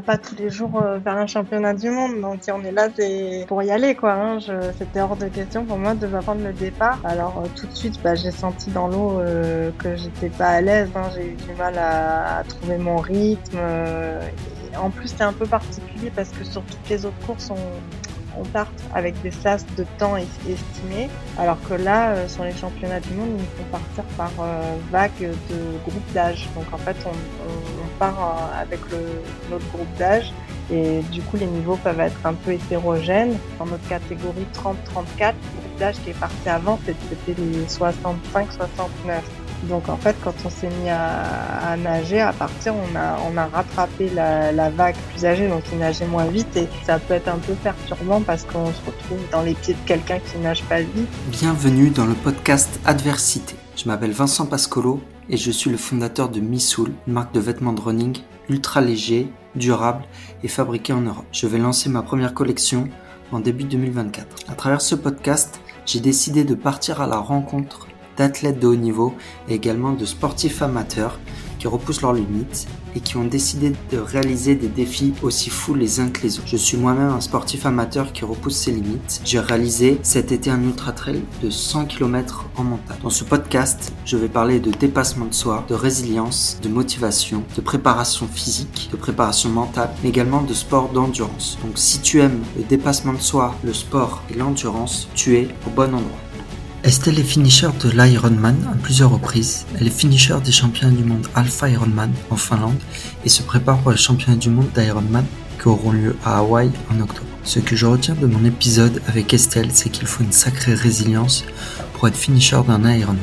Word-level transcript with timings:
pas 0.00 0.18
tous 0.18 0.36
les 0.36 0.50
jours 0.50 0.80
euh, 0.82 0.98
vers 0.98 1.16
un 1.16 1.26
championnat 1.26 1.74
du 1.74 1.90
monde. 1.90 2.20
Donc 2.20 2.38
si 2.42 2.52
on 2.52 2.62
est 2.62 2.72
là, 2.72 2.88
c'est 2.94 3.44
pour 3.48 3.62
y 3.62 3.70
aller 3.70 3.94
quoi. 3.94 4.12
Hein. 4.12 4.38
C'était 4.78 5.00
hors 5.00 5.16
de 5.16 5.26
question 5.26 5.64
pour 5.64 5.78
moi 5.78 5.94
de 5.94 6.06
prendre 6.06 6.42
le 6.44 6.52
départ. 6.52 6.98
Alors 7.04 7.42
tout 7.56 7.66
de 7.66 7.74
suite, 7.74 8.00
bah, 8.02 8.14
j'ai 8.14 8.30
senti 8.30 8.70
dans 8.70 8.88
l'eau 8.88 9.20
que 9.78 9.96
j'étais 9.96 10.28
pas 10.28 10.48
à 10.48 10.60
l'aise. 10.60 10.90
Hein. 10.94 11.10
J'ai 11.14 11.28
eu 11.28 11.34
du 11.34 11.54
mal 11.56 11.76
à, 11.78 12.42
trouver 12.48 12.78
mon 12.78 12.96
rythme. 12.98 13.58
en 14.76 14.90
plus, 14.90 15.08
c'est 15.08 15.24
un 15.24 15.32
peu 15.32 15.46
particulier 15.46 16.12
parce 16.14 16.30
que 16.30 16.44
sur 16.44 16.62
toutes 16.62 16.88
les 16.88 17.04
autres 17.04 17.26
courses, 17.26 17.50
on, 17.50 17.56
on 18.38 18.44
part 18.44 18.70
avec 18.94 19.20
des 19.22 19.30
sas 19.30 19.64
de 19.76 19.84
temps 19.98 20.16
estimés, 20.16 21.08
alors 21.38 21.58
que 21.68 21.74
là, 21.74 22.10
euh, 22.10 22.28
sur 22.28 22.44
les 22.44 22.52
championnats 22.52 23.00
du 23.00 23.12
monde, 23.14 23.38
ils 23.38 23.58
font 23.58 23.70
partir 23.70 24.04
par 24.16 24.32
euh, 24.40 24.76
vague 24.90 25.20
de 25.20 25.78
groupe 25.84 26.12
d'âge. 26.12 26.48
Donc 26.54 26.66
en 26.72 26.78
fait, 26.78 26.96
on, 27.06 27.77
euh, 28.06 28.62
avec 28.62 28.80
notre 29.50 29.66
groupe 29.72 29.94
d'âge 29.98 30.32
et 30.70 31.00
du 31.10 31.22
coup, 31.22 31.36
les 31.38 31.46
niveaux 31.46 31.76
peuvent 31.76 32.00
être 32.00 32.18
un 32.24 32.34
peu 32.34 32.52
hétérogènes. 32.52 33.36
Dans 33.58 33.66
notre 33.66 33.88
catégorie 33.88 34.46
30-34, 34.54 34.66
le 34.68 35.60
groupe 35.60 35.78
d'âge 35.78 35.96
qui 36.04 36.10
est 36.10 36.18
parti 36.18 36.48
avant, 36.48 36.78
c'était 36.84 37.40
les 37.40 37.64
65-69. 37.64 39.20
Donc 39.64 39.88
en 39.88 39.96
fait, 39.96 40.14
quand 40.22 40.34
on 40.44 40.50
s'est 40.50 40.68
mis 40.82 40.90
à, 40.90 41.76
nager, 41.82 42.20
à 42.20 42.32
partir, 42.32 42.74
on 42.74 42.96
a, 42.96 43.18
on 43.28 43.36
a 43.36 43.46
rattrapé 43.46 44.10
la, 44.14 44.70
vague 44.70 44.94
plus 45.10 45.24
âgée, 45.24 45.48
donc 45.48 45.62
il 45.72 45.78
nageait 45.78 46.06
moins 46.06 46.26
vite 46.26 46.56
et 46.56 46.68
ça 46.86 46.98
peut 47.00 47.14
être 47.14 47.28
un 47.28 47.38
peu 47.38 47.54
perturbant 47.54 48.20
parce 48.20 48.44
qu'on 48.44 48.66
se 48.66 48.80
retrouve 48.86 49.18
dans 49.32 49.42
les 49.42 49.54
pieds 49.54 49.74
de 49.74 49.88
quelqu'un 49.88 50.20
qui 50.20 50.38
nage 50.38 50.62
pas 50.64 50.80
vite. 50.80 51.08
Bienvenue 51.28 51.90
dans 51.90 52.06
le 52.06 52.14
podcast 52.14 52.78
Adversité. 52.84 53.56
Je 53.74 53.88
m'appelle 53.88 54.12
Vincent 54.12 54.46
Pascolo 54.46 55.00
et 55.30 55.36
je 55.36 55.50
suis 55.50 55.70
le 55.70 55.76
fondateur 55.76 56.28
de 56.28 56.40
Missoul, 56.40 56.92
une 57.06 57.12
marque 57.12 57.34
de 57.34 57.40
vêtements 57.40 57.72
de 57.72 57.80
running 57.80 58.18
ultra 58.48 58.80
léger, 58.80 59.30
durable 59.54 60.04
et 60.42 60.48
fabriqué 60.48 60.92
en 60.92 61.02
Europe. 61.02 61.26
Je 61.32 61.46
vais 61.46 61.58
lancer 61.58 61.88
ma 61.90 62.02
première 62.02 62.34
collection 62.34 62.88
en 63.32 63.40
début 63.40 63.64
2024. 63.64 64.26
À 64.48 64.54
travers 64.54 64.80
ce 64.80 64.94
podcast, 64.94 65.60
j'ai 65.86 66.00
décidé 66.00 66.44
de 66.44 66.54
partir 66.54 67.00
à 67.00 67.06
la 67.06 67.18
rencontre 67.18 67.88
d'athlètes 68.16 68.58
de 68.58 68.66
haut 68.66 68.76
niveau 68.76 69.14
et 69.48 69.54
également 69.54 69.92
de 69.92 70.04
sportifs 70.04 70.62
amateurs 70.62 71.18
qui 71.58 71.68
repoussent 71.68 72.02
leurs 72.02 72.12
limites 72.12 72.66
et 72.94 73.00
qui 73.00 73.16
ont 73.16 73.24
décidé 73.24 73.72
de 73.92 73.98
réaliser 73.98 74.54
des 74.54 74.68
défis 74.68 75.14
aussi 75.22 75.50
fous 75.50 75.74
les 75.74 76.00
uns 76.00 76.08
que 76.08 76.22
les 76.22 76.38
autres. 76.38 76.48
Je 76.48 76.56
suis 76.56 76.76
moi-même 76.76 77.10
un 77.10 77.20
sportif 77.20 77.66
amateur 77.66 78.12
qui 78.12 78.24
repousse 78.24 78.56
ses 78.56 78.72
limites. 78.72 79.20
J'ai 79.24 79.40
réalisé 79.40 79.98
cet 80.02 80.32
été 80.32 80.50
un 80.50 80.62
ultra 80.62 80.92
trail 80.92 81.22
de 81.42 81.50
100 81.50 81.86
km 81.86 82.46
en 82.56 82.64
montagne. 82.64 82.98
Dans 83.02 83.10
ce 83.10 83.24
podcast, 83.24 83.92
je 84.04 84.16
vais 84.16 84.28
parler 84.28 84.60
de 84.60 84.70
dépassement 84.70 85.26
de 85.26 85.34
soi, 85.34 85.64
de 85.68 85.74
résilience, 85.74 86.58
de 86.62 86.68
motivation, 86.68 87.42
de 87.56 87.60
préparation 87.60 88.26
physique, 88.26 88.88
de 88.92 88.96
préparation 88.96 89.50
mentale, 89.50 89.90
mais 90.02 90.08
également 90.08 90.42
de 90.42 90.54
sport 90.54 90.88
d'endurance. 90.90 91.58
Donc 91.62 91.72
si 91.76 92.00
tu 92.00 92.20
aimes 92.20 92.42
le 92.56 92.64
dépassement 92.64 93.12
de 93.12 93.20
soi, 93.20 93.54
le 93.64 93.72
sport 93.72 94.22
et 94.30 94.34
l'endurance, 94.34 95.08
tu 95.14 95.36
es 95.36 95.48
au 95.66 95.70
bon 95.70 95.94
endroit. 95.94 96.27
Estelle 96.84 97.18
est 97.18 97.24
finisher 97.24 97.68
de 97.82 97.90
l'Ironman 97.90 98.56
à 98.72 98.76
plusieurs 98.76 99.10
reprises. 99.10 99.66
Elle 99.78 99.88
est 99.88 99.90
finisher 99.90 100.36
des 100.44 100.52
championnats 100.52 100.94
du 100.94 101.02
monde 101.02 101.26
Alpha 101.34 101.68
Ironman 101.68 102.12
en 102.30 102.36
Finlande 102.36 102.78
et 103.24 103.28
se 103.28 103.42
prépare 103.42 103.78
pour 103.78 103.90
les 103.90 103.96
championnats 103.96 104.38
du 104.38 104.48
monde 104.48 104.70
d'Ironman 104.76 105.24
qui 105.60 105.66
auront 105.66 105.90
lieu 105.90 106.16
à 106.24 106.38
Hawaï 106.38 106.70
en 106.90 107.00
octobre. 107.00 107.26
Ce 107.42 107.58
que 107.58 107.74
je 107.74 107.84
retiens 107.84 108.14
de 108.14 108.26
mon 108.26 108.44
épisode 108.44 109.02
avec 109.08 109.34
Estelle, 109.34 109.70
c'est 109.72 109.90
qu'il 109.90 110.06
faut 110.06 110.22
une 110.22 110.30
sacrée 110.30 110.74
résilience 110.74 111.44
pour 111.94 112.06
être 112.06 112.16
finisher 112.16 112.60
d'un 112.66 112.88
Ironman. 112.88 113.18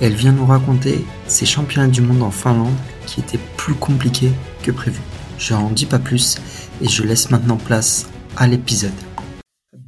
Elle 0.00 0.14
vient 0.14 0.32
nous 0.32 0.46
raconter 0.46 1.04
ses 1.28 1.46
championnats 1.46 1.88
du 1.88 2.00
monde 2.00 2.22
en 2.22 2.32
Finlande 2.32 2.74
qui 3.06 3.20
étaient 3.20 3.40
plus 3.56 3.74
compliqués 3.74 4.32
que 4.64 4.72
prévu. 4.72 5.00
Je 5.38 5.54
n'en 5.54 5.70
dis 5.70 5.86
pas 5.86 6.00
plus 6.00 6.38
et 6.82 6.88
je 6.88 7.04
laisse 7.04 7.30
maintenant 7.30 7.56
place 7.56 8.08
à 8.36 8.48
l'épisode. 8.48 8.90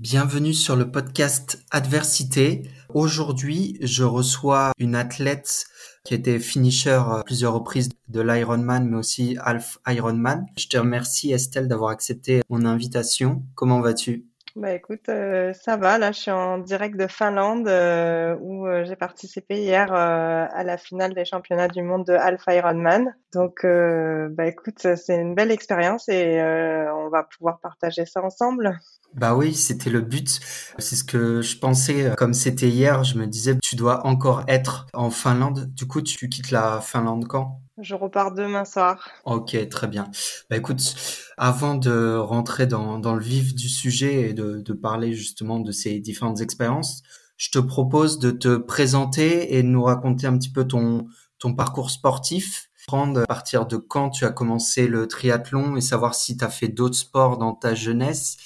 Bienvenue 0.09 0.55
sur 0.55 0.77
le 0.77 0.89
podcast 0.89 1.59
Adversité. 1.73 2.62
Aujourd'hui, 2.97 3.76
je 3.82 4.04
reçois 4.04 4.72
une 4.78 4.94
athlète 4.94 5.66
qui 6.03 6.15
était 6.15 6.38
finisher 6.38 6.98
à 6.98 7.21
plusieurs 7.26 7.53
reprises 7.53 7.91
de 8.09 8.22
l'Ironman, 8.22 8.88
mais 8.88 8.97
aussi 8.97 9.37
Half 9.38 9.76
Ironman. 9.87 10.47
Je 10.56 10.66
te 10.66 10.78
remercie 10.78 11.31
Estelle 11.31 11.69
d'avoir 11.69 11.91
accepté 11.91 12.41
mon 12.48 12.65
invitation. 12.65 13.43
Comment 13.54 13.82
vas-tu? 13.82 14.25
Bah 14.56 14.72
écoute, 14.72 15.11
euh, 15.11 15.53
ça 15.53 15.77
va. 15.77 15.99
Là, 15.99 16.12
je 16.12 16.21
suis 16.21 16.31
en 16.31 16.56
direct 16.56 16.97
de 16.97 17.06
Finlande 17.06 17.69
euh, 17.69 18.34
où 18.41 18.67
euh, 18.67 18.87
j'ai 18.87 18.97
participé 18.97 19.61
hier 19.61 19.93
à 19.93 20.65
la 20.65 20.78
finale 20.78 21.15
des 21.15 21.27
championnats 21.27 21.69
du 21.69 21.83
monde 21.83 22.06
de 22.06 22.15
Alpha 22.15 22.55
Ironman. 22.55 23.15
Donc, 23.34 23.66
bah 23.66 24.47
écoute, 24.47 24.87
c'est 24.97 25.21
une 25.21 25.34
belle 25.34 25.50
expérience 25.50 26.09
et 26.09 26.41
on 26.41 27.11
va 27.11 27.25
pouvoir 27.25 27.61
partager 27.61 28.06
ça 28.06 28.25
ensemble. 28.25 28.78
Bah 29.12 29.34
oui, 29.34 29.55
c'était 29.55 29.91
le 29.91 30.00
but. 30.00 30.41
C'est 30.78 30.97
ce 30.97 31.05
que 31.05 31.43
je 31.43 31.59
pensais. 31.59 32.12
Comme 32.16 32.33
c'était 32.33 32.69
hier, 32.69 33.05
je 33.05 33.19
me 33.19 33.27
disais, 33.27 33.56
tu 33.62 33.77
dois 33.77 34.06
encore 34.06 34.45
être 34.49 34.87
en 34.95 35.11
Finlande. 35.11 35.66
Du 35.75 35.87
coup, 35.87 36.00
tu 36.00 36.31
quittes 36.31 36.50
la 36.50 36.81
Finlande 36.81 37.27
quand? 37.28 37.61
Je 37.78 37.94
repars 37.94 38.32
demain 38.32 38.64
soir. 38.64 39.09
Ok, 39.25 39.56
très 39.69 39.87
bien. 39.87 40.10
Bah 40.50 40.56
écoute, 40.56 40.97
avant 41.37 41.75
de 41.75 42.16
rentrer 42.16 42.66
dans, 42.66 42.98
dans 42.98 43.14
le 43.14 43.22
vif 43.22 43.54
du 43.54 43.69
sujet 43.69 44.31
et 44.31 44.34
de, 44.34 44.60
de 44.60 44.72
parler 44.72 45.12
justement 45.14 45.60
de 45.60 45.72
ces 45.72 46.00
différentes 46.00 46.41
expériences, 46.41 47.03
je 47.36 47.50
te 47.50 47.59
propose 47.59 48.19
de 48.19 48.31
te 48.31 48.56
présenter 48.56 49.56
et 49.56 49.62
de 49.62 49.69
nous 49.69 49.82
raconter 49.82 50.26
un 50.26 50.36
petit 50.38 50.50
peu 50.50 50.66
ton, 50.66 51.06
ton 51.38 51.54
parcours 51.54 51.91
sportif. 51.91 52.70
Prendre 52.86 53.22
à 53.22 53.26
partir 53.26 53.66
de 53.66 53.76
quand 53.76 54.10
tu 54.10 54.25
as 54.25 54.31
commencé 54.31 54.86
le 54.86 55.09
triathlon 55.09 55.76
et 55.76 55.81
savoir 55.81 56.15
si 56.15 56.36
tu 56.36 56.44
as 56.44 56.50
fait 56.50 56.69
d'autres 56.69 56.97
sports 56.97 57.36
dans 57.36 57.53
ta 57.53 57.75
jeunesse. 57.75 58.36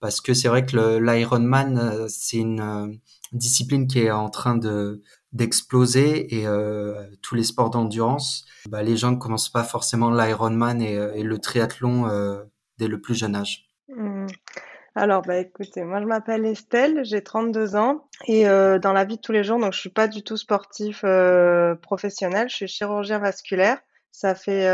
Parce 0.00 0.20
que 0.20 0.34
c'est 0.34 0.48
vrai 0.48 0.66
que 0.66 0.98
l'Ironman, 0.98 1.78
euh, 1.78 2.06
c'est 2.08 2.36
une 2.36 2.60
euh, 2.60 2.86
discipline 3.32 3.86
qui 3.86 4.00
est 4.00 4.10
en 4.10 4.28
train 4.28 4.56
de 4.56 5.02
d'exploser 5.32 6.34
et 6.34 6.46
euh, 6.46 7.04
tous 7.22 7.34
les 7.34 7.44
sports 7.44 7.70
d'endurance, 7.70 8.46
bah, 8.68 8.82
les 8.82 8.96
gens 8.96 9.12
ne 9.12 9.16
commencent 9.16 9.52
pas 9.52 9.64
forcément 9.64 10.10
l'Ironman 10.10 10.80
et, 10.80 10.96
euh, 10.96 11.22
le 11.22 11.38
triathlon 11.38 12.08
euh, 12.08 12.44
dès 12.78 12.88
le 12.88 13.00
plus 13.00 13.14
jeune 13.14 13.34
âge. 13.34 13.66
Mmh. 13.88 14.26
Alors, 14.94 15.22
bah, 15.22 15.36
écoutez, 15.36 15.84
moi 15.84 16.00
je 16.00 16.06
m'appelle 16.06 16.44
Estelle, 16.46 17.04
j'ai 17.04 17.22
32 17.22 17.76
ans 17.76 18.08
et 18.26 18.44
dans 18.44 18.92
la 18.92 19.04
vie 19.04 19.16
de 19.16 19.20
tous 19.20 19.30
les 19.30 19.44
jours, 19.44 19.60
donc 19.60 19.72
je 19.72 19.78
suis 19.78 19.90
pas 19.90 20.08
du 20.08 20.24
tout 20.24 20.36
sportif 20.36 21.04
professionnel, 21.82 22.48
je 22.48 22.56
suis 22.56 22.68
chirurgien 22.68 23.20
vasculaire. 23.20 23.78
Ça 24.10 24.34
fait 24.34 24.68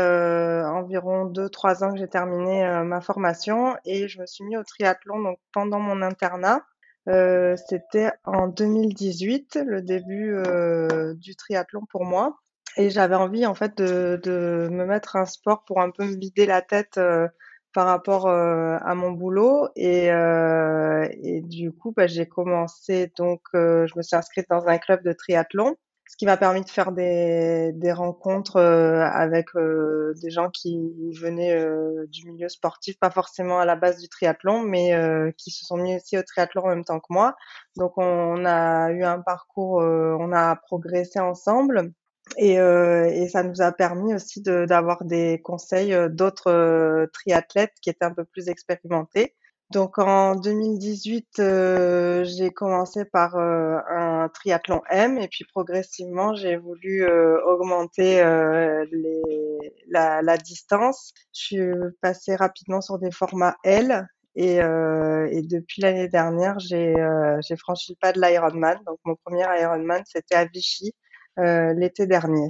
environ 0.65 1.25
2-3 1.25 1.83
ans 1.83 1.93
que 1.93 1.99
j'ai 1.99 2.07
terminé 2.07 2.65
ma 2.83 3.01
formation 3.01 3.75
et 3.85 4.07
je 4.07 4.19
me 4.19 4.25
suis 4.25 4.43
mis 4.45 4.57
au 4.57 4.63
triathlon 4.63 5.21
donc 5.21 5.37
pendant 5.51 5.79
mon 5.79 6.01
internat. 6.01 6.63
Euh, 7.07 7.55
c'était 7.67 8.11
en 8.23 8.47
2018, 8.47 9.59
le 9.65 9.81
début 9.81 10.33
euh, 10.35 11.13
du 11.15 11.35
triathlon 11.35 11.85
pour 11.89 12.05
moi. 12.05 12.39
Et 12.77 12.89
j'avais 12.89 13.15
envie 13.15 13.45
en 13.45 13.55
fait 13.55 13.77
de, 13.77 14.19
de, 14.23 14.67
me 14.71 14.85
mettre 14.85 15.15
un 15.15 15.25
sport 15.25 15.63
pour 15.65 15.81
un 15.81 15.91
peu 15.91 16.03
me 16.05 16.17
vider 16.17 16.45
la 16.45 16.61
tête 16.61 16.97
euh, 16.97 17.27
par 17.73 17.87
rapport 17.87 18.29
à 18.29 18.95
mon 18.95 19.11
boulot. 19.11 19.67
Et, 19.75 20.05
et 20.07 21.41
du 21.41 21.73
coup, 21.73 21.91
bah, 21.95 22.07
j'ai 22.07 22.25
commencé 22.25 23.11
donc, 23.17 23.41
je 23.53 23.97
me 23.97 24.01
suis 24.01 24.15
inscrite 24.15 24.47
dans 24.49 24.67
un 24.67 24.77
club 24.77 25.03
de 25.03 25.11
triathlon 25.11 25.75
ce 26.15 26.19
qui 26.19 26.25
m'a 26.27 26.37
permis 26.37 26.61
de 26.61 26.69
faire 26.69 26.93
des, 26.93 27.73
des 27.73 27.91
rencontres 27.91 28.55
euh, 28.55 29.01
avec 29.03 29.47
euh, 29.57 30.13
des 30.21 30.29
gens 30.29 30.49
qui 30.49 30.79
venaient 31.11 31.53
euh, 31.53 32.05
du 32.07 32.25
milieu 32.25 32.47
sportif, 32.47 32.97
pas 32.97 33.09
forcément 33.11 33.59
à 33.59 33.65
la 33.65 33.75
base 33.75 33.99
du 33.99 34.07
triathlon, 34.07 34.61
mais 34.61 34.93
qui 35.37 35.51
se 35.51 35.65
sont 35.65 35.75
mis 35.75 35.93
aussi 35.97 36.17
au 36.17 36.23
triathlon 36.23 36.63
en 36.63 36.69
même 36.69 36.85
temps 36.85 37.01
que 37.01 37.07
moi. 37.09 37.35
Donc 37.75 37.97
on 37.97 38.45
a 38.45 38.91
eu 38.91 39.03
un 39.03 39.19
parcours, 39.19 39.79
on 39.81 40.31
a 40.31 40.55
progressé 40.55 41.19
ensemble. 41.19 41.91
Et, 42.37 42.53
et, 42.53 43.27
ça 43.27 43.43
nous 43.43 43.61
a 43.61 43.71
permis 43.73 44.15
aussi 44.15 44.41
d'avoir 44.41 45.03
des 45.03 45.41
conseils 45.43 45.95
d'autres 46.09 47.07
triathlètes 47.13 47.73
qui 47.81 47.89
étaient 47.89 48.05
un 48.05 48.13
peu 48.13 48.23
plus 48.23 48.47
expérimentés. 48.47 49.35
Donc 49.71 49.97
en 49.97 50.35
2018, 50.35 51.39
euh, 51.39 52.23
j'ai 52.23 52.51
commencé 52.51 53.03
par 53.03 53.35
euh, 53.35 53.79
un 53.89 54.29
triathlon 54.29 54.81
M 54.91 55.17
et 55.17 55.27
puis 55.27 55.43
progressivement 55.43 56.35
j'ai 56.35 56.55
voulu 56.55 57.03
euh, 57.03 57.43
augmenter 57.45 58.23
les, 58.91 59.73
la, 59.89 60.21
la, 60.21 60.37
distance. 60.37 61.13
Je 61.33 61.41
suis 61.41 61.67
passée 62.01 62.35
rapidement 62.35 62.81
sur 62.81 62.99
des 62.99 63.11
formats 63.11 63.57
L 63.63 64.07
et, 64.35 64.57
et 64.57 65.41
depuis 65.41 65.81
l'année 65.81 66.09
dernière 66.09 66.59
j'ai 66.59 66.93
j'ai 67.47 67.55
franchi 67.57 67.93
le 67.93 67.97
pas 67.99 68.11
de 68.13 68.21
l'Ironman. 68.21 68.77
Donc 68.85 68.99
mon 69.03 69.15
premier 69.15 69.45
Ironman 69.61 70.03
c'était 70.05 70.35
à 70.35 70.45
Vichy 70.45 70.93
l'été 71.37 72.05
dernier. 72.05 72.49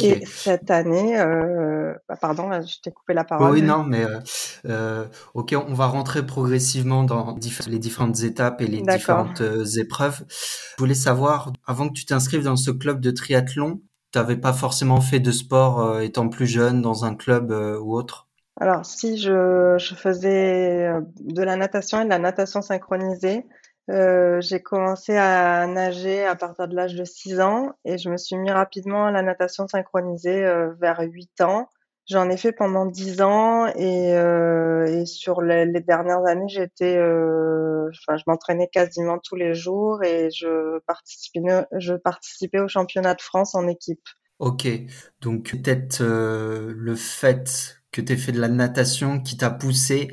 Et 0.00 0.26
cette 0.26 0.70
année, 0.70 1.20
euh, 1.20 1.94
bah 2.08 2.16
pardon, 2.20 2.50
je 2.62 2.80
t'ai 2.80 2.90
coupé 2.90 3.14
la 3.14 3.24
parole. 3.24 3.52
Oui, 3.52 3.62
non, 3.62 3.84
mais 3.84 4.04
euh, 4.04 4.18
euh, 4.66 5.04
ok, 5.34 5.54
on 5.68 5.74
va 5.74 5.86
rentrer 5.86 6.26
progressivement 6.26 7.04
dans 7.04 7.36
les 7.68 7.78
différentes 7.78 8.20
étapes 8.22 8.60
et 8.60 8.66
les 8.66 8.82
différentes 8.82 9.40
euh, 9.40 9.64
épreuves. 9.78 10.24
Je 10.28 10.82
voulais 10.82 10.94
savoir, 10.94 11.52
avant 11.66 11.88
que 11.88 11.94
tu 11.94 12.06
t'inscrives 12.06 12.44
dans 12.44 12.56
ce 12.56 12.70
club 12.70 13.00
de 13.00 13.10
triathlon, 13.10 13.80
tu 14.12 14.18
n'avais 14.18 14.36
pas 14.36 14.52
forcément 14.52 15.00
fait 15.00 15.20
de 15.20 15.30
sport 15.30 15.80
euh, 15.80 16.00
étant 16.00 16.28
plus 16.28 16.46
jeune 16.46 16.82
dans 16.82 17.04
un 17.04 17.14
club 17.14 17.50
ou 17.50 17.94
autre? 17.94 18.26
Alors 18.60 18.84
si 18.84 19.18
je, 19.18 19.76
je 19.78 19.94
faisais 19.94 20.90
de 21.20 21.42
la 21.42 21.54
natation 21.54 22.00
et 22.00 22.04
de 22.04 22.10
la 22.10 22.18
natation 22.18 22.60
synchronisée, 22.60 23.46
euh, 23.90 24.40
j'ai 24.42 24.60
commencé 24.60 25.16
à 25.16 25.66
nager 25.66 26.24
à 26.24 26.36
partir 26.36 26.68
de 26.68 26.76
l'âge 26.76 26.94
de 26.94 27.04
6 27.04 27.40
ans 27.40 27.72
et 27.84 27.96
je 27.96 28.10
me 28.10 28.18
suis 28.18 28.36
mis 28.36 28.50
rapidement 28.50 29.06
à 29.06 29.10
la 29.10 29.22
natation 29.22 29.66
synchronisée 29.66 30.44
euh, 30.44 30.74
vers 30.78 31.00
8 31.00 31.40
ans. 31.40 31.70
J'en 32.06 32.28
ai 32.28 32.36
fait 32.36 32.52
pendant 32.52 32.86
10 32.86 33.22
ans 33.22 33.66
et, 33.66 34.14
euh, 34.14 34.86
et 34.86 35.06
sur 35.06 35.40
les, 35.42 35.66
dernières 35.80 36.24
années, 36.26 36.48
j'étais, 36.48 36.96
euh, 36.96 37.90
enfin, 37.90 38.16
je 38.16 38.24
m'entraînais 38.26 38.68
quasiment 38.68 39.18
tous 39.18 39.36
les 39.36 39.54
jours 39.54 40.02
et 40.02 40.30
je 40.30 40.78
participais, 40.80 41.40
je 41.78 41.94
participais 41.94 42.60
au 42.60 42.68
championnat 42.68 43.14
de 43.14 43.20
France 43.20 43.54
en 43.54 43.68
équipe. 43.68 44.06
Ok, 44.38 44.68
donc 45.20 45.50
peut-être 45.50 46.02
le 46.02 46.94
fait 46.94 47.76
que 47.90 48.00
tu 48.00 48.12
aies 48.12 48.16
fait 48.16 48.32
de 48.32 48.40
la 48.40 48.48
natation 48.48 49.20
qui 49.20 49.36
t'a 49.36 49.50
poussé 49.50 50.10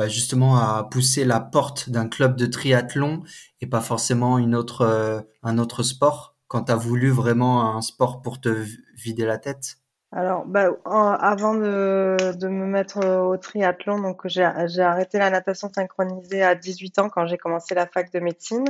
bah, 0.00 0.08
justement 0.08 0.56
à 0.56 0.88
pousser 0.90 1.26
la 1.26 1.40
porte 1.40 1.90
d'un 1.90 2.08
club 2.08 2.34
de 2.34 2.46
triathlon 2.46 3.22
et 3.60 3.66
pas 3.66 3.82
forcément 3.82 4.38
une 4.38 4.58
euh, 4.80 5.20
un 5.42 5.58
autre 5.58 5.82
sport 5.82 6.36
quand 6.48 6.64
tu 6.64 6.72
as 6.72 6.76
voulu 6.76 7.10
vraiment 7.10 7.76
un 7.76 7.82
sport 7.82 8.22
pour 8.22 8.40
te 8.40 8.48
vider 8.96 9.26
la 9.26 9.36
tête? 9.36 9.76
Alors, 10.10 10.46
bah, 10.46 10.70
avant 10.86 11.52
de, 11.52 12.16
me 12.46 12.64
mettre 12.64 13.06
au 13.06 13.36
triathlon, 13.36 14.16
j'ai 14.24 14.42
arrêté 14.42 15.18
la 15.18 15.28
natation 15.28 15.70
synchronisée 15.70 16.42
à 16.42 16.54
18 16.54 16.98
ans 17.00 17.10
quand 17.10 17.26
j'ai 17.26 17.36
commencé 17.36 17.74
la 17.74 17.86
fac 17.86 18.10
de 18.10 18.20
médecine. 18.20 18.64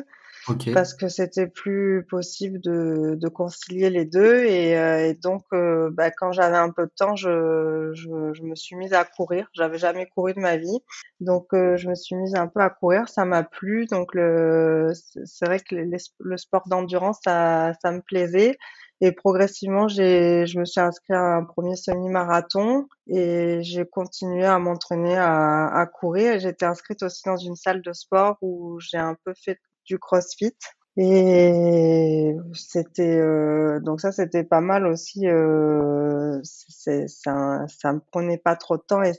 Ok, 0.49 0.73
parce 0.73 0.95
que 0.95 1.09
c'était 1.09 1.47
plus 1.47 2.07
possible 2.09 2.61
de, 2.61 3.15
de 3.15 3.29
concilier 3.29 3.91
les 3.91 4.07
deux 4.07 4.45
et, 4.45 4.79
euh, 4.79 5.09
et 5.09 5.15
donc 5.15 5.45
euh, 5.53 5.91
bah, 5.93 6.11
quand 6.11 6.33
j'avais 6.33 6.57
un 6.57 6.71
peu 6.71 6.87
de 6.87 6.93
temps 6.97 7.15
je, 7.15 7.91
je, 7.93 8.33
je 8.33 8.43
me 8.43 8.55
suis 8.55 8.75
mise 8.77 8.95
à 8.95 9.05
courir. 9.05 9.49
J'avais 9.53 9.77
jamais 9.79 10.07
couru 10.07 10.33
de 10.33 10.41
ma 10.41 10.57
vie. 10.57 10.81
Donc 11.21 11.53
euh, 11.53 11.77
je 11.77 11.89
me 11.91 11.95
suis 11.95 12.17
mise 12.17 12.35
un 12.35 12.47
peu 12.47 12.61
à 12.61 12.71
courir. 12.71 13.09
Ça 13.09 13.25
m'a 13.27 13.43
plu. 13.43 13.87
Donc 13.87 14.15
le 14.15 14.93
c'est 15.25 15.45
vrai 15.45 15.61
que 15.61 15.77
le 15.77 16.37
sport 16.39 16.67
d'endurance 16.69 17.19
ça 17.23 17.73
ça 17.83 17.93
me 17.93 18.01
plaisait. 18.01 18.57
Et 19.03 19.13
progressivement 19.13 19.89
j'ai 19.89 20.47
je 20.47 20.59
me 20.59 20.65
suis 20.65 20.81
inscrite 20.81 21.17
à 21.17 21.37
un 21.37 21.45
premier 21.45 21.77
semi-marathon 21.77 22.87
et 23.09 23.59
j'ai 23.63 23.87
continué 23.87 24.45
à 24.45 24.59
m'entraîner 24.59 25.17
à, 25.17 25.67
à 25.67 25.87
courir. 25.87 26.39
J'étais 26.41 26.67
inscrite 26.67 27.03
aussi 27.03 27.23
dans 27.27 27.37
une 27.37 27.57
salle 27.57 27.83
de 27.83 27.93
sport 27.93 28.37
où 28.41 28.79
j'ai 28.81 28.99
un 28.99 29.17
peu 29.25 29.35
fait 29.35 29.59
du 29.85 29.99
CrossFit. 29.99 30.57
Et 30.97 32.35
c'était 32.53 33.19
euh, 33.21 33.81
donc 33.81 34.01
ça 34.01 34.13
c'était 34.13 34.45
pas 34.45 34.61
mal 34.61 34.87
aussi. 34.87 35.27
Euh, 35.29 36.41
ça, 36.43 37.67
ça 37.69 37.93
me 37.93 38.01
prenait 38.11 38.39
pas 38.39 38.57
trop 38.57 38.77
de 38.77 38.83
temps 38.83 39.03
et 39.03 39.13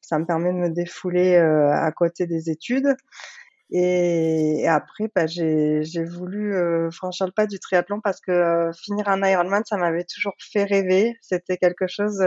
ça 0.00 0.18
me 0.18 0.26
permet 0.26 0.52
de 0.52 0.58
me 0.58 0.68
défouler 0.70 1.36
euh, 1.36 1.72
à 1.72 1.90
côté 1.92 2.26
des 2.26 2.50
études. 2.50 2.94
Et, 3.70 4.66
après 4.68 5.10
bah, 5.14 5.26
j'ai 5.26 5.82
j'ai 5.82 6.04
voulu 6.04 6.54
franchir 6.92 7.26
le 7.26 7.32
pas 7.32 7.46
du 7.46 7.58
triathlon 7.58 8.00
parce 8.00 8.20
que 8.20 8.70
finir 8.76 9.08
un 9.08 9.22
Ironman 9.26 9.62
ça 9.66 9.76
m'avait 9.76 10.04
toujours 10.04 10.34
fait 10.38 10.64
rêver. 10.64 11.16
C'était 11.22 11.56
quelque 11.56 11.86
chose 11.86 12.22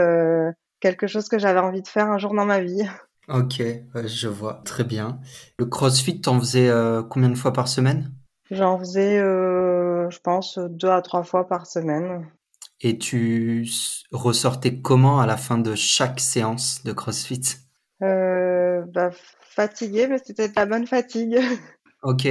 quelque 0.80 1.06
chose 1.06 1.28
que 1.28 1.38
j'avais 1.38 1.60
envie 1.60 1.82
de 1.82 1.88
faire 1.88 2.10
un 2.10 2.18
jour 2.18 2.34
dans 2.34 2.44
ma 2.44 2.60
vie. 2.60 2.82
Ok, 3.28 3.60
euh, 3.60 4.06
je 4.06 4.28
vois, 4.28 4.62
très 4.64 4.84
bien. 4.84 5.20
Le 5.58 5.66
CrossFit, 5.66 6.20
t'en 6.20 6.38
faisais 6.40 6.68
euh, 6.68 7.02
combien 7.02 7.28
de 7.28 7.34
fois 7.36 7.52
par 7.52 7.68
semaine? 7.68 8.12
J'en 8.50 8.78
faisais 8.78 9.18
euh, 9.18 10.08
je 10.10 10.18
pense 10.20 10.58
deux 10.58 10.88
à 10.88 11.02
trois 11.02 11.22
fois 11.22 11.46
par 11.46 11.66
semaine. 11.66 12.26
Et 12.80 12.98
tu 12.98 13.68
ressortais 14.12 14.80
comment 14.80 15.20
à 15.20 15.26
la 15.26 15.36
fin 15.36 15.58
de 15.58 15.74
chaque 15.74 16.20
séance 16.20 16.82
de 16.84 16.92
CrossFit? 16.92 17.42
Euh, 18.02 18.82
bah, 18.92 19.10
fatiguée, 19.40 20.06
mais 20.06 20.18
c'était 20.24 20.48
de 20.48 20.54
la 20.56 20.66
bonne 20.66 20.86
fatigue. 20.86 21.38
Ok, 22.04 22.28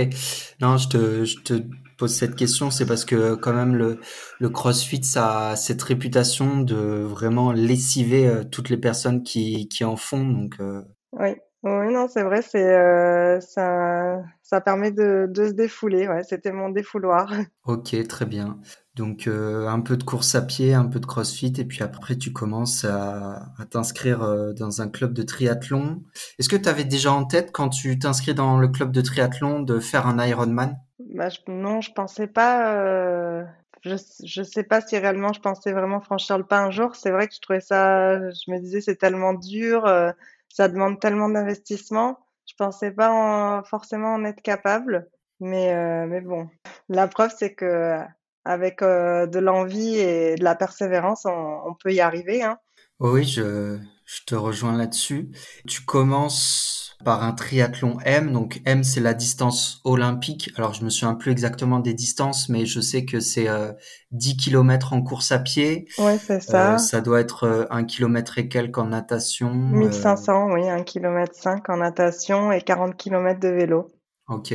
non, 0.61 0.77
je 0.77 0.87
te, 0.87 1.25
je 1.25 1.39
te 1.41 1.53
pose 1.97 2.13
cette 2.13 2.35
question, 2.35 2.71
c'est 2.71 2.85
parce 2.85 3.05
que 3.05 3.35
quand 3.35 3.53
même 3.53 3.75
le, 3.75 3.99
le 4.39 4.49
CrossFit, 4.49 5.03
ça 5.03 5.49
a 5.49 5.55
cette 5.55 5.81
réputation 5.81 6.61
de 6.61 6.75
vraiment 6.75 7.51
lessiver 7.51 8.27
euh, 8.27 8.43
toutes 8.43 8.69
les 8.69 8.77
personnes 8.77 9.23
qui, 9.23 9.67
qui 9.67 9.83
en 9.83 9.95
font. 9.95 10.25
Donc, 10.25 10.55
euh, 10.59 10.81
Oui, 11.13 11.35
oui, 11.63 11.93
non, 11.93 12.07
c'est 12.07 12.23
vrai, 12.23 12.41
c'est 12.41 12.63
euh, 12.63 13.39
ça, 13.39 14.21
ça 14.43 14.61
permet 14.61 14.91
de, 14.91 15.27
de 15.29 15.47
se 15.47 15.53
défouler. 15.53 16.07
Ouais, 16.07 16.23
c'était 16.23 16.51
mon 16.51 16.69
défouloir. 16.69 17.33
ok, 17.65 18.07
très 18.07 18.25
bien. 18.25 18.59
Donc, 18.95 19.27
euh, 19.27 19.67
un 19.67 19.81
peu 19.81 19.97
de 19.97 20.03
course 20.03 20.35
à 20.35 20.41
pied, 20.41 20.73
un 20.73 20.85
peu 20.85 20.99
de 20.99 21.05
CrossFit, 21.05 21.53
et 21.57 21.65
puis 21.65 21.83
après, 21.83 22.15
tu 22.15 22.31
commences 22.31 22.85
à, 22.85 23.51
à 23.57 23.65
t'inscrire 23.65 24.21
euh, 24.21 24.53
dans 24.53 24.81
un 24.81 24.87
club 24.87 25.13
de 25.13 25.23
triathlon. 25.23 26.03
Est-ce 26.39 26.49
que 26.49 26.55
tu 26.55 26.69
avais 26.69 26.85
déjà 26.85 27.11
en 27.11 27.25
tête, 27.25 27.51
quand 27.51 27.69
tu 27.69 27.97
t'inscris 27.99 28.33
dans 28.33 28.57
le 28.57 28.67
club 28.67 28.91
de 28.91 29.01
triathlon, 29.01 29.61
de 29.61 29.79
faire 29.79 30.07
un 30.07 30.23
Ironman? 30.25 30.77
Bah, 30.99 31.29
je- 31.29 31.39
non, 31.51 31.81
je 31.81 31.91
pensais 31.93 32.27
pas. 32.27 32.75
euh, 32.83 33.43
je, 33.83 33.95
je 34.25 34.41
sais 34.43 34.63
pas 34.63 34.81
si 34.81 34.97
réellement 34.97 35.31
je 35.33 35.39
pensais 35.39 35.71
vraiment 35.71 36.01
franchir 36.01 36.37
le 36.37 36.43
pas 36.45 36.59
un 36.59 36.71
jour. 36.71 36.95
C'est 36.95 37.11
vrai 37.11 37.27
que 37.27 37.35
je 37.35 37.39
trouvais 37.41 37.61
ça. 37.61 38.19
Je 38.31 38.51
me 38.51 38.59
disais 38.59 38.81
c'est 38.81 38.95
tellement 38.95 39.33
dur, 39.33 39.85
euh, 39.85 40.11
ça 40.49 40.67
demande 40.67 40.99
tellement 40.99 41.29
d'investissement. 41.29 42.19
Je 42.47 42.53
pensais 42.55 42.91
pas 42.91 43.11
en- 43.11 43.63
forcément 43.63 44.13
en 44.13 44.23
être 44.25 44.41
capable. 44.41 45.07
Mais 45.39 45.73
euh, 45.75 46.07
mais 46.07 46.21
bon, 46.21 46.49
la 46.89 47.07
preuve 47.07 47.31
c'est 47.37 47.53
que 47.53 47.99
avec 48.45 48.81
de 48.81 49.39
l'envie 49.39 49.97
et 49.97 50.35
de 50.35 50.43
la 50.43 50.55
persévérance, 50.55 51.25
on, 51.25 51.31
on 51.65 51.73
peut 51.75 51.93
y 51.93 51.99
arriver, 52.01 52.41
hein. 52.43 52.59
Oui, 52.99 53.23
je, 53.25 53.79
je 54.05 54.21
te 54.25 54.35
rejoins 54.35 54.75
là-dessus. 54.77 55.29
Tu 55.67 55.83
commences 55.85 56.86
par 57.03 57.23
un 57.23 57.31
triathlon 57.33 57.97
M. 58.03 58.31
Donc 58.33 58.61
M, 58.65 58.83
c'est 58.83 58.99
la 58.99 59.13
distance 59.13 59.81
olympique. 59.85 60.51
Alors, 60.57 60.73
je 60.73 60.83
me 60.83 60.89
souviens 60.89 61.15
plus 61.15 61.31
exactement 61.31 61.79
des 61.79 61.93
distances, 61.93 62.49
mais 62.49 62.65
je 62.65 62.81
sais 62.81 63.05
que 63.05 63.19
c'est 63.19 63.47
euh, 63.47 63.71
10 64.11 64.37
km 64.37 64.93
en 64.93 65.01
course 65.01 65.31
à 65.31 65.39
pied. 65.39 65.87
Ouais, 65.97 66.17
c'est 66.17 66.41
Euh, 66.49 66.77
ça. 66.77 66.77
ça 66.77 67.01
doit 67.01 67.19
être 67.21 67.43
euh, 67.45 67.65
un 67.69 67.83
kilomètre 67.85 68.37
et 68.37 68.47
quelques 68.49 68.77
en 68.77 68.87
natation. 68.87 69.49
euh, 69.49 69.77
1500, 69.77 70.51
oui, 70.53 70.69
1 70.69 70.83
km 70.83 71.33
5 71.35 71.69
en 71.69 71.77
natation 71.77 72.51
et 72.51 72.61
40 72.61 72.95
kilomètres 72.97 73.39
de 73.39 73.49
vélo. 73.49 73.91
ok. 74.27 74.53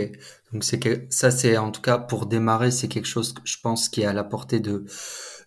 Donc 0.52 0.64
c'est 0.64 0.78
que 0.78 1.06
ça, 1.10 1.30
c'est 1.30 1.56
en 1.56 1.70
tout 1.70 1.80
cas 1.82 1.98
pour 1.98 2.26
démarrer, 2.26 2.70
c'est 2.70 2.88
quelque 2.88 3.06
chose 3.06 3.32
que 3.32 3.40
je 3.44 3.56
pense 3.62 3.88
qui 3.88 4.02
est 4.02 4.06
à 4.06 4.12
la 4.12 4.24
portée 4.24 4.60
de 4.60 4.84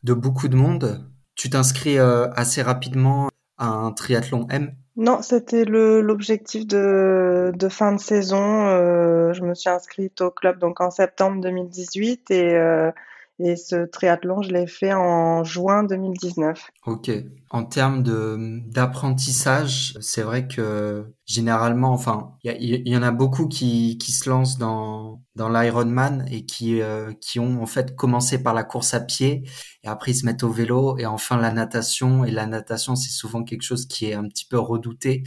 de 0.04 0.14
beaucoup 0.14 0.48
de 0.48 0.56
monde. 0.56 1.10
Tu 1.36 1.50
t'inscris 1.50 1.98
euh, 1.98 2.30
assez 2.34 2.62
rapidement 2.62 3.30
à 3.58 3.68
un 3.70 3.92
triathlon 3.92 4.48
M? 4.50 4.76
Non, 4.98 5.22
c'était 5.22 5.66
le 5.66 6.00
l'objectif 6.02 6.66
de, 6.68 7.52
de 7.54 7.70
fin 7.70 7.92
de 7.92 8.00
saison. 8.00 8.68
Euh, 8.68 9.34
je 9.34 9.42
me 9.44 9.54
suis 9.54 9.70
inscrite 9.70 10.22
au 10.22 10.32
club 10.32 10.58
donc 10.58 10.80
en 10.80 10.90
septembre 10.90 11.42
2018 11.42 12.32
et, 12.32 12.56
euh, 12.56 12.92
et 13.40 13.56
ce 13.58 13.86
triathlon, 13.86 14.42
je 14.42 14.52
l'ai 14.52 14.68
fait 14.68 14.94
en 14.94 15.44
juin 15.44 15.84
2019. 15.84 16.70
Ok. 16.86 17.12
En 17.50 17.64
termes 17.66 18.02
de 18.04 18.62
d'apprentissage, 18.68 19.98
c'est 20.02 20.22
vrai 20.22 20.48
que 20.48 21.06
généralement, 21.26 21.92
enfin, 21.92 22.34
il 22.44 22.88
y, 22.88 22.98
en 22.98 23.04
a 23.04 23.12
beaucoup 23.12 23.48
qui, 23.48 23.98
qui 23.98 24.12
se 24.12 24.30
lancent 24.30 24.58
dans 24.58 25.22
dans 25.36 25.50
l'Ironman 25.50 26.26
et 26.32 26.46
qui 26.46 26.82
euh, 26.82 27.12
qui 27.22 27.40
ont 27.40 27.62
en 27.62 27.66
fait 27.66 27.96
commencé 27.96 28.42
par 28.42 28.54
la 28.54 28.64
course 28.64 28.94
à 28.94 29.00
pied 29.02 29.44
et 29.84 29.88
après 29.88 30.12
ils 30.12 30.16
se 30.16 30.26
mettent 30.26 30.44
au 30.44 30.50
vélo 30.50 30.98
et 30.98 31.06
enfin 31.06 31.38
la 31.38 31.52
natation. 31.52 32.26
Et 32.26 32.32
la 32.32 32.46
natation, 32.46 32.96
c'est 32.96 33.12
souvent 33.12 33.44
quelque 33.44 33.64
chose 33.64 33.86
qui 33.86 34.08
est 34.08 34.14
un 34.14 34.28
petit 34.28 34.46
peu 34.46 34.58
redouté 34.60 35.24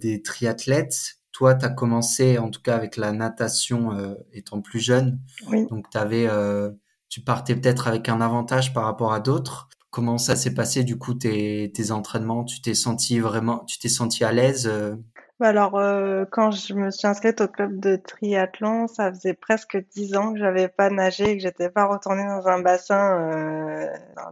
des 0.00 0.22
triathlètes. 0.22 1.16
Toi, 1.32 1.54
tu 1.54 1.64
as 1.64 1.70
commencé 1.70 2.38
en 2.38 2.50
tout 2.50 2.60
cas 2.60 2.76
avec 2.76 2.96
la 2.96 3.12
natation 3.12 3.92
euh, 3.96 4.14
étant 4.32 4.60
plus 4.60 4.80
jeune, 4.80 5.18
Oui. 5.48 5.66
donc 5.70 5.88
t'avais, 5.90 6.26
euh, 6.28 6.70
tu 7.12 7.20
partais 7.20 7.54
peut-être 7.54 7.88
avec 7.88 8.08
un 8.08 8.22
avantage 8.22 8.72
par 8.72 8.84
rapport 8.84 9.12
à 9.12 9.20
d'autres. 9.20 9.68
Comment 9.90 10.16
ça 10.16 10.34
s'est 10.34 10.54
passé 10.54 10.82
du 10.82 10.96
coup 10.96 11.12
tes, 11.12 11.70
entraînements? 11.90 12.42
Tu 12.42 12.62
t'es 12.62 12.72
senti 12.72 13.20
vraiment, 13.20 13.66
tu 13.66 13.78
t'es 13.78 13.90
senti 13.90 14.24
à 14.24 14.32
l'aise? 14.32 14.66
euh? 14.66 14.96
Bah 15.38 15.48
Alors, 15.48 15.76
euh, 15.76 16.24
quand 16.32 16.52
je 16.52 16.72
me 16.72 16.90
suis 16.90 17.06
inscrite 17.06 17.42
au 17.42 17.48
club 17.48 17.78
de 17.78 17.96
triathlon, 17.96 18.86
ça 18.88 19.12
faisait 19.12 19.34
presque 19.34 19.76
dix 19.94 20.16
ans 20.16 20.32
que 20.32 20.38
j'avais 20.38 20.68
pas 20.68 20.88
nagé 20.88 21.32
et 21.32 21.36
que 21.36 21.42
j'étais 21.42 21.68
pas 21.68 21.84
retournée 21.84 22.24
dans 22.24 22.48
un 22.48 22.62
bassin, 22.62 23.20
euh, 23.20 23.86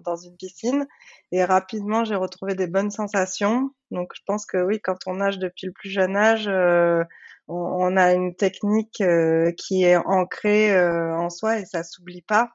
dans 0.07 0.17
une 0.17 0.35
piscine. 0.39 0.87
Et 1.33 1.45
rapidement, 1.45 2.07
j'ai 2.07 2.15
retrouvé 2.15 2.55
des 2.55 2.67
bonnes 2.67 2.91
sensations. 2.91 3.75
Donc, 3.91 4.13
je 4.17 4.23
pense 4.27 4.47
que 4.47 4.57
oui, 4.57 4.81
quand 4.81 5.07
on 5.07 5.17
nage 5.17 5.39
depuis 5.39 5.67
le 5.67 5.75
plus 5.75 5.91
jeune 5.91 6.17
âge, 6.17 6.49
on, 6.49 7.05
on 7.57 7.97
a 7.99 8.15
une 8.15 8.35
technique 8.35 9.03
qui 9.59 9.85
est 9.85 9.97
ancrée 9.97 10.83
en 10.83 11.29
soi 11.29 11.59
et 11.59 11.67
ça 11.67 11.83
s'oublie 11.83 12.23
pas. 12.23 12.55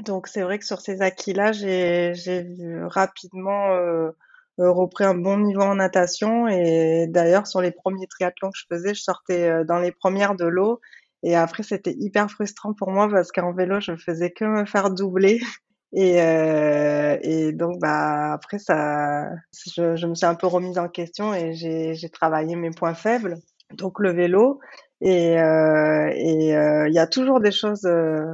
Donc, 0.00 0.26
c'est 0.28 0.42
vrai 0.42 0.58
que 0.58 0.64
sur 0.64 0.80
ces 0.80 1.00
acquis-là, 1.00 1.52
j'ai, 1.52 2.12
rapidement 2.88 3.72
euh, 3.72 4.10
euh, 4.58 4.70
repris 4.70 5.04
un 5.04 5.14
bon 5.14 5.38
niveau 5.38 5.62
en 5.62 5.76
natation. 5.76 6.48
Et 6.48 7.06
d'ailleurs, 7.08 7.46
sur 7.46 7.60
les 7.60 7.70
premiers 7.70 8.06
triathlons 8.06 8.50
que 8.50 8.58
je 8.58 8.64
faisais, 8.68 8.94
je 8.94 9.02
sortais 9.02 9.48
euh, 9.48 9.64
dans 9.64 9.78
les 9.78 9.92
premières 9.92 10.34
de 10.34 10.46
l'eau. 10.46 10.80
Et 11.22 11.36
après, 11.36 11.62
c'était 11.62 11.94
hyper 11.98 12.30
frustrant 12.30 12.72
pour 12.74 12.90
moi 12.90 13.08
parce 13.08 13.32
qu'en 13.32 13.52
vélo, 13.52 13.80
je 13.80 13.96
faisais 13.96 14.30
que 14.30 14.44
me 14.44 14.66
faire 14.66 14.90
doubler. 14.90 15.40
Et, 15.92 17.52
donc, 17.52 17.78
bah, 17.80 18.32
après, 18.34 18.58
ça, 18.58 19.30
je, 19.52 20.06
me 20.06 20.14
suis 20.14 20.26
un 20.26 20.34
peu 20.34 20.46
remise 20.46 20.78
en 20.78 20.88
question 20.88 21.32
et 21.32 21.54
j'ai 21.54 22.10
travaillé 22.10 22.54
mes 22.54 22.70
points 22.70 22.92
faibles. 22.92 23.38
Donc, 23.72 23.98
le 24.00 24.12
vélo. 24.12 24.60
Et 25.02 25.38
euh, 25.38 26.10
et 26.14 26.56
euh, 26.56 26.88
il 26.88 26.94
y 26.94 26.98
a 26.98 27.06
toujours 27.06 27.40
des 27.40 27.52
choses 27.52 27.84
euh, 27.84 28.24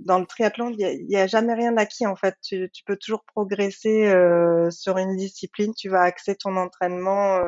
dans 0.00 0.18
le 0.18 0.26
triathlon. 0.26 0.68
Il 0.70 1.06
y 1.08 1.16
a, 1.16 1.22
a, 1.22 1.26
jamais 1.26 1.54
rien 1.54 1.76
acquis 1.78 2.06
en 2.06 2.16
fait. 2.16 2.36
Tu, 2.42 2.68
tu 2.70 2.84
peux 2.84 2.96
toujours 2.96 3.24
progresser 3.24 4.06
euh, 4.08 4.70
sur 4.70 4.98
une 4.98 5.16
discipline. 5.16 5.72
Tu 5.74 5.88
vas 5.88 6.02
axer 6.02 6.36
ton 6.36 6.56
entraînement 6.56 7.40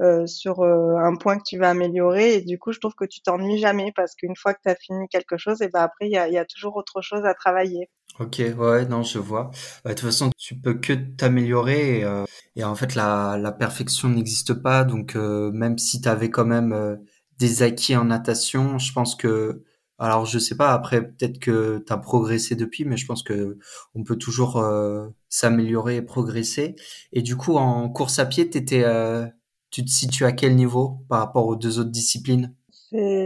euh, 0.00 0.26
sur 0.26 0.62
un 0.62 1.16
point 1.16 1.38
que 1.38 1.44
tu 1.44 1.58
vas 1.58 1.70
améliorer 1.70 2.34
et 2.34 2.40
du 2.40 2.58
coup 2.58 2.72
je 2.72 2.80
trouve 2.80 2.94
que 2.94 3.04
tu 3.04 3.20
t'ennuies 3.20 3.58
jamais 3.58 3.92
parce 3.94 4.14
qu'une 4.14 4.34
fois 4.36 4.54
que 4.54 4.60
tu 4.64 4.70
as 4.70 4.76
fini 4.76 5.08
quelque 5.08 5.36
chose 5.36 5.62
et 5.62 5.68
ben 5.68 5.82
après 5.82 6.06
il 6.06 6.12
y 6.12 6.18
a, 6.18 6.28
y 6.28 6.38
a, 6.38 6.44
toujours 6.44 6.76
autre 6.76 7.00
chose 7.00 7.24
à 7.24 7.34
travailler. 7.34 7.90
Ok, 8.20 8.40
ouais, 8.56 8.86
non, 8.86 9.02
je 9.02 9.18
vois. 9.18 9.50
Bah, 9.84 9.90
de 9.90 9.94
toute 9.94 10.06
façon, 10.06 10.30
tu 10.38 10.54
peux 10.54 10.74
que 10.74 10.92
t'améliorer 10.92 12.00
et, 12.00 12.24
et, 12.54 12.62
en 12.62 12.76
fait 12.76 12.94
la, 12.94 13.36
la 13.40 13.50
perfection 13.50 14.08
n'existe 14.08 14.54
pas. 14.54 14.84
Donc 14.84 15.16
même 15.16 15.78
si 15.78 16.00
tu 16.00 16.08
avais 16.08 16.30
quand 16.30 16.44
même 16.44 16.98
des 17.38 17.62
acquis 17.62 17.96
en 17.96 18.04
natation, 18.04 18.78
je 18.78 18.92
pense 18.92 19.14
que 19.16 19.62
alors 19.98 20.26
je 20.26 20.38
sais 20.38 20.56
pas 20.56 20.72
après 20.72 21.02
peut-être 21.06 21.38
que 21.38 21.82
tu 21.86 21.92
as 21.92 21.96
progressé 21.98 22.56
depuis, 22.56 22.84
mais 22.84 22.96
je 22.96 23.06
pense 23.06 23.22
que 23.22 23.58
on 23.94 24.02
peut 24.02 24.16
toujours 24.16 24.64
s'améliorer 25.28 25.96
et 25.96 26.02
progresser. 26.02 26.76
Et 27.12 27.22
du 27.22 27.36
coup 27.36 27.56
en 27.56 27.88
course 27.88 28.18
à 28.18 28.26
pied, 28.26 28.50
t'étais 28.50 28.84
tu 29.70 29.84
te 29.84 29.90
situes 29.90 30.24
à 30.24 30.32
quel 30.32 30.54
niveau 30.56 30.98
par 31.08 31.20
rapport 31.20 31.46
aux 31.46 31.56
deux 31.56 31.78
autres 31.78 31.90
disciplines? 31.90 32.54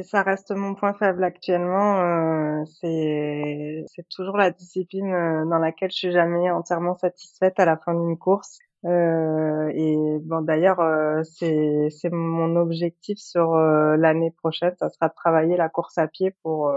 Ça 0.05 0.23
reste 0.23 0.51
mon 0.53 0.75
point 0.75 0.95
faible 0.95 1.23
actuellement. 1.23 2.01
Euh, 2.01 2.65
c'est 2.81 4.09
toujours 4.09 4.39
la 4.39 4.51
discipline 4.51 5.13
euh, 5.13 5.45
dans 5.45 5.59
laquelle 5.59 5.91
je 5.91 5.97
suis 5.97 6.13
jamais 6.13 6.51
entièrement 6.51 6.97
satisfaite 6.97 7.61
à 7.61 7.67
la 7.67 7.77
fin 7.77 7.93
d'une 7.93 8.17
course. 8.17 8.59
Euh, 8.85 9.71
et 9.75 9.97
bon, 10.23 10.43
d'ailleurs, 10.43 10.81
euh, 10.81 11.23
c'est 11.25 12.11
mon 12.13 12.57
objectif 12.57 13.19
sur 13.19 13.55
euh, 13.55 13.97
l'année 13.97 14.31
prochaine, 14.31 14.75
ça 14.79 14.89
sera 14.89 15.09
de 15.09 15.15
travailler 15.15 15.57
la 15.57 15.69
course 15.69 15.99
à 15.99 16.07
pied 16.07 16.35
pour 16.43 16.73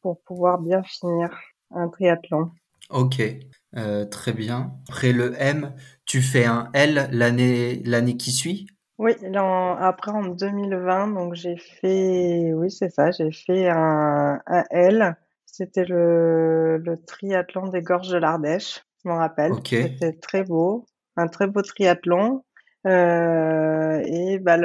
pour 0.00 0.20
pouvoir 0.22 0.58
bien 0.58 0.82
finir 0.82 1.28
un 1.72 1.88
triathlon. 1.88 2.50
Ok, 2.88 3.22
très 4.10 4.32
bien. 4.32 4.72
Après 4.88 5.12
le 5.12 5.34
M, 5.40 5.74
tu 6.06 6.22
fais 6.22 6.44
un 6.44 6.70
L 6.72 7.08
l'année 7.12 7.82
l'année 7.84 8.16
qui 8.16 8.32
suit? 8.32 8.66
Oui, 8.98 9.12
après 9.34 10.10
en 10.12 10.26
2020, 10.26 11.08
donc 11.08 11.34
j'ai 11.34 11.56
fait, 11.56 12.52
oui 12.54 12.70
c'est 12.70 12.90
ça, 12.90 13.10
j'ai 13.10 13.32
fait 13.32 13.68
un, 13.68 14.40
un 14.46 14.64
L. 14.70 15.16
C'était 15.46 15.84
le, 15.84 16.78
le 16.78 17.02
triathlon 17.02 17.68
des 17.68 17.82
gorges 17.82 18.10
de 18.10 18.18
l'Ardèche, 18.18 18.84
je 19.02 19.08
m'en 19.08 19.16
rappelle. 19.16 19.52
C'était 19.64 20.12
très 20.12 20.44
beau, 20.44 20.86
un 21.20 21.28
très 21.28 21.46
beau 21.46 21.62
triathlon. 21.62 22.44
Euh, 22.86 24.00
et 24.06 24.38
bah 24.38 24.56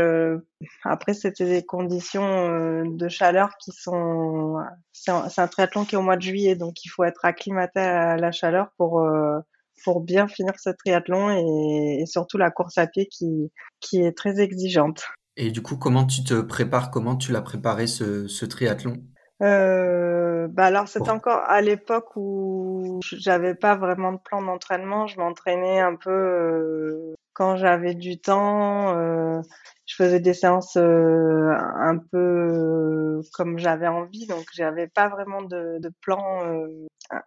après 0.85 1.13
c'était 1.13 1.45
des 1.45 1.65
conditions 1.65 2.23
euh, 2.23 2.83
de 2.85 3.09
chaleur 3.09 3.57
qui 3.61 3.71
sont, 3.73 4.55
c'est 4.93 5.11
un, 5.11 5.47
triathlon 5.47 5.83
qui 5.83 5.95
est 5.95 5.97
au 5.97 6.01
mois 6.01 6.15
de 6.15 6.21
juillet, 6.21 6.55
donc 6.55 6.85
il 6.85 6.87
faut 6.87 7.03
être 7.03 7.25
acclimaté 7.25 7.81
à 7.81 8.15
la 8.15 8.31
chaleur 8.31 8.69
pour 8.77 9.01
euh, 9.01 9.39
pour 9.83 9.99
bien 9.99 10.29
finir 10.29 10.53
ce 10.57 10.69
triathlon 10.69 11.31
et, 11.31 12.05
surtout 12.05 12.37
la 12.37 12.51
course 12.51 12.77
à 12.77 12.87
pied 12.87 13.07
qui, 13.07 13.51
qui 13.81 14.01
est 14.01 14.17
très 14.17 14.39
exigeante. 14.39 15.03
Et 15.35 15.51
du 15.51 15.61
coup, 15.61 15.75
comment 15.75 16.05
tu 16.05 16.23
te 16.23 16.39
prépares 16.39 16.91
Comment 16.91 17.17
tu 17.17 17.33
l'as 17.33 17.41
préparé 17.41 17.85
ce 17.85 18.45
triathlon? 18.45 19.03
Euh, 19.41 20.47
bah 20.47 20.65
alors 20.65 20.87
c'était 20.87 21.09
encore 21.09 21.43
à 21.45 21.61
l'époque 21.61 22.15
où 22.15 22.99
j'avais 23.03 23.55
pas 23.55 23.75
vraiment 23.75 24.13
de 24.13 24.17
plan 24.17 24.41
d'entraînement. 24.41 25.07
Je 25.07 25.19
m'entraînais 25.19 25.79
un 25.79 25.95
peu 25.95 26.11
euh, 26.11 27.13
quand 27.33 27.57
j'avais 27.57 27.95
du 27.95 28.19
temps. 28.19 28.97
Euh, 28.97 29.41
je 29.85 29.95
faisais 29.95 30.19
des 30.19 30.33
séances 30.33 30.77
euh, 30.77 31.51
un 31.51 31.97
peu 31.97 33.21
comme 33.33 33.59
j'avais 33.59 33.87
envie, 33.87 34.25
donc 34.25 34.45
j'avais 34.53 34.87
pas 34.87 35.09
vraiment 35.09 35.41
de, 35.41 35.79
de 35.79 35.91
plan 36.01 36.43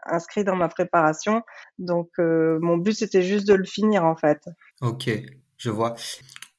inscrit 0.07 0.45
dans 0.45 0.57
ma 0.57 0.69
préparation. 0.69 1.43
Donc 1.79 2.09
mon 2.19 2.79
but 2.79 2.95
c'était 2.95 3.23
juste 3.23 3.47
de 3.47 3.55
le 3.55 3.65
finir 3.65 4.05
en 4.05 4.17
fait. 4.17 4.41
Ok, 4.81 5.11
je 5.57 5.71
vois. 5.71 5.95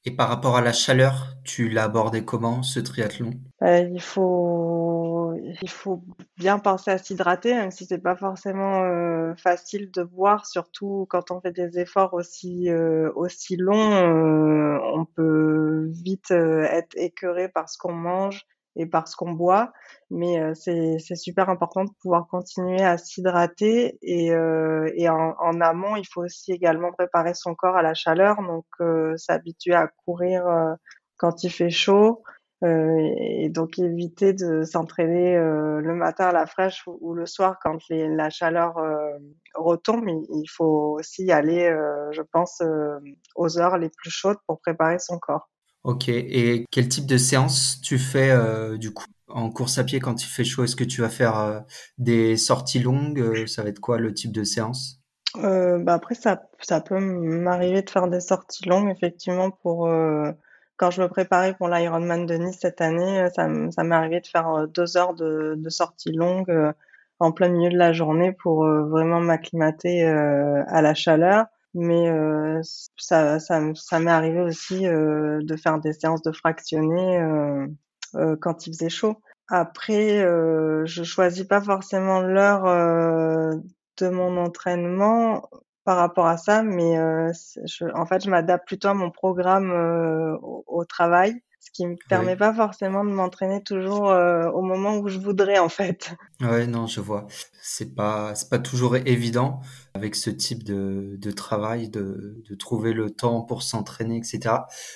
Et 0.10 0.16
par 0.16 0.28
rapport 0.28 0.58
à 0.58 0.62
la 0.62 0.74
chaleur, 0.74 1.36
tu 1.44 1.70
l'as 1.70 1.84
abordé 1.84 2.26
comment 2.26 2.64
ce 2.64 2.80
triathlon? 2.80 3.30
Il 3.62 4.02
faut 4.02 5.36
il 5.62 5.70
faut 5.70 6.02
bien 6.36 6.58
penser 6.58 6.90
à 6.90 6.98
s'hydrater, 6.98 7.54
même 7.54 7.70
si 7.70 7.86
c'est 7.86 8.02
pas 8.02 8.16
forcément 8.16 8.82
euh, 8.86 9.36
facile 9.36 9.92
de 9.92 10.02
boire, 10.02 10.48
surtout 10.48 11.06
quand 11.12 11.30
on 11.30 11.42
fait 11.42 11.52
des 11.52 11.78
efforts 11.78 12.16
aussi 12.16 12.72
euh, 12.72 13.12
aussi 13.14 13.56
longs. 13.56 13.94
Euh, 13.94 14.80
on 14.96 15.06
peut 15.06 15.92
vite 15.92 16.32
être 16.32 16.98
écœuré 16.98 17.48
par 17.48 17.70
ce 17.70 17.78
qu'on 17.78 17.94
mange 17.94 18.48
et 18.76 18.86
par 18.86 19.08
ce 19.08 19.16
qu'on 19.16 19.32
boit, 19.32 19.74
mais 20.10 20.40
euh, 20.40 20.54
c'est 20.54 21.16
super 21.16 21.50
important 21.50 21.84
de 21.84 21.92
pouvoir 22.02 22.28
continuer 22.28 22.82
à 22.82 22.98
s'hydrater 22.98 23.98
et, 24.02 24.32
euh, 24.32 24.90
et 24.96 25.10
en, 25.10 25.36
en, 25.40 25.62
amont, 25.62 25.96
il 25.96 26.06
faut 26.06 26.24
aussi 26.24 26.52
également 26.54 26.92
préparer 26.92 27.34
son 27.34 27.56
corps 27.56 27.76
à 27.76 27.82
la 27.82 27.94
chaleur, 27.94 28.38
donc 28.42 28.66
s'habituer 29.18 29.74
à 29.74 29.88
courir 30.06 30.44
quand 31.18 31.44
il 31.44 31.50
fait 31.50 31.70
chaud, 31.70 32.24
euh, 32.66 33.16
et 33.18 33.48
donc 33.48 33.80
éviter 33.80 34.34
de 34.34 34.64
s'entraîner 34.64 35.38
euh, 35.38 35.80
le 35.80 35.96
matin 35.96 36.26
à 36.28 36.32
la 36.34 36.46
fraîche 36.46 36.84
ou, 36.88 37.14
le 37.14 37.26
soir 37.26 37.58
quand 37.64 37.78
les, 37.90 38.10
la 38.10 38.30
chaleur 38.30 38.78
euh, 38.78 39.18
retombe. 39.56 40.06
Il, 40.10 40.26
il, 40.30 40.48
faut 40.50 40.98
aussi 41.00 41.26
y 41.26 41.32
aller, 41.32 41.70
je 42.12 42.22
pense, 42.22 42.62
aux 43.36 43.60
heures 43.60 43.78
les 43.78 43.90
plus 43.90 44.10
chaudes 44.10 44.40
pour 44.46 44.60
préparer 44.60 45.00
son 45.00 45.20
corps. 45.20 45.50
Ok. 45.84 46.10
Et 46.10 46.66
quel 46.72 46.90
type 46.90 47.06
de 47.06 47.18
séance 47.18 47.80
tu 47.82 47.98
fais 47.98 48.36
du 48.78 48.94
coup 48.94 49.06
en 49.28 49.50
course 49.50 49.78
à 49.78 49.84
pied 49.84 50.00
quand 50.00 50.24
il 50.24 50.28
fait 50.28 50.44
chaud? 50.44 50.64
Est-ce 50.64 50.76
que 50.76 50.84
tu 50.84 51.02
vas 51.02 51.10
faire 51.10 51.64
des 51.98 52.36
sorties 52.38 52.80
longues? 52.80 53.46
Ça 53.48 53.64
va 53.64 53.70
être 53.70 53.80
quoi 53.80 53.98
le 53.98 54.14
type 54.14 54.32
de 54.32 54.44
séance? 54.44 55.00
Bah 55.36 55.94
après, 55.94 56.16
ça, 56.16 56.38
peut 56.82 57.00
m'arriver 57.00 57.82
de 57.82 57.90
faire 57.90 58.08
des 58.08 58.20
sorties 58.20 58.68
longues, 58.68 58.90
effectivement, 58.90 59.52
pour 59.52 59.88
quand 60.80 60.92
je 60.92 61.02
me 61.02 61.10
préparais 61.10 61.54
pour 61.56 61.68
l'Ironman 61.68 62.26
de 62.26 62.36
Nice 62.36 62.60
cette 62.62 62.80
année, 62.80 63.24
euh, 63.24 63.30
ça, 63.30 63.50
ça 63.72 63.84
m'est 63.84 63.96
arrivé 63.96 64.22
de 64.22 64.28
faire 64.28 64.48
euh, 64.50 64.66
deux 64.66 64.96
heures 64.96 65.14
de, 65.14 65.56
de 65.58 65.70
sortie 65.70 66.14
longue 66.14 66.50
euh, 66.50 66.72
en 67.20 67.34
plein 67.34 67.50
milieu 67.50 67.70
de 67.70 67.78
la 67.78 67.92
journée 67.92 68.32
pour 68.32 68.66
vraiment 68.66 69.20
m'acclimater 69.20 70.06
à 70.06 70.82
la 70.82 70.94
chaleur. 70.94 71.48
Mais 71.74 72.10
ça, 72.98 73.40
ça, 73.40 73.62
ça 73.76 74.00
m'est 74.00 74.12
arrivé 74.12 74.42
aussi 74.42 74.82
de 74.82 75.56
faire 75.56 75.80
des 75.80 75.94
séances 75.94 76.22
de 76.24 76.32
fractionnés 76.32 77.68
quand 78.42 78.68
il 78.68 78.74
faisait 78.74 78.90
chaud. 78.90 79.22
Après, 79.50 80.20
je 80.86 81.04
choisis 81.04 81.44
pas 81.44 81.62
forcément 81.62 82.22
l'heure 82.22 82.64
de 83.98 84.10
mon 84.10 84.38
entraînement 84.38 85.50
par 85.90 85.98
rapport 85.98 86.28
à 86.28 86.38
ça, 86.38 86.62
mais 86.62 87.00
euh, 87.00 87.32
je, 87.66 87.86
en 87.96 88.06
fait, 88.06 88.24
je 88.24 88.30
m'adapte 88.30 88.68
plutôt 88.68 88.90
à 88.90 88.94
mon 88.94 89.10
programme 89.10 89.72
euh, 89.72 90.38
au, 90.42 90.64
au, 90.68 90.86
travail, 90.86 91.42
ce 91.60 91.72
qui 91.72 91.86
me 91.86 91.96
permet 92.08 92.34
oui. 92.34 92.38
pas 92.38 92.54
forcément 92.54 93.04
de 93.04 93.10
m'entraîner 93.10 93.62
toujours 93.62 94.10
euh, 94.10 94.50
au 94.52 94.62
moment 94.62 94.98
où 94.98 95.08
je 95.10 95.20
voudrais, 95.20 95.60
en 95.60 95.70
fait. 95.70 96.16
Ouais, 96.42 96.68
non, 96.68 96.88
je 96.88 97.02
vois. 97.02 97.28
C'est 97.62 97.94
pas, 97.96 98.34
c'est 98.36 98.50
pas 98.50 98.60
toujours 98.60 98.96
évident 98.96 99.60
avec 99.94 100.16
ce 100.16 100.30
type 100.30 100.64
de, 100.64 101.18
de 101.18 101.32
travail 101.32 101.90
de, 101.90 102.42
de 102.50 102.56
trouver 102.56 102.94
le 102.94 103.10
temps 103.10 103.42
pour 103.42 103.64
s'entraîner, 103.64 104.18
etc. 104.18 104.56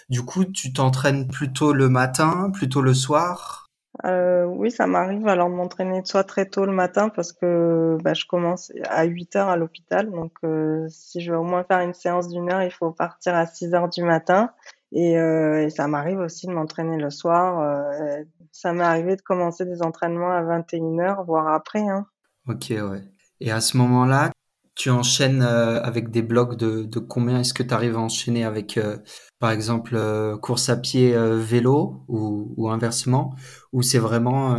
Du 0.10 0.24
coup, 0.24 0.46
tu 0.46 0.72
t'entraînes 0.72 1.28
plutôt 1.28 1.74
le 1.74 1.90
matin, 1.90 2.50
plutôt 2.54 2.82
le 2.82 2.94
soir? 2.94 3.64
Euh, 4.06 4.46
oui, 4.46 4.72
ça 4.72 4.88
m'arrive 4.88 5.28
alors 5.28 5.50
de 5.50 5.54
m'entraîner 5.54 6.02
soit 6.04 6.24
très 6.24 6.48
tôt 6.48 6.66
le 6.66 6.72
matin 6.72 7.10
parce 7.10 7.32
que 7.32 7.98
bah, 8.02 8.16
je 8.16 8.26
commence 8.26 8.72
à 8.90 9.04
8 9.04 9.36
heures 9.36 9.50
à 9.50 9.58
l'hôpital. 9.58 10.10
Donc, 10.10 10.32
euh, 10.44 10.88
si 10.90 11.22
je 11.22 11.32
veux 11.32 11.38
au 11.38 11.44
moins 11.44 11.64
faire 11.64 11.82
une 11.82 11.94
séance 11.94 12.28
d'une 12.28 12.52
heure, 12.52 12.64
il 12.64 12.72
faut 12.72 12.92
partir 12.92 13.36
à 13.36 13.46
6 13.46 13.74
heures 13.76 13.90
du 13.90 14.04
matin. 14.04 14.52
Et, 14.94 15.18
euh, 15.18 15.66
et 15.66 15.70
ça 15.72 15.88
m'arrive 15.88 16.20
aussi 16.20 16.46
de 16.46 16.52
m'entraîner 16.52 16.98
le 16.98 17.10
soir. 17.10 17.60
Euh, 17.60 18.24
ça 18.52 18.74
m'est 18.74 18.84
arrivé 18.84 19.16
de 19.16 19.22
commencer 19.22 19.66
des 19.66 19.82
entraînements 19.82 20.32
à 20.32 20.44
21 20.44 21.00
heures, 21.00 21.24
voire 21.26 21.48
après. 21.48 21.82
Hein. 21.82 22.06
Ok, 22.48 22.68
ouais. 22.70 23.02
Et 23.40 23.52
à 23.52 23.60
ce 23.60 23.76
moment-là, 23.78 24.32
tu 24.76 24.92
enchaînes 24.92 25.42
euh, 25.42 25.82
avec 25.82 26.12
des 26.12 26.22
blocs 26.22 26.58
de, 26.58 26.84
de 26.84 27.00
combien? 27.00 27.40
Est-ce 27.40 27.56
que 27.56 27.64
tu 27.64 27.74
arrives 27.74 27.96
à 27.96 28.02
enchaîner 28.02 28.46
avec, 28.46 28.80
par 29.40 29.50
exemple, 29.50 29.98
course 30.42 30.70
à 30.70 30.78
pied, 30.78 31.16
vélo 31.38 32.04
ou, 32.08 32.54
ou, 32.56 32.70
inversement? 32.70 33.34
Ou 33.72 33.82
c'est 33.82 34.00
vraiment, 34.00 34.56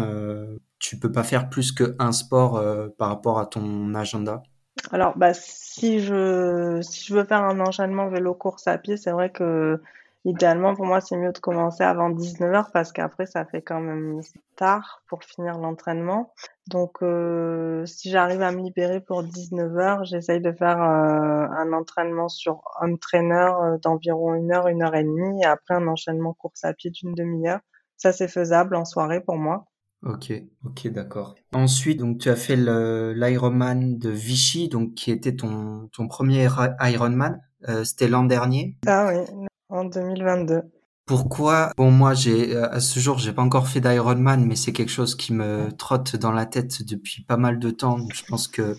tu 0.81 0.99
peux 0.99 1.13
pas 1.13 1.23
faire 1.23 1.49
plus 1.49 1.71
qu'un 1.71 2.13
sport 2.13 2.61
par 2.99 3.09
rapport 3.09 3.39
à 3.39 3.47
ton 3.47 3.95
agenda? 3.95 4.43
Alors, 4.91 5.17
bah, 5.17 5.33
si 5.33 6.01
je, 6.01 6.81
si 6.83 7.07
je 7.07 7.15
veux 7.15 7.25
faire 7.25 7.45
un 7.45 7.61
enchaînement 7.61 8.09
vélo-course 8.09 8.67
à 8.67 8.79
pied, 8.79 8.97
c'est 8.97 9.13
vrai 9.13 9.31
que 9.31 9.81
idéalement, 10.25 10.75
pour 10.75 10.87
moi, 10.87 11.01
c'est 11.01 11.17
mieux 11.17 11.33
de 11.33 11.39
commencer 11.39 11.83
avant 11.83 12.11
19h 12.11 12.71
parce 12.73 12.93
qu'après, 12.93 13.27
ça 13.27 13.45
fait 13.45 13.63
quand 13.63 13.81
même 13.81 14.21
tard 14.57 15.03
pour 15.09 15.23
finir 15.23 15.59
l'entraînement. 15.59 16.33
Donc, 16.67 17.03
euh, 17.03 17.85
si 17.87 18.11
j'arrive 18.11 18.41
à 18.43 18.51
me 18.51 18.63
libérer 18.63 19.01
pour 19.01 19.23
19h, 19.23 20.05
j'essaye 20.05 20.41
de 20.41 20.53
faire 20.53 20.83
euh, 20.83 21.47
un 21.51 21.73
entraînement 21.73 22.29
sur 22.29 22.63
home 22.81 22.99
trainer 22.99 23.51
euh, 23.63 23.79
d'environ 23.79 24.35
une 24.35 24.53
heure, 24.53 24.69
une 24.69 24.83
heure 24.83 24.95
et 24.95 25.05
demie, 25.05 25.43
et 25.43 25.47
après 25.47 25.75
un 25.75 25.87
enchaînement 25.87 26.33
course 26.33 26.65
à 26.65 26.73
pied 26.73 26.91
d'une 26.91 27.15
demi-heure. 27.15 27.61
Ça, 27.97 28.13
c'est 28.13 28.29
faisable 28.29 28.77
en 28.77 28.85
soirée 28.85 29.21
pour 29.21 29.37
moi. 29.37 29.67
Ok, 30.03 30.33
ok, 30.65 30.89
d'accord. 30.89 31.35
Ensuite, 31.55 32.01
donc 32.01 32.19
tu 32.19 32.29
as 32.29 32.37
fait 32.37 32.57
l'Ironman 32.57 33.99
de 33.99 34.11
Vichy, 34.11 34.69
donc 34.69 34.95
qui 34.95 35.11
était 35.11 35.35
ton 35.35 35.89
ton 35.93 36.09
premier 36.09 36.47
Ironman. 36.81 37.41
C'était 37.85 38.09
l'an 38.09 38.25
dernier. 38.25 38.77
Ah 38.87 39.09
oui, 39.09 39.47
en 39.69 39.85
2022. 39.85 40.63
Pourquoi 41.07 41.73
Bon, 41.77 41.91
moi, 41.91 42.15
j'ai 42.15 42.57
à 42.57 42.81
ce 42.81 42.99
jour, 42.99 43.19
j'ai 43.19 43.33
pas 43.33 43.43
encore 43.43 43.69
fait 43.69 43.81
d'Ironman, 43.81 44.45
mais 44.47 44.57
c'est 44.57 44.73
quelque 44.73 44.93
chose 44.93 45.15
qui 45.15 45.35
me 45.35 45.71
trotte 45.77 46.17
dans 46.17 46.33
la 46.33 46.47
tête 46.47 46.83
depuis 46.83 47.23
pas 47.23 47.37
mal 47.37 47.59
de 47.59 47.71
temps. 47.71 47.99
Donc, 47.99 48.15
je 48.15 48.25
pense 48.25 48.49
que 48.49 48.77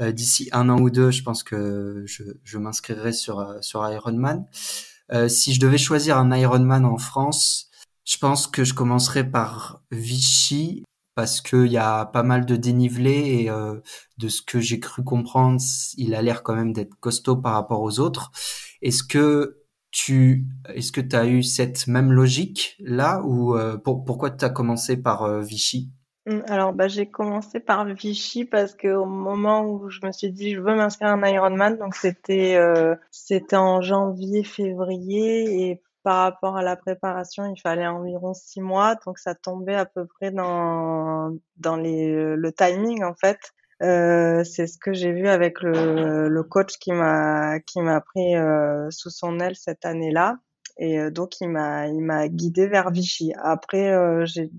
euh, 0.00 0.10
d'ici 0.10 0.48
un 0.50 0.68
an 0.68 0.80
ou 0.80 0.90
deux, 0.90 1.12
je 1.12 1.22
pense 1.22 1.44
que 1.44 2.02
je, 2.06 2.24
je 2.42 2.58
m'inscrirai 2.58 3.12
sur 3.12 3.38
euh, 3.38 3.58
sur 3.60 3.88
Ironman. 3.88 4.46
Euh, 5.12 5.28
si 5.28 5.54
je 5.54 5.60
devais 5.60 5.78
choisir 5.78 6.18
un 6.18 6.36
Ironman 6.36 6.84
en 6.84 6.98
France, 6.98 7.70
je 8.04 8.18
pense 8.18 8.46
que 8.46 8.64
je 8.64 8.74
commencerai 8.74 9.28
par 9.28 9.82
Vichy 9.90 10.84
parce 11.14 11.40
qu'il 11.40 11.66
y 11.68 11.76
a 11.76 12.06
pas 12.06 12.22
mal 12.22 12.44
de 12.44 12.56
dénivelé 12.56 13.42
et 13.42 13.50
euh, 13.50 13.80
de 14.18 14.28
ce 14.28 14.42
que 14.42 14.60
j'ai 14.60 14.80
cru 14.80 15.04
comprendre, 15.04 15.60
il 15.96 16.14
a 16.14 16.22
l'air 16.22 16.42
quand 16.42 16.54
même 16.54 16.72
d'être 16.72 16.94
costaud 17.00 17.36
par 17.36 17.54
rapport 17.54 17.82
aux 17.82 18.00
autres. 18.00 18.32
Est-ce 18.82 19.04
que 19.04 19.63
tu 19.94 20.44
est-ce 20.74 20.90
que 20.90 21.00
tu 21.00 21.14
as 21.14 21.26
eu 21.26 21.44
cette 21.44 21.86
même 21.86 22.10
logique 22.10 22.76
là 22.80 23.22
ou 23.24 23.56
euh, 23.56 23.78
pour, 23.78 24.04
pourquoi 24.04 24.30
tu 24.30 24.44
as 24.44 24.50
commencé 24.50 24.96
par 24.96 25.22
euh, 25.22 25.40
Vichy? 25.40 25.92
Mmh, 26.26 26.40
alors, 26.48 26.72
bah, 26.72 26.88
j'ai 26.88 27.06
commencé 27.06 27.60
par 27.60 27.84
Vichy 27.84 28.44
parce 28.44 28.74
que 28.74 28.88
au 28.88 29.04
moment 29.04 29.64
où 29.64 29.88
je 29.90 30.00
me 30.04 30.10
suis 30.10 30.32
dit 30.32 30.54
je 30.54 30.60
veux 30.60 30.74
m'inscrire 30.74 31.10
à 31.10 31.12
un 31.12 31.24
Ironman, 31.24 31.78
donc 31.78 31.94
c'était 31.94 32.58
c'était 33.12 33.56
en 33.56 33.82
janvier, 33.82 34.42
février 34.42 35.68
et 35.68 35.82
par 36.02 36.22
rapport 36.24 36.56
à 36.56 36.62
la 36.62 36.76
préparation, 36.76 37.46
il 37.46 37.60
fallait 37.60 37.86
environ 37.86 38.34
six 38.34 38.60
mois, 38.60 38.96
donc 39.06 39.18
ça 39.18 39.34
tombait 39.34 39.76
à 39.76 39.86
peu 39.86 40.06
près 40.06 40.32
dans 40.32 41.36
dans 41.56 41.76
les 41.76 42.34
le 42.34 42.52
timing 42.52 43.04
en 43.04 43.14
fait. 43.14 43.38
Euh, 43.82 44.44
c'est 44.44 44.66
ce 44.66 44.78
que 44.78 44.92
j'ai 44.92 45.12
vu 45.12 45.28
avec 45.28 45.60
le, 45.60 46.42
coach 46.42 46.78
qui 46.78 46.92
m'a 46.92 47.58
qui 47.60 47.80
m'a 47.80 48.00
pris 48.00 48.36
euh, 48.36 48.88
sous 48.90 49.10
son 49.10 49.40
aile 49.40 49.56
cette 49.56 49.84
année-là 49.84 50.38
et 50.78 50.98
euh, 50.98 51.10
donc 51.10 51.40
il 51.40 51.48
m'a 51.48 51.88
il 51.88 52.00
m'a 52.00 52.28
guidé 52.28 52.66
vers 52.68 52.90
Vichy. 52.90 53.32
Après 53.42 53.92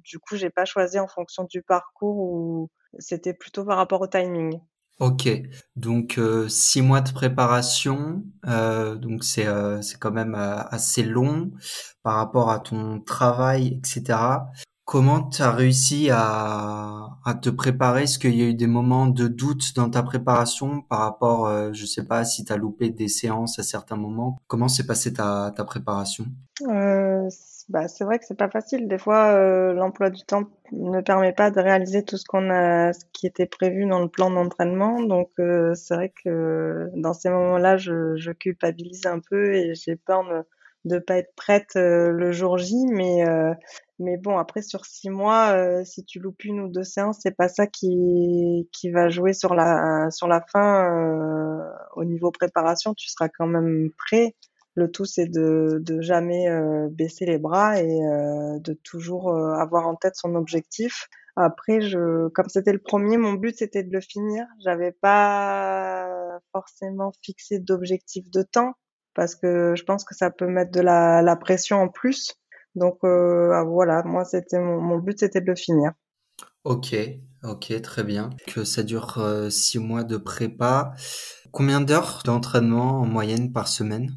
du 0.04 0.20
coup 0.20 0.36
j'ai 0.36 0.50
pas 0.50 0.66
choisi 0.66 1.00
en 1.00 1.08
fonction 1.08 1.46
du 1.46 1.62
parcours 1.62 2.18
ou 2.18 2.70
c'était 3.00 3.34
plutôt 3.34 3.64
par 3.64 3.78
rapport 3.78 4.02
au 4.02 4.08
timing. 4.08 4.60
Ok, 5.00 5.28
donc 5.76 6.20
six 6.48 6.82
mois 6.82 7.02
de 7.02 7.12
préparation, 7.12 8.24
donc 8.46 9.26
c'est 9.26 9.48
c'est 9.82 10.00
quand 10.00 10.14
même 10.14 10.36
assez 10.36 11.04
long 11.04 11.52
par 12.02 12.16
rapport 12.16 12.50
à 12.50 12.60
ton 12.60 13.02
travail, 13.02 13.78
etc. 13.78 14.18
Comment 14.86 15.24
tu 15.30 15.42
as 15.42 15.52
réussi 15.52 16.10
à, 16.12 17.18
te 17.42 17.50
préparer? 17.50 18.04
Est-ce 18.04 18.20
qu'il 18.20 18.36
y 18.36 18.44
a 18.44 18.46
eu 18.46 18.54
des 18.54 18.68
moments 18.68 19.08
de 19.08 19.28
doute 19.28 19.76
dans 19.76 19.90
ta 19.90 20.04
préparation 20.04 20.82
par 20.84 21.00
rapport, 21.00 21.74
je 21.74 21.86
sais 21.86 22.06
pas, 22.06 22.24
si 22.24 22.46
tu 22.46 22.54
as 22.54 22.58
loupé 22.58 22.92
des 22.92 23.08
séances 23.08 23.58
à 23.58 23.64
certains 23.64 23.96
moments? 23.96 24.38
Comment 24.48 24.68
s'est 24.68 24.86
passée 24.86 25.12
ta, 25.14 25.52
préparation? 25.66 26.26
Bah, 27.70 27.88
c'est 27.88 28.04
vrai 28.04 28.20
que 28.20 28.26
c'est 28.26 28.38
pas 28.38 28.50
facile. 28.50 28.88
Des 28.88 29.00
fois, 29.00 29.34
euh, 29.34 29.74
l'emploi 29.74 30.12
du 30.12 30.24
temps 30.24 30.44
ne 30.72 31.02
permet 31.02 31.34
pas 31.34 31.50
de 31.50 31.60
réaliser 31.60 32.04
tout 32.04 32.18
ce 32.18 32.26
qu'on 32.26 32.52
a, 32.52 32.94
ce 32.94 33.06
qui 33.12 33.26
était 33.26 33.48
prévu 33.48 33.88
dans 33.88 34.02
le 34.02 34.08
plan 34.08 34.30
d'entraînement. 34.30 35.02
Donc, 35.02 35.32
euh, 35.40 35.74
c'est 35.74 35.96
vrai 35.96 36.14
que 36.24 36.92
dans 36.96 37.14
ces 37.14 37.30
moments-là, 37.30 37.78
je, 37.78 38.16
je, 38.18 38.32
culpabilise 38.32 39.08
un 39.08 39.20
peu 39.20 39.56
et 39.56 39.74
j'ai 39.74 39.96
peur 39.96 40.24
de 40.86 40.96
ne 40.96 41.00
pas 41.00 41.18
être 41.18 41.34
prête 41.36 41.76
euh, 41.76 42.12
le 42.12 42.32
jour 42.32 42.60
J. 42.60 42.86
Mais, 42.88 43.24
mais 44.00 44.18
bon, 44.18 44.38
après 44.38 44.62
sur 44.62 44.86
six 44.86 45.10
mois, 45.10 45.84
si 45.86 46.04
tu 46.06 46.20
loupes 46.20 46.44
une 46.44 46.60
ou 46.62 46.68
deux 46.70 46.84
séances, 46.84 47.20
c'est 47.22 47.36
pas 47.36 47.48
ça 47.48 47.68
qui, 47.68 48.70
qui 48.72 48.92
va 48.92 49.10
jouer 49.10 49.34
sur 49.34 49.56
la, 49.56 50.10
sur 50.12 50.28
la 50.28 50.42
fin. 50.42 51.70
au 51.96 52.04
niveau 52.06 52.32
préparation, 52.32 52.94
tu 52.94 53.10
seras 53.10 53.30
quand 53.30 53.48
même 53.48 53.90
prêt. 53.98 54.36
Le 54.76 54.92
tout, 54.92 55.06
c'est 55.06 55.28
de, 55.28 55.80
de 55.82 56.02
jamais 56.02 56.50
euh, 56.50 56.90
baisser 56.92 57.26
les 57.26 57.38
bras 57.38 57.82
et 57.82 57.88
euh, 57.88 58.60
de 58.60 58.74
toujours 58.74 59.30
euh, 59.30 59.54
avoir 59.54 59.88
en 59.88 59.96
tête 59.96 60.18
son 60.18 60.36
objectif. 60.36 61.08
Après, 61.38 61.80
je, 61.80 62.28
comme 62.30 62.50
c'était 62.50 62.74
le 62.74 62.80
premier, 62.80 63.16
mon 63.18 63.34
but 63.34 63.58
c'était 63.58 63.84
de 63.84 63.94
le 63.94 64.02
finir. 64.02 64.46
J'avais 64.64 64.92
pas 64.92 66.10
forcément 66.52 67.14
fixé 67.22 67.60
d'objectif 67.60 68.30
de 68.32 68.42
temps 68.42 68.74
parce 69.14 69.36
que 69.36 69.76
je 69.76 69.84
pense 69.84 70.04
que 70.04 70.14
ça 70.14 70.30
peut 70.30 70.48
mettre 70.48 70.72
de 70.72 70.82
la, 70.82 71.22
la 71.22 71.36
pression 71.38 71.78
en 71.78 71.88
plus. 71.88 72.36
Donc 72.76 73.00
ah, 73.04 73.64
voilà, 73.66 74.04
moi 74.04 74.26
c'était 74.26 74.60
mon, 74.60 74.82
mon 74.82 74.98
but 74.98 75.20
c'était 75.20 75.42
de 75.42 75.48
le 75.48 75.56
finir. 75.56 75.92
Ok, 76.64 76.96
ok, 77.44 77.82
très 77.82 78.04
bien. 78.04 78.30
Que 78.48 78.64
ça 78.64 78.84
dure 78.84 79.24
six 79.50 79.80
mois 79.80 80.04
de 80.04 80.18
prépa. 80.18 80.94
Combien 81.52 81.80
d'heures 81.80 82.22
d'entraînement 82.26 83.02
en 83.02 83.06
moyenne 83.06 83.54
par 83.54 83.68
semaine? 83.68 84.12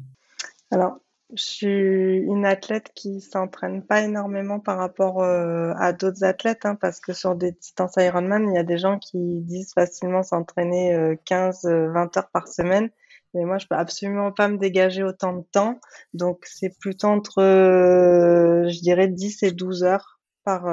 Alors, 0.71 0.99
je 1.35 1.43
suis 1.43 2.17
une 2.17 2.45
athlète 2.45 2.91
qui 2.95 3.21
s'entraîne 3.21 3.83
pas 3.83 4.01
énormément 4.01 4.59
par 4.59 4.77
rapport 4.77 5.21
euh, 5.21 5.73
à 5.77 5.93
d'autres 5.93 6.23
athlètes, 6.23 6.65
hein, 6.65 6.75
parce 6.75 6.99
que 6.99 7.13
sur 7.13 7.35
des 7.35 7.51
distances 7.51 7.93
Ironman, 7.97 8.49
il 8.49 8.55
y 8.55 8.57
a 8.57 8.63
des 8.63 8.79
gens 8.79 8.97
qui 8.97 9.41
disent 9.41 9.73
facilement 9.73 10.23
s'entraîner 10.23 11.17
15-20 11.27 11.67
euh, 11.67 11.69
euh, 11.69 12.09
heures 12.17 12.29
par 12.33 12.47
semaine. 12.47 12.89
Mais 13.33 13.45
moi, 13.45 13.57
je 13.57 13.67
peux 13.67 13.75
absolument 13.75 14.31
pas 14.31 14.47
me 14.47 14.57
dégager 14.57 15.03
autant 15.03 15.33
de 15.33 15.43
temps. 15.51 15.79
Donc, 16.13 16.39
c'est 16.45 16.77
plutôt 16.79 17.07
entre, 17.07 17.41
je 17.41 18.81
dirais, 18.81 19.07
10 19.07 19.43
et 19.43 19.51
12 19.51 19.83
heures 19.83 20.19
par, 20.43 20.63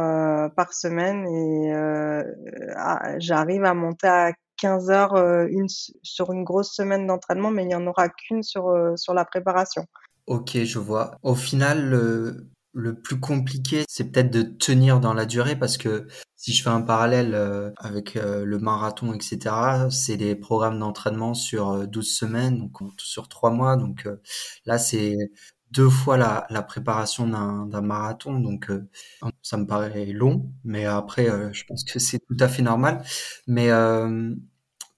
par 0.54 0.72
semaine. 0.72 1.26
Et 1.26 1.72
ah, 2.76 3.18
j'arrive 3.18 3.64
à 3.64 3.74
monter 3.74 4.08
à 4.08 4.32
15 4.58 4.90
heures 4.90 5.14
euh, 5.14 5.46
sur 6.02 6.32
une 6.32 6.44
grosse 6.44 6.74
semaine 6.74 7.06
d'entraînement, 7.06 7.50
mais 7.50 7.62
il 7.62 7.68
n'y 7.68 7.74
en 7.74 7.86
aura 7.86 8.08
qu'une 8.08 8.42
sur, 8.42 8.68
euh, 8.68 8.96
sur 8.96 9.14
la 9.14 9.24
préparation. 9.24 9.86
Ok, 10.26 10.58
je 10.64 10.78
vois. 10.78 11.18
Au 11.22 11.34
final, 11.34 11.94
le, 12.76 12.94
plus 13.00 13.18
compliqué, 13.18 13.84
c'est 13.88 14.12
peut-être 14.12 14.30
de 14.30 14.42
tenir 14.42 15.00
dans 15.00 15.14
la 15.14 15.26
durée 15.26 15.56
parce 15.56 15.78
que 15.78 16.06
si 16.36 16.52
je 16.52 16.62
fais 16.62 16.70
un 16.70 16.82
parallèle 16.82 17.34
euh, 17.34 17.70
avec 17.78 18.14
le 18.14 18.58
marathon, 18.58 19.12
etc., 19.14 19.88
c'est 19.90 20.16
des 20.16 20.36
programmes 20.36 20.78
d'entraînement 20.78 21.34
sur 21.34 21.88
12 21.88 22.06
semaines, 22.08 22.58
donc 22.58 22.78
sur 22.98 23.28
3 23.28 23.50
mois. 23.50 23.76
Donc 23.76 24.08
là, 24.66 24.78
c'est 24.78 25.16
deux 25.72 25.88
fois 25.88 26.16
la, 26.16 26.46
la 26.50 26.62
préparation 26.62 27.26
d'un 27.26 27.80
marathon, 27.80 28.38
donc 28.40 28.70
ça 29.42 29.56
me 29.56 29.66
paraît 29.66 30.06
long, 30.06 30.52
mais 30.64 30.84
après, 30.86 31.26
je 31.52 31.64
pense 31.64 31.84
que 31.84 31.98
c'est 31.98 32.20
tout 32.20 32.36
à 32.38 32.48
fait 32.48 32.62
normal. 32.62 33.02
Mais 33.46 33.70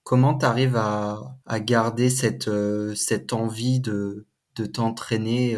comment 0.03 0.37
tu 0.37 0.45
arrives 0.45 0.75
à, 0.75 1.37
garder 1.61 2.09
cette, 2.09 2.49
envie 3.33 3.79
de 3.79 4.25
t'entraîner 4.73 5.57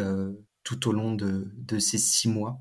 tout 0.64 0.88
au 0.88 0.92
long 0.92 1.14
de, 1.14 1.50
de 1.56 1.78
ces 1.78 1.98
six 1.98 2.28
mois? 2.28 2.58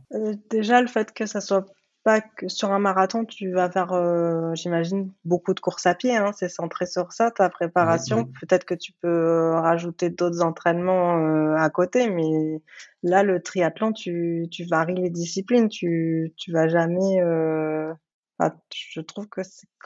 Déjà, 0.50 0.82
le 0.82 0.88
fait 0.88 1.14
que 1.14 1.26
ça 1.26 1.42
soit 1.42 1.66
pas 2.04 2.20
que 2.20 2.48
sur 2.48 2.72
un 2.72 2.80
marathon, 2.80 3.26
tu 3.26 3.52
vas 3.52 3.70
faire, 3.70 3.94
euh, 3.94 4.56
j'imagine, 4.56 5.12
beaucoup 5.24 5.54
de 5.54 5.60
courses 5.60 5.86
à 5.86 5.94
pied. 5.94 6.16
Hein, 6.16 6.32
c'est 6.36 6.50
centré 6.50 6.88
sur 6.88 7.12
ça, 7.12 7.30
ta 7.30 7.48
préparation. 7.50 8.26
Peut-être 8.40 8.66
que 8.66 8.74
tu 8.74 8.92
peux 9.02 9.08
euh, 9.08 9.60
rajouter 9.60 10.10
d'autres 10.10 10.42
entraînements 10.42 11.20
euh, 11.20 11.56
à 11.56 11.70
côté, 11.70 12.10
mais 12.10 12.62
là, 13.04 13.22
le 13.22 13.42
triathlon, 13.42 13.94
tu, 13.94 14.48
tu 14.50 14.66
varies 14.66 14.96
les 14.96 15.12
disciplines. 15.12 15.70
Tu, 15.70 16.34
tu 16.38 16.52
vas 16.52 16.68
jamais. 16.68 17.22
Euh... 17.22 17.94
Enfin, 18.40 18.56
je 18.74 19.02
trouve 19.02 19.28
que 19.30 19.42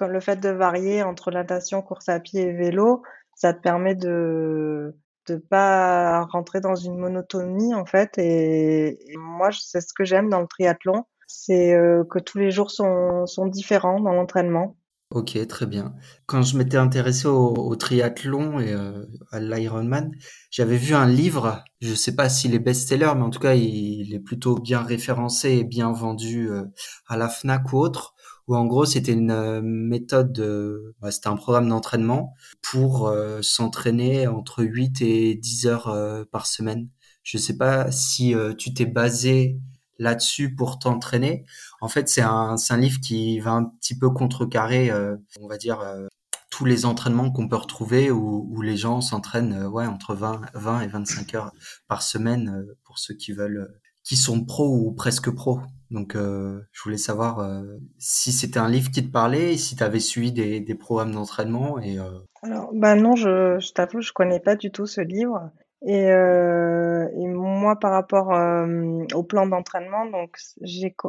le 0.05 0.19
fait 0.21 0.39
de 0.39 0.49
varier 0.49 1.03
entre 1.03 1.31
natation, 1.31 1.81
course 1.81 2.07
à 2.07 2.21
pied 2.21 2.43
et 2.43 2.53
vélo, 2.53 3.03
ça 3.35 3.53
te 3.53 3.59
permet 3.59 3.95
de 3.95 4.95
de 5.27 5.37
pas 5.37 6.21
rentrer 6.25 6.61
dans 6.61 6.75
une 6.75 6.97
monotonie 6.97 7.73
en 7.73 7.85
fait. 7.85 8.17
Et, 8.17 8.97
moi, 9.17 9.49
c'est 9.51 9.81
ce 9.81 9.93
que 9.93 10.03
j'aime 10.05 10.29
dans 10.29 10.41
le 10.41 10.47
triathlon 10.47 11.05
c'est 11.27 11.73
euh, 11.73 12.03
que 12.03 12.19
tous 12.19 12.37
les 12.37 12.51
jours 12.51 12.71
sont, 12.71 13.25
sont 13.25 13.47
différents 13.47 13.99
dans 13.99 14.13
l'entraînement. 14.13 14.77
Ok, 15.11 15.37
très 15.47 15.67
bien. 15.67 15.93
Quand 16.25 16.41
je 16.41 16.57
m'étais 16.57 16.77
intéressé 16.77 17.27
au, 17.27 17.75
triathlon 17.75 18.59
et 18.59 18.73
euh, 18.73 19.05
à 19.31 19.39
l'Ironman, 19.39 20.11
j'avais 20.49 20.77
vu 20.77 20.95
un 20.95 21.07
livre, 21.07 21.63
je 21.79 21.91
ne 21.91 21.95
sais 21.95 22.15
pas 22.15 22.27
s'il 22.27 22.55
est 22.55 22.59
best-seller, 22.59 23.11
mais 23.15 23.21
en 23.21 23.29
tout 23.29 23.39
cas, 23.39 23.53
il, 23.53 24.13
est 24.13 24.19
plutôt 24.19 24.55
bien 24.55 24.81
référencé 24.81 25.51
et 25.51 25.63
bien 25.63 25.91
vendu 25.91 26.49
euh, 26.49 26.63
à 27.07 27.17
la 27.17 27.29
FNAC 27.29 27.71
ou 27.71 27.77
autre, 27.77 28.14
où 28.47 28.55
en 28.55 28.65
gros, 28.65 28.85
c'était 28.85 29.13
une 29.13 29.61
méthode, 29.61 30.31
de, 30.33 30.95
bah, 31.01 31.11
c'était 31.11 31.27
un 31.27 31.35
programme 31.35 31.69
d'entraînement 31.69 32.33
pour 32.61 33.11
s'entraîner 33.41 34.27
entre 34.27 34.63
8 34.63 35.01
et 35.01 35.35
10 35.35 35.67
heures 35.67 36.25
par 36.31 36.45
semaine. 36.47 36.89
Je 37.23 37.37
sais 37.37 37.57
pas 37.57 37.91
si 37.91 38.35
tu 38.57 38.73
t'es 38.73 38.85
basé 38.85 39.59
là-dessus 39.97 40.55
pour 40.55 40.77
t'entraîner. 40.79 41.45
En 41.81 41.87
fait, 41.87 42.09
c'est 42.09 42.21
un, 42.21 42.55
un 42.69 42.77
livre 42.77 42.99
qui 43.01 43.39
va 43.39 43.51
un 43.51 43.65
petit 43.65 43.97
peu 43.97 44.09
contrecarrer, 44.09 44.91
on 45.41 45.47
va 45.47 45.57
dire, 45.57 45.79
tous 46.51 46.65
les 46.65 46.85
entraînements 46.85 47.31
qu'on 47.31 47.49
peut 47.49 47.57
retrouver 47.57 48.11
où, 48.11 48.47
où 48.49 48.61
les 48.61 48.77
gens 48.77 49.01
s'entraînent 49.01 49.65
ouais, 49.65 49.87
entre 49.87 50.15
20, 50.15 50.41
20 50.53 50.81
et 50.81 50.87
25 50.87 51.33
heures 51.35 51.51
par 51.87 52.01
semaine 52.01 52.65
pour 52.83 52.97
ceux 52.99 53.13
qui 53.13 53.33
veulent, 53.33 53.73
qui 54.03 54.15
sont 54.15 54.45
pros 54.45 54.69
ou 54.69 54.93
presque 54.93 55.29
pros. 55.31 55.59
Donc, 55.91 56.15
euh, 56.15 56.61
je 56.71 56.81
voulais 56.83 56.97
savoir 56.97 57.39
euh, 57.39 57.77
si 57.99 58.31
c'était 58.31 58.59
un 58.59 58.69
livre 58.69 58.89
qui 58.89 59.05
te 59.05 59.11
parlait 59.11 59.53
et 59.53 59.57
si 59.57 59.75
tu 59.75 59.83
avais 59.83 59.99
suivi 59.99 60.31
des, 60.31 60.59
des 60.59 60.75
programmes 60.75 61.11
d'entraînement. 61.11 61.77
Euh... 61.77 62.19
Alors, 62.41 62.71
bah 62.73 62.95
non, 62.95 63.15
je, 63.15 63.59
je 63.59 63.71
t'avoue, 63.71 64.01
je 64.01 64.11
connais 64.11 64.39
pas 64.39 64.55
du 64.55 64.71
tout 64.71 64.87
ce 64.87 65.01
livre. 65.01 65.51
Et, 65.87 66.07
moi, 67.27 67.75
par 67.75 67.91
rapport 67.91 68.29
au 69.13 69.23
plan 69.23 69.45
d'entraînement, 69.45 70.07
donc 70.07 70.37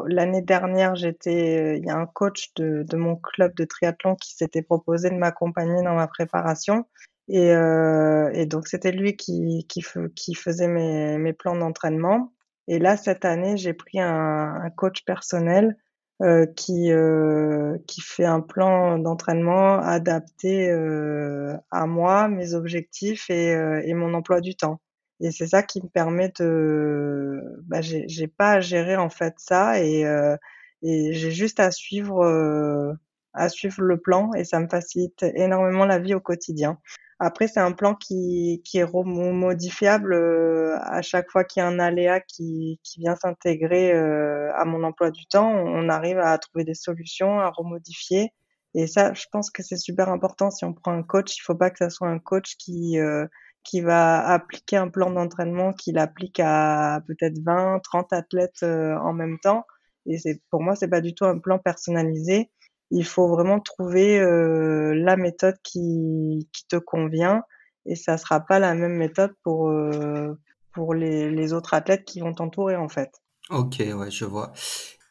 l'année 0.06 0.42
dernière, 0.42 0.96
j'étais, 0.96 1.78
il 1.78 1.84
y 1.86 1.88
a 1.88 1.96
un 1.96 2.06
coach 2.06 2.52
de, 2.56 2.82
de 2.82 2.96
mon 2.96 3.16
club 3.16 3.54
de 3.54 3.64
triathlon 3.64 4.16
qui 4.16 4.34
s'était 4.34 4.60
proposé 4.60 5.08
de 5.08 5.14
m'accompagner 5.14 5.82
dans 5.82 5.94
ma 5.94 6.06
préparation. 6.06 6.84
Et, 7.28 7.48
et 7.48 8.46
donc 8.46 8.68
c'était 8.68 8.92
lui 8.92 9.16
qui, 9.16 9.66
qui, 9.66 9.82
qui 10.14 10.34
faisait 10.34 10.68
mes, 10.68 11.16
mes 11.16 11.32
plans 11.32 11.56
d'entraînement. 11.56 12.34
Et 12.68 12.78
là, 12.78 12.96
cette 12.96 13.24
année, 13.24 13.56
j'ai 13.56 13.74
pris 13.74 14.00
un, 14.00 14.60
un, 14.62 14.70
coach 14.70 15.04
personnel 15.04 15.76
euh, 16.22 16.46
qui, 16.46 16.90
euh, 16.92 17.76
qui 17.86 18.00
fait 18.00 18.24
un 18.24 18.40
plan 18.40 18.98
d'entraînement 18.98 19.78
adapté 19.78 20.70
euh, 20.70 21.56
à 21.70 21.86
moi, 21.86 22.28
mes 22.28 22.54
objectifs 22.54 23.30
et, 23.30 23.54
euh, 23.54 23.82
et, 23.84 23.94
mon 23.94 24.14
emploi 24.14 24.40
du 24.40 24.56
temps. 24.56 24.80
Et 25.20 25.30
c'est 25.30 25.46
ça 25.48 25.62
qui 25.62 25.82
me 25.82 25.88
permet 25.88 26.32
de... 26.40 27.40
Bah, 27.64 27.80
j'ai 27.82 28.26
pas 28.28 28.52
à 28.52 28.60
gérer 28.60 28.96
en 28.96 29.10
fait 29.10 29.34
ça 29.38 29.82
et, 29.82 30.04
euh, 30.06 30.36
et 30.82 31.12
j'ai 31.14 31.30
juste 31.30 31.60
à 31.60 31.70
suivre, 31.70 32.24
euh, 32.24 32.92
à 33.32 33.48
suivre 33.48 33.82
le 33.82 33.98
plan 33.98 34.32
et 34.34 34.44
ça 34.44 34.60
me 34.60 34.68
facilite 34.68 35.22
énormément 35.34 35.86
la 35.86 35.98
vie 35.98 36.14
au 36.14 36.20
quotidien. 36.20 36.78
Après, 37.18 37.48
c'est 37.48 37.60
un 37.60 37.72
plan 37.72 37.94
qui, 37.94 38.60
qui 38.64 38.78
est 38.78 38.92
modifiable 38.94 40.12
euh, 40.12 40.76
à 40.82 41.00
chaque 41.00 41.30
fois 41.30 41.44
qu'il 41.44 41.60
y 41.60 41.64
a 41.64 41.68
un 41.68 41.78
aléa 41.78 42.20
qui, 42.20 42.78
qui 42.82 43.00
vient 43.00 43.16
s'intégrer 43.16 43.92
euh, 43.94 44.52
à 44.54 44.66
mon 44.66 44.84
emploi 44.84 45.10
du 45.10 45.26
temps. 45.26 45.48
On 45.50 45.88
arrive 45.88 46.18
à 46.18 46.36
trouver 46.38 46.64
des 46.64 46.74
solutions, 46.74 47.40
à 47.40 47.50
remodifier. 47.50 48.32
Et 48.74 48.86
ça, 48.86 49.14
je 49.14 49.24
pense 49.32 49.50
que 49.50 49.62
c'est 49.62 49.78
super 49.78 50.10
important. 50.10 50.50
Si 50.50 50.64
on 50.66 50.74
prend 50.74 50.92
un 50.92 51.02
coach, 51.02 51.36
il 51.38 51.40
faut 51.40 51.54
pas 51.54 51.70
que 51.70 51.78
ça 51.78 51.88
soit 51.88 52.08
un 52.08 52.18
coach 52.18 52.56
qui, 52.58 52.98
euh, 52.98 53.26
qui 53.64 53.80
va 53.80 54.26
appliquer 54.28 54.76
un 54.76 54.88
plan 54.88 55.10
d'entraînement 55.10 55.72
qu'il 55.72 55.98
applique 55.98 56.38
à 56.40 57.00
peut-être 57.06 57.38
20, 57.42 57.80
30 57.82 58.12
athlètes 58.12 58.62
en 58.62 59.14
même 59.14 59.38
temps. 59.38 59.64
Et 60.04 60.18
c'est, 60.18 60.42
pour 60.50 60.62
moi, 60.62 60.76
c'est 60.76 60.88
pas 60.88 61.00
du 61.00 61.14
tout 61.14 61.24
un 61.24 61.38
plan 61.38 61.58
personnalisé 61.58 62.50
il 62.90 63.04
faut 63.04 63.28
vraiment 63.28 63.60
trouver 63.60 64.18
euh, 64.18 64.94
la 64.94 65.16
méthode 65.16 65.56
qui, 65.62 66.48
te 66.68 66.76
convient 66.76 67.42
et 67.84 67.94
ça 67.94 68.18
sera 68.18 68.40
pas 68.40 68.58
la 68.58 68.74
même 68.74 68.96
méthode 68.96 69.32
pour 69.42 69.68
euh, 69.68 70.34
pour 70.72 70.94
les, 70.94 71.52
autres 71.52 71.74
athlètes 71.74 72.04
qui 72.04 72.20
vont 72.20 72.34
t'entourer 72.34 72.76
en 72.76 72.88
fait. 72.88 73.10
Ok, 73.50 73.76
ouais, 73.78 74.10
je 74.10 74.24
vois. 74.24 74.52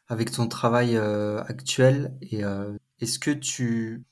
Avec 0.08 0.30
ton 0.30 0.46
travail 0.46 0.96
euh, 0.96 1.42
actuel, 1.44 2.14
est-ce 3.00 3.18
que 3.18 3.30
tu 3.30 4.04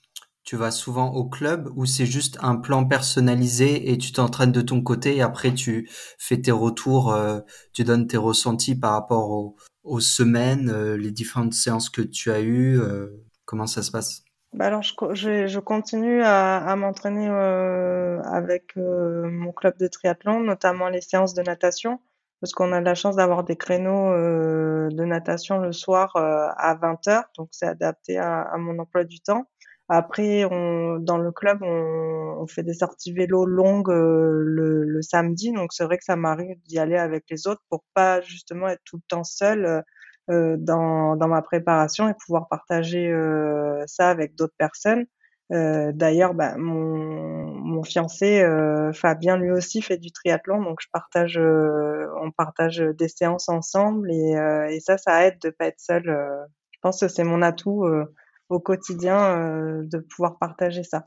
tu 0.43 0.57
vas 0.57 0.71
souvent 0.71 1.11
au 1.15 1.27
club 1.27 1.73
ou 1.75 1.87
c'est 1.87 2.05
juste 2.05 2.37
un 2.43 2.57
plan 2.57 2.85
personnalisé 2.85 3.91
et 3.91 3.97
tu 3.97 4.13
t'entraînes 4.13 4.53
de 4.53 4.61
ton 4.61 4.83
côté 4.83 5.17
et 5.17 5.23
après 5.23 5.55
tu 5.55 5.89
fais 6.19 6.39
tes 6.39 6.51
retours, 6.51 7.17
tu 7.73 7.83
donnes 7.83 8.07
tes 8.07 8.19
ressentis 8.19 8.75
par 8.75 8.93
rapport 8.93 9.55
aux, 9.85 10.01
semaines, 10.01 10.95
les 10.97 11.11
différentes 11.13 11.55
séances 11.55 11.89
que 11.89 12.03
tu 12.03 12.31
as 12.31 12.43
eues 12.43 12.79
Comment 13.45 13.67
ça 13.67 13.83
se 13.83 13.91
passe? 13.91 14.23
Bah 14.53 14.67
alors, 14.67 14.83
je, 14.83 15.47
je, 15.49 15.59
continue 15.59 16.23
à, 16.23 16.59
à 16.59 16.77
m'entraîner 16.77 17.29
euh, 17.29 18.23
avec 18.23 18.77
euh, 18.77 19.29
mon 19.29 19.51
club 19.51 19.77
de 19.79 19.89
triathlon, 19.89 20.41
notamment 20.41 20.89
les 20.89 21.01
séances 21.01 21.35
de 21.35 21.43
natation, 21.43 21.99
parce 22.41 22.53
qu'on 22.53 22.73
a 22.73 22.81
la 22.81 22.95
chance 22.95 23.17
d'avoir 23.17 23.43
des 23.43 23.57
créneaux 23.57 24.13
euh, 24.13 24.89
de 24.91 25.05
natation 25.05 25.59
le 25.59 25.73
soir 25.73 26.15
euh, 26.17 26.47
à 26.57 26.77
20h, 26.77 27.25
donc 27.37 27.49
c'est 27.51 27.67
adapté 27.67 28.17
à, 28.17 28.43
à, 28.43 28.57
mon 28.59 28.79
emploi 28.79 29.03
du 29.03 29.21
temps. 29.21 29.47
Après, 29.89 30.45
on, 30.45 30.99
dans 30.99 31.19
le 31.19 31.33
club, 31.33 31.63
on, 31.63 32.37
on 32.41 32.47
fait 32.47 32.63
des 32.63 32.75
sorties 32.75 33.13
vélo 33.13 33.47
longues 33.47 33.91
euh, 33.91 34.43
le, 34.45 34.85
le, 34.85 35.03
samedi, 35.03 35.53
donc 35.53 35.73
c'est 35.73 35.85
vrai 35.85 35.99
que 35.99 36.05
ça 36.05 36.17
m'arrive 36.17 36.57
d'y 36.69 36.79
aller 36.79 36.97
avec 36.97 37.25
les 37.29 37.47
autres 37.49 37.63
pour 37.71 37.83
pas 37.93 38.21
justement 38.21 38.69
être 38.69 38.83
tout 38.85 38.97
le 38.99 39.03
temps 39.09 39.25
seul 39.25 39.65
euh, 39.67 39.83
dans, 40.29 41.17
dans 41.17 41.29
ma 41.29 41.43
préparation 41.43 42.09
et 42.09 42.15
pouvoir 42.15 42.49
partager 42.49 43.11
euh, 43.11 43.83
ça 43.87 44.11
avec 44.11 44.35
d'autres 44.35 44.55
personnes. 44.59 45.07
Euh, 45.53 45.93
D'ailleurs, 45.93 46.35
bah, 46.35 46.57
mon, 46.57 47.53
mon 47.55 47.83
fiancé 47.83 48.45
Fabien 48.95 49.37
lui 49.37 49.51
aussi 49.51 49.83
fait 49.83 49.99
du 49.99 50.11
triathlon, 50.11 50.63
donc 50.63 50.79
je 50.81 50.89
partage, 50.93 51.39
on 51.39 52.31
partage 52.31 52.79
des 52.79 53.09
séances 53.09 53.49
ensemble 53.49 54.11
et, 54.11 54.33
et 54.71 54.81
ça, 54.81 54.97
ça 54.97 55.27
aide 55.27 55.39
de 55.43 55.51
pas 55.51 55.67
être 55.67 55.81
seul. 55.81 56.05
je 56.71 56.79
pense 56.81 57.01
que 57.01 57.09
c'est 57.09 57.25
mon 57.25 57.43
atout 57.43 57.87
au 58.49 58.61
quotidien 58.61 59.83
de 59.83 59.99
pouvoir 59.99 60.39
partager 60.39 60.83
ça. 60.83 61.05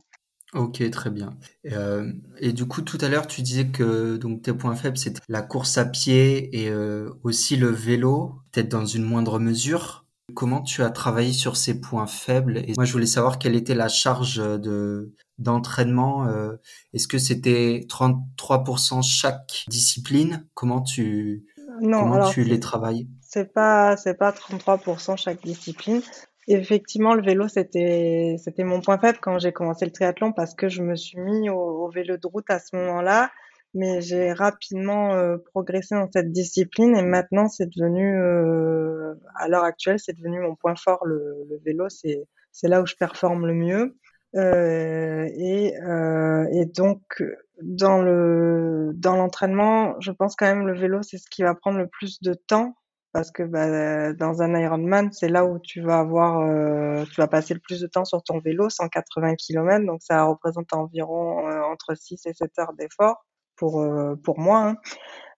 Ok, 0.54 0.90
très 0.92 1.10
bien. 1.10 1.38
Euh, 1.72 2.12
et 2.40 2.54
du 2.54 2.66
coup, 2.66 2.82
tout 2.82 2.98
à 3.02 3.10
l'heure, 3.10 3.28
tu 3.28 3.42
disais 3.42 3.68
que 3.68 4.16
donc 4.16 4.44
tes 4.44 4.54
points 4.54 4.76
faibles, 4.76 4.98
c'était 4.98 5.20
la 5.28 5.42
course 5.42 5.78
à 5.78 5.86
pied 5.86 6.62
et 6.64 6.70
euh, 6.70 7.10
aussi 7.24 7.58
le 7.58 7.68
vélo, 7.68 8.36
peut-être 8.52 8.70
dans 8.70 8.86
une 8.86 9.04
moindre 9.04 9.40
mesure. 9.40 10.06
Comment 10.34 10.62
tu 10.62 10.84
as 10.84 10.90
travaillé 10.90 11.34
sur 11.34 11.58
ces 11.58 11.80
points 11.82 12.08
faibles? 12.08 12.58
Et 12.60 12.74
moi, 12.78 12.86
je 12.86 12.94
voulais 12.94 13.06
savoir 13.06 13.40
quelle 13.40 13.56
était 13.56 13.76
la 13.76 13.90
charge 13.90 14.38
de 14.38 15.14
d'entraînement. 15.38 16.28
Euh, 16.28 16.54
Est-ce 16.94 17.08
que 17.08 17.18
c'était 17.18 17.86
33% 17.88 19.02
chaque 19.02 19.66
discipline? 19.68 20.48
Comment 20.54 20.82
tu 20.82 21.46
non, 21.82 22.02
comment 22.02 22.16
alors, 22.16 22.32
tu 22.32 22.44
les 22.44 22.60
travailles? 22.60 23.08
C'est 23.22 23.54
pas 23.54 23.98
c'est 23.98 24.16
pas 24.16 24.32
33% 24.32 25.18
chaque 25.18 25.44
discipline. 25.44 26.02
Effectivement, 26.48 27.14
le 27.14 27.22
vélo, 27.24 27.48
c'était, 27.48 28.38
mon 28.60 28.82
point 28.82 28.98
faible 28.98 29.20
quand 29.22 29.38
j'ai 29.40 29.52
commencé 29.52 29.86
le 29.86 29.92
triathlon 29.92 30.32
parce 30.32 30.54
que 30.54 30.70
je 30.70 30.82
me 30.82 30.96
suis 30.96 31.20
mis 31.20 31.50
au, 31.50 31.90
vélo 31.90 32.18
de 32.18 32.28
route 32.28 32.50
à 32.50 32.60
ce 32.60 32.76
moment-là. 32.76 33.32
Mais 33.74 34.02
j'ai 34.02 34.32
rapidement 34.32 35.14
euh, 35.14 35.38
progressé 35.38 35.94
dans 35.94 36.10
cette 36.12 36.32
discipline 36.32 36.96
et 36.96 37.02
maintenant 37.04 37.50
c'est 37.50 37.68
devenu, 37.68 38.18
euh, 38.18 39.14
à 39.36 39.50
l'heure 39.50 39.66
actuelle, 39.66 40.00
c'est 40.00 40.14
devenu 40.14 40.40
mon 40.40 40.56
point 40.56 40.76
fort. 40.76 41.06
Le, 41.06 41.46
le 41.50 41.58
vélo, 41.66 41.90
c'est, 41.90 42.28
c'est 42.52 42.70
là 42.70 42.82
où 42.82 42.86
je 42.86 42.96
performe 42.96 43.46
le 43.46 43.54
mieux. 43.54 43.96
Euh, 44.36 45.28
et, 45.36 45.74
euh, 45.82 46.46
et 46.52 46.66
donc 46.66 47.24
dans 47.62 48.02
le 48.02 48.92
dans 48.96 49.16
l'entraînement, 49.16 49.96
je 50.00 50.12
pense 50.12 50.36
quand 50.36 50.46
même 50.46 50.68
le 50.68 50.78
vélo, 50.78 51.02
c'est 51.02 51.18
ce 51.18 51.30
qui 51.30 51.44
va 51.44 51.56
prendre 51.56 51.78
le 51.78 51.88
plus 51.88 52.22
de 52.22 52.34
temps 52.34 52.76
parce 53.14 53.32
que 53.32 53.44
bah, 53.44 54.14
dans 54.14 54.42
un 54.42 54.60
Ironman, 54.60 55.12
c'est 55.12 55.30
là 55.30 55.46
où 55.46 55.60
tu 55.60 55.82
vas 55.82 56.00
avoir, 56.00 56.42
euh, 56.42 57.04
tu 57.06 57.22
vas 57.22 57.28
passer 57.28 57.54
le 57.54 57.60
plus 57.60 57.82
de 57.82 57.88
temps 57.88 58.06
sur 58.06 58.24
ton 58.24 58.40
vélo, 58.40 58.70
180 58.70 59.36
km, 59.36 59.86
donc 59.86 60.02
ça 60.02 60.24
représente 60.26 60.74
environ 60.74 61.48
euh, 61.48 61.62
entre 61.64 61.96
6 61.96 62.26
et 62.26 62.34
7 62.34 62.60
heures 62.60 62.74
d'effort 62.74 63.26
pour 63.56 63.82
euh, 63.82 64.16
pour 64.24 64.40
moi. 64.40 64.60
Hein. 64.70 64.78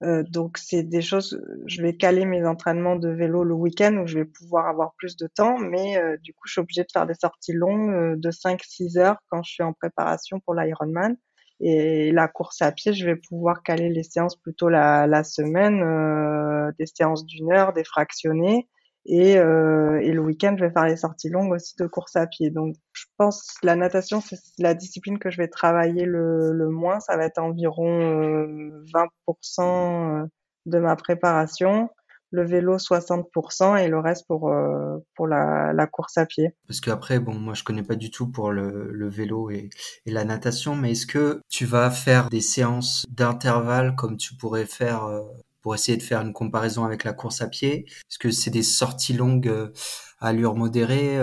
Euh, 0.04 0.24
donc 0.24 0.58
c'est 0.58 0.84
des 0.84 1.02
choses, 1.02 1.42
je 1.66 1.82
vais 1.82 1.96
caler 1.96 2.26
mes 2.26 2.46
entraînements 2.46 2.96
de 2.96 3.10
vélo 3.10 3.44
le 3.44 3.54
week-end 3.54 3.98
où 3.98 4.08
je 4.08 4.20
vais 4.20 4.26
pouvoir 4.26 4.68
avoir 4.68 4.94
plus 4.98 5.18
de 5.18 5.28
temps, 5.28 5.58
mais 5.58 5.98
euh, 5.98 6.16
du 6.18 6.34
coup 6.34 6.44
je 6.46 6.54
suis 6.54 6.62
obligée 6.62 6.84
de 6.84 6.92
faire 6.92 7.06
des 7.06 7.16
sorties 7.16 7.54
longues 7.54 7.92
euh, 7.92 8.16
de 8.16 8.32
5-6 8.32 8.98
heures 8.98 9.18
quand 9.30 9.44
je 9.44 9.52
suis 9.52 9.64
en 9.64 9.74
préparation 9.74 10.40
pour 10.40 10.54
l'Ironman. 10.54 11.18
Et 11.60 12.12
la 12.12 12.28
course 12.28 12.62
à 12.62 12.72
pied, 12.72 12.94
je 12.94 13.06
vais 13.06 13.16
pouvoir 13.16 13.64
caler 13.64 13.90
les 13.90 14.04
séances 14.04 14.36
plutôt 14.36 14.70
la, 14.70 15.08
la 15.08 15.24
semaine, 15.24 15.82
euh, 15.84 16.72
des 16.80 16.86
séances 16.86 17.26
d'une 17.26 17.52
heure, 17.52 17.74
des 17.74 17.84
fractionnées. 17.84 18.68
Et, 19.06 19.38
euh, 19.38 20.00
et 20.02 20.12
le 20.12 20.22
week-end, 20.22 20.56
je 20.58 20.66
vais 20.66 20.72
faire 20.72 20.86
les 20.86 20.98
sorties 20.98 21.30
longues 21.30 21.52
aussi 21.52 21.76
de 21.78 21.88
course 21.88 22.16
à 22.16 22.28
pied. 22.28 22.50
Donc, 22.50 22.76
je 22.94 23.06
pense 23.18 23.54
que 23.60 23.66
la 23.66 23.76
natation, 23.76 24.22
c'est 24.22 24.40
la 24.60 24.74
discipline 24.74 25.20
que 25.20 25.32
je 25.32 25.38
vais 25.38 25.48
travailler 25.48 26.06
le, 26.06 26.52
le 26.54 26.70
moins. 26.70 27.00
Ça 27.00 27.18
va 27.18 27.26
être 27.26 27.40
environ 27.40 28.02
euh, 28.02 28.84
20% 29.28 30.28
de 30.66 30.80
ma 30.80 30.96
préparation 30.96 31.90
le 32.32 32.46
vélo 32.46 32.78
60% 32.78 33.76
et 33.78 33.88
le 33.88 34.00
reste 34.00 34.28
pour 34.28 34.50
euh, 34.50 34.98
pour 35.16 35.28
la, 35.28 35.74
la, 35.74 35.88
course 35.88 36.18
à 36.18 36.26
pied. 36.26 36.56
Parce 36.68 36.82
qu'après, 36.82 37.20
bon, 37.20 37.34
moi 37.34 37.54
je 37.54 37.64
connais 37.64 37.84
pas 37.84 37.96
du 37.96 38.12
tout 38.12 38.28
pour 38.28 38.52
le, 38.52 38.92
le 38.92 39.10
vélo 39.10 39.50
et, 39.50 39.70
et, 40.06 40.12
la 40.12 40.26
natation, 40.26 40.76
mais 40.76 40.92
est-ce 40.92 41.08
que 41.08 41.42
tu 41.50 41.66
vas 41.66 41.90
faire 41.92 42.30
des 42.30 42.42
séances 42.42 43.06
d'intervalle 43.10 43.96
comme 43.96 44.18
tu 44.18 44.36
pourrais 44.36 44.66
faire 44.66 45.06
euh, 45.06 45.22
pour 45.62 45.76
essayer 45.76 45.98
de 45.98 46.04
faire 46.04 46.22
une 46.22 46.34
comparaison 46.34 46.86
avec 46.86 47.04
la 47.04 47.14
course 47.14 47.42
à 47.42 47.48
pied? 47.48 47.86
Est-ce 47.88 48.20
que 48.20 48.32
c'est 48.32 48.52
des 48.52 48.64
sorties 48.64 49.14
longues 49.14 49.48
euh, 49.48 49.72
à 50.20 50.28
allure 50.30 50.56
modérée 50.56 51.18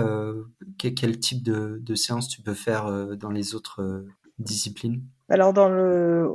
quel, 0.79 0.95
quel, 0.95 1.21
type 1.21 1.43
de, 1.43 1.79
de 1.83 1.95
séance 1.95 2.29
tu 2.29 2.41
peux 2.41 2.55
faire 2.55 2.91
dans 3.19 3.31
les 3.31 3.55
autres 3.55 4.07
disciplines? 4.39 5.03
Alors 5.29 5.53
dans 5.53 5.69
le 5.69 6.31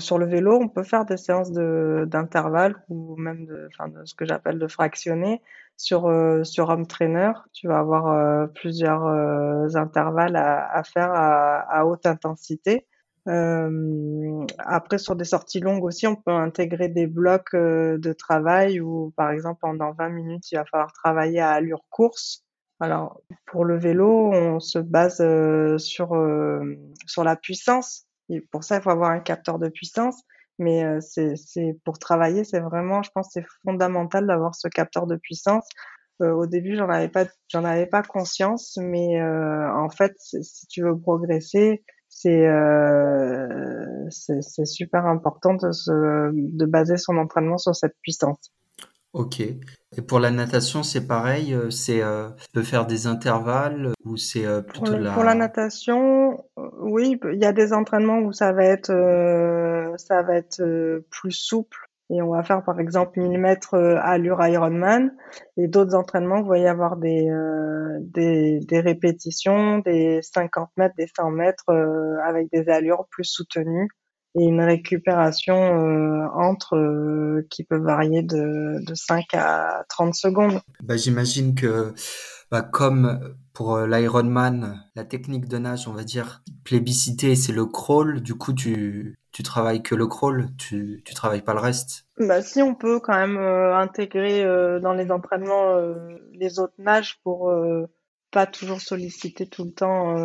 sur 0.00 0.18
le 0.18 0.26
vélo, 0.26 0.58
on 0.60 0.68
peut 0.68 0.82
faire 0.82 1.04
des 1.04 1.16
séances 1.16 1.52
de 1.52 2.04
d'intervalle 2.08 2.74
ou 2.88 3.16
même 3.16 3.46
de 3.46 3.68
de 3.88 4.04
ce 4.04 4.14
que 4.14 4.24
j'appelle 4.24 4.58
de 4.58 4.66
fractionner 4.66 5.40
sur 5.76 6.06
euh, 6.06 6.42
sur 6.42 6.68
Home 6.68 6.86
Trainer. 6.86 7.32
Tu 7.52 7.68
vas 7.68 7.78
avoir 7.78 8.08
euh, 8.08 8.46
plusieurs 8.48 9.06
euh, 9.06 9.68
intervalles 9.76 10.34
à, 10.36 10.68
à 10.68 10.82
faire 10.82 11.12
à, 11.12 11.60
à, 11.60 11.84
haute 11.84 12.06
intensité. 12.06 12.86
après 14.58 14.98
sur 14.98 15.14
des 15.16 15.24
sorties 15.24 15.60
longues 15.60 15.84
aussi, 15.84 16.06
on 16.08 16.16
peut 16.16 16.32
intégrer 16.32 16.88
des 16.88 17.06
blocs 17.06 17.54
de 17.54 18.12
travail 18.12 18.80
où 18.80 19.12
par 19.16 19.30
exemple 19.30 19.60
pendant 19.60 19.92
20 19.92 20.08
minutes, 20.10 20.50
il 20.52 20.56
va 20.56 20.64
falloir 20.64 20.92
travailler 20.92 21.40
à 21.40 21.50
allure 21.52 21.84
course. 21.88 22.44
Alors 22.80 23.20
pour 23.46 23.64
le 23.64 23.78
vélo, 23.78 24.32
on 24.32 24.60
se 24.60 24.78
base 24.80 25.22
sur 25.78 26.08
sur 27.06 27.24
la 27.24 27.36
puissance 27.36 28.06
pour 28.50 28.64
ça, 28.64 28.76
il 28.76 28.82
faut 28.82 28.90
avoir 28.90 29.10
un 29.10 29.20
capteur 29.20 29.58
de 29.58 29.68
puissance. 29.68 30.22
Mais 30.58 30.84
euh, 30.84 31.00
c'est 31.00 31.76
pour 31.84 31.98
travailler, 31.98 32.44
c'est 32.44 32.60
vraiment, 32.60 33.02
je 33.02 33.10
pense, 33.12 33.30
c'est 33.32 33.44
fondamental 33.64 34.26
d'avoir 34.26 34.54
ce 34.54 34.68
capteur 34.68 35.06
de 35.06 35.16
puissance. 35.16 35.66
Euh, 36.22 36.32
au 36.32 36.46
début, 36.46 36.76
j'en 36.76 36.88
avais 36.88 37.08
pas, 37.08 37.24
j'en 37.48 37.64
avais 37.64 37.86
pas 37.86 38.02
conscience, 38.02 38.78
mais 38.80 39.20
euh, 39.20 39.72
en 39.72 39.88
fait, 39.90 40.14
si 40.18 40.66
tu 40.68 40.82
veux 40.82 40.96
progresser, 40.96 41.84
c'est 42.08 42.46
c'est 44.10 44.64
super 44.66 45.06
important 45.06 45.54
de 45.54 45.72
se, 45.72 46.30
de 46.32 46.66
baser 46.66 46.98
son 46.98 47.16
entraînement 47.16 47.58
sur 47.58 47.74
cette 47.74 47.96
puissance. 48.00 48.52
Ok. 49.14 49.40
Et 49.40 50.02
pour 50.02 50.18
la 50.18 50.32
natation, 50.32 50.82
c'est 50.82 51.06
pareil, 51.06 51.54
euh, 51.54 51.70
c'est 51.70 52.02
euh, 52.02 52.30
tu 52.30 52.46
peux 52.52 52.62
faire 52.64 52.84
des 52.84 53.06
intervalles 53.06 53.92
ou 54.04 54.16
c'est 54.16 54.44
euh, 54.44 54.60
plutôt 54.60 54.86
pour, 54.86 54.96
la... 54.96 55.12
pour 55.12 55.22
la 55.22 55.34
natation, 55.34 56.44
oui, 56.80 57.16
il 57.32 57.40
y 57.40 57.44
a 57.44 57.52
des 57.52 57.72
entraînements 57.72 58.18
où 58.18 58.32
ça 58.32 58.52
va 58.52 58.64
être 58.64 58.92
ça 59.96 60.22
va 60.22 60.36
être 60.36 61.00
plus 61.10 61.30
souple. 61.30 61.78
Et 62.10 62.20
on 62.20 62.32
va 62.32 62.42
faire 62.42 62.62
par 62.64 62.80
exemple 62.80 63.20
1000 63.20 63.38
mètres 63.38 63.78
allure 64.02 64.44
Ironman. 64.44 65.14
Et 65.56 65.68
d'autres 65.68 65.94
entraînements 65.94 66.40
où 66.40 66.46
il 66.46 66.48
va 66.48 66.58
y 66.58 66.66
avoir 66.66 66.96
des, 66.96 67.30
des, 68.00 68.60
des 68.60 68.80
répétitions, 68.80 69.78
des 69.78 70.20
50 70.22 70.70
mètres, 70.76 70.94
des 70.98 71.06
100 71.16 71.30
mètres 71.30 71.72
avec 72.24 72.48
des 72.52 72.68
allures 72.68 73.06
plus 73.10 73.24
soutenues 73.24 73.88
et 74.36 74.44
une 74.44 74.60
récupération 74.60 75.54
euh, 75.54 76.26
entre 76.34 76.76
euh, 76.76 77.46
qui 77.50 77.64
peut 77.64 77.78
varier 77.78 78.22
de, 78.22 78.84
de 78.84 78.94
5 78.94 79.26
à 79.34 79.84
30 79.88 80.14
secondes. 80.14 80.60
Bah, 80.82 80.96
J'imagine 80.96 81.54
que 81.54 81.94
bah, 82.50 82.62
comme 82.62 83.36
pour 83.52 83.76
euh, 83.76 83.86
l'Ironman, 83.86 84.82
la 84.96 85.04
technique 85.04 85.46
de 85.46 85.58
nage, 85.58 85.86
on 85.86 85.92
va 85.92 86.02
dire, 86.02 86.42
plébiscité, 86.64 87.36
c'est 87.36 87.52
le 87.52 87.66
crawl. 87.66 88.22
Du 88.22 88.34
coup, 88.34 88.52
tu, 88.52 89.16
tu 89.30 89.44
travailles 89.44 89.82
que 89.82 89.94
le 89.94 90.08
crawl, 90.08 90.48
tu, 90.58 91.02
tu 91.04 91.14
travailles 91.14 91.42
pas 91.42 91.54
le 91.54 91.60
reste. 91.60 92.06
Bah, 92.18 92.42
si 92.42 92.60
on 92.60 92.74
peut 92.74 92.98
quand 92.98 93.16
même 93.16 93.38
intégrer 93.38 94.44
dans 94.80 94.94
les 94.94 95.12
entraînements 95.12 95.78
les 96.32 96.58
autres 96.58 96.74
nages 96.78 97.20
pour 97.22 97.52
pas 98.32 98.46
toujours 98.46 98.80
solliciter 98.80 99.46
tout 99.46 99.64
le 99.64 99.70
temps, 99.70 100.16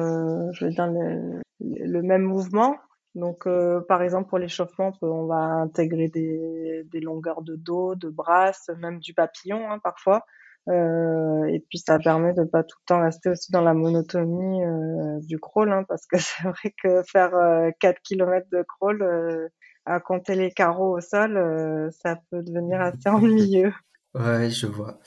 je 0.52 0.66
veux 0.66 0.72
dire, 0.72 0.88
le, 0.88 1.42
le 1.60 2.02
même 2.02 2.24
mouvement. 2.24 2.76
Donc, 3.16 3.48
euh, 3.48 3.82
par 3.88 4.02
exemple, 4.02 4.30
pour 4.30 4.38
l'échauffement, 4.38 4.92
on, 5.02 5.26
va 5.26 5.36
intégrer 5.36 6.10
des, 6.10 6.84
des, 6.86 7.00
longueurs 7.00 7.42
de 7.42 7.56
dos, 7.56 7.96
de 7.96 8.10
bras, 8.10 8.52
même 8.78 9.00
du 9.00 9.14
papillon 9.14 9.70
hein, 9.72 9.80
parfois. 9.80 10.26
Euh, 10.68 11.46
et 11.46 11.60
puis, 11.70 11.80
ça 11.80 11.98
permet 11.98 12.34
de 12.34 12.44
pas 12.44 12.64
tout 12.64 12.78
le 12.82 12.86
temps 12.86 13.02
rester 13.02 13.30
aussi 13.30 13.52
dans 13.52 13.62
la 13.62 13.74
monotonie 13.74 14.64
euh, 14.64 15.20
du 15.22 15.40
crawl, 15.40 15.72
hein, 15.72 15.84
parce 15.88 16.06
que 16.06 16.18
c'est 16.20 16.44
vrai 16.44 16.74
que 16.84 17.02
faire 17.04 17.32
4 17.80 18.00
km 18.04 18.48
de 18.52 18.64
crawl 18.64 19.50
à 19.86 20.00
compter 20.00 20.36
les 20.36 20.52
carreaux 20.52 20.98
au 20.98 21.02
sol, 21.02 21.92
ça 21.92 22.18
peut 22.30 22.44
devenir 22.44 22.82
assez 22.82 23.10
ennuyeux. 23.10 23.74
Ouais, 24.16 24.50
je 24.50 24.66
vois. 24.66 25.00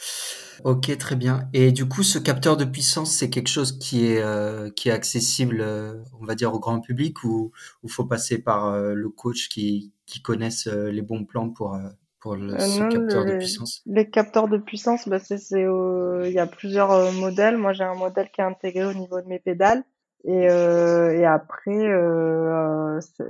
Ok, 0.64 0.96
très 0.96 1.16
bien. 1.16 1.48
Et 1.52 1.72
du 1.72 1.88
coup, 1.88 2.04
ce 2.04 2.20
capteur 2.20 2.56
de 2.56 2.64
puissance, 2.64 3.10
c'est 3.10 3.30
quelque 3.30 3.48
chose 3.48 3.78
qui 3.78 4.06
est 4.06 4.22
euh, 4.22 4.70
qui 4.70 4.90
est 4.90 4.92
accessible, 4.92 5.60
euh, 5.60 6.04
on 6.20 6.24
va 6.24 6.36
dire, 6.36 6.54
au 6.54 6.60
grand 6.60 6.80
public 6.80 7.24
ou 7.24 7.50
il 7.82 7.90
faut 7.90 8.04
passer 8.04 8.38
par 8.38 8.66
euh, 8.68 8.94
le 8.94 9.08
coach 9.08 9.48
qui 9.48 9.92
qui 10.06 10.22
connaisse 10.22 10.66
les 10.68 11.02
bons 11.02 11.24
plans 11.24 11.50
pour 11.50 11.76
pour 12.20 12.36
le, 12.36 12.56
ce 12.56 12.78
capteur 12.92 13.24
de 13.24 13.38
puissance? 13.38 13.82
Les 13.86 14.08
capteurs 14.08 14.46
de 14.46 14.58
puissance, 14.58 15.08
bah 15.08 15.18
c'est 15.18 15.36
il 15.50 16.32
y 16.32 16.38
a 16.38 16.46
plusieurs 16.46 17.10
modèles. 17.12 17.56
Moi, 17.56 17.72
j'ai 17.72 17.84
un 17.84 17.94
modèle 17.96 18.30
qui 18.32 18.40
est 18.40 18.44
intégré 18.44 18.84
au 18.84 18.94
niveau 18.94 19.20
de 19.20 19.26
mes 19.26 19.40
pédales. 19.40 19.82
Et, 20.24 20.44
et 20.44 21.26
après, 21.26 21.92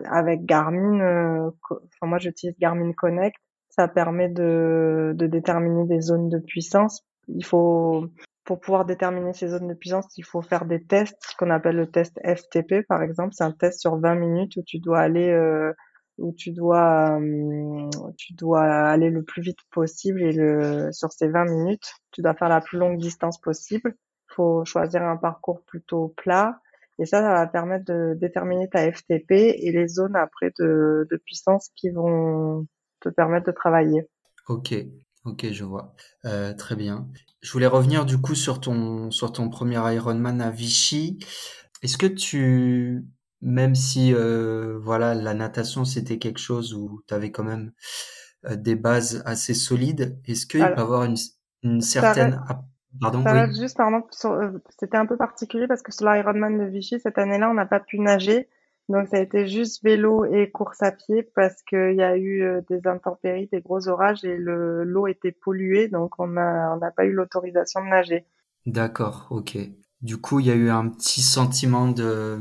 avec 0.04 0.44
Garmin, 0.44 1.50
enfin 1.70 2.06
moi 2.06 2.18
j'utilise 2.18 2.54
Garmin 2.58 2.92
Connect 2.92 3.38
ça 3.76 3.88
permet 3.88 4.28
de, 4.28 5.12
de 5.16 5.26
déterminer 5.26 5.86
des 5.86 6.00
zones 6.00 6.28
de 6.28 6.38
puissance. 6.38 7.02
Il 7.28 7.44
faut, 7.44 8.06
pour 8.44 8.60
pouvoir 8.60 8.84
déterminer 8.84 9.32
ces 9.32 9.48
zones 9.48 9.68
de 9.68 9.74
puissance, 9.74 10.06
il 10.18 10.24
faut 10.24 10.42
faire 10.42 10.66
des 10.66 10.84
tests, 10.84 11.16
ce 11.20 11.36
qu'on 11.36 11.50
appelle 11.50 11.76
le 11.76 11.90
test 11.90 12.18
FTP 12.22 12.86
par 12.86 13.02
exemple. 13.02 13.32
C'est 13.32 13.44
un 13.44 13.52
test 13.52 13.80
sur 13.80 13.96
20 13.96 14.14
minutes 14.16 14.56
où 14.56 14.62
tu 14.62 14.78
dois 14.78 15.00
aller, 15.00 15.30
euh, 15.30 15.72
où 16.18 16.34
tu 16.34 16.50
dois, 16.52 17.18
euh, 17.18 17.88
tu 18.18 18.34
dois 18.34 18.62
aller 18.62 19.08
le 19.08 19.22
plus 19.22 19.42
vite 19.42 19.60
possible 19.70 20.22
et 20.22 20.32
le, 20.32 20.90
sur 20.92 21.10
ces 21.12 21.28
20 21.28 21.44
minutes, 21.46 21.94
tu 22.10 22.20
dois 22.20 22.34
faire 22.34 22.50
la 22.50 22.60
plus 22.60 22.78
longue 22.78 22.98
distance 22.98 23.40
possible. 23.40 23.94
Il 24.30 24.34
faut 24.34 24.64
choisir 24.64 25.02
un 25.02 25.16
parcours 25.16 25.62
plutôt 25.64 26.08
plat. 26.16 26.60
Et 26.98 27.06
ça, 27.06 27.22
ça 27.22 27.32
va 27.32 27.46
permettre 27.46 27.86
de 27.86 28.14
déterminer 28.20 28.68
ta 28.68 28.90
FTP 28.92 29.32
et 29.32 29.72
les 29.72 29.88
zones 29.88 30.14
après 30.16 30.52
de, 30.58 31.06
de 31.10 31.16
puissance 31.16 31.70
qui 31.74 31.90
vont, 31.90 32.66
te 33.02 33.08
permettre 33.08 33.46
de 33.46 33.52
travailler. 33.52 34.08
Ok, 34.48 34.74
ok, 35.24 35.46
je 35.52 35.64
vois. 35.64 35.94
Euh, 36.24 36.54
très 36.54 36.76
bien. 36.76 37.08
Je 37.40 37.52
voulais 37.52 37.66
revenir 37.66 38.04
du 38.04 38.18
coup 38.18 38.34
sur 38.34 38.60
ton 38.60 39.10
sur 39.10 39.32
ton 39.32 39.48
premier 39.48 39.80
Ironman 39.94 40.40
à 40.40 40.50
Vichy. 40.50 41.18
Est-ce 41.82 41.98
que 41.98 42.06
tu, 42.06 43.04
même 43.40 43.74
si 43.74 44.14
euh, 44.14 44.78
voilà 44.80 45.14
la 45.14 45.34
natation 45.34 45.84
c'était 45.84 46.18
quelque 46.18 46.38
chose 46.38 46.74
où 46.74 47.02
tu 47.08 47.14
avais 47.14 47.32
quand 47.32 47.44
même 47.44 47.72
euh, 48.46 48.56
des 48.56 48.76
bases 48.76 49.22
assez 49.26 49.54
solides, 49.54 50.18
est-ce 50.26 50.46
qu'il 50.46 50.60
peut 50.60 50.66
y 50.66 50.80
avoir 50.80 51.04
une, 51.04 51.16
une 51.62 51.80
certaine 51.80 52.40
Pardon, 53.00 53.24
oui. 53.24 53.58
juste, 53.58 53.76
pardon, 53.78 54.02
c'était 54.78 54.98
un 54.98 55.06
peu 55.06 55.16
particulier 55.16 55.66
parce 55.66 55.82
que 55.82 55.92
sur 55.92 56.10
l'Ironman 56.10 56.58
de 56.58 56.64
Vichy, 56.64 57.00
cette 57.00 57.16
année-là, 57.16 57.48
on 57.50 57.54
n'a 57.54 57.64
pas 57.64 57.80
pu 57.80 57.98
nager. 57.98 58.48
Donc 58.88 59.08
ça 59.08 59.18
a 59.18 59.20
été 59.20 59.46
juste 59.46 59.82
vélo 59.82 60.24
et 60.24 60.50
course 60.50 60.82
à 60.82 60.92
pied 60.92 61.22
parce 61.34 61.62
qu'il 61.62 61.94
y 61.94 62.02
a 62.02 62.16
eu 62.16 62.42
euh, 62.42 62.60
des 62.68 62.86
intempéries, 62.86 63.48
des 63.52 63.60
gros 63.60 63.88
orages 63.88 64.24
et 64.24 64.36
le 64.36 64.84
l'eau 64.84 65.06
était 65.06 65.32
polluée, 65.32 65.88
donc 65.88 66.18
on 66.18 66.26
n'a 66.26 66.76
on 66.76 66.80
pas 66.90 67.04
eu 67.04 67.12
l'autorisation 67.12 67.82
de 67.82 67.88
nager. 67.88 68.24
D'accord, 68.66 69.28
ok. 69.30 69.56
Du 70.02 70.16
coup, 70.16 70.40
il 70.40 70.46
y 70.46 70.50
a 70.50 70.54
eu 70.54 70.68
un 70.68 70.88
petit 70.88 71.22
sentiment 71.22 71.88
de 71.88 72.38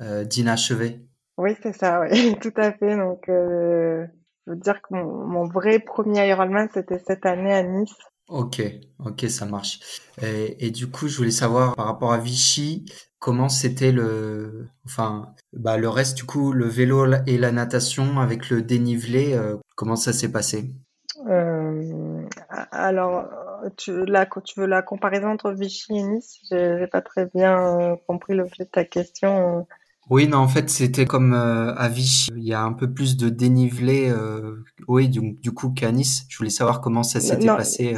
euh, 0.00 0.24
d'inachevé. 0.24 1.00
Oui, 1.38 1.56
c'est 1.62 1.74
ça, 1.74 2.00
oui, 2.00 2.36
tout 2.42 2.52
à 2.56 2.72
fait. 2.72 2.96
Donc, 2.96 3.28
euh, 3.28 4.04
je 4.46 4.52
veux 4.52 4.58
dire 4.58 4.82
que 4.82 4.94
mon, 4.94 5.26
mon 5.26 5.46
vrai 5.46 5.78
premier 5.78 6.28
Ironman, 6.28 6.68
c'était 6.72 6.98
cette 6.98 7.24
année 7.24 7.52
à 7.52 7.62
Nice. 7.62 7.94
Ok, 8.28 8.62
ok, 9.04 9.28
ça 9.28 9.46
marche. 9.46 9.80
Et, 10.22 10.66
et, 10.66 10.70
du 10.70 10.90
coup, 10.90 11.08
je 11.08 11.16
voulais 11.16 11.30
savoir 11.30 11.76
par 11.76 11.86
rapport 11.86 12.12
à 12.12 12.18
Vichy, 12.18 12.86
comment 13.24 13.48
c'était 13.48 13.90
le, 13.90 14.68
enfin, 14.84 15.32
bah, 15.54 15.78
le 15.78 15.88
reste 15.88 16.14
du 16.18 16.24
coup, 16.24 16.52
le 16.52 16.66
vélo 16.66 17.06
et 17.26 17.38
la 17.38 17.52
natation 17.52 18.20
avec 18.20 18.50
le 18.50 18.60
dénivelé, 18.60 19.32
euh, 19.32 19.56
comment 19.76 19.96
ça 19.96 20.12
s'est 20.12 20.30
passé? 20.30 20.74
Euh, 21.30 22.22
Alors, 22.70 23.24
tu, 23.78 24.04
la, 24.04 24.26
tu 24.26 24.60
veux 24.60 24.66
la 24.66 24.82
comparaison 24.82 25.28
entre 25.28 25.52
Vichy 25.52 25.96
et 25.96 26.02
Nice? 26.02 26.36
J'ai 26.50 26.86
pas 26.86 27.00
très 27.00 27.30
bien 27.34 27.56
euh, 27.80 27.96
compris 28.06 28.34
l'objet 28.34 28.64
de 28.64 28.68
ta 28.68 28.84
question. 28.84 29.66
Oui, 30.10 30.28
non, 30.28 30.36
en 30.36 30.48
fait, 30.48 30.68
c'était 30.68 31.06
comme 31.06 31.32
à 31.32 31.88
Vichy. 31.88 32.30
Il 32.36 32.44
y 32.44 32.52
a 32.52 32.62
un 32.62 32.74
peu 32.74 32.92
plus 32.92 33.16
de 33.16 33.30
dénivelé, 33.30 34.12
oui, 34.86 35.08
du, 35.08 35.32
du 35.32 35.50
coup 35.52 35.70
qu'à 35.70 35.90
Nice. 35.92 36.26
Je 36.28 36.36
voulais 36.36 36.50
savoir 36.50 36.82
comment 36.82 37.02
ça 37.02 37.20
s'était 37.20 37.46
passé. 37.46 37.96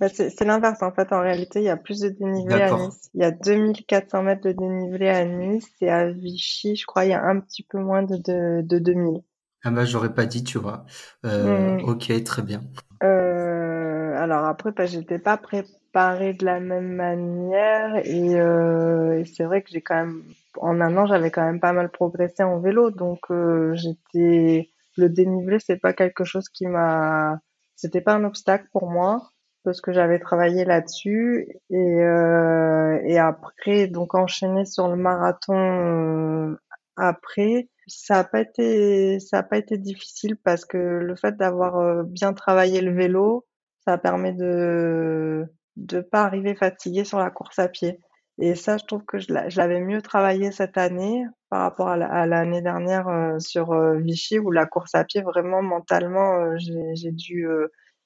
Bah, 0.00 0.08
c'est 0.08 0.44
l'inverse 0.44 0.82
en 0.82 0.92
fait. 0.92 1.12
En 1.12 1.20
réalité, 1.20 1.58
il 1.58 1.64
y 1.64 1.68
a 1.68 1.76
plus 1.76 2.00
de 2.00 2.08
dénivelé 2.10 2.62
à 2.62 2.76
Nice. 2.76 3.10
Il 3.14 3.20
y 3.20 3.24
a 3.24 3.32
2400 3.32 4.22
mètres 4.22 4.42
de 4.42 4.52
dénivelé 4.52 5.08
à 5.08 5.24
Nice 5.24 5.68
et 5.80 5.90
à 5.90 6.08
Vichy, 6.10 6.76
je 6.76 6.86
crois, 6.86 7.04
il 7.04 7.10
y 7.10 7.14
a 7.14 7.22
un 7.22 7.40
petit 7.40 7.64
peu 7.64 7.78
moins 7.78 8.04
de, 8.04 8.16
de, 8.16 8.62
de 8.62 8.78
2000. 8.78 9.22
Ah 9.64 9.70
bah 9.72 9.84
j'aurais 9.84 10.14
pas 10.14 10.24
dit, 10.24 10.44
tu 10.44 10.58
vois. 10.58 10.84
Euh, 11.26 11.78
mm. 11.78 11.84
Ok, 11.84 12.24
très 12.24 12.42
bien. 12.42 12.60
Euh, 13.02 14.14
alors 14.16 14.44
après, 14.44 14.70
bah, 14.70 14.86
j'étais 14.86 15.18
pas 15.18 15.36
préparée 15.36 16.32
de 16.32 16.44
la 16.44 16.60
même 16.60 16.94
manière 16.94 17.96
et, 18.04 18.38
euh, 18.40 19.18
et 19.18 19.24
c'est 19.24 19.44
vrai 19.44 19.62
que 19.62 19.70
j'ai 19.70 19.80
quand 19.80 19.96
même, 19.96 20.22
en 20.58 20.80
un 20.80 20.96
an, 20.96 21.06
j'avais 21.06 21.32
quand 21.32 21.44
même 21.44 21.58
pas 21.58 21.72
mal 21.72 21.90
progressé 21.90 22.44
en 22.44 22.60
vélo, 22.60 22.92
donc 22.92 23.26
j'étais, 23.72 24.70
le 24.96 25.08
dénivelé, 25.08 25.58
c'est 25.58 25.80
pas 25.80 25.92
quelque 25.92 26.22
chose 26.22 26.48
qui 26.48 26.68
m'a, 26.68 27.40
c'était 27.74 28.00
pas 28.00 28.14
un 28.14 28.22
obstacle 28.22 28.68
pour 28.72 28.88
moi 28.88 29.32
parce 29.64 29.80
que 29.80 29.92
j'avais 29.92 30.18
travaillé 30.18 30.64
là-dessus 30.64 31.48
et, 31.70 31.76
euh, 31.76 33.00
et 33.04 33.18
après 33.18 33.86
donc 33.86 34.14
enchaîner 34.14 34.64
sur 34.64 34.88
le 34.88 34.96
marathon 34.96 35.54
euh, 35.56 36.56
après 36.96 37.68
Ça 37.86 38.18
a 38.20 38.24
pas 38.24 38.40
été, 38.40 39.20
ça 39.20 39.38
a 39.38 39.42
pas 39.42 39.58
été 39.58 39.78
difficile 39.78 40.36
parce 40.36 40.64
que 40.64 40.78
le 40.78 41.16
fait 41.16 41.36
d'avoir 41.36 41.76
euh, 41.78 42.02
bien 42.04 42.34
travaillé 42.34 42.80
le 42.80 42.92
vélo, 42.94 43.46
ça 43.84 43.98
permet 43.98 44.32
de 44.32 45.46
de 45.76 46.00
pas 46.00 46.24
arriver 46.24 46.54
fatigué 46.56 47.04
sur 47.04 47.18
la 47.18 47.30
course 47.30 47.58
à 47.58 47.68
pied. 47.68 48.00
Et 48.40 48.54
ça, 48.54 48.76
je 48.78 48.84
trouve 48.84 49.04
que 49.04 49.18
je 49.18 49.32
l'avais 49.32 49.80
mieux 49.80 50.02
travaillé 50.02 50.52
cette 50.52 50.78
année 50.78 51.24
par 51.50 51.62
rapport 51.62 51.88
à 51.88 52.26
l'année 52.26 52.62
dernière 52.62 53.36
sur 53.40 53.74
Vichy 53.96 54.38
où 54.38 54.50
la 54.50 54.66
course 54.66 54.94
à 54.94 55.04
pied 55.04 55.22
vraiment 55.22 55.62
mentalement 55.62 56.56
j'ai 56.58 57.12
dû 57.12 57.46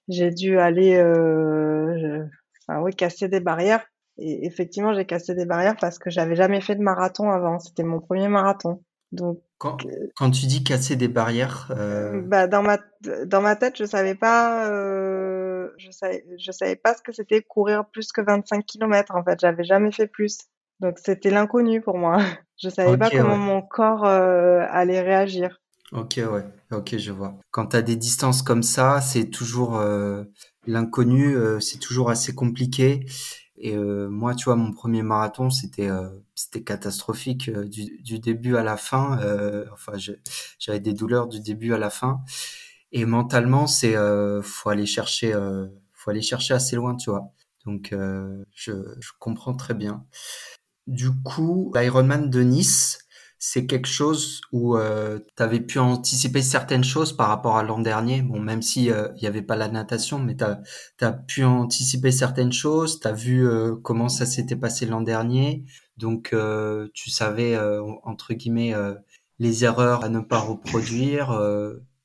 j'ai 0.09 0.31
dû 0.31 0.59
aller 0.59 0.99
enfin 1.01 2.81
oui 2.81 2.95
casser 2.95 3.29
des 3.29 3.41
barrières 3.41 3.85
et 4.19 4.47
effectivement 4.47 4.95
j'ai 4.95 5.05
cassé 5.05 5.35
des 5.35 5.47
barrières 5.47 5.77
parce 5.81 5.99
que 5.99 6.11
j'avais 6.11 6.37
jamais 6.37 6.61
fait 6.61 6.75
de 6.75 6.83
marathon 6.83 7.31
avant 7.31 7.59
c'était 7.59 7.85
mon 7.85 8.01
premier 8.01 8.29
marathon 8.29 8.83
donc, 9.13 9.41
quand, 9.59 9.77
quand 10.17 10.31
tu 10.31 10.47
dis 10.47 10.65
casser 10.65 10.97
des 10.97 11.07
barrières, 11.07 11.71
euh... 11.77 12.23
bah 12.23 12.47
dans 12.47 12.63
ma 12.63 12.79
dans 13.27 13.43
ma 13.43 13.57
tête, 13.57 13.77
je 13.77 13.85
savais 13.85 14.15
pas, 14.15 14.69
euh, 14.71 15.69
je 15.77 15.91
savais 15.91 16.25
je 16.39 16.51
savais 16.51 16.77
pas 16.77 16.95
ce 16.95 17.03
que 17.03 17.13
c'était 17.13 17.43
courir 17.43 17.85
plus 17.93 18.11
que 18.11 18.23
25 18.23 18.65
km. 18.65 19.15
En 19.15 19.23
fait, 19.23 19.39
j'avais 19.39 19.65
jamais 19.65 19.93
fait 19.93 20.07
plus, 20.07 20.39
donc 20.81 20.99
c'était 20.99 21.31
l'inconnu 21.31 21.83
pour 21.83 21.99
moi. 21.99 22.17
Je 22.63 22.69
savais 22.69 22.97
pas 22.97 23.11
comment 23.11 23.37
mon 23.37 23.61
corps 23.61 24.05
euh, 24.05 24.65
allait 24.71 25.01
réagir. 25.01 25.61
Ok, 25.91 26.15
ouais, 26.19 26.45
ok, 26.73 26.97
je 26.99 27.13
vois. 27.13 27.37
Quand 27.51 27.69
tu 27.69 27.77
as 27.77 27.83
des 27.83 27.97
distances 27.97 28.43
comme 28.43 28.63
ça, 28.63 29.01
c'est 29.01 29.31
toujours 29.31 29.77
euh, 29.77 30.25
l'inconnu, 30.67 31.37
euh, 31.37 31.61
c'est 31.61 31.79
toujours 31.79 32.11
assez 32.11 32.35
compliqué. 32.35 33.07
Et 33.63 33.77
euh, 33.77 34.09
moi, 34.09 34.35
tu 34.35 34.47
vois, 34.47 34.57
mon 34.57 34.73
premier 34.73 35.03
marathon, 35.03 35.49
c'était 35.49 35.89
euh, 35.89 36.09
c'était 36.35 36.65
catastrophique 36.65 37.49
euh, 37.49 37.65
du, 37.65 38.03
du, 38.03 38.19
début 38.19 38.57
à 38.57 38.65
la 38.65 38.77
fin. 38.77 39.21
enfin, 39.73 39.93
j'avais 40.59 40.81
des 40.81 40.93
douleurs 40.93 41.29
du 41.29 41.41
début 41.41 41.73
à 41.73 41.79
la 41.79 41.89
fin. 41.89 42.21
Et 42.91 43.05
mentalement, 43.05 43.67
c'est 43.67 43.95
faut 44.43 44.71
aller 44.71 44.87
chercher 44.87 45.33
faut 45.93 46.11
aller 46.11 46.23
chercher 46.23 46.55
assez 46.55 46.77
loin, 46.77 46.97
tu 46.97 47.11
vois. 47.11 47.33
Donc, 47.65 47.95
je, 48.55 48.73
je 49.01 49.11
comprends 49.19 49.55
très 49.55 49.75
bien. 49.75 50.05
Du 50.89 51.11
coup, 51.23 51.73
l'Ironman 51.77 52.29
de 52.29 52.41
Nice, 52.41 53.02
c'est 53.45 53.67
quelque 53.67 53.89
chose 53.89 54.41
où 54.53 54.77
euh, 54.77 55.19
tu 55.37 55.43
avais 55.43 55.59
pu 55.59 55.81
anticiper 55.81 56.43
certaines 56.43 56.85
choses 56.85 57.13
par 57.13 57.27
rapport 57.27 57.57
à 57.57 57.65
l'an 57.65 57.81
dernier. 57.81 58.23
Bon, 58.23 58.39
même 58.39 58.63
si 58.63 58.85
il 58.85 58.93
euh, 58.93 59.09
n'y 59.21 59.27
avait 59.27 59.43
pas 59.43 59.57
la 59.57 59.67
natation, 59.67 60.21
mais 60.21 60.37
tu 60.37 60.45
as, 61.05 61.13
pu 61.13 61.43
anticiper 61.43 62.13
certaines 62.13 62.53
choses. 62.53 63.01
Tu 63.01 63.09
as 63.09 63.13
vu 63.13 63.45
euh, 63.45 63.75
comment 63.83 64.09
ça 64.09 64.27
s'était 64.27 64.55
passé 64.55 64.87
l'an 64.87 65.01
dernier. 65.01 65.65
Donc, 65.97 66.31
euh, 66.33 66.87
tu 66.95 67.11
savais, 67.11 67.59
entre 68.05 68.33
guillemets, 68.33 68.75
les 69.41 69.65
erreurs 69.65 70.05
à 70.05 70.09
ne 70.09 70.21
pas 70.21 70.39
reproduire. 70.39 71.37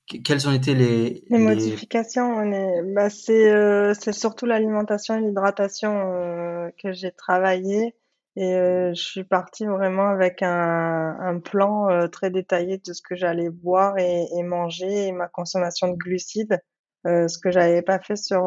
quelles 0.08 0.50
ont 0.50 0.54
été 0.54 0.74
les, 0.74 1.24
les, 1.30 1.38
modifications 1.38 2.34
on 2.36 2.52
est... 2.52 2.82
bah, 2.96 3.12
C'est 3.12 4.12
surtout 4.12 4.48
l'alimentation 4.48 5.16
et 5.16 5.22
l'hydratation 5.22 6.72
que 6.82 6.94
j'ai 6.94 7.12
travaillé. 7.12 7.94
Et 8.38 8.54
euh, 8.54 8.94
je 8.94 9.02
suis 9.02 9.24
partie 9.24 9.66
vraiment 9.66 10.10
avec 10.10 10.44
un, 10.44 11.18
un 11.20 11.40
plan 11.40 11.90
euh, 11.90 12.08
très 12.08 12.30
détaillé 12.30 12.78
de 12.78 12.94
ce 12.94 13.02
que 13.02 13.16
j'allais 13.16 13.50
boire 13.50 13.98
et, 13.98 14.28
et, 14.38 14.44
manger 14.44 15.08
et 15.08 15.12
ma 15.12 15.28
consommation 15.28 15.88
de 15.88 15.96
glucides, 15.96 16.62
euh, 17.08 17.28
ce 17.28 17.40
que 17.40 17.50
j'avais 17.50 17.82
pas 17.82 17.98
fait 17.98 18.16
sur 18.16 18.44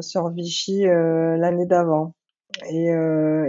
sur 0.00 0.30
Vichy 0.30 0.84
l'année 0.86 1.66
d'avant. 1.66 2.14
Et 2.70 2.88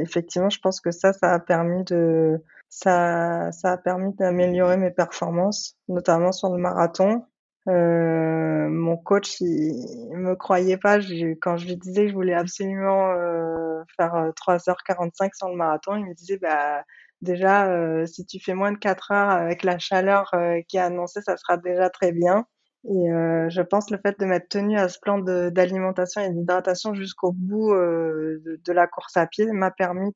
effectivement, 0.02 0.50
je 0.50 0.60
pense 0.60 0.82
que 0.82 0.92
ça, 0.92 1.14
ça 1.14 1.34
a 1.34 1.40
permis 1.40 1.86
de 1.86 2.44
ça 2.70 3.50
ça 3.54 3.72
a 3.72 3.78
permis 3.78 4.14
d'améliorer 4.16 4.76
mes 4.76 4.92
performances, 4.92 5.78
notamment 5.88 6.34
sur 6.34 6.50
le 6.50 6.58
marathon. 6.58 7.24
Euh, 7.68 8.70
mon 8.70 8.98
coach, 8.98 9.40
il, 9.40 10.10
me 10.18 10.36
croyait 10.36 10.78
pas. 10.78 11.00
quand 11.42 11.58
je 11.58 11.68
lui 11.68 11.78
disais 11.78 12.04
que 12.04 12.10
je 12.10 12.14
voulais 12.14 12.34
absolument 12.34 13.12
euh, 13.12 13.84
faire 13.98 14.32
3h45 14.36 15.26
euh, 15.26 15.30
sur 15.34 15.50
le 15.50 15.56
marathon, 15.56 15.96
il 15.96 16.06
me 16.06 16.14
disait 16.16 16.38
bah 16.38 16.84
déjà 17.22 17.68
euh, 17.72 18.06
si 18.08 18.26
tu 18.26 18.40
fais 18.40 18.56
moins 18.56 18.72
de 18.72 18.78
4 18.78 19.12
heures 19.12 19.30
avec 19.30 19.64
la 19.64 19.78
chaleur 19.78 20.32
qui 20.68 20.78
est 20.78 20.80
annoncée, 20.80 21.22
ça 21.22 21.38
sera 21.38 21.58
déjà 21.58 21.90
très 21.90 22.12
bien. 22.12 22.46
Et 22.86 23.10
je 23.50 23.62
pense 23.62 23.92
le 23.92 24.00
fait 24.00 24.20
de 24.20 24.26
m'être 24.26 24.50
tenue 24.50 24.78
à 24.78 24.90
ce 24.90 25.00
plan 25.00 25.20
d'alimentation 25.20 26.22
et 26.22 26.32
d'hydratation 26.32 26.96
jusqu'au 26.96 27.32
bout 27.32 27.76
de, 27.76 28.74
la 28.74 28.88
course 28.88 29.18
à 29.18 29.28
pied 29.28 29.46
m'a 29.52 29.70
permis 29.70 30.12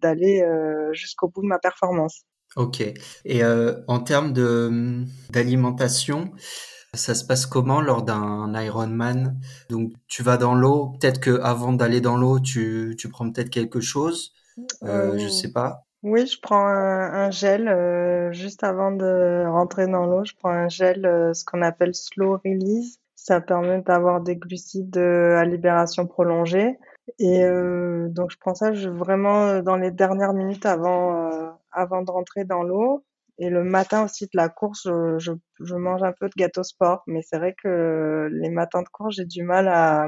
d'aller 0.00 0.46
jusqu'au 0.92 1.28
bout 1.28 1.42
de 1.42 1.48
ma 1.48 1.58
performance. 1.58 2.24
Ok. 2.56 2.80
Et 3.24 3.42
euh, 3.42 3.74
en 3.88 4.00
termes 4.00 4.32
de 4.32 5.04
d'alimentation, 5.30 6.30
ça 6.94 7.14
se 7.14 7.24
passe 7.24 7.46
comment 7.46 7.80
lors 7.80 8.02
d'un 8.02 8.52
Ironman? 8.54 9.36
Donc 9.70 9.92
tu 10.06 10.22
vas 10.22 10.36
dans 10.36 10.54
l'eau, 10.54 10.92
peut-être 11.00 11.20
que 11.20 11.40
avant 11.40 11.72
d'aller 11.72 12.00
dans 12.00 12.16
l'eau, 12.16 12.38
tu, 12.38 12.94
tu 12.98 13.08
prends 13.08 13.30
peut-être 13.30 13.50
quelque 13.50 13.80
chose? 13.80 14.32
Euh, 14.84 15.18
je 15.18 15.28
sais 15.28 15.50
pas. 15.50 15.84
Oui, 16.04 16.26
je 16.26 16.38
prends 16.40 16.66
un, 16.66 17.26
un 17.26 17.30
gel 17.30 17.66
euh, 17.66 18.30
juste 18.30 18.62
avant 18.62 18.92
de 18.92 19.44
rentrer 19.48 19.86
dans 19.88 20.06
l'eau. 20.06 20.24
Je 20.24 20.34
prends 20.38 20.50
un 20.50 20.68
gel, 20.68 21.06
euh, 21.06 21.32
ce 21.32 21.44
qu'on 21.44 21.62
appelle 21.62 21.94
slow 21.94 22.38
release. 22.44 22.98
Ça 23.16 23.40
permet 23.40 23.80
d'avoir 23.80 24.20
des 24.20 24.36
glucides 24.36 24.98
euh, 24.98 25.38
à 25.38 25.44
libération 25.44 26.06
prolongée. 26.06 26.78
Et 27.18 27.42
euh, 27.44 28.08
donc 28.10 28.30
je 28.30 28.38
prends 28.38 28.54
ça 28.54 28.72
je, 28.74 28.88
vraiment 28.88 29.60
dans 29.60 29.76
les 29.76 29.90
dernières 29.90 30.34
minutes 30.34 30.66
avant 30.66 31.30
avant 31.74 32.02
de 32.02 32.10
rentrer 32.10 32.44
dans 32.44 32.62
l'eau. 32.62 33.04
Et 33.38 33.50
le 33.50 33.64
matin 33.64 34.04
aussi 34.04 34.24
de 34.26 34.30
la 34.34 34.48
course, 34.48 34.82
je, 34.84 35.18
je, 35.18 35.32
je 35.60 35.74
mange 35.74 36.02
un 36.02 36.12
peu 36.12 36.28
de 36.28 36.34
gâteau 36.36 36.62
sport. 36.62 37.02
Mais 37.06 37.20
c'est 37.22 37.38
vrai 37.38 37.54
que 37.60 38.28
les 38.32 38.50
matins 38.50 38.82
de 38.82 38.88
course, 38.88 39.16
j'ai 39.16 39.24
du 39.24 39.42
mal 39.42 39.68
à, 39.68 40.06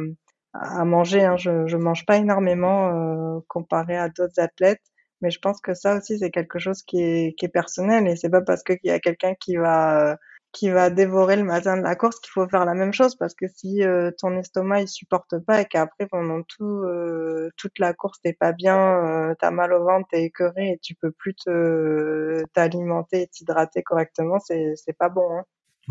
à 0.55 0.85
manger. 0.85 1.25
Hein. 1.25 1.37
Je, 1.37 1.67
je 1.67 1.77
mange 1.77 2.07
pas 2.07 2.17
énormément 2.19 3.37
euh, 3.37 3.41
comparé 3.49 3.97
à 3.97 4.09
d'autres 4.09 4.41
athlètes. 4.41 4.83
Mais 5.23 5.31
je 5.31 5.41
pense 5.41 5.61
que 5.61 5.75
ça 5.75 5.97
aussi, 5.97 6.19
c'est 6.19 6.31
quelque 6.31 6.59
chose 6.59 6.83
qui 6.83 7.03
est, 7.03 7.35
qui 7.39 7.47
est 7.47 7.49
personnel. 7.49 8.07
Et 8.07 8.17
c'est 8.17 8.31
pas 8.31 8.43
parce 8.43 8.63
qu'il 8.63 8.79
y 8.85 8.91
a 8.91 9.01
quelqu'un 9.01 9.35
qui 9.35 9.57
va 9.57 10.13
euh, 10.13 10.17
qui 10.57 10.71
va 10.71 10.89
dévorer 10.89 11.37
le 11.37 11.45
matin 11.45 11.77
de 11.77 11.83
la 11.83 11.97
course 11.97 12.19
qu'il 12.19 12.31
faut 12.31 12.49
faire 12.49 12.65
la 12.65 12.73
même 12.73 12.95
chose 12.95 13.15
parce 13.15 13.35
que 13.35 13.45
si 13.47 13.83
euh, 13.83 14.11
ton 14.17 14.39
estomac 14.39 14.81
il 14.81 14.89
supporte 14.89 15.39
pas 15.41 15.61
et 15.61 15.65
qu'après 15.67 16.07
pendant 16.07 16.43
tout 16.45 16.65
euh, 16.65 17.51
toute 17.59 17.79
la 17.79 17.93
course 17.93 18.19
t'es 18.23 18.33
pas 18.33 18.53
bien, 18.53 18.79
euh, 18.79 19.35
t'as 19.39 19.51
mal 19.51 19.75
au 19.75 19.85
ventre, 19.85 20.09
t'es 20.11 20.23
écœuré 20.23 20.71
et 20.71 20.79
tu 20.79 20.95
peux 20.95 21.11
plus 21.11 21.35
te 21.35 22.43
t'alimenter 22.55 23.23
et 23.23 23.27
t'hydrater 23.27 23.83
correctement, 23.83 24.39
c'est 24.39 24.73
c'est 24.77 24.97
pas 24.97 25.11
bon. 25.11 25.29
Hein. 25.31 25.45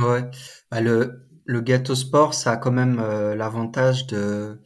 Ouais, 0.03 0.23
bah, 0.71 0.81
le 0.81 1.27
le 1.45 1.61
gâteau 1.61 1.93
sport 1.93 2.33
ça 2.33 2.53
a 2.53 2.57
quand 2.57 2.71
même 2.71 2.97
l'avantage 3.35 4.07
de 4.07 4.59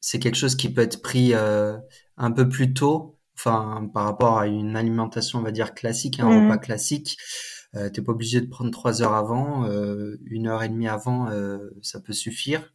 c'est 0.00 0.18
quelque 0.18 0.36
chose 0.36 0.56
qui 0.56 0.72
peut 0.72 0.80
être 0.80 1.02
pris 1.02 1.34
un 1.34 2.32
peu 2.32 2.48
plus 2.48 2.72
tôt, 2.72 3.18
enfin 3.36 3.90
par 3.92 4.04
rapport 4.04 4.38
à 4.38 4.46
une 4.46 4.76
alimentation 4.76 5.40
on 5.40 5.42
va 5.42 5.50
dire 5.50 5.74
classique, 5.74 6.20
un 6.20 6.30
mmh. 6.30 6.44
repas 6.44 6.58
classique. 6.58 7.18
Euh, 7.74 7.90
T'es 7.90 8.02
pas 8.02 8.12
obligé 8.12 8.40
de 8.40 8.46
prendre 8.46 8.70
trois 8.70 9.02
heures 9.02 9.14
avant, 9.14 9.64
euh, 9.64 10.18
une 10.26 10.46
heure 10.46 10.62
et 10.62 10.68
demie 10.68 10.88
avant, 10.88 11.28
euh, 11.30 11.70
ça 11.82 12.00
peut 12.00 12.12
suffire. 12.12 12.72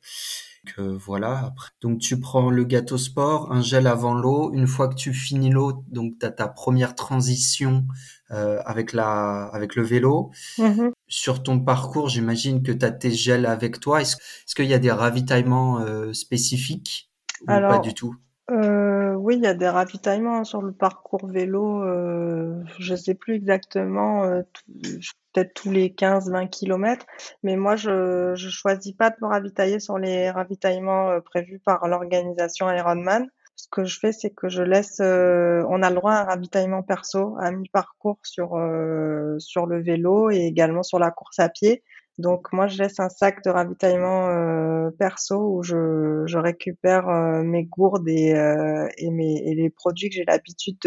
Que 0.64 0.82
voilà. 0.82 1.46
Après. 1.46 1.70
Donc 1.82 1.98
tu 1.98 2.20
prends 2.20 2.52
le 2.52 2.64
gâteau 2.64 3.00
sport, 3.00 3.52
un 3.52 3.64
gel 3.64 3.88
avant 3.88 4.14
l'eau. 4.14 4.54
Une 4.54 4.68
fois 4.68 4.90
que 4.90 4.94
tu 4.94 5.12
finis 5.12 5.50
l'eau, 5.50 5.84
donc 5.90 6.20
tu 6.20 6.26
as 6.26 6.30
ta 6.30 6.48
première 6.48 6.94
transition 6.94 7.88
euh, 8.30 8.62
avec 8.64 8.94
la 8.94 9.46
avec 9.46 9.76
le 9.76 9.82
vélo. 9.82 10.30
Mm-hmm. 10.60 10.92
Sur 11.08 11.42
ton 11.42 11.60
parcours, 11.60 12.10
j'imagine 12.10 12.62
que 12.62 12.72
tu 12.72 12.86
as 12.86 12.92
tes 12.92 13.10
gels 13.10 13.48
avec 13.48 13.80
toi. 13.80 14.02
Est-ce 14.02 14.18
est 14.18 14.54
qu'il 14.56 14.68
y 14.68 14.76
a 14.76 14.80
des 14.80 14.92
ravitaillements 14.92 15.80
euh, 15.80 16.14
spécifiques 16.14 17.10
ou 17.42 17.48
pas 17.48 17.80
du 17.80 17.96
tout? 17.96 18.16
Oui, 19.22 19.36
il 19.38 19.44
y 19.44 19.48
a 19.48 19.54
des 19.54 19.68
ravitaillements 19.70 20.44
sur 20.44 20.62
le 20.62 20.72
parcours 20.72 21.28
vélo. 21.28 21.84
Euh, 21.84 22.64
je 22.80 22.96
sais 22.96 23.14
plus 23.16 23.36
exactement, 23.36 24.24
euh, 24.24 24.42
peut-être 25.34 25.54
tous 25.54 25.72
les 25.72 25.90
15-20 25.90 26.50
kilomètres. 26.50 27.06
Mais 27.44 27.56
moi, 27.56 27.76
je 27.76 28.34
je 28.36 28.50
choisis 28.50 28.94
pas 28.94 29.10
de 29.12 29.16
me 29.22 29.28
ravitailler 29.28 29.80
sur 29.80 29.98
les 29.98 30.30
ravitaillements 30.30 31.10
euh, 31.12 31.20
prévus 31.22 31.60
par 31.60 31.88
l'organisation 31.88 32.70
Ironman. 32.72 33.28
Ce 33.56 33.68
que 33.70 33.86
je 33.86 34.00
fais, 34.00 34.12
c'est 34.12 34.32
que 34.32 34.50
je 34.50 34.64
laisse. 34.64 35.00
Euh, 35.02 35.64
on 35.70 35.84
a 35.84 35.90
le 35.90 35.96
droit 35.96 36.14
à 36.14 36.22
un 36.22 36.26
ravitaillement 36.26 36.84
perso 36.84 37.38
à 37.40 37.52
mi-parcours 37.52 38.20
sur 38.24 38.50
sur 39.40 39.66
le 39.68 39.82
vélo 39.82 40.32
et 40.32 40.46
également 40.46 40.84
sur 40.84 41.00
la 41.00 41.12
course 41.12 41.40
à 41.40 41.50
pied. 41.50 41.84
Donc 42.18 42.52
moi, 42.54 42.68
je 42.68 42.78
laisse 42.78 43.00
un 43.00 43.10
sac 43.10 43.44
de 43.44 43.50
ravitaillement 43.50 44.30
euh, 44.30 44.92
perso 44.92 45.58
où 45.58 45.64
je, 45.64 46.24
je 46.26 46.38
récupère 46.38 47.10
euh, 47.10 47.42
mes 47.44 47.64
gourdes 47.64 48.08
et, 48.08 48.36
euh, 48.36 48.88
et, 48.98 49.10
mes, 49.12 49.38
et 49.46 49.56
les 49.56 49.70
produits 49.70 50.10
que 50.10 50.16
j'ai 50.16 50.26
l'habitude 50.26 50.78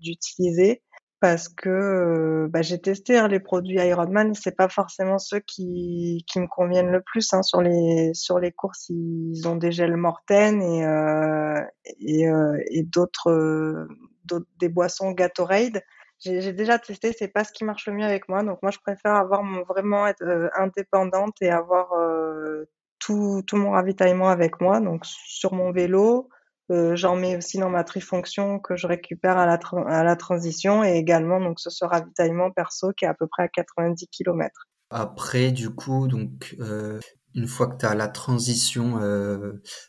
d'utiliser 0.00 0.82
parce 1.18 1.48
que 1.48 1.70
euh, 1.70 2.48
bah, 2.50 2.60
j'ai 2.62 2.78
testé 2.78 3.16
hein, 3.16 3.26
les 3.26 3.40
produits 3.40 3.76
Ironman, 3.76 4.34
c'est 4.34 4.54
pas 4.54 4.68
forcément 4.68 5.18
ceux 5.18 5.40
qui, 5.40 6.24
qui 6.28 6.38
me 6.38 6.46
conviennent 6.46 6.90
le 6.90 7.00
plus. 7.00 7.32
Hein. 7.32 7.42
Sur 7.42 7.62
les 7.62 8.12
sur 8.12 8.38
les 8.38 8.52
courses, 8.52 8.90
ils 8.90 9.48
ont 9.48 9.56
des 9.56 9.72
gels 9.72 9.96
Morten 9.96 10.62
et 10.62 10.84
et, 11.98 12.28
et 12.70 12.82
d'autres 12.82 13.88
des 14.60 14.68
boissons 14.68 15.12
Gatorade 15.12 15.82
j'ai 16.20 16.52
déjà 16.52 16.78
testé, 16.78 17.12
c'est 17.16 17.28
pas 17.28 17.44
ce 17.44 17.52
qui 17.52 17.64
marche 17.64 17.86
le 17.86 17.92
mieux 17.92 18.04
avec 18.04 18.28
moi. 18.28 18.42
Donc 18.42 18.58
moi, 18.62 18.70
je 18.70 18.78
préfère 18.78 19.14
avoir 19.14 19.42
mon, 19.42 19.62
vraiment 19.64 20.06
être 20.06 20.22
euh, 20.22 20.48
indépendante 20.56 21.36
et 21.40 21.50
avoir 21.50 21.92
euh, 21.92 22.68
tout, 22.98 23.44
mon 23.52 23.72
ravitaillement 23.72 24.28
avec 24.28 24.60
moi. 24.60 24.80
Donc 24.80 25.04
sur 25.04 25.52
mon 25.52 25.72
vélo, 25.72 26.28
euh, 26.70 26.96
j'en 26.96 27.16
mets 27.16 27.36
aussi 27.36 27.58
dans 27.58 27.68
ma 27.68 27.84
trifonction 27.84 28.58
que 28.58 28.76
je 28.76 28.86
récupère 28.86 29.36
à 29.36 29.46
la, 29.46 30.16
transition 30.16 30.82
et 30.82 30.96
également 30.96 31.40
donc 31.40 31.60
ce, 31.60 31.70
ce 31.70 31.84
ravitaillement 31.84 32.50
perso 32.50 32.92
qui 32.96 33.04
est 33.04 33.08
à 33.08 33.14
peu 33.14 33.26
près 33.26 33.44
à 33.44 33.48
90 33.48 34.08
km. 34.08 34.66
Après, 34.90 35.50
du 35.50 35.70
coup, 35.70 36.08
donc 36.08 36.56
une 37.34 37.46
fois 37.48 37.66
que 37.66 37.76
tu 37.76 37.86
as 37.86 37.94
la 37.94 38.08
transition 38.08 39.00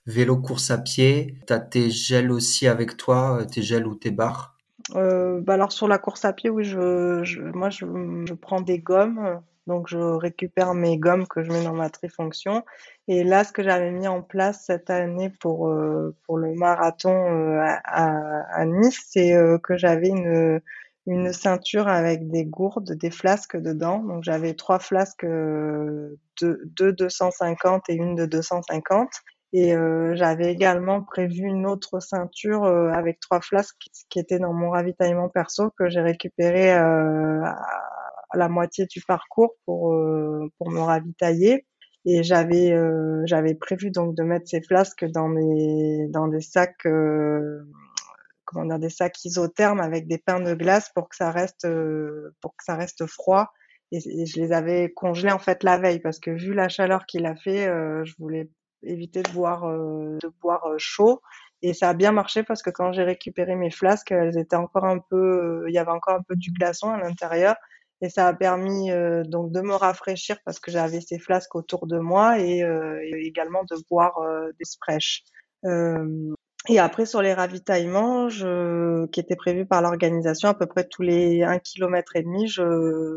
vélo 0.08 0.38
course 0.38 0.72
à 0.72 0.80
pied, 0.80 1.40
tu 1.46 1.54
as 1.54 1.60
tes 1.60 1.90
gels 1.92 2.32
aussi 2.32 2.68
avec 2.68 2.98
toi, 2.98 3.46
tes 3.46 3.62
gels 3.62 3.88
ou 3.88 3.96
tes 3.96 4.12
barres? 4.12 4.57
Euh, 4.96 5.42
bah 5.42 5.54
alors 5.54 5.72
sur 5.72 5.88
la 5.88 5.98
course 5.98 6.26
à 6.26 6.34
pied, 6.34 6.50
oui, 6.50 6.64
je, 6.64 7.22
je 7.24 7.42
moi 7.42 7.70
je, 7.70 7.86
je, 8.26 8.34
prends 8.34 8.62
des 8.62 8.80
gommes, 8.80 9.42
donc 9.68 9.88
je 9.90 9.98
récupère 9.98 10.74
mes 10.74 10.98
gommes 10.98 11.28
que 11.28 11.44
je 11.44 11.52
mets 11.52 11.64
dans 11.64 11.74
ma 11.74 11.90
trifonction. 11.90 12.64
Et 13.08 13.24
là, 13.24 13.44
ce 13.44 13.52
que 13.52 13.64
j'avais 13.64 13.92
mis 13.92 14.08
en 14.08 14.22
place 14.22 14.64
cette 14.66 14.90
année 14.90 15.30
pour 15.42 15.68
euh, 15.68 16.16
pour 16.26 16.38
le 16.38 16.54
marathon 16.56 17.14
euh, 17.14 17.60
à, 17.84 18.62
à, 18.62 18.66
Nice, 18.66 19.06
c'est 19.10 19.36
euh, 19.36 19.58
que 19.58 19.78
j'avais 19.78 20.10
une 20.10 20.62
une 21.06 21.32
ceinture 21.32 21.88
avec 21.88 22.30
des 22.30 22.46
gourdes, 22.46 22.94
des 22.94 23.12
flasques 23.12 23.58
dedans. 23.58 24.00
Donc 24.00 24.24
j'avais 24.24 24.54
trois 24.56 24.80
flasques, 24.80 25.26
de, 25.26 26.18
deux 26.42 26.94
250 26.94 27.90
et 27.90 27.94
une 27.94 28.16
de 28.16 28.26
250. 28.26 29.10
Et 29.54 29.74
euh, 29.74 30.14
j'avais 30.16 30.52
également 30.52 31.02
prévu 31.02 31.44
une 31.44 31.66
autre 31.66 32.02
ceinture 32.02 32.66
euh, 32.66 32.90
avec 32.92 33.20
trois 33.20 33.40
flasques 33.40 33.88
qui 34.10 34.20
étaient 34.20 34.40
dans 34.40 34.54
mon 34.54 34.72
ravitaillement 34.72 35.30
perso 35.30 35.72
que 35.80 35.90
j'ai 35.90 36.02
récupéré 36.02 36.74
euh, 36.74 37.42
à, 37.44 37.58
la 38.34 38.50
moitié 38.50 38.86
du 38.88 39.02
parcours 39.08 39.56
pour 39.66 39.96
pour 40.58 40.70
me 40.70 40.80
ravitailler. 40.82 41.66
Et 42.06 42.24
j'avais 42.24 42.76
j'avais 43.26 43.56
prévu 43.56 43.90
donc 43.92 44.16
de 44.16 44.24
mettre 44.24 44.48
ces 44.50 44.62
flasques 44.62 45.06
dans 45.06 45.30
des 45.30 46.08
dans 46.10 46.28
des 46.28 46.42
sacs 46.42 46.86
comment 48.46 48.66
dire 48.66 48.80
des 48.80 48.90
sacs 48.90 49.24
isothermes 49.26 49.80
avec 49.80 50.08
des 50.08 50.18
pains 50.18 50.42
de 50.42 50.54
glace 50.56 50.92
pour 50.94 51.08
que 51.10 51.16
ça 51.16 51.32
reste 51.32 51.68
pour 52.42 52.52
que 52.58 52.64
ça 52.66 52.76
reste 52.76 53.06
froid. 53.08 53.52
Et, 53.94 54.00
et, 54.22 54.26
je 54.26 54.42
les 54.42 54.52
avais 54.52 54.92
congelés 54.94 55.32
en 55.32 55.40
fait 55.40 55.64
la 55.64 55.78
veille 55.78 56.00
parce 56.00 56.20
que 56.20 56.32
vu 56.32 56.54
la 56.54 56.68
chaleur 56.68 57.06
qu'il 57.06 57.26
a 57.26 57.36
fait, 57.38 57.66
je 58.04 58.14
voulais 58.20 58.50
éviter 58.84 59.24
de 59.24 59.32
boire, 59.32 59.66
euh, 59.66 60.18
de 60.22 60.32
boire 60.42 60.66
euh, 60.68 60.76
chaud. 60.78 61.22
Et 61.62 61.74
ça 61.74 61.90
a 61.90 61.94
bien 61.94 62.12
marché 62.12 62.44
parce 62.44 62.62
que 62.62 62.70
quand 62.70 62.92
j'ai 62.92 63.04
récupéré 63.04 63.56
mes 63.56 63.72
flasques, 63.72 64.12
elles 64.12 64.38
étaient 64.38 64.56
encore 64.56 64.86
un 64.86 65.00
peu, 65.00 65.66
il 65.68 65.74
y 65.74 65.80
avait 65.80 65.92
encore 65.92 66.16
un 66.16 66.22
peu 66.22 66.36
du 66.36 66.52
glaçon 66.52 66.90
à 66.90 66.98
l'intérieur. 66.98 67.56
Et 68.02 68.10
ça 68.10 68.28
a 68.28 68.34
permis 68.34 68.92
euh, 68.92 69.24
donc 69.24 69.52
de 69.52 69.62
me 69.62 69.74
rafraîchir 69.74 70.38
parce 70.46 70.60
que 70.60 70.70
j'avais 70.70 71.02
ces 71.02 71.18
flasques 71.18 71.56
autour 71.56 71.88
de 71.88 71.98
moi 71.98 72.40
et, 72.40 72.60
et 72.60 73.26
également 73.26 73.64
de 73.64 73.76
boire 73.90 74.20
des 74.60 74.66
fraîches. 74.80 75.24
Et 76.70 76.80
après, 76.80 77.06
sur 77.06 77.22
les 77.22 77.34
ravitaillements, 77.34 78.28
qui 78.28 79.20
étaient 79.20 79.36
prévus 79.36 79.66
par 79.66 79.82
l'organisation, 79.82 80.50
à 80.50 80.54
peu 80.54 80.66
près 80.66 80.86
tous 80.88 81.02
les 81.02 81.44
un 81.44 81.60
kilomètre 81.60 82.16
et 82.16 82.24
demi, 82.24 82.48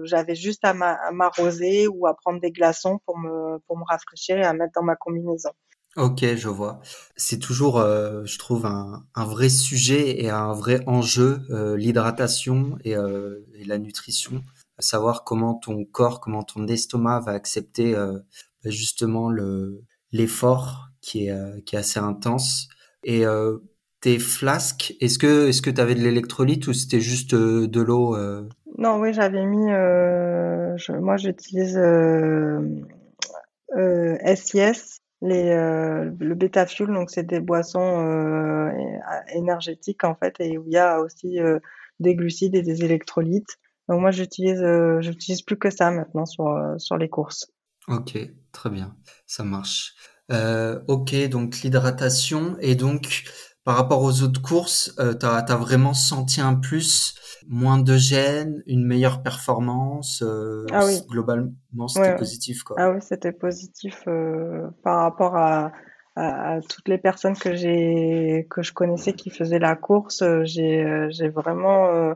j'avais 0.04 0.34
juste 0.34 0.64
à 0.64 0.72
m'arroser 1.12 1.88
ou 1.88 2.06
à 2.06 2.14
prendre 2.14 2.40
des 2.40 2.52
glaçons 2.52 3.00
pour 3.04 3.18
me, 3.18 3.58
pour 3.66 3.76
me 3.76 3.84
rafraîchir 3.84 4.38
et 4.38 4.44
à 4.44 4.52
mettre 4.52 4.72
dans 4.74 4.84
ma 4.84 4.96
combinaison. 4.96 5.50
Ok, 5.96 6.24
je 6.36 6.48
vois. 6.48 6.80
C'est 7.16 7.40
toujours, 7.40 7.78
euh, 7.78 8.24
je 8.24 8.38
trouve, 8.38 8.64
un, 8.64 9.04
vrai 9.16 9.48
sujet 9.48 10.22
et 10.22 10.30
un 10.30 10.52
vrai 10.52 10.84
enjeu, 10.86 11.40
euh, 11.50 11.76
l'hydratation 11.76 12.78
et, 12.84 12.96
euh, 12.96 13.40
et, 13.54 13.64
la 13.64 13.78
nutrition. 13.78 14.44
Savoir 14.78 15.24
comment 15.24 15.54
ton 15.54 15.84
corps, 15.84 16.20
comment 16.20 16.44
ton 16.44 16.68
estomac 16.68 17.20
va 17.20 17.32
accepter 17.32 17.96
euh, 17.96 18.20
justement 18.64 19.30
le 19.30 19.82
l'effort 20.12 20.90
qui 21.00 21.26
est, 21.26 21.64
qui 21.64 21.76
est 21.76 21.78
assez 21.78 22.00
intense 22.00 22.68
et 23.04 23.26
euh, 23.26 23.58
tes 24.00 24.18
flasques, 24.18 24.94
est-ce 25.00 25.18
que 25.18 25.48
est-ce 25.48 25.62
que 25.62 25.70
tu 25.70 25.80
avais 25.80 25.94
de 25.94 26.00
l'électrolyte 26.00 26.66
ou 26.68 26.72
c'était 26.72 27.00
juste 27.00 27.34
euh, 27.34 27.66
de 27.66 27.80
l'eau 27.80 28.16
euh? 28.16 28.48
Non, 28.78 28.98
oui, 28.98 29.12
j'avais 29.12 29.44
mis. 29.44 29.68
Je, 29.68 30.92
moi, 30.92 31.16
j'utilise 31.16 31.78
SIS, 34.36 35.00
les, 35.20 35.54
le 35.54 36.34
bêta 36.34 36.66
fuel, 36.66 36.88
donc 36.88 37.10
c'est 37.10 37.26
des 37.26 37.40
boissons 37.40 38.70
énergétiques 39.34 40.04
en 40.04 40.14
fait, 40.14 40.36
et 40.40 40.56
où 40.56 40.64
il 40.66 40.72
y 40.72 40.78
a 40.78 41.00
aussi 41.00 41.38
des 41.98 42.14
glucides 42.14 42.54
et 42.54 42.62
des 42.62 42.84
électrolytes. 42.84 43.58
Donc 43.88 44.00
moi, 44.00 44.12
j'utilise, 44.12 44.64
j'utilise 45.00 45.42
plus 45.42 45.58
que 45.58 45.68
ça 45.68 45.90
maintenant 45.90 46.24
sur 46.24 46.58
sur 46.78 46.96
les 46.96 47.10
courses. 47.10 47.52
Ok, 47.88 48.16
très 48.52 48.70
bien, 48.70 48.96
ça 49.26 49.44
marche. 49.44 49.94
Euh, 50.30 50.80
ok, 50.88 51.14
donc 51.28 51.60
l'hydratation. 51.62 52.56
Et 52.60 52.74
donc, 52.74 53.24
par 53.64 53.76
rapport 53.76 54.02
aux 54.02 54.22
autres 54.22 54.40
courses, 54.40 54.94
euh, 54.98 55.14
tu 55.14 55.26
as, 55.26 55.56
vraiment 55.56 55.94
senti 55.94 56.40
un 56.40 56.54
plus, 56.54 57.14
moins 57.48 57.78
de 57.78 57.96
gêne, 57.96 58.62
une 58.66 58.84
meilleure 58.86 59.22
performance 59.22 60.22
euh, 60.22 60.66
ah 60.72 60.86
oui. 60.86 61.00
Globalement, 61.08 61.88
c'était 61.88 62.16
positif. 62.16 62.62
Quoi. 62.62 62.76
Ah 62.78 62.90
oui, 62.90 62.98
c'était 63.00 63.32
positif 63.32 64.02
euh, 64.06 64.68
par 64.82 65.00
rapport 65.00 65.36
à, 65.36 65.72
à, 66.16 66.54
à, 66.54 66.60
toutes 66.60 66.88
les 66.88 66.98
personnes 66.98 67.36
que 67.36 67.54
j'ai 67.54 68.46
que 68.50 68.62
je 68.62 68.72
connaissais 68.72 69.12
qui 69.12 69.30
faisaient 69.30 69.58
la 69.58 69.76
course. 69.76 70.22
Euh, 70.22 70.42
j'ai 70.44 70.84
euh, 70.84 71.08
j'ai 71.10 71.28
vraiment 71.28 72.14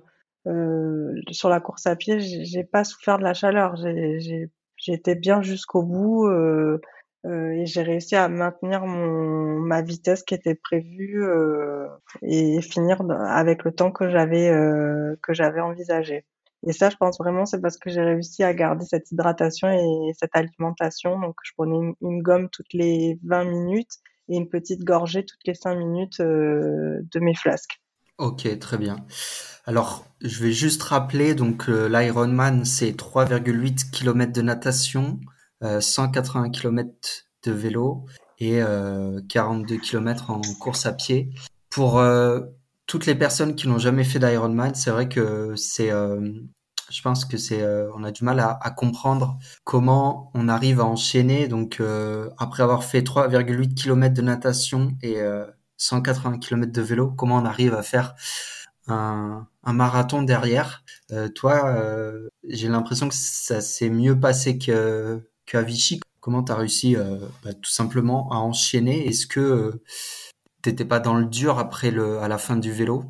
sur 1.31 1.49
la 1.49 1.61
course 1.61 1.87
à 1.87 1.97
pied, 1.97 2.21
j'ai 2.21 2.65
pas 2.65 2.85
souffert 2.85 3.19
de 3.19 3.25
la 3.25 3.35
chaleur. 3.35 3.77
J'ai 3.77 4.93
été 4.93 5.15
bien 5.15 5.43
jusqu'au 5.43 5.83
bout. 5.83 6.27
Euh, 6.27 6.81
et 7.25 7.67
j'ai 7.67 7.83
réussi 7.83 8.17
à 8.17 8.29
maintenir 8.29 8.85
mon 8.85 9.61
ma 9.65 9.83
vitesse 9.83 10.23
qui 10.23 10.35
était 10.35 10.55
prévue 10.55 11.25
euh, 11.25 11.89
et 12.23 12.61
finir 12.61 13.01
avec 13.27 13.65
le 13.65 13.73
temps 13.73 13.91
que 13.91 14.11
j'avais 14.11 14.49
euh, 14.49 15.17
que 15.23 15.33
j'avais 15.33 15.61
envisagé. 15.61 16.25
Et 16.67 16.73
ça, 16.73 16.89
je 16.89 16.97
pense 16.97 17.19
vraiment, 17.19 17.45
c'est 17.45 17.61
parce 17.61 17.77
que 17.77 17.91
j'ai 17.91 18.01
réussi 18.01 18.43
à 18.43 18.55
garder 18.55 18.87
cette 18.87 19.11
hydratation 19.11 19.69
et 19.69 20.13
cette 20.19 20.35
alimentation. 20.35 21.21
Donc, 21.21 21.35
je 21.43 21.53
prenais 21.57 21.95
une, 22.01 22.23
gomme 22.23 22.49
toutes 22.49 22.73
les 22.73 23.19
20 23.25 23.45
minutes 23.45 23.99
et 24.31 24.37
une 24.37 24.49
petite 24.49 24.83
gorgée 24.83 25.27
toutes 25.27 25.47
les 25.47 25.55
5 25.55 25.75
minutes 25.75 26.21
euh, 26.21 27.03
de 27.13 27.21
mes 27.21 27.35
flasques. 27.35 27.83
Ok, 28.17 28.59
très 28.59 28.79
bien. 28.79 28.97
Alors, 29.67 30.07
je 30.23 30.43
vais 30.43 30.53
juste 30.53 30.83
rappeler, 30.85 31.35
donc 31.35 31.67
l'Ironman, 31.69 32.65
c'est 32.65 32.93
3,8 32.93 33.91
km 33.91 34.33
de 34.33 34.41
natation, 34.41 35.21
180 35.81 36.47
euh, 36.47 36.49
km 36.51 37.27
de 37.45 37.53
vélo 37.53 38.05
et 38.39 38.61
42 39.29 39.75
euh, 39.75 39.79
km 39.79 40.31
en 40.31 40.41
course 40.61 40.87
à 40.87 40.93
pied. 40.93 41.31
Pour 41.71 41.99
euh, 41.99 42.41
toutes 42.87 43.07
les 43.07 43.15
personnes 43.15 43.55
qui 43.55 43.69
n'ont 43.69 43.79
jamais 43.79 44.05
fait 44.05 44.19
d'Ironman, 44.19 44.75
c'est 44.75 44.91
vrai 44.91 45.09
que 45.09 45.55
c'est 45.57 45.91
je 46.91 47.01
pense 47.01 47.25
que 47.25 47.39
c'est 47.39 47.65
on 47.95 48.05
a 48.05 48.11
du 48.13 48.25
mal 48.25 48.41
à, 48.41 48.71
comprendre 48.71 49.39
comment 49.65 50.31
on 50.35 50.49
arrive 50.49 50.81
à 50.81 50.85
enchaîner 50.85 51.49
donc 51.49 51.81
après 52.37 52.63
avoir 52.63 52.85
fait 52.85 53.01
3,8 53.01 53.75
km 53.75 54.15
de 54.15 54.21
natation 54.21 54.93
et 55.03 55.17
180 55.79 56.39
km 56.41 56.71
de 56.71 56.83
vélo 56.83 57.11
comment 57.11 57.37
on 57.37 57.47
arrive 57.47 57.75
à 57.75 57.83
faire 57.83 58.15
un, 58.87 59.47
un 59.65 59.73
marathon 59.73 60.23
derrière? 60.23 60.85
Toi 61.35 61.75
j'ai 62.47 62.69
l'impression 62.69 63.09
que 63.09 63.15
ça 63.15 63.63
s'est 63.63 63.91
mieux 63.91 64.21
passé 64.21 64.59
que 64.59 65.23
qu'à 65.47 65.63
Vichy. 65.63 66.01
Comment 66.21 66.43
tu 66.43 66.53
as 66.53 66.57
réussi 66.57 66.97
euh, 66.97 67.19
bah, 67.45 67.53
tout 67.53 67.71
simplement 67.71 68.31
à 68.33 68.37
enchaîner? 68.37 69.07
Est-ce 69.07 69.27
que 69.27 69.41
euh, 69.41 69.83
tu 70.63 70.71
n'étais 70.71 70.85
pas 70.85 71.01
dans 71.01 71.15
le 71.15 71.27
dur 71.27 71.59
après 71.59 71.91
le, 71.91 72.19
à 72.19 72.29
la 72.29 72.39
fin 72.39 72.57
du 72.57 72.73
vélo? 72.73 73.05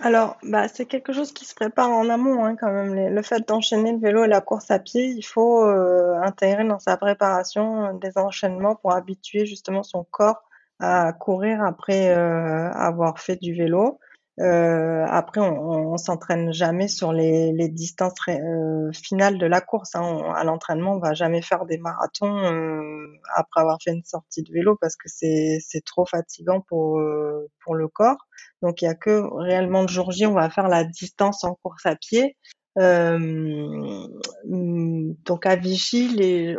Alors, 0.00 0.36
bah, 0.42 0.68
c'est 0.68 0.86
quelque 0.86 1.12
chose 1.12 1.32
qui 1.32 1.44
se 1.44 1.54
prépare 1.54 1.90
en 1.90 2.08
amont 2.10 2.44
hein, 2.44 2.56
quand 2.56 2.70
même. 2.70 2.94
Le 2.94 3.22
fait 3.22 3.46
d'enchaîner 3.46 3.92
le 3.92 3.98
vélo 3.98 4.24
et 4.24 4.28
la 4.28 4.40
course 4.40 4.70
à 4.70 4.78
pied, 4.78 5.06
il 5.06 5.22
faut 5.22 5.64
euh, 5.64 6.20
intégrer 6.22 6.64
dans 6.64 6.78
sa 6.78 6.96
préparation 6.96 7.94
des 7.94 8.18
enchaînements 8.18 8.74
pour 8.74 8.92
habituer 8.92 9.46
justement 9.46 9.82
son 9.82 10.04
corps 10.04 10.42
à 10.78 11.12
courir 11.14 11.62
après 11.62 12.08
avoir 12.10 13.18
fait 13.18 13.36
du 13.36 13.54
vélo. 13.54 13.98
Euh, 14.38 15.06
après, 15.08 15.40
on, 15.40 15.92
on, 15.92 15.96
s'entraîne 15.96 16.52
jamais 16.52 16.88
sur 16.88 17.12
les, 17.12 17.52
les 17.52 17.68
distances 17.68 18.12
euh, 18.28 18.92
finales 18.92 19.38
de 19.38 19.46
la 19.46 19.62
course. 19.62 19.94
Hein. 19.94 20.32
à 20.34 20.44
l'entraînement, 20.44 20.96
on 20.96 20.98
va 20.98 21.14
jamais 21.14 21.40
faire 21.40 21.64
des 21.64 21.78
marathons 21.78 22.36
euh, 22.44 23.06
après 23.34 23.62
avoir 23.62 23.78
fait 23.82 23.92
une 23.92 24.04
sortie 24.04 24.42
de 24.42 24.52
vélo 24.52 24.76
parce 24.78 24.96
que 24.96 25.08
c'est 25.08 25.84
trop 25.86 26.04
fatigant 26.04 26.60
pour 26.60 26.98
euh, 26.98 27.48
pour 27.64 27.74
le 27.74 27.88
corps. 27.88 28.18
Donc, 28.62 28.82
il 28.82 28.86
y 28.86 28.88
a 28.88 28.94
que 28.94 29.22
réellement 29.34 29.82
le 29.82 29.88
jour 29.88 30.12
J, 30.12 30.26
on 30.26 30.34
va 30.34 30.50
faire 30.50 30.68
la 30.68 30.84
distance 30.84 31.42
en 31.44 31.54
course 31.54 31.86
à 31.86 31.96
pied. 31.96 32.36
Euh, 32.78 34.06
donc 34.44 35.46
à 35.46 35.56
Vichy, 35.56 36.08
les, 36.08 36.56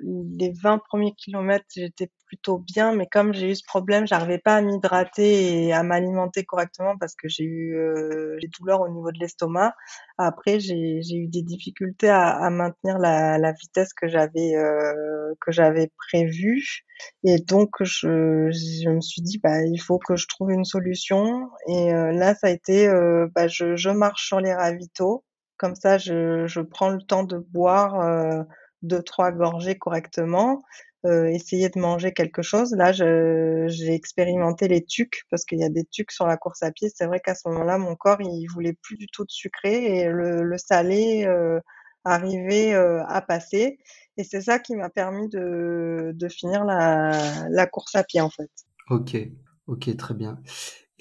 les 0.00 0.52
20 0.62 0.78
premiers 0.78 1.12
kilomètres, 1.12 1.66
j'étais 1.74 2.10
plutôt 2.26 2.58
bien, 2.58 2.94
mais 2.94 3.06
comme 3.06 3.34
j'ai 3.34 3.50
eu 3.50 3.54
ce 3.54 3.64
problème, 3.66 4.06
j'arrivais 4.06 4.38
pas 4.38 4.56
à 4.56 4.62
m'hydrater 4.62 5.66
et 5.66 5.72
à 5.74 5.82
m'alimenter 5.82 6.44
correctement 6.44 6.96
parce 6.98 7.14
que 7.14 7.28
j'ai 7.28 7.44
eu 7.44 7.76
euh, 7.76 8.38
des 8.40 8.48
douleurs 8.48 8.80
au 8.80 8.88
niveau 8.88 9.12
de 9.12 9.18
l'estomac. 9.18 9.74
Après, 10.18 10.58
j'ai 10.58 11.00
eu 11.10 11.28
des 11.28 11.42
difficultés 11.42 12.08
à, 12.08 12.30
à 12.30 12.48
maintenir 12.50 12.98
la, 12.98 13.36
la, 13.38 13.52
vitesse 13.52 13.92
que 13.92 14.08
j'avais 14.08 14.54
euh, 14.56 15.34
que 15.40 15.52
j'avais 15.52 15.90
prévue. 16.08 16.84
Et 17.24 17.38
donc, 17.38 17.70
je, 17.80 18.50
je 18.50 18.88
me 18.88 19.00
suis 19.00 19.22
dit, 19.22 19.38
bah, 19.38 19.62
il 19.64 19.78
faut 19.78 19.98
que 19.98 20.16
je 20.16 20.26
trouve 20.26 20.50
une 20.52 20.64
solution. 20.64 21.50
Et 21.68 21.92
euh, 21.92 22.12
là, 22.12 22.34
ça 22.34 22.46
a 22.48 22.50
été, 22.50 22.88
euh, 22.88 23.28
bah, 23.34 23.46
je, 23.48 23.76
je 23.76 23.90
marche 23.90 24.26
sur 24.26 24.40
les 24.40 24.54
ravitaux. 24.54 25.24
Comme 25.62 25.76
ça, 25.76 25.96
je, 25.96 26.60
prends 26.60 26.90
le 26.90 27.00
temps 27.00 27.22
de 27.22 27.38
boire 27.38 28.00
euh, 28.00 28.42
deux, 28.82 29.00
trois 29.00 29.30
gorgées 29.30 29.78
correctement. 29.78 30.60
Euh, 31.06 31.26
essayer 31.26 31.68
de 31.68 31.78
manger 31.78 32.12
quelque 32.12 32.42
chose. 32.42 32.74
Là, 32.74 32.90
j'ai 32.90 33.94
expérimenté 33.94 34.66
les 34.66 34.84
tucs 34.84 35.22
parce 35.30 35.44
qu'il 35.44 35.60
y 35.60 35.64
a 35.64 35.68
des 35.68 35.84
tucs 35.84 36.10
sur 36.10 36.26
la 36.26 36.36
course 36.36 36.64
à 36.64 36.72
pied. 36.72 36.88
C'est 36.92 37.06
vrai 37.06 37.20
qu'à 37.20 37.36
ce 37.36 37.48
moment-là, 37.48 37.78
mon 37.78 37.94
corps, 37.94 38.20
il 38.20 38.46
voulait 38.48 38.72
plus 38.72 38.96
du 38.96 39.06
tout 39.06 39.24
de 39.24 39.30
sucré 39.30 40.00
et 40.00 40.08
le, 40.08 40.58
salé 40.58 41.26
euh, 41.26 41.60
arrivait 42.04 42.74
à 42.74 43.22
passer. 43.22 43.78
Et 44.16 44.24
c'est 44.24 44.40
ça 44.40 44.58
qui 44.58 44.74
m'a 44.74 44.90
permis 44.90 45.28
de, 45.28 46.10
de 46.12 46.28
finir 46.28 46.64
la, 46.64 47.12
la 47.50 47.66
course 47.68 47.94
à 47.94 48.02
pied, 48.02 48.20
en 48.20 48.30
fait. 48.30 48.50
Ok, 48.90 49.16
ok, 49.68 49.96
très 49.96 50.14
bien. 50.14 50.40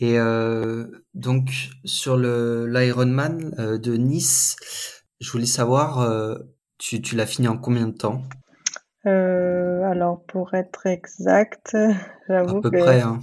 Et 0.01 0.17
euh, 0.17 0.87
donc 1.13 1.51
sur 1.85 2.17
le 2.17 2.65
l'Ironman 2.67 3.53
euh, 3.59 3.77
de 3.77 3.93
Nice, 3.93 4.55
je 5.19 5.31
voulais 5.31 5.45
savoir, 5.45 5.99
euh, 5.99 6.35
tu, 6.79 7.01
tu 7.01 7.15
l'as 7.15 7.27
fini 7.27 7.47
en 7.47 7.57
combien 7.57 7.87
de 7.87 7.95
temps? 7.95 8.23
Alors 9.91 10.23
pour 10.25 10.53
être 10.53 10.87
exact, 10.87 11.75
j'avoue 12.27 12.57
À 12.57 12.61
peu 12.61 12.71
près, 12.71 13.01
hein. 13.01 13.19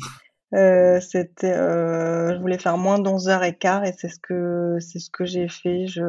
Euh, 0.55 1.01
c'était, 1.01 1.53
euh, 1.53 2.35
je 2.35 2.41
voulais 2.41 2.59
faire 2.59 2.79
moins 2.79 2.99
d'11 2.99 3.29
heures 3.29 3.45
et 3.45 3.55
quart 3.57 3.85
et 3.85 3.93
c'est 3.99 4.09
ce 4.09 4.19
que 4.19 4.79
c'est 4.81 4.99
ce 4.99 5.11
que 5.11 5.25
j'ai 5.25 5.49
fait. 5.49 5.87
Je, 5.89 6.03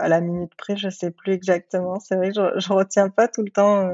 à 0.00 0.08
la 0.08 0.20
minute 0.20 0.52
près, 0.56 0.76
je 0.76 0.88
sais 0.88 1.10
plus 1.10 1.32
exactement. 1.32 2.00
C'est 2.00 2.16
vrai 2.16 2.30
que 2.30 2.34
je, 2.34 2.60
je 2.60 2.72
retiens 2.72 3.10
pas 3.10 3.28
tout 3.28 3.42
le 3.42 3.50
temps 3.50 3.88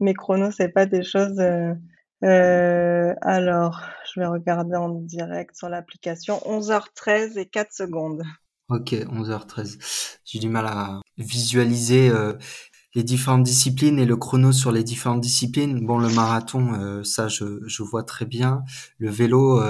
mes 0.00 0.14
chronos. 0.14 0.52
C'est 0.52 0.68
pas 0.68 0.86
des 0.86 1.02
choses. 1.02 1.40
Euh, 2.24 3.14
alors, 3.20 3.82
je 4.12 4.20
vais 4.20 4.26
regarder 4.26 4.76
en 4.76 4.88
direct 4.88 5.54
sur 5.56 5.68
l'application. 5.68 6.38
11h13 6.46 7.38
et 7.38 7.46
4 7.46 7.72
secondes. 7.72 8.22
Ok, 8.70 8.92
11h13. 8.92 10.18
J'ai 10.24 10.38
du 10.38 10.48
mal 10.48 10.66
à 10.66 11.00
visualiser 11.18 12.08
euh, 12.08 12.32
les 12.94 13.02
différentes 13.02 13.42
disciplines 13.42 13.98
et 13.98 14.06
le 14.06 14.16
chrono 14.16 14.52
sur 14.52 14.72
les 14.72 14.82
différentes 14.82 15.20
disciplines. 15.20 15.84
Bon, 15.84 15.98
le 15.98 16.08
marathon, 16.08 16.72
euh, 16.72 17.04
ça, 17.04 17.28
je, 17.28 17.82
vois 17.82 18.04
très 18.04 18.24
bien. 18.24 18.64
Le 18.98 19.10
vélo, 19.10 19.62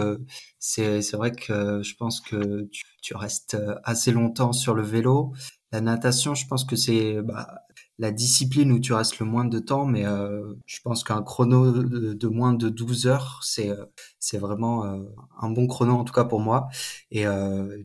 c'est 0.61 1.00
vrai 1.12 1.32
que 1.32 1.82
je 1.82 1.94
pense 1.96 2.20
que 2.20 2.68
tu, 2.70 2.84
tu, 3.02 3.16
restes 3.16 3.57
assez 3.82 4.12
longtemps 4.12 4.52
sur 4.52 4.74
le 4.74 4.82
vélo. 4.82 5.32
La 5.72 5.80
natation, 5.80 6.36
je 6.36 6.46
pense 6.46 6.64
que 6.64 6.76
c'est 6.76 7.20
bah, 7.20 7.64
la 7.99 8.11
discipline 8.11 8.72
où 8.72 8.80
tu 8.80 8.92
restes 8.92 9.20
le 9.20 9.26
moins 9.26 9.45
de 9.45 9.59
temps, 9.59 9.84
mais 9.84 10.05
euh, 10.05 10.55
je 10.66 10.80
pense 10.82 11.05
qu'un 11.05 11.22
chrono 11.22 11.70
de, 11.70 12.28
moins 12.28 12.53
de 12.53 12.68
12 12.68 13.07
heures, 13.07 13.40
c'est 13.42 13.70
euh, 13.70 14.38
vraiment 14.38 14.84
euh, 14.84 15.05
un 15.40 15.51
bon 15.51 15.68
chrono 15.68 15.95
en 15.95 16.05
tout 16.05 16.12
cas 16.12 16.24
pour 16.24 16.40
moi. 16.40 16.68
Et, 17.12 17.24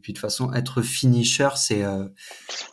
puis 0.02 0.14
de 0.14 0.18
toute 0.18 0.18
façon, 0.18 0.52
être 0.54 0.82
finisher, 0.82 1.50
c'est 1.56 1.84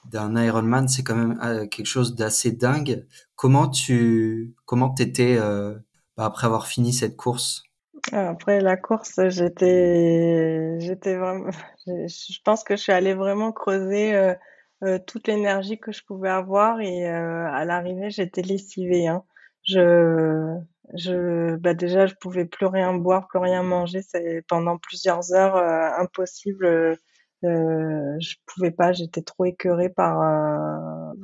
d'un 0.07 0.43
Ironman, 0.43 0.89
c'est 0.89 1.03
quand 1.03 1.15
même 1.15 1.69
quelque 1.69 1.87
chose 1.87 2.15
d'assez 2.15 2.53
dingue. 2.53 3.07
Comment 3.35 3.69
tu 3.69 4.55
comment 4.65 4.91
t'étais 4.91 5.39
bah, 5.39 6.25
après 6.25 6.47
avoir 6.47 6.67
fini 6.67 6.93
cette 6.93 7.17
course? 7.17 7.65
Après 8.13 8.61
la 8.61 8.77
course, 8.77 9.21
j'étais, 9.29 10.79
j'étais 10.81 11.17
vraiment, 11.17 11.51
je 11.87 12.39
pense 12.45 12.65
que 12.65 12.77
je 12.77 12.83
suis 12.83 12.93
allée 12.93 13.15
vraiment 13.15 13.53
creuser 13.53 14.35
euh, 14.83 14.99
toute 15.07 15.27
l'énergie 15.29 15.79
que 15.79 15.91
je 15.93 16.03
pouvais 16.05 16.29
avoir 16.29 16.81
et 16.81 17.09
euh, 17.11 17.47
à 17.51 17.65
l'arrivée 17.65 18.11
j'étais 18.11 18.43
lessivée. 18.43 19.07
Hein. 19.09 19.25
Je, 19.63 20.55
je, 20.95 21.57
bah 21.57 21.75
déjà 21.75 22.07
je 22.07 22.15
pouvais 22.21 22.45
plus 22.45 22.67
rien 22.67 22.95
boire, 22.95 23.27
plus 23.29 23.39
rien 23.39 23.63
manger. 23.63 24.03
C'est 24.03 24.43
pendant 24.49 24.79
plusieurs 24.79 25.33
heures 25.33 25.57
euh, 25.57 25.91
impossible. 26.03 26.99
Je 27.43 28.35
pouvais 28.47 28.71
pas, 28.71 28.93
j'étais 28.93 29.23
trop 29.23 29.45
écœurée 29.45 29.89
par 29.89 30.19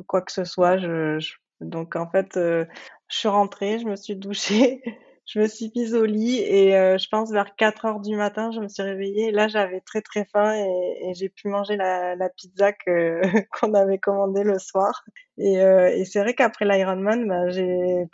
quoi 0.07 0.23
que 0.23 0.33
ce 0.33 0.45
soit. 0.45 0.77
Donc 1.61 1.97
en 1.97 2.09
fait, 2.11 2.31
je 2.35 2.67
suis 3.09 3.29
rentrée, 3.29 3.79
je 3.81 3.87
me 3.87 3.97
suis 3.97 4.17
douchée. 4.17 4.83
je 5.33 5.39
me 5.41 5.47
suis 5.47 5.73
mise 5.75 5.95
au 5.95 6.05
lit 6.05 6.41
et 6.41 6.77
euh, 6.77 6.99
je 6.99 7.09
pense 7.09 7.31
vers 7.31 7.57
4 7.57 7.87
heures 7.87 8.01
du 8.01 8.17
matin, 8.17 8.51
je 8.53 8.61
me 8.61 8.69
suis 8.69 8.83
réveillée. 8.83 9.31
Là, 9.31 9.49
j'avais 9.49 9.81
très 9.81 10.03
très 10.03 10.27
faim 10.27 10.55
et, 10.55 11.15
j'ai 11.15 11.31
pu 11.31 11.49
manger 11.49 11.77
la, 11.77 12.29
pizza 12.37 12.73
qu'on 13.51 13.73
avait 13.73 13.99
commandée 13.99 14.43
le 14.45 14.59
soir. 14.59 15.05
Et, 15.39 15.59
euh, 15.63 16.05
c'est 16.05 16.21
vrai 16.21 16.35
qu'après 16.35 16.67
l'Ironman, 16.67 17.27
bah, 17.27 17.45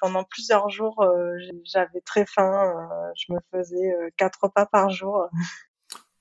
pendant 0.00 0.22
plusieurs 0.22 0.70
jours, 0.70 1.02
euh, 1.02 1.36
j'avais 1.64 2.00
très 2.02 2.24
faim. 2.24 2.88
Je 3.16 3.32
me 3.32 3.38
faisais 3.50 3.92
quatre 4.16 4.38
repas 4.42 4.66
par 4.66 4.90
jour. 4.90 5.26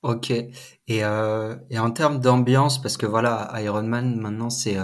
Ok. 0.04 0.30
Et, 0.30 0.54
et 0.88 1.80
en 1.80 1.92
termes 1.92 2.20
d'ambiance, 2.20 2.80
parce 2.82 2.98
que 2.98 3.08
voilà, 3.08 3.52
Ironman 3.56 4.16
maintenant 4.16 4.52
c'est 4.52 4.78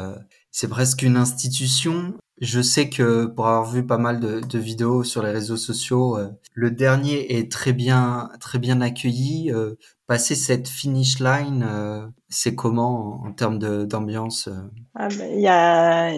c'est 0.53 0.69
presque 0.69 1.01
une 1.01 1.17
institution. 1.17 2.13
Je 2.39 2.61
sais 2.61 2.87
que 2.89 3.25
pour 3.25 3.47
avoir 3.47 3.65
vu 3.65 3.85
pas 3.85 3.97
mal 3.97 4.19
de, 4.19 4.39
de 4.39 4.59
vidéos 4.59 5.03
sur 5.03 5.23
les 5.23 5.31
réseaux 5.31 5.57
sociaux, 5.57 6.17
euh, 6.17 6.29
le 6.53 6.69
dernier 6.69 7.37
est 7.37 7.51
très 7.51 7.73
bien, 7.73 8.29
très 8.39 8.59
bien 8.59 8.79
accueilli. 8.79 9.51
Euh, 9.51 9.73
passer 10.05 10.35
cette 10.35 10.67
finish 10.67 11.19
line, 11.19 11.65
euh, 11.67 12.05
c'est 12.29 12.53
comment 12.53 13.23
en, 13.25 13.33
termes 13.33 13.57
d'ambiance 13.57 14.47
ah 14.93 15.07
ben, 15.07 15.31
il 15.33 15.41
y 15.41 15.47
a, 15.47 16.11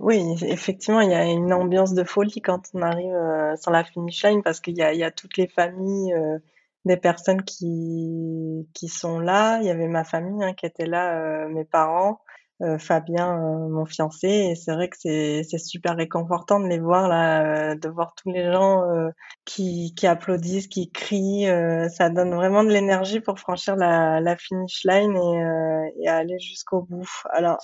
oui, 0.00 0.22
effectivement, 0.42 1.02
il 1.02 1.10
y 1.10 1.14
a 1.14 1.26
une 1.26 1.52
ambiance 1.52 1.92
de 1.92 2.04
folie 2.04 2.40
quand 2.40 2.62
on 2.72 2.80
arrive 2.80 3.16
sur 3.60 3.70
la 3.70 3.84
finish 3.84 4.24
line 4.24 4.42
parce 4.42 4.60
qu'il 4.60 4.78
y 4.78 4.82
a, 4.82 4.94
y 4.94 5.04
a 5.04 5.10
toutes 5.10 5.36
les 5.36 5.48
familles 5.48 6.14
des 6.86 6.96
personnes 6.96 7.42
qui 7.42 8.66
qui 8.72 8.88
sont 8.88 9.18
là. 9.18 9.58
Il 9.60 9.66
y 9.66 9.70
avait 9.70 9.88
ma 9.88 10.04
famille 10.04 10.42
hein, 10.42 10.54
qui 10.54 10.64
était 10.64 10.86
là, 10.86 11.48
mes 11.48 11.64
parents. 11.64 12.20
Euh, 12.60 12.76
Fabien, 12.76 13.38
euh, 13.38 13.68
mon 13.68 13.86
fiancé, 13.86 14.26
et 14.26 14.54
c'est 14.56 14.72
vrai 14.72 14.88
que 14.88 14.96
c'est 14.98 15.58
super 15.58 15.96
réconfortant 15.96 16.58
de 16.58 16.66
les 16.66 16.80
voir 16.80 17.06
là, 17.06 17.70
euh, 17.70 17.74
de 17.76 17.88
voir 17.88 18.14
tous 18.16 18.32
les 18.32 18.50
gens 18.52 18.82
qui 19.44 19.94
qui 19.94 20.06
applaudissent, 20.08 20.66
qui 20.66 20.90
crient, 20.90 21.46
ça 21.88 22.10
donne 22.10 22.34
vraiment 22.34 22.64
de 22.64 22.70
l'énergie 22.70 23.20
pour 23.20 23.38
franchir 23.38 23.76
la 23.76 24.20
la 24.20 24.36
finish 24.36 24.82
line 24.84 25.16
et 25.16 26.04
et 26.04 26.08
aller 26.08 26.38
jusqu'au 26.40 26.82
bout. 26.82 27.08
Alors, 27.30 27.58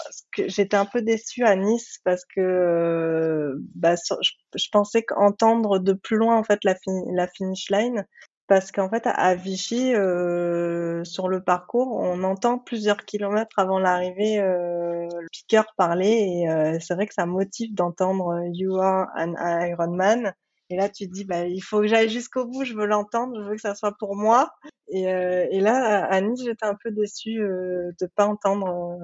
j'étais 0.47 0.77
un 0.77 0.87
peu 0.87 1.03
déçue 1.03 1.45
à 1.45 1.57
Nice 1.57 1.99
parce 2.05 2.25
que 2.25 3.57
bah, 3.75 3.95
je, 3.97 4.33
je 4.55 4.69
pensais 4.71 5.03
qu'entendre 5.03 5.79
de 5.81 5.93
plus 5.93 6.17
loin 6.19 6.37
en 6.39 6.45
fait 6.45 6.61
la 6.63 6.77
la 7.15 7.27
finish 7.27 7.69
line 7.71 8.07
parce 8.47 8.73
qu'en 8.73 8.91
fait, 8.91 9.03
à 9.07 9.35
Vichy, 9.35 9.95
euh, 9.95 11.03
sur 11.05 11.29
le 11.29 11.43
parcours, 11.43 11.97
on 11.97 12.23
entend 12.25 12.59
plusieurs 12.59 13.05
kilomètres 13.05 13.59
avant 13.59 13.79
l'arrivée 13.79 14.39
euh, 14.39 15.09
le 15.19 15.29
piqueur 15.33 15.65
parler 15.77 16.11
et 16.11 16.51
euh, 16.51 16.79
c'est 16.81 16.95
vrai 16.95 17.07
que 17.07 17.15
ça 17.15 17.25
motive 17.27 17.75
d'entendre 17.75 18.43
You 18.53 18.77
are 18.79 19.09
an 19.17 19.35
Ironman. 19.67 20.35
Et 20.71 20.77
là, 20.77 20.89
tu 20.89 21.07
te 21.09 21.13
dis, 21.13 21.25
bah, 21.25 21.47
il 21.47 21.61
faut 21.61 21.81
que 21.81 21.87
j'aille 21.87 22.11
jusqu'au 22.11 22.47
bout, 22.47 22.65
je 22.65 22.75
veux 22.75 22.87
l'entendre, 22.87 23.35
je 23.43 23.49
veux 23.49 23.55
que 23.55 23.61
ça 23.61 23.75
soit 23.75 23.97
pour 23.99 24.17
moi. 24.17 24.51
Et, 24.89 25.03
et 25.03 25.61
là, 25.61 26.05
à 26.07 26.21
Nice, 26.21 26.43
j'étais 26.45 26.67
un 26.67 26.77
peu 26.83 26.91
déçue 26.91 27.39
de 27.39 28.07
pas 28.15 28.27
entendre 28.27 28.99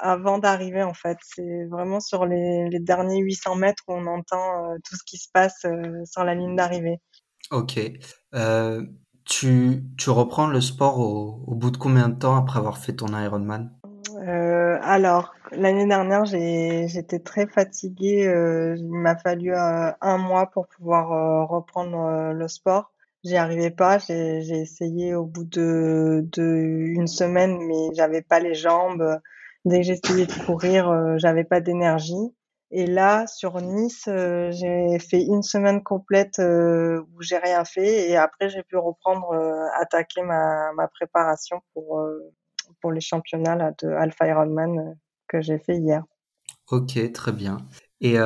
avant 0.00 0.38
d'arriver, 0.38 0.82
en 0.82 0.94
fait. 0.94 1.16
C'est 1.22 1.66
vraiment 1.70 2.00
sur 2.00 2.26
les, 2.26 2.68
les, 2.70 2.80
derniers 2.80 3.20
800 3.20 3.54
mètres 3.56 3.84
où 3.88 3.92
on 3.94 4.06
entend 4.06 4.76
tout 4.84 4.96
ce 4.96 5.04
qui 5.04 5.16
se 5.16 5.28
passe 5.32 5.64
sur 6.04 6.24
la 6.24 6.34
ligne 6.34 6.56
d'arrivée. 6.56 7.00
Ok. 7.50 7.80
Euh, 8.34 8.84
tu, 9.24 9.82
tu 9.96 10.10
reprends 10.10 10.46
le 10.46 10.60
sport 10.60 10.98
au, 10.98 11.42
au, 11.46 11.54
bout 11.54 11.70
de 11.70 11.76
combien 11.76 12.08
de 12.08 12.18
temps 12.18 12.36
après 12.36 12.58
avoir 12.58 12.78
fait 12.78 12.92
ton 12.92 13.08
Ironman? 13.08 13.70
Euh, 14.26 14.78
Alors, 14.82 15.34
l'année 15.52 15.86
dernière, 15.86 16.24
j'étais 16.24 17.18
très 17.18 17.46
fatiguée. 17.46 18.26
Euh, 18.26 18.76
il 18.76 18.90
m'a 18.90 19.16
fallu 19.16 19.52
un 19.54 20.18
mois 20.18 20.46
pour 20.46 20.68
pouvoir 20.68 21.48
reprendre 21.48 22.32
le 22.32 22.48
sport. 22.48 22.92
J'y 23.24 23.36
arrivais 23.36 23.70
pas. 23.70 23.98
J'ai 23.98 24.40
essayé 24.40 25.14
au 25.14 25.26
bout 25.26 25.44
de, 25.44 26.26
de 26.32 26.42
une 26.42 27.06
semaine, 27.06 27.58
mais 27.66 27.94
j'avais 27.94 28.22
pas 28.22 28.40
les 28.40 28.54
jambes. 28.54 29.20
Dès 29.64 29.80
que 29.80 29.86
j'essayais 29.86 30.26
de 30.26 30.44
courir, 30.46 31.18
j'avais 31.18 31.44
pas 31.44 31.60
d'énergie. 31.60 32.32
Et 32.70 32.86
là, 32.86 33.26
sur 33.26 33.60
Nice, 33.60 34.04
euh, 34.08 34.50
j'ai 34.52 34.98
fait 35.00 35.22
une 35.22 35.42
semaine 35.42 35.82
complète 35.82 36.38
euh, 36.38 37.02
où 37.14 37.22
j'ai 37.22 37.38
rien 37.38 37.64
fait 37.64 38.08
et 38.08 38.16
après 38.16 38.48
j'ai 38.48 38.62
pu 38.62 38.76
reprendre, 38.76 39.32
euh, 39.32 39.66
attaquer 39.80 40.22
ma, 40.22 40.72
ma 40.74 40.86
préparation 40.88 41.60
pour 41.74 42.00
pour 42.80 42.92
les 42.92 43.00
championnats 43.00 43.72
de 43.82 43.88
Alpha 43.88 44.28
Ironman 44.28 44.96
que 45.26 45.40
j'ai 45.40 45.58
fait 45.58 45.76
hier. 45.76 46.04
Ok, 46.70 47.12
très 47.12 47.32
bien. 47.32 47.58
Et 48.00 48.16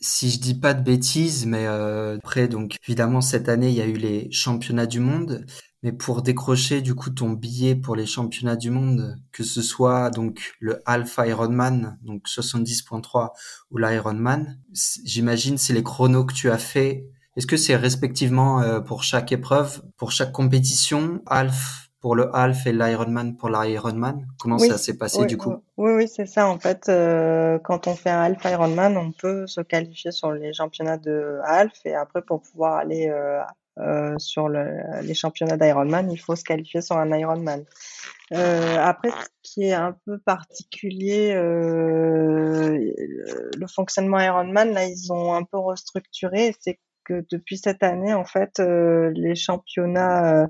si 0.00 0.30
je 0.30 0.38
dis 0.38 0.54
pas 0.54 0.74
de 0.74 0.82
bêtises, 0.82 1.46
mais 1.46 1.66
euh, 1.66 2.16
après, 2.16 2.48
donc 2.48 2.76
évidemment 2.86 3.20
cette 3.20 3.48
année 3.48 3.68
il 3.68 3.74
y 3.74 3.82
a 3.82 3.86
eu 3.86 3.96
les 3.96 4.30
championnats 4.30 4.86
du 4.86 5.00
monde, 5.00 5.44
mais 5.82 5.92
pour 5.92 6.22
décrocher 6.22 6.82
du 6.82 6.94
coup 6.94 7.10
ton 7.10 7.30
billet 7.30 7.74
pour 7.74 7.96
les 7.96 8.06
championnats 8.06 8.56
du 8.56 8.70
monde, 8.70 9.16
que 9.32 9.42
ce 9.42 9.62
soit 9.62 10.10
donc 10.10 10.54
le 10.60 10.80
Alpha 10.86 11.26
Ironman, 11.26 11.98
donc 12.02 12.26
70.3 12.26 13.30
ou 13.70 13.78
l'Ironman, 13.78 14.60
j'imagine 15.04 15.58
c'est 15.58 15.72
les 15.72 15.82
chronos 15.82 16.24
que 16.24 16.34
tu 16.34 16.50
as 16.50 16.58
fait. 16.58 17.06
Est-ce 17.36 17.46
que 17.46 17.56
c'est 17.56 17.76
respectivement 17.76 18.60
euh, 18.60 18.80
pour 18.80 19.04
chaque 19.04 19.30
épreuve, 19.32 19.82
pour 19.96 20.10
chaque 20.12 20.32
compétition, 20.32 21.22
Alpha 21.26 21.87
pour 22.00 22.14
le 22.14 22.34
half 22.34 22.66
et 22.66 22.72
l'Ironman 22.72 23.36
pour 23.36 23.48
l'Ironman? 23.48 24.26
Comment 24.38 24.58
ça 24.58 24.78
s'est 24.78 24.96
passé 24.96 25.26
du 25.26 25.36
coup? 25.36 25.62
Oui, 25.76 25.92
oui, 25.92 26.08
c'est 26.08 26.26
ça. 26.26 26.48
En 26.48 26.58
fait, 26.58 26.88
euh, 26.88 27.58
quand 27.58 27.86
on 27.86 27.94
fait 27.94 28.10
un 28.10 28.22
half 28.22 28.44
Ironman, 28.44 28.96
on 28.96 29.12
peut 29.12 29.46
se 29.46 29.60
qualifier 29.60 30.12
sur 30.12 30.32
les 30.32 30.52
championnats 30.52 30.96
de 30.98 31.40
half 31.44 31.72
et 31.84 31.94
après 31.94 32.22
pour 32.22 32.42
pouvoir 32.42 32.76
aller 32.78 33.08
euh, 33.08 33.40
euh, 33.78 34.14
sur 34.18 34.48
le, 34.48 34.80
les 35.02 35.14
championnats 35.14 35.56
d'Ironman, 35.56 36.10
il 36.10 36.18
faut 36.18 36.36
se 36.36 36.44
qualifier 36.44 36.82
sur 36.82 36.96
un 36.96 37.10
Ironman. 37.16 37.64
Après, 38.30 39.10
ce 39.10 39.28
qui 39.42 39.64
est 39.64 39.72
un 39.72 39.96
peu 40.04 40.18
particulier, 40.18 41.32
le 41.34 42.86
fonctionnement 43.74 44.20
Ironman, 44.20 44.72
là, 44.72 44.84
ils 44.84 45.12
ont 45.12 45.34
un 45.34 45.44
peu 45.44 45.58
restructuré. 45.58 46.54
C'est 46.60 46.78
que 47.04 47.24
depuis 47.32 47.56
cette 47.56 47.82
année, 47.82 48.12
en 48.12 48.26
fait, 48.26 48.58
les 48.58 49.34
championnats 49.34 50.46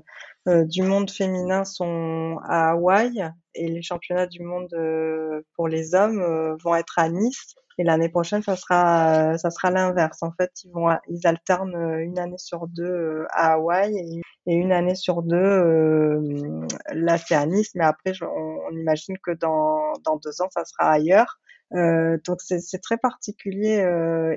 euh, 0.47 0.63
du 0.63 0.83
monde 0.83 1.11
féminin 1.11 1.65
sont 1.65 2.39
à 2.45 2.71
Hawaï 2.71 3.29
et 3.55 3.67
les 3.67 3.81
championnats 3.81 4.25
du 4.25 4.41
monde 4.41 4.73
euh, 4.73 5.41
pour 5.55 5.67
les 5.67 5.95
hommes 5.95 6.21
euh, 6.21 6.55
vont 6.63 6.75
être 6.75 6.97
à 6.97 7.09
Nice. 7.09 7.55
Et 7.77 7.83
l'année 7.83 8.09
prochaine, 8.09 8.41
ça 8.41 8.55
sera, 8.55 9.37
ça 9.37 9.51
sera 9.51 9.71
l'inverse. 9.71 10.21
En 10.21 10.31
fait, 10.31 10.51
ils 10.63 10.71
vont, 10.71 10.89
ils 11.07 11.25
alternent 11.27 11.99
une 11.99 12.19
année 12.19 12.37
sur 12.37 12.67
deux 12.67 13.25
à 13.31 13.53
Hawaï 13.53 13.97
et, 13.97 14.21
une 14.53 14.71
année 14.71 14.95
sur 14.95 15.21
deux 15.21 16.65
là 16.91 17.17
c'est 17.17 17.35
à 17.35 17.45
Nice. 17.45 17.71
Mais 17.75 17.85
après, 17.85 18.13
on, 18.21 18.71
imagine 18.71 19.17
que 19.19 19.31
dans 19.31 19.93
dans 20.03 20.17
deux 20.17 20.41
ans, 20.41 20.49
ça 20.51 20.65
sera 20.65 20.91
ailleurs. 20.91 21.39
Donc 21.71 22.39
c'est 22.41 22.81
très 22.81 22.97
particulier 22.97 23.85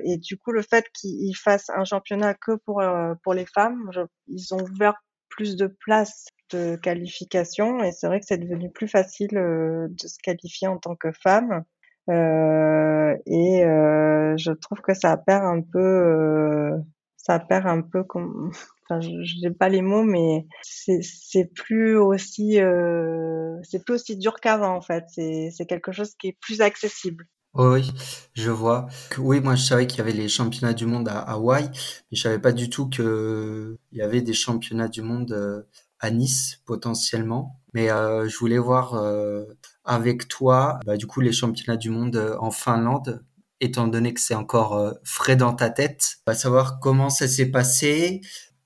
et 0.05 0.17
du 0.17 0.37
coup 0.37 0.51
le 0.51 0.61
fait 0.61 0.85
qu'ils 0.93 1.35
fassent 1.35 1.69
un 1.69 1.83
championnat 1.83 2.35
que 2.35 2.55
pour 2.65 2.81
pour 3.23 3.33
les 3.33 3.45
femmes, 3.45 3.89
ils 4.27 4.53
ont 4.53 4.61
ouvert 4.61 4.95
plus 5.35 5.55
de 5.55 5.67
places 5.67 6.27
de 6.51 6.75
qualification 6.75 7.83
et 7.83 7.91
c'est 7.91 8.07
vrai 8.07 8.19
que 8.19 8.25
c'est 8.27 8.37
devenu 8.37 8.71
plus 8.71 8.87
facile 8.87 9.37
euh, 9.37 9.87
de 9.89 10.07
se 10.07 10.17
qualifier 10.21 10.67
en 10.67 10.77
tant 10.77 10.95
que 10.95 11.11
femme. 11.11 11.63
Euh, 12.09 13.15
et 13.25 13.63
euh, 13.63 14.35
je 14.37 14.51
trouve 14.51 14.81
que 14.81 14.93
ça 14.93 15.15
perd 15.17 15.45
un 15.45 15.61
peu, 15.61 15.79
euh, 15.79 16.77
ça 17.17 17.39
perd 17.39 17.65
un 17.67 17.81
peu 17.81 18.03
comme, 18.03 18.51
enfin, 18.89 18.99
je 19.01 19.41
n'ai 19.41 19.53
pas 19.53 19.69
les 19.69 19.81
mots, 19.81 20.03
mais 20.03 20.45
c'est 20.61 21.45
plus 21.55 21.97
aussi, 21.97 22.59
euh, 22.59 23.57
c'est 23.63 23.83
plus 23.85 23.95
aussi 23.95 24.17
dur 24.17 24.35
qu'avant 24.41 24.75
en 24.75 24.81
fait. 24.81 25.05
C'est 25.15 25.65
quelque 25.67 25.91
chose 25.91 26.13
qui 26.15 26.29
est 26.29 26.37
plus 26.41 26.61
accessible. 26.61 27.25
Oui, 27.55 27.91
je 28.33 28.49
vois. 28.49 28.87
Oui, 29.19 29.39
moi 29.39 29.53
je 29.55 29.63
savais 29.63 29.85
qu'il 29.85 29.99
y 29.99 30.01
avait 30.01 30.11
les 30.11 30.27
championnats 30.27 30.73
du 30.73 30.87
monde 30.87 31.07
à 31.07 31.19
Hawaï, 31.19 31.65
mais 31.65 32.17
je 32.17 32.21
savais 32.21 32.39
pas 32.39 32.51
du 32.51 32.67
tout 32.67 32.89
que 32.89 33.77
il 33.91 33.99
y 33.99 34.01
avait 34.01 34.21
des 34.21 34.33
championnats 34.33 34.87
du 34.87 35.03
monde 35.03 35.31
euh, 35.33 35.61
à 35.99 36.09
Nice 36.09 36.61
potentiellement. 36.65 37.59
Mais 37.75 37.91
euh, 37.91 38.27
je 38.27 38.37
voulais 38.39 38.57
voir 38.57 38.95
euh, 38.95 39.45
avec 39.83 40.27
toi, 40.27 40.79
bah, 40.85 40.97
du 40.97 41.05
coup, 41.05 41.21
les 41.21 41.31
championnats 41.31 41.77
du 41.77 41.91
monde 41.91 42.35
en 42.39 42.49
Finlande, 42.49 43.23
étant 43.59 43.87
donné 43.87 44.15
que 44.15 44.21
c'est 44.21 44.35
encore 44.35 44.91
frais 45.03 45.35
dans 45.35 45.53
ta 45.53 45.69
tête, 45.69 46.17
va 46.25 46.33
savoir 46.33 46.79
comment 46.79 47.09
ça 47.11 47.27
s'est 47.27 47.51
passé, 47.51 48.21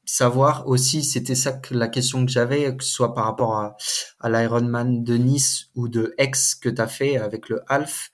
savoir 0.08 0.68
aussi, 0.68 1.04
c'était 1.04 1.36
ça 1.36 1.52
que 1.52 1.76
la 1.76 1.88
question 1.88 2.26
que 2.26 2.32
j'avais, 2.32 2.76
que 2.76 2.84
ce 2.84 2.92
soit 2.92 3.14
par 3.14 3.26
rapport 3.26 3.56
à, 3.56 3.78
à 4.20 4.30
l'Ironman 4.30 5.04
de 5.04 5.16
Nice 5.16 5.70
ou 5.76 5.88
de 5.88 6.16
Aix 6.18 6.32
que 6.62 6.70
tu 6.70 6.82
as 6.82 6.88
fait 6.88 7.18
avec 7.18 7.50
le 7.50 7.62
half. 7.68 8.12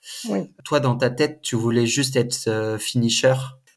Toi, 0.64 0.80
dans 0.80 0.96
ta 0.96 1.08
tête, 1.08 1.40
tu 1.40 1.56
voulais 1.56 1.86
juste 1.86 2.16
être 2.16 2.48
euh, 2.48 2.78
finisher. 2.78 3.34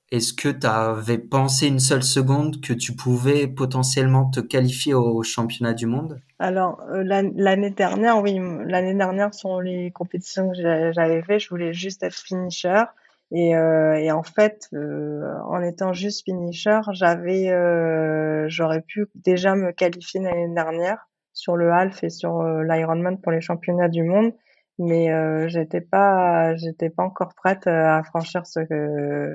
Est-ce 0.09 0.33
que 0.33 0.47
tu 0.49 0.65
avais 0.65 1.17
pensé 1.17 1.67
une 1.67 1.79
seule 1.79 2.03
seconde 2.03 2.61
que 2.61 2.73
tu 2.73 2.93
pouvais 2.95 3.45
potentiellement 3.45 4.29
te 4.29 4.39
qualifier 4.39 4.93
au 4.93 5.21
championnat 5.21 5.73
du 5.73 5.85
monde? 5.85 6.21
Alors, 6.39 6.81
euh, 6.89 7.03
l'année 7.03 7.71
dernière, 7.71 8.21
oui, 8.21 8.39
l'année 8.65 8.93
dernière, 8.93 9.33
sur 9.33 9.61
les 9.61 9.91
compétitions 9.91 10.49
que 10.51 10.91
j'avais 10.93 11.21
fait, 11.23 11.39
je 11.39 11.49
voulais 11.49 11.73
juste 11.73 12.03
être 12.03 12.15
finisher. 12.15 12.83
Et, 13.31 13.55
euh, 13.57 13.95
et, 13.95 14.11
en 14.11 14.23
fait, 14.23 14.67
euh, 14.73 15.33
en 15.45 15.61
étant 15.61 15.91
juste 15.91 16.23
finisher, 16.23 16.79
j'avais, 16.93 17.49
euh, 17.49 18.45
j'aurais 18.47 18.81
pu 18.81 19.07
déjà 19.15 19.55
me 19.55 19.71
qualifier 19.71 20.21
l'année 20.21 20.53
dernière 20.53 21.09
sur 21.33 21.57
le 21.57 21.71
half 21.71 22.03
et 22.03 22.09
sur 22.09 22.39
euh, 22.39 22.63
l'Ironman 22.63 23.19
pour 23.19 23.33
les 23.33 23.41
championnats 23.41 23.89
du 23.89 24.03
monde, 24.03 24.31
mais 24.79 25.11
euh, 25.11 25.47
j'étais 25.49 25.81
pas, 25.81 26.55
j'étais 26.55 26.89
pas 26.89 27.03
encore 27.03 27.33
prête 27.35 27.67
à 27.67 28.01
franchir 28.03 28.47
ce, 28.47 28.59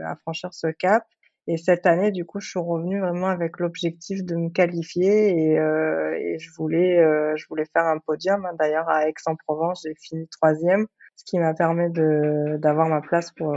à 0.05 0.16
franchir 0.16 0.55
ce 0.55 0.68
cap. 0.68 1.05
Et 1.49 1.59
cette 1.59 1.86
année, 1.86 2.12
du 2.12 2.24
coup, 2.24 2.40
je 2.40 2.49
suis 2.49 2.61
revenue 2.61 3.01
vraiment 3.01 3.26
avec 3.26 3.59
l'objectif 3.59 4.24
de 4.24 4.36
me 4.36 4.49
qualifier 4.49 5.30
et, 5.30 5.55
et 5.55 6.38
je 6.38 6.51
voulais, 6.57 6.99
je 7.36 7.45
voulais 7.49 7.64
faire 7.72 7.84
un 7.84 7.99
podium. 7.99 8.49
D'ailleurs, 8.61 8.88
à 8.88 9.09
Aix-en-Provence, 9.09 9.82
j'ai 9.84 9.95
fini 10.01 10.28
troisième 10.28 10.86
ce 11.23 11.31
qui 11.31 11.39
m'a 11.39 11.55
permis 11.55 11.89
de 11.93 12.57
d'avoir 12.59 12.89
ma 12.89 13.01
place 13.01 13.31
pour 13.37 13.55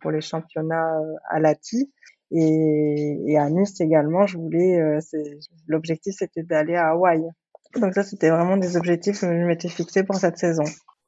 pour 0.00 0.10
les 0.12 0.20
championnats 0.20 1.00
euh, 1.00 1.14
à 1.28 1.40
Lati 1.40 1.92
et, 2.30 3.18
et 3.26 3.38
à 3.38 3.50
Nice 3.50 3.80
également 3.80 4.24
je 4.26 4.38
voulais 4.38 4.78
euh, 4.78 5.00
l'objectif 5.66 6.14
c'était 6.16 6.44
d'aller 6.44 6.76
à 6.76 6.90
Hawaï. 6.90 7.22
Donc 7.80 7.92
ça 7.94 8.04
c'était 8.04 8.30
vraiment 8.30 8.56
des 8.56 8.76
objectifs 8.76 9.20
que 9.20 9.26
je 9.26 9.46
m'étais 9.46 9.68
fixé 9.68 10.04
pour 10.04 10.14
cette 10.14 10.38
saison. 10.38 10.64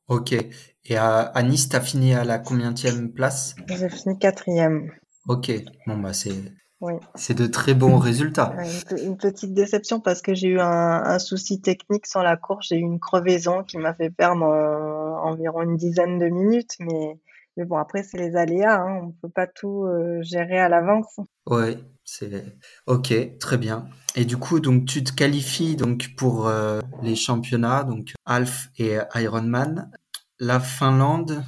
Ok. 0.09 0.33
Et 0.33 0.97
à, 0.97 1.21
à 1.21 1.43
Nice 1.45 1.69
t'as 1.69 1.81
fini 1.81 2.13
à 2.15 2.25
la 2.25 2.41
combienième 2.41 3.13
place? 3.13 3.55
J'ai 3.69 3.89
fini 3.89 4.19
quatrième. 4.19 4.91
Ok. 5.29 5.53
Bon 5.87 5.97
bah 5.99 6.13
c'est 6.13 6.35
oui. 6.81 6.95
C'est 7.15 7.35
de 7.35 7.47
très 7.47 7.75
bons 7.75 7.99
résultats. 7.99 8.55
Une, 9.03 9.19
petite 9.19 9.53
déception 9.53 10.01
parce 10.01 10.23
que 10.23 10.35
j'ai 10.35 10.49
eu 10.49 10.61
un, 10.61 11.03
un, 11.05 11.19
souci 11.19 11.61
technique 11.61 12.07
sur 12.07 12.23
la 12.23 12.39
course. 12.39 12.69
J'ai 12.69 12.77
eu 12.77 12.81
une 12.81 12.99
crevaison 12.99 13.63
qui 13.65 13.77
m'a 13.77 13.93
fait 13.93 14.09
perdre 14.09 14.45
euh, 14.45 15.15
environ 15.23 15.63
une 15.63 15.77
dizaine 15.77 16.19
de 16.19 16.29
minutes. 16.29 16.77
Mais, 16.81 17.19
mais 17.59 17.67
bon, 17.67 17.77
après, 17.77 18.03
c'est 18.03 18.17
les 18.17 18.35
aléas. 18.35 18.81
Hein. 18.81 19.01
On 19.03 19.07
ne 19.09 19.13
peut 19.13 19.29
pas 19.29 19.47
tout 19.47 19.85
euh, 19.85 20.23
gérer 20.23 20.59
à 20.59 20.71
l'avance. 20.71 21.21
Oui, 21.47 21.77
c'est 22.05 22.47
ok, 22.87 23.39
très 23.39 23.59
bien. 23.59 23.87
Et 24.17 24.25
du 24.25 24.39
coup, 24.39 24.59
donc 24.59 24.87
tu 24.87 25.05
te 25.05 25.13
qualifies 25.13 25.77
donc 25.77 26.15
pour 26.17 26.49
euh, 26.49 26.81
les 27.03 27.15
championnats, 27.15 27.85
donc 27.85 28.15
Half 28.25 28.71
et 28.79 28.97
Ironman. 29.17 29.91
La 30.39 30.61
Finlande, 30.61 31.45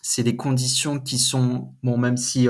c'est 0.00 0.22
des 0.22 0.36
conditions 0.36 1.00
qui 1.00 1.18
sont 1.18 1.74
bon, 1.82 1.98
même 1.98 2.16
si 2.16 2.46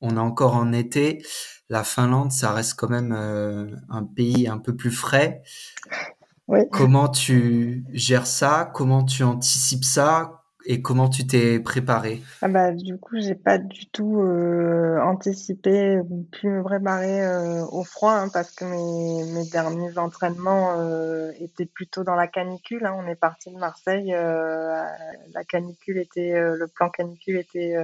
on 0.00 0.16
est 0.16 0.20
encore 0.20 0.56
en 0.56 0.72
été, 0.72 1.22
la 1.70 1.82
Finlande, 1.82 2.30
ça 2.30 2.52
reste 2.52 2.74
quand 2.78 2.90
même 2.90 3.12
euh, 3.12 3.66
un 3.88 4.04
pays 4.04 4.48
un 4.48 4.58
peu 4.58 4.76
plus 4.76 4.90
frais. 4.90 5.42
Comment 6.70 7.08
tu 7.08 7.84
gères 7.92 8.26
ça? 8.26 8.70
Comment 8.74 9.02
tu 9.02 9.22
anticipes 9.22 9.84
ça? 9.84 10.42
Et 10.66 10.80
comment 10.80 11.08
tu 11.08 11.26
t'es 11.26 11.58
préparé? 11.60 12.22
Ah 12.40 12.48
bah, 12.48 12.72
Du 12.72 12.96
coup, 12.98 13.16
j'ai 13.18 13.34
pas 13.34 13.58
du 13.58 13.86
tout 13.86 14.20
euh, 14.20 14.98
anticipé 15.00 15.98
pu 16.32 16.48
me 16.48 16.62
préparer 16.62 17.22
euh, 17.22 17.64
au 17.66 17.84
froid 17.84 18.12
hein, 18.12 18.28
parce 18.32 18.50
que 18.50 18.64
mes, 18.64 19.44
derniers 19.50 19.98
entraînements 19.98 20.76
étaient 21.38 21.66
plutôt 21.66 22.04
dans 22.04 22.14
la 22.14 22.28
canicule. 22.28 22.84
Hein. 22.86 22.94
On 22.98 23.06
est 23.06 23.14
parti 23.14 23.50
de 23.50 23.58
Marseille, 23.58 24.10
la 24.12 25.44
canicule 25.48 25.98
était, 25.98 26.32
le 26.32 26.66
plan 26.66 26.88
canicule 26.88 27.36
était 27.36 27.76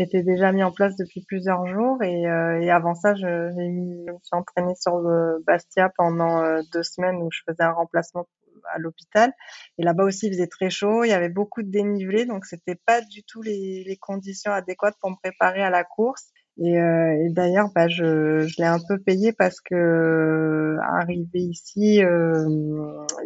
était 0.00 0.22
déjà 0.22 0.52
mis 0.52 0.62
en 0.62 0.72
place 0.72 0.96
depuis 0.96 1.24
plusieurs 1.26 1.66
jours 1.66 2.02
et, 2.02 2.26
euh, 2.26 2.60
et 2.60 2.70
avant 2.70 2.94
ça, 2.94 3.14
je, 3.14 3.20
je 3.20 4.12
me 4.12 4.18
suis 4.22 4.36
entraînée 4.36 4.74
sur 4.74 4.98
le 4.98 5.42
Bastia 5.46 5.90
pendant 5.96 6.42
euh, 6.42 6.60
deux 6.72 6.82
semaines 6.82 7.16
où 7.16 7.28
je 7.30 7.40
faisais 7.46 7.62
un 7.62 7.72
remplacement 7.72 8.26
à 8.72 8.78
l'hôpital. 8.78 9.32
Et 9.78 9.82
là-bas 9.82 10.04
aussi, 10.04 10.26
il 10.26 10.32
faisait 10.32 10.46
très 10.46 10.70
chaud, 10.70 11.04
il 11.04 11.10
y 11.10 11.12
avait 11.12 11.28
beaucoup 11.28 11.62
de 11.62 11.70
dénivelé, 11.70 12.26
donc 12.26 12.44
c'était 12.46 12.74
pas 12.74 13.00
du 13.00 13.22
tout 13.22 13.42
les, 13.42 13.84
les, 13.86 13.96
conditions 13.96 14.52
adéquates 14.52 14.96
pour 15.00 15.10
me 15.10 15.16
préparer 15.22 15.62
à 15.62 15.70
la 15.70 15.84
course. 15.84 16.30
Et, 16.58 16.78
euh, 16.78 17.26
et 17.26 17.30
d'ailleurs, 17.30 17.68
bah, 17.74 17.86
je, 17.86 18.46
je 18.46 18.54
l'ai 18.58 18.66
un 18.66 18.78
peu 18.88 18.98
payé 18.98 19.32
parce 19.32 19.60
que 19.60 20.76
arrivé 20.82 21.40
ici, 21.40 22.02
euh, 22.02 22.46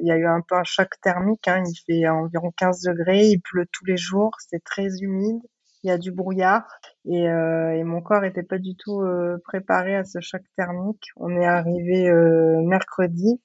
il 0.00 0.06
y 0.06 0.10
a 0.10 0.16
eu 0.16 0.26
un 0.26 0.40
peu 0.46 0.56
un 0.56 0.64
choc 0.64 0.88
thermique. 1.00 1.46
Hein, 1.46 1.62
il 1.64 1.76
fait 1.86 2.08
environ 2.08 2.52
15 2.56 2.82
degrés, 2.82 3.28
il 3.28 3.40
pleut 3.40 3.66
tous 3.72 3.84
les 3.84 3.96
jours, 3.96 4.32
c'est 4.48 4.62
très 4.64 4.88
humide 5.00 5.40
il 5.82 5.88
y 5.88 5.90
a 5.90 5.98
du 5.98 6.12
brouillard 6.12 6.66
et, 7.06 7.28
euh, 7.28 7.82
mon 7.84 8.00
corps 8.00 8.24
était 8.24 8.42
pas 8.42 8.58
du 8.58 8.76
tout 8.76 9.00
euh, 9.00 9.38
préparé 9.44 9.96
à 9.96 10.04
ce 10.04 10.20
choc 10.20 10.42
thermique. 10.56 11.08
On 11.16 11.30
est 11.30 11.46
arrivé 11.46 12.08
euh, 12.08 12.60
mercredi 12.62 13.40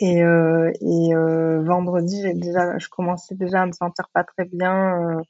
et, 0.00 0.22
vendredi, 0.22 2.22
j'ai 2.22 2.34
déjà, 2.34 2.78
je 2.78 2.88
commençais 2.88 3.34
déjà 3.34 3.62
à 3.62 3.66
me 3.66 3.72
sentir 3.72 4.08
pas 4.12 4.24
très 4.24 4.46
bien. 4.46 5.20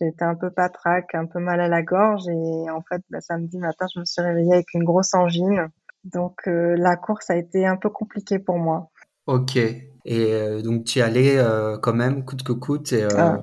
Été 0.00 0.24
un 0.24 0.34
peu 0.34 0.50
patraque, 0.50 1.14
un 1.14 1.26
peu 1.26 1.38
mal 1.38 1.60
à 1.60 1.68
la 1.68 1.82
gorge 1.82 2.26
et 2.26 2.70
en 2.70 2.82
fait, 2.82 3.02
bah, 3.10 3.20
samedi 3.20 3.58
matin, 3.58 3.86
je 3.94 4.00
me 4.00 4.04
suis 4.04 4.22
réveillée 4.22 4.54
avec 4.54 4.74
une 4.74 4.84
grosse 4.84 5.14
angine. 5.14 5.68
Donc 6.04 6.40
la 6.46 6.96
course 6.96 7.30
a 7.30 7.36
été 7.36 7.66
un 7.66 7.76
peu 7.76 7.90
compliquée 7.90 8.38
pour 8.38 8.58
moi. 8.58 8.90
Ok. 9.26 9.58
Et 10.04 10.32
euh, 10.32 10.62
donc 10.62 10.84
tu 10.84 10.98
y 10.98 11.02
allais 11.02 11.38
euh, 11.38 11.78
quand 11.78 11.94
même 11.94 12.24
coûte 12.24 12.42
que 12.42 12.52
coûte 12.52 12.92
et 12.92 13.06
Ah, 13.16 13.42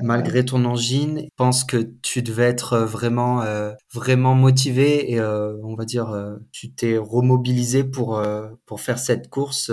malgré 0.00 0.44
ton 0.44 0.64
angine, 0.64 1.20
je 1.20 1.28
pense 1.36 1.64
que 1.64 1.78
tu 2.02 2.22
devais 2.22 2.44
être 2.44 2.78
vraiment 2.78 3.44
vraiment 3.92 4.34
motivé 4.34 5.12
et 5.12 5.20
on 5.20 5.74
va 5.74 5.84
dire 5.84 6.14
tu 6.52 6.72
t'es 6.72 6.96
remobilisé 6.96 7.84
pour 7.84 8.22
pour 8.66 8.80
faire 8.80 8.98
cette 8.98 9.28
course 9.28 9.70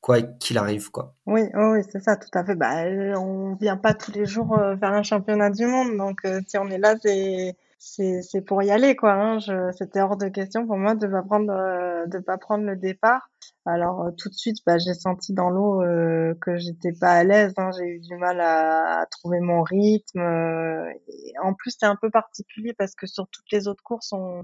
quoi 0.00 0.22
qu'il 0.22 0.58
arrive 0.58 0.90
quoi. 0.90 1.14
oui, 1.26 1.42
oh 1.54 1.72
oui, 1.74 1.80
c'est 1.90 2.02
ça, 2.02 2.16
tout 2.16 2.30
à 2.32 2.44
fait. 2.44 2.54
Bah, 2.54 2.84
euh, 2.84 3.14
on 3.16 3.54
vient 3.56 3.76
pas 3.76 3.94
tous 3.94 4.12
les 4.12 4.26
jours 4.26 4.58
euh, 4.58 4.76
faire 4.76 4.92
un 4.92 5.02
championnat 5.02 5.50
du 5.50 5.66
monde, 5.66 5.96
donc 5.96 6.20
euh, 6.24 6.40
si 6.46 6.56
on 6.58 6.68
est 6.68 6.78
là, 6.78 6.94
c'est 7.02 7.54
c'est 7.78 8.42
pour 8.42 8.62
y 8.62 8.70
aller 8.70 8.96
quoi. 8.96 9.12
Hein. 9.12 9.38
C'était 9.72 10.00
hors 10.00 10.16
de 10.16 10.28
question 10.28 10.66
pour 10.66 10.76
moi 10.76 10.94
de 10.94 11.06
pas 11.06 11.22
prendre 11.22 11.52
euh, 11.52 12.06
de 12.06 12.18
pas 12.18 12.36
prendre 12.38 12.64
le 12.64 12.76
départ. 12.76 13.30
Alors 13.66 14.02
euh, 14.06 14.10
tout 14.18 14.28
de 14.28 14.34
suite, 14.34 14.58
bah, 14.66 14.78
j'ai 14.78 14.94
senti 14.94 15.32
dans 15.32 15.50
l'eau 15.50 15.82
euh, 15.82 16.34
que 16.40 16.56
j'étais 16.56 16.92
pas 16.92 17.12
à 17.12 17.24
l'aise. 17.24 17.54
Hein. 17.56 17.70
J'ai 17.78 17.84
eu 17.86 18.00
du 18.00 18.16
mal 18.16 18.40
à, 18.40 19.00
à 19.02 19.06
trouver 19.06 19.40
mon 19.40 19.62
rythme. 19.62 20.18
euh, 20.20 20.90
et 21.08 21.32
en 21.42 21.54
plus, 21.54 21.76
c'est 21.78 21.86
un 21.86 21.96
peu 21.96 22.10
particulier 22.10 22.72
parce 22.74 22.94
que 22.94 23.06
sur 23.06 23.28
toutes 23.28 23.50
les 23.52 23.68
autres 23.68 23.82
courses, 23.84 24.12
on 24.12 24.42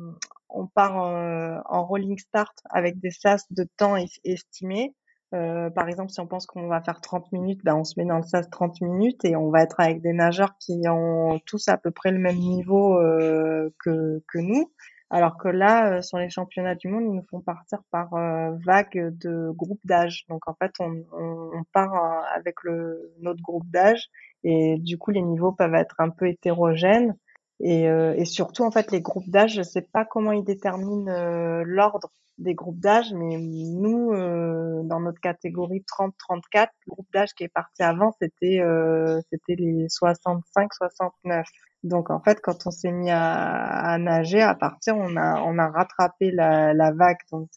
on 0.49 0.67
part 0.69 0.97
en, 0.97 1.61
en 1.67 1.85
rolling 1.87 2.19
start 2.19 2.57
avec 2.71 3.01
des 3.01 3.11
sas 3.11 3.45
de 3.51 3.67
temps 3.77 3.97
es- 3.97 4.07
estimés. 4.25 4.95
Euh, 5.35 5.69
par 5.71 5.89
exemple, 5.89 6.11
si 6.11 6.21
on 6.21 6.27
pense 6.27 6.47
qu'on 6.47 6.69
va 6.69 6.81
faire 6.81 7.01
30 7.01 7.33
minutes, 7.33 7.61
ben, 7.65 7.75
on 7.75 7.85
se 7.85 7.99
met 7.99 8.07
dans 8.07 8.19
le 8.19 8.23
sas 8.23 8.49
30 8.51 8.81
minutes 8.81 9.25
et 9.25 9.37
on 9.37 9.51
va 9.51 9.63
être 9.63 9.81
avec 9.81 10.01
des 10.01 10.13
nageurs 10.13 10.57
qui 10.59 10.83
ont 10.89 11.41
tous 11.47 11.69
à 11.69 11.77
peu 11.77 11.91
près 11.91 12.13
le 12.13 12.19
même 12.19 12.39
niveau 12.39 12.99
euh, 12.99 13.71
que, 13.79 14.23
que 14.29 14.39
nous. 14.39 14.71
Alors 15.11 15.37
que 15.39 15.49
là, 15.49 15.93
euh, 15.93 16.03
sur 16.03 16.19
les 16.19 16.29
championnats 16.29 16.75
du 16.75 16.89
monde, 16.89 17.05
ils 17.05 17.15
nous 17.15 17.27
font 17.31 17.41
partir 17.41 17.79
par 17.91 18.15
euh, 18.15 18.57
vague 18.65 19.17
de 19.19 19.51
groupe 19.51 19.81
d'âge. 19.85 20.25
Donc 20.29 20.49
en 20.49 20.55
fait, 20.55 20.73
on, 20.81 21.05
on, 21.13 21.63
part 21.73 21.95
euh, 21.95 22.21
avec 22.35 22.57
le, 22.65 23.13
notre 23.21 23.41
groupe 23.41 23.71
d'âge 23.71 24.09
et 24.43 24.77
du 24.79 24.99
coup, 24.99 25.13
les 25.13 25.23
niveaux 25.23 25.53
peuvent 25.53 25.75
être 25.75 25.97
un 25.99 26.11
peu 26.11 26.27
hétérogènes. 26.27 27.17
Et, 27.61 27.89
euh, 27.89 28.15
et 28.17 28.25
surtout, 28.25 28.65
en 28.65 28.73
fait, 28.73 28.91
les 28.91 29.01
groupes 29.01 29.29
d'âge, 29.29 29.55
je 29.55 29.63
sais 29.63 29.83
pas 29.83 30.05
comment 30.05 30.33
ils 30.33 30.43
déterminent 30.43 31.63
l'ordre 31.63 32.11
des 32.39 32.55
groupes 32.55 32.81
d'âge, 32.81 33.13
mais 33.15 33.39
nous, 33.39 34.13
euh, 34.13 34.83
dans 34.85 35.01
notre 35.01 35.21
catégorie 35.21 35.85
30-34, 35.87 36.69
le 36.87 36.91
groupe 36.91 37.07
d'âge 37.13 37.33
qui 37.35 37.45
est 37.45 37.49
parti 37.49 37.83
avant, 37.83 38.13
c'était 38.21 38.61
euh, 38.61 39.21
c'était 39.31 39.55
les 39.57 39.87
65-69. 39.87 41.45
Donc 41.85 42.11
en 42.11 42.19
fait, 42.21 42.41
quand 42.41 42.67
on 42.67 42.71
s'est 42.71 42.91
mis 42.91 43.11
à, 43.11 43.23
à 43.23 43.99
nager, 43.99 44.41
à 44.41 44.55
partir, 44.55 44.97
on 44.97 45.17
a 45.17 45.41
on 45.43 45.59
a 45.59 45.69
rattrapé 45.69 46.31
la, 46.31 46.73
la 46.73 46.93
vague, 46.93 47.19
donc 47.31 47.49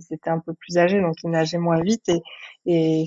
c'était 0.00 0.30
un 0.30 0.40
peu 0.40 0.54
plus 0.54 0.76
âgé, 0.76 1.00
donc 1.00 1.14
ils 1.22 1.30
nageaient 1.30 1.58
moins 1.58 1.80
vite 1.80 2.08
et 2.08 2.20
et 2.66 3.04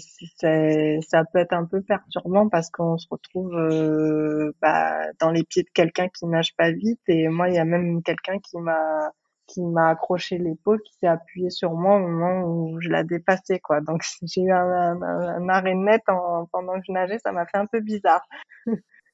ça 1.02 1.26
peut 1.26 1.40
être 1.40 1.54
un 1.54 1.66
peu 1.66 1.82
perturbant 1.82 2.48
parce 2.50 2.70
qu'on 2.70 2.98
se 2.98 3.08
retrouve 3.10 3.54
euh, 3.56 4.54
bah, 4.62 5.12
dans 5.20 5.32
les 5.32 5.44
pieds 5.44 5.64
de 5.64 5.70
quelqu'un 5.74 6.08
qui 6.08 6.26
nage 6.28 6.56
pas 6.56 6.72
vite 6.72 7.02
et 7.08 7.28
moi 7.28 7.50
il 7.50 7.56
y 7.56 7.60
a 7.60 7.66
même 7.66 8.02
quelqu'un 8.04 8.40
qui 8.40 8.58
m'a 8.58 9.12
qui 9.48 9.62
m'a 9.62 9.90
accroché 9.90 10.38
l'épaule, 10.38 10.82
qui 10.84 10.94
s'est 11.00 11.08
appuyé 11.08 11.50
sur 11.50 11.74
moi 11.74 11.96
au 11.98 12.08
moment 12.08 12.44
où 12.44 12.80
je 12.82 12.90
la 12.90 13.04
dépassais, 13.04 13.60
quoi. 13.60 13.82
Donc, 13.82 14.04
j'ai 14.24 14.42
eu 14.42 14.52
un, 14.52 15.02
un, 15.02 15.02
un 15.02 15.50
arrêt 15.50 15.76
net 15.76 16.04
en, 16.08 16.46
pendant 16.52 16.74
que 16.76 16.86
je 16.88 16.92
nageais, 16.92 17.20
ça 17.20 17.32
m'a 17.32 17.46
fait 17.46 17.58
un 17.58 17.66
peu 17.66 17.80
bizarre. 17.80 18.26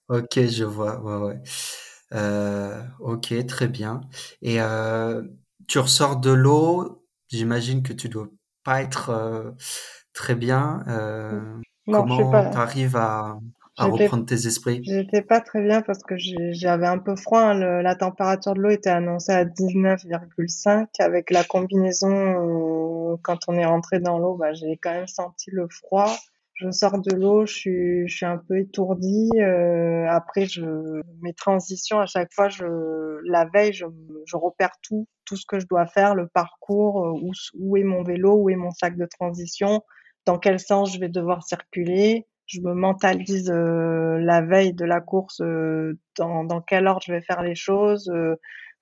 Ok, 0.09 0.39
je 0.47 0.63
vois. 0.65 0.99
Ouais, 1.01 1.27
ouais. 1.27 1.41
Euh, 2.13 2.81
ok, 2.99 3.33
très 3.47 3.67
bien. 3.67 4.01
Et 4.41 4.61
euh, 4.61 5.23
tu 5.67 5.79
ressors 5.79 6.17
de 6.17 6.31
l'eau. 6.31 7.05
J'imagine 7.29 7.83
que 7.83 7.93
tu 7.93 8.09
dois 8.09 8.27
pas 8.63 8.81
être 8.81 9.09
euh, 9.09 9.51
très 10.13 10.35
bien. 10.35 10.83
Non, 11.87 12.01
comment 12.01 12.31
pas. 12.31 12.45
t'arrives 12.49 12.95
à, 12.97 13.39
à 13.77 13.85
reprendre 13.85 14.25
tes 14.25 14.47
esprits? 14.47 14.81
j'étais 14.83 15.21
pas 15.21 15.41
très 15.41 15.61
bien 15.63 15.81
parce 15.81 16.03
que 16.03 16.15
j'avais 16.17 16.87
un 16.87 16.97
peu 16.99 17.15
froid. 17.15 17.39
hein. 17.41 17.53
Le- 17.53 17.81
la 17.81 17.95
température 17.95 18.53
de 18.53 18.59
l'eau 18.61 18.69
était 18.69 18.89
annoncée 18.89 19.31
à 19.31 19.45
19,5 19.45 20.89
avec 20.99 21.31
la 21.31 21.43
combinaison. 21.43 22.09
euh, 23.13 23.17
quand 23.23 23.39
on 23.47 23.53
est 23.55 23.65
rentré 23.65 23.99
dans 23.99 24.17
l'eau, 24.19 24.35
bah, 24.35 24.53
j'ai 24.53 24.77
quand 24.81 24.91
même 24.91 25.07
senti 25.07 25.51
le 25.51 25.67
froid. 25.69 26.13
Je 26.55 26.69
sors 26.71 26.99
de 27.01 27.15
l'eau, 27.15 27.45
je 27.45 27.53
suis, 27.53 28.07
je 28.07 28.15
suis 28.15 28.25
un 28.25 28.37
peu 28.37 28.57
étourdie. 28.59 29.29
euh, 29.39 30.07
après, 30.09 30.45
je, 30.45 31.01
mes 31.21 31.33
transitions, 31.33 31.99
à 31.99 32.05
chaque 32.05 32.31
fois, 32.33 32.49
je, 32.49 32.65
la 33.27 33.45
veille, 33.45 33.73
je, 33.73 33.85
je 34.25 34.37
repère 34.37 34.71
tout, 34.81 35.07
tout 35.25 35.35
ce 35.35 35.45
que 35.47 35.59
je 35.59 35.65
dois 35.67 35.85
faire, 35.87 36.15
le 36.15 36.27
parcours, 36.27 37.05
euh, 37.05 37.11
où, 37.21 37.31
où 37.59 37.77
est 37.77 37.83
mon 37.83 38.03
vélo, 38.03 38.35
où 38.35 38.49
est 38.49 38.55
mon 38.55 38.71
sac 38.71 38.97
de 38.97 39.05
transition, 39.05 39.81
dans 40.25 40.37
quel 40.39 40.59
sens 40.59 40.93
je 40.93 40.99
vais 40.99 41.09
devoir 41.09 41.43
circuler. 41.43 42.27
Je 42.45 42.59
me 42.61 42.73
mentalise 42.73 43.49
euh, 43.49 44.19
la 44.19 44.41
veille 44.41 44.73
de 44.73 44.85
la 44.85 45.01
course, 45.01 45.41
euh, 45.41 45.97
dans, 46.17 46.43
dans 46.43 46.61
quel 46.61 46.87
ordre 46.87 47.01
je 47.05 47.13
vais 47.13 47.21
faire 47.21 47.41
les 47.41 47.55
choses. 47.55 48.09
euh, 48.09 48.35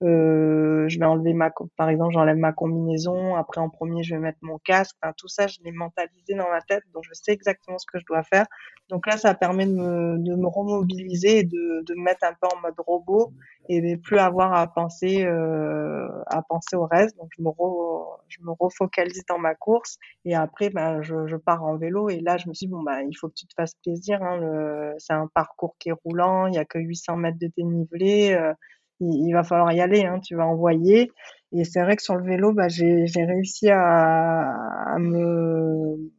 euh, 0.04 0.88
je 0.90 1.00
vais 1.00 1.06
enlever 1.06 1.34
ma, 1.34 1.52
par 1.78 1.90
exemple, 1.90 2.14
j'enlève 2.14 2.38
ma 2.38 2.54
combinaison. 2.54 3.36
Après, 3.36 3.62
en 3.62 3.70
premier, 3.70 4.04
je 4.04 4.16
vais 4.16 4.22
mettre 4.22 4.40
mon 4.42 4.58
casque. 4.60 4.96
Enfin, 5.02 5.14
tout 5.18 5.28
ça, 5.28 5.48
je 5.48 5.60
l'ai 5.64 5.72
mentalisé 5.72 6.34
dans 6.36 6.50
ma 6.50 6.62
tête, 6.62 6.84
donc 6.94 7.04
je 7.08 7.14
sais 7.14 7.32
exactement 7.34 7.78
ce 7.78 7.86
que 7.92 8.00
je 8.00 8.06
dois 8.06 8.24
faire. 8.24 8.46
Donc 8.90 9.08
là, 9.08 9.18
ça 9.18 9.34
permet 9.36 9.66
de 9.66 9.74
me, 9.74 10.18
de 10.18 10.36
me 10.36 10.48
remobiliser 10.48 11.40
et 11.40 11.44
de, 11.44 11.84
de 11.86 11.94
me 11.96 12.04
mettre 12.04 12.26
un 12.26 12.34
peu 12.34 12.48
en 12.56 12.60
mode 12.62 12.74
robot 12.80 13.32
et 13.70 13.82
de 13.82 14.00
plus 14.02 14.18
avoir 14.18 14.54
à 14.54 14.68
penser, 14.68 15.24
euh, 15.24 16.08
à 16.28 16.42
penser 16.42 16.76
au 16.76 16.86
reste. 16.86 17.16
Donc 17.18 17.30
je 17.38 17.42
me, 17.44 17.50
re, 17.50 18.20
je 18.28 18.40
me 18.42 18.52
refocalise 18.60 19.24
dans 19.30 19.40
ma 19.40 19.56
course 19.56 19.98
et 20.26 20.36
après, 20.36 20.70
ben, 20.70 21.02
je, 21.02 21.28
je 21.28 21.36
pars 21.38 21.64
en 21.64 21.78
vélo 21.78 22.10
et 22.10 22.20
là, 22.20 22.38
je 22.38 22.50
me 22.50 22.54
suis 22.54 22.68
dit 22.68 22.72
bon 22.72 22.82
bah 22.84 23.02
il 23.04 23.16
faut 23.16 23.30
que 23.30 23.36
tu 23.36 23.46
te 23.48 23.54
fasses 23.56 23.76
plaisir. 23.84 24.22
Hein, 24.24 24.94
c'est 24.98 25.14
un 25.14 25.28
parcours 25.34 25.76
qui 25.80 25.90
est 25.90 25.94
roulant, 26.06 26.48
il 26.48 26.56
y 26.56 26.58
a 26.58 26.66
que 26.66 26.80
800 26.80 27.16
mètres 27.18 27.38
de 27.40 27.50
dénivelé. 27.56 28.34
euh, 28.34 28.54
il, 29.02 29.34
va 29.34 29.44
falloir 29.44 29.72
y 29.74 29.82
aller, 29.82 30.06
hein, 30.06 30.20
tu 30.20 30.36
vas 30.36 30.46
envoyer. 30.48 31.12
Et 31.54 31.64
c'est 31.66 31.82
vrai 31.82 31.96
que 31.96 32.04
sur 32.04 32.16
le 32.16 32.24
vélo, 32.24 32.54
bah, 32.54 32.68
j'ai, 32.70 33.06
réussi 33.16 33.70
à, 33.70 34.96
me, 35.00 36.12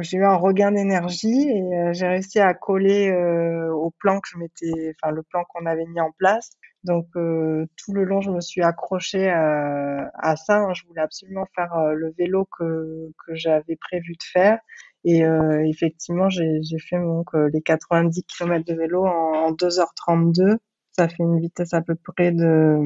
j'ai 0.00 0.16
eu 0.16 0.24
un 0.24 0.36
regain 0.36 0.72
d'énergie 0.72 1.48
et 1.48 1.78
euh, 1.78 1.92
j'ai 1.92 2.06
réussi 2.08 2.40
à 2.40 2.54
coller 2.54 3.10
euh, 3.10 3.72
au 3.72 3.90
plan 3.90 4.20
que 4.20 4.28
je 4.32 4.38
m'étais, 4.38 4.94
enfin 5.02 5.12
le 5.12 5.22
plan 5.22 5.44
qu'on 5.48 5.66
avait 5.66 5.84
mis 5.86 6.00
en 6.00 6.12
place. 6.12 6.50
Donc 6.84 7.06
euh, 7.16 7.66
tout 7.76 7.92
le 7.92 8.04
long, 8.04 8.20
je 8.20 8.30
me 8.30 8.40
suis 8.40 8.62
accrochée 8.62 9.28
à, 9.30 10.36
ça. 10.36 10.58
hein. 10.58 10.72
Je 10.74 10.84
voulais 10.86 11.02
absolument 11.02 11.46
faire 11.54 11.74
le 11.94 12.12
vélo 12.18 12.48
que 12.58 13.12
que 13.26 13.34
j'avais 13.34 13.76
prévu 13.76 14.12
de 14.14 14.24
faire. 14.32 14.58
Et 15.04 15.22
effectivement, 15.68 16.28
j'ai 16.28 16.60
fait 16.78 16.98
donc 16.98 17.30
les 17.52 17.60
90 17.62 18.24
km 18.24 18.64
de 18.64 18.74
vélo 18.74 19.04
en, 19.06 19.48
en 19.48 19.52
2h32. 19.52 20.58
Ça 20.92 21.08
fait 21.08 21.22
une 21.22 21.40
vitesse 21.40 21.72
à 21.74 21.80
peu 21.82 21.94
près 21.94 22.32
de 22.32 22.78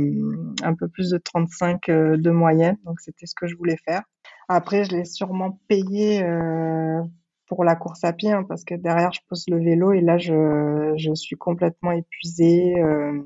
un 0.62 0.74
peu 0.74 0.88
plus 0.88 1.10
de 1.10 1.18
35 1.18 1.88
euh, 1.88 2.16
de 2.16 2.30
moyenne. 2.30 2.76
Donc 2.84 3.00
c'était 3.00 3.26
ce 3.26 3.34
que 3.34 3.46
je 3.46 3.56
voulais 3.56 3.76
faire. 3.84 4.02
Après, 4.48 4.84
je 4.84 4.92
l'ai 4.92 5.04
sûrement 5.04 5.58
payé 5.68 6.22
euh, 6.22 7.02
pour 7.48 7.64
la 7.64 7.76
course 7.76 8.04
à 8.04 8.12
pied, 8.12 8.32
hein, 8.32 8.44
parce 8.48 8.64
que 8.64 8.74
derrière, 8.74 9.12
je 9.12 9.20
pose 9.28 9.44
le 9.48 9.58
vélo 9.58 9.92
et 9.92 10.00
là, 10.00 10.18
je, 10.18 10.94
je 10.96 11.14
suis 11.14 11.36
complètement 11.36 11.92
épuisée. 11.92 12.74
euh, 12.80 13.22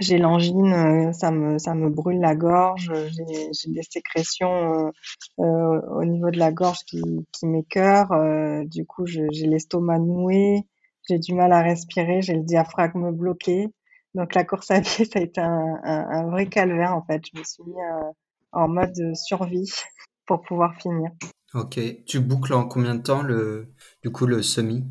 j'ai 0.00 0.18
l'angine, 0.18 0.72
euh, 0.74 1.12
ça 1.12 1.30
me, 1.30 1.58
ça 1.58 1.74
me 1.74 1.88
brûle 1.88 2.20
la 2.20 2.34
gorge, 2.34 2.92
j'ai, 3.08 3.72
des 3.72 3.82
sécrétions 3.82 4.88
euh, 4.88 4.90
euh, 5.40 5.80
au 5.96 6.04
niveau 6.04 6.30
de 6.30 6.38
la 6.38 6.52
gorge 6.52 6.80
qui, 6.86 7.00
qui 7.32 7.46
m'écœurent. 7.46 8.12
euh, 8.12 8.64
du 8.66 8.84
coup, 8.84 9.06
j'ai 9.06 9.26
l'estomac 9.46 9.98
noué, 10.00 10.62
j'ai 11.08 11.18
du 11.18 11.34
mal 11.34 11.52
à 11.52 11.62
respirer, 11.62 12.20
j'ai 12.22 12.34
le 12.34 12.42
diaphragme 12.42 13.10
bloqué. 13.12 13.68
Donc 14.14 14.34
la 14.34 14.44
course 14.44 14.70
à 14.70 14.80
pied, 14.80 15.04
ça 15.04 15.18
a 15.18 15.22
été 15.22 15.40
un, 15.40 15.78
un, 15.84 16.10
un 16.10 16.30
vrai 16.30 16.46
calvaire 16.46 16.94
en 16.94 17.02
fait. 17.02 17.22
Je 17.32 17.38
me 17.38 17.44
suis 17.44 17.62
mis 17.64 17.74
euh, 17.80 18.10
en 18.52 18.68
mode 18.68 19.14
survie 19.14 19.70
pour 20.26 20.40
pouvoir 20.42 20.74
finir. 20.80 21.10
Ok. 21.54 21.78
Tu 22.06 22.20
boucles 22.20 22.52
en 22.54 22.66
combien 22.66 22.94
de 22.94 23.02
temps 23.02 23.22
le, 23.22 23.68
du 24.02 24.10
coup, 24.10 24.26
le 24.26 24.42
semi? 24.42 24.84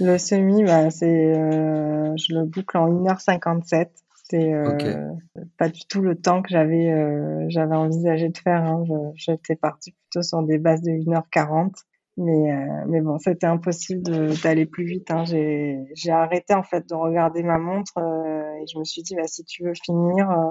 Le 0.00 0.16
semi, 0.18 0.64
bah, 0.64 0.90
c'est, 0.90 1.36
euh, 1.36 2.14
je 2.16 2.34
le 2.34 2.44
boucle 2.44 2.76
en 2.78 2.88
1h57. 2.88 3.90
C'est 4.30 4.52
euh, 4.54 5.12
pas 5.58 5.68
du 5.68 5.84
tout 5.86 6.00
le 6.00 6.16
temps 6.16 6.40
que 6.40 6.48
j'avais 6.48 7.46
j'avais 7.50 7.74
envisagé 7.76 8.30
de 8.30 8.38
faire. 8.38 8.62
Hein. 8.62 8.84
Je- 8.86 9.12
J'étais 9.16 9.54
partie 9.56 9.92
plutôt 9.92 10.22
sur 10.22 10.42
des 10.42 10.58
bases 10.58 10.80
de 10.82 10.90
1h40. 10.92 11.74
Mais, 12.16 12.52
euh, 12.52 12.84
mais 12.86 13.00
bon, 13.00 13.18
c'était 13.18 13.46
impossible 13.46 14.02
d'aller 14.42 14.66
plus 14.66 14.84
vite. 14.84 15.10
Hein. 15.10 15.24
J'ai 15.24 16.10
arrêté 16.10 16.54
en 16.54 16.62
fait 16.62 16.88
de 16.88 16.94
regarder 16.94 17.42
ma 17.42 17.58
montre 17.58 17.92
euh, 17.98 18.62
et 18.62 18.66
je 18.72 18.78
me 18.78 18.84
suis 18.84 19.02
dit, 19.02 19.16
bah, 19.16 19.26
si 19.26 19.44
tu 19.44 19.64
veux 19.64 19.72
finir, 19.74 20.30
euh, 20.30 20.50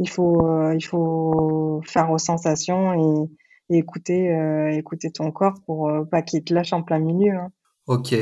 il 0.00 0.08
faut, 0.08 0.72
il 0.72 0.84
faut 0.84 1.80
faire 1.84 2.10
aux 2.10 2.18
sensations 2.18 3.28
et, 3.70 3.76
écouter, 3.76 4.28
écouter 4.72 5.10
ton 5.10 5.30
corps 5.30 5.54
pour 5.66 5.90
pas 6.10 6.20
qu'il 6.20 6.44
te 6.44 6.52
lâche 6.52 6.72
en 6.72 6.82
plein 6.82 6.98
milieu. 6.98 7.32
Hein. 7.32 7.48
Ok. 7.86 8.12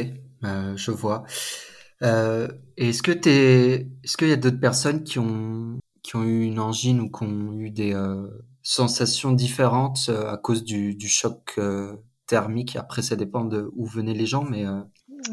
Euh, 0.44 0.76
je 0.76 0.90
vois. 0.90 1.24
Est-ce 2.02 3.02
que 3.02 3.12
t'es, 3.12 3.88
est-ce 4.04 4.16
qu'il 4.16 4.28
y 4.28 4.32
a 4.32 4.36
d'autres 4.36 4.60
personnes 4.60 5.02
qui 5.02 5.18
ont, 5.18 5.78
qui 6.02 6.16
ont 6.16 6.24
eu 6.24 6.42
une 6.42 6.60
angine 6.60 7.00
ou 7.00 7.10
qui 7.10 7.24
ont 7.24 7.52
eu 7.54 7.70
des 7.70 7.94
sensations 8.62 9.32
différentes 9.32 10.10
à 10.10 10.36
cause 10.36 10.64
du, 10.64 11.08
choc 11.08 11.58
thermique? 12.32 12.76
Après, 12.76 13.02
ça 13.02 13.16
dépend 13.16 13.44
de 13.44 13.70
où 13.76 13.84
venaient 13.86 14.14
les 14.14 14.26
gens, 14.26 14.44
mais 14.44 14.66
euh, 14.66 14.80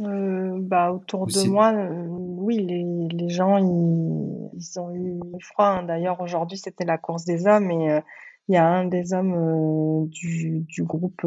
Euh, 0.04 0.58
bah, 0.62 0.92
autour 0.92 1.22
ou 1.22 1.26
de 1.26 1.42
moi, 1.42 1.74
euh, 1.74 2.06
oui, 2.08 2.58
les, 2.60 2.86
les 3.18 3.30
gens, 3.30 3.58
ils, 3.58 4.50
ils 4.54 4.80
ont 4.80 4.94
eu 4.94 5.20
froid. 5.42 5.66
hein. 5.68 5.84
D'ailleurs, 5.84 6.22
aujourd'hui, 6.22 6.58
c'était 6.58 6.86
la 6.86 6.98
course 6.98 7.26
des 7.26 7.48
hommes 7.48 7.72
et 7.72 7.92
euh, 7.92 8.02
il 8.48 8.56
y 8.56 8.58
a 8.58 8.66
un 8.68 8.86
des 8.86 9.14
hommes 9.14 10.08
du, 10.10 10.62
du 10.68 10.84
groupe 10.84 11.22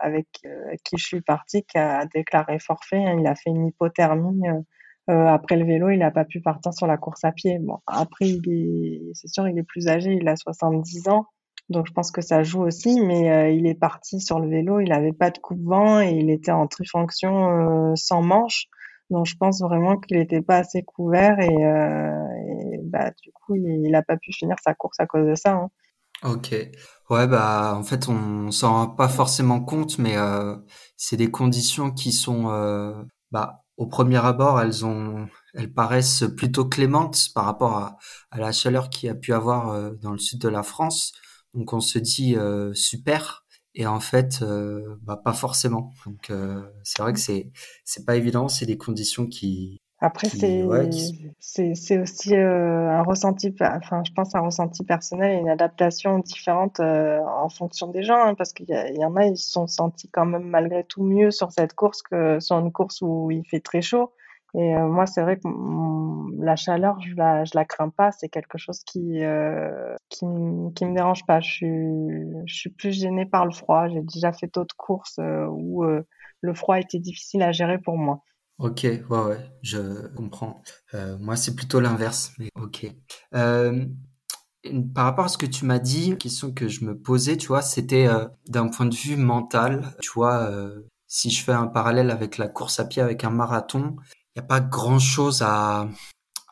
avec 0.00 0.26
qui 0.84 0.96
je 0.98 1.04
suis 1.06 1.20
partie 1.22 1.64
qui 1.64 1.78
a 1.78 2.06
déclaré 2.06 2.58
forfait. 2.58 3.04
hein. 3.04 3.16
Il 3.20 3.26
a 3.26 3.34
fait 3.34 3.50
une 3.50 3.66
hypothermie. 3.68 4.42
après 5.08 5.56
le 5.56 5.64
vélo, 5.64 5.90
il 5.90 5.98
n'a 5.98 6.10
pas 6.10 6.24
pu 6.24 6.40
partir 6.40 6.72
sur 6.74 6.86
la 6.86 6.98
course 6.98 7.24
à 7.24 7.32
pied. 7.32 7.58
Bon, 7.60 7.78
après, 7.86 8.28
il 8.28 8.42
est, 8.50 9.10
c'est 9.14 9.28
sûr, 9.28 9.48
il 9.48 9.58
est 9.58 9.62
plus 9.62 9.88
âgé, 9.88 10.12
il 10.20 10.28
a 10.28 10.36
70 10.36 11.08
ans. 11.08 11.26
Donc 11.68 11.86
je 11.86 11.92
pense 11.92 12.10
que 12.10 12.22
ça 12.22 12.42
joue 12.42 12.62
aussi, 12.62 13.00
mais 13.00 13.30
euh, 13.30 13.50
il 13.50 13.66
est 13.66 13.74
parti 13.74 14.20
sur 14.20 14.38
le 14.40 14.48
vélo, 14.48 14.80
il 14.80 14.92
avait 14.92 15.12
pas 15.12 15.30
de 15.30 15.38
coupe-vent 15.38 16.00
et 16.00 16.10
il 16.12 16.30
était 16.30 16.50
en 16.52 16.66
trifonction 16.66 17.90
euh, 17.92 17.94
sans 17.96 18.22
manche. 18.22 18.66
Donc 19.10 19.26
je 19.26 19.36
pense 19.36 19.60
vraiment 19.62 19.96
qu'il 19.98 20.18
n'était 20.18 20.42
pas 20.42 20.58
assez 20.58 20.82
couvert 20.82 21.38
et, 21.40 21.64
euh, 21.64 22.12
bah 22.84 23.10
du 23.22 23.32
coup 23.32 23.56
il, 23.56 23.84
il 23.86 23.94
a 23.94 24.02
pas 24.02 24.16
pu 24.16 24.32
finir 24.32 24.56
sa 24.64 24.74
course 24.74 24.98
à 25.00 25.06
cause 25.06 25.26
de 25.26 25.34
ça. 25.34 25.52
hein. 25.54 25.70
ok. 26.24 26.54
Ouais, 27.10 27.26
bah, 27.26 27.74
en 27.76 27.82
fait, 27.84 28.08
on 28.08 28.50
s'en 28.50 28.72
rend 28.72 28.86
pas 28.88 29.08
forcément 29.08 29.60
compte, 29.64 29.98
mais 29.98 30.16
euh, 30.18 30.56
c'est 30.96 31.16
des 31.16 31.30
conditions 31.30 31.90
qui 31.90 32.12
sont, 32.12 32.44
bah, 33.30 33.64
au 33.76 33.86
premier 33.86 34.18
abord, 34.24 34.60
elles 34.60 34.84
ont, 34.84 35.28
elles 35.54 35.72
paraissent 35.72 36.24
plutôt 36.36 36.66
clémentes 36.68 37.28
par 37.34 37.44
rapport 37.44 37.76
à, 37.76 37.98
à 38.30 38.38
la 38.38 38.52
chaleur 38.52 38.90
qu'il 38.90 39.06
y 39.08 39.10
a 39.10 39.14
pu 39.14 39.32
avoir 39.32 39.92
dans 39.94 40.12
le 40.12 40.18
sud 40.18 40.40
de 40.40 40.48
la 40.48 40.62
France. 40.62 41.12
Donc, 41.58 41.72
on 41.72 41.80
se 41.80 41.98
dit 41.98 42.36
euh, 42.36 42.72
super, 42.72 43.44
et 43.74 43.84
en 43.84 43.98
fait, 43.98 44.42
euh, 44.42 44.96
bah, 45.02 45.20
pas 45.22 45.32
forcément. 45.32 45.92
Donc, 46.06 46.30
euh, 46.30 46.62
c'est 46.84 47.02
vrai 47.02 47.12
que 47.12 47.18
c'est, 47.18 47.50
c'est 47.84 48.06
pas 48.06 48.14
évident. 48.14 48.46
C'est 48.46 48.64
des 48.64 48.78
conditions 48.78 49.26
qui, 49.26 49.80
Après 49.98 50.28
c'est 50.28 50.62
ouais, 50.62 50.88
qui, 50.88 51.32
c'est 51.40 51.74
c'est 51.74 51.98
aussi 51.98 52.36
un 52.36 53.02
ressenti, 53.02 53.52
enfin 53.60 54.04
je 54.06 54.12
pense 54.12 54.36
un 54.36 54.40
ressenti 54.40 54.84
personnel 54.84 55.32
et 55.32 55.40
une 55.40 55.48
adaptation 55.48 56.20
différente 56.20 56.78
en 56.78 57.48
fonction 57.48 57.88
des 57.88 58.04
gens, 58.04 58.22
hein, 58.24 58.34
parce 58.36 58.52
qu'il 58.52 58.66
y, 58.68 59.00
y 59.00 59.04
en 59.04 59.16
a 59.16 59.26
ils 59.26 59.36
se 59.36 59.50
sont 59.50 59.66
sentis 59.66 60.08
quand 60.08 60.26
même 60.26 60.44
malgré 60.44 60.84
tout 60.84 61.02
mieux 61.02 61.32
sur 61.32 61.50
cette 61.50 61.74
course 61.74 62.02
que 62.02 62.38
sur 62.38 62.56
une 62.56 62.70
course 62.70 63.02
où 63.02 63.32
il 63.32 63.44
fait 63.48 63.60
très 63.60 63.82
chaud. 63.82 64.12
Et 64.54 64.74
euh, 64.74 64.88
moi, 64.88 65.06
c'est 65.06 65.22
vrai 65.22 65.36
que 65.36 65.48
la 66.42 66.56
chaleur, 66.56 67.00
je 67.00 67.14
la, 67.14 67.44
je 67.44 67.52
la 67.54 67.64
crains 67.64 67.90
pas. 67.90 68.12
C'est 68.12 68.28
quelque 68.28 68.58
chose 68.58 68.82
qui, 68.84 69.22
euh, 69.22 69.94
qui, 70.08 70.24
qui 70.74 70.84
me 70.84 70.94
dérange 70.94 71.26
pas. 71.26 71.40
Je 71.40 71.50
suis, 71.50 72.46
je 72.46 72.54
suis 72.54 72.70
plus 72.70 72.92
gênée 72.92 73.26
par 73.26 73.44
le 73.44 73.52
froid. 73.52 73.88
J'ai 73.88 74.02
déjà 74.02 74.32
fait 74.32 74.52
d'autres 74.52 74.76
courses 74.76 75.18
euh, 75.18 75.46
où 75.50 75.84
euh, 75.84 76.02
le 76.40 76.54
froid 76.54 76.78
était 76.78 76.98
difficile 76.98 77.42
à 77.42 77.52
gérer 77.52 77.78
pour 77.78 77.98
moi. 77.98 78.22
Ok, 78.58 78.80
ouais, 78.84 79.00
ouais, 79.10 79.50
je 79.62 80.08
comprends. 80.16 80.62
Moi, 80.92 81.36
c'est 81.36 81.54
plutôt 81.54 81.78
l'inverse, 81.78 82.32
ok. 82.56 82.92
Par 83.32 85.04
rapport 85.04 85.26
à 85.26 85.28
ce 85.28 85.38
que 85.38 85.46
tu 85.46 85.64
m'as 85.64 85.78
dit, 85.78 86.10
la 86.10 86.16
question 86.16 86.52
que 86.52 86.66
je 86.66 86.84
me 86.84 86.98
posais, 86.98 87.36
tu 87.36 87.46
vois, 87.46 87.62
c'était 87.62 88.08
d'un 88.48 88.66
point 88.66 88.86
de 88.86 88.96
vue 88.96 89.16
mental, 89.16 89.94
tu 90.00 90.10
vois, 90.12 90.50
si 91.06 91.30
je 91.30 91.44
fais 91.44 91.52
un 91.52 91.68
parallèle 91.68 92.10
avec 92.10 92.36
la 92.36 92.48
course 92.48 92.80
à 92.80 92.84
pied, 92.84 93.00
avec 93.00 93.22
un 93.22 93.30
marathon, 93.30 93.94
n'y 94.38 94.44
a 94.44 94.46
pas 94.46 94.60
grand-chose 94.60 95.42
à, 95.42 95.88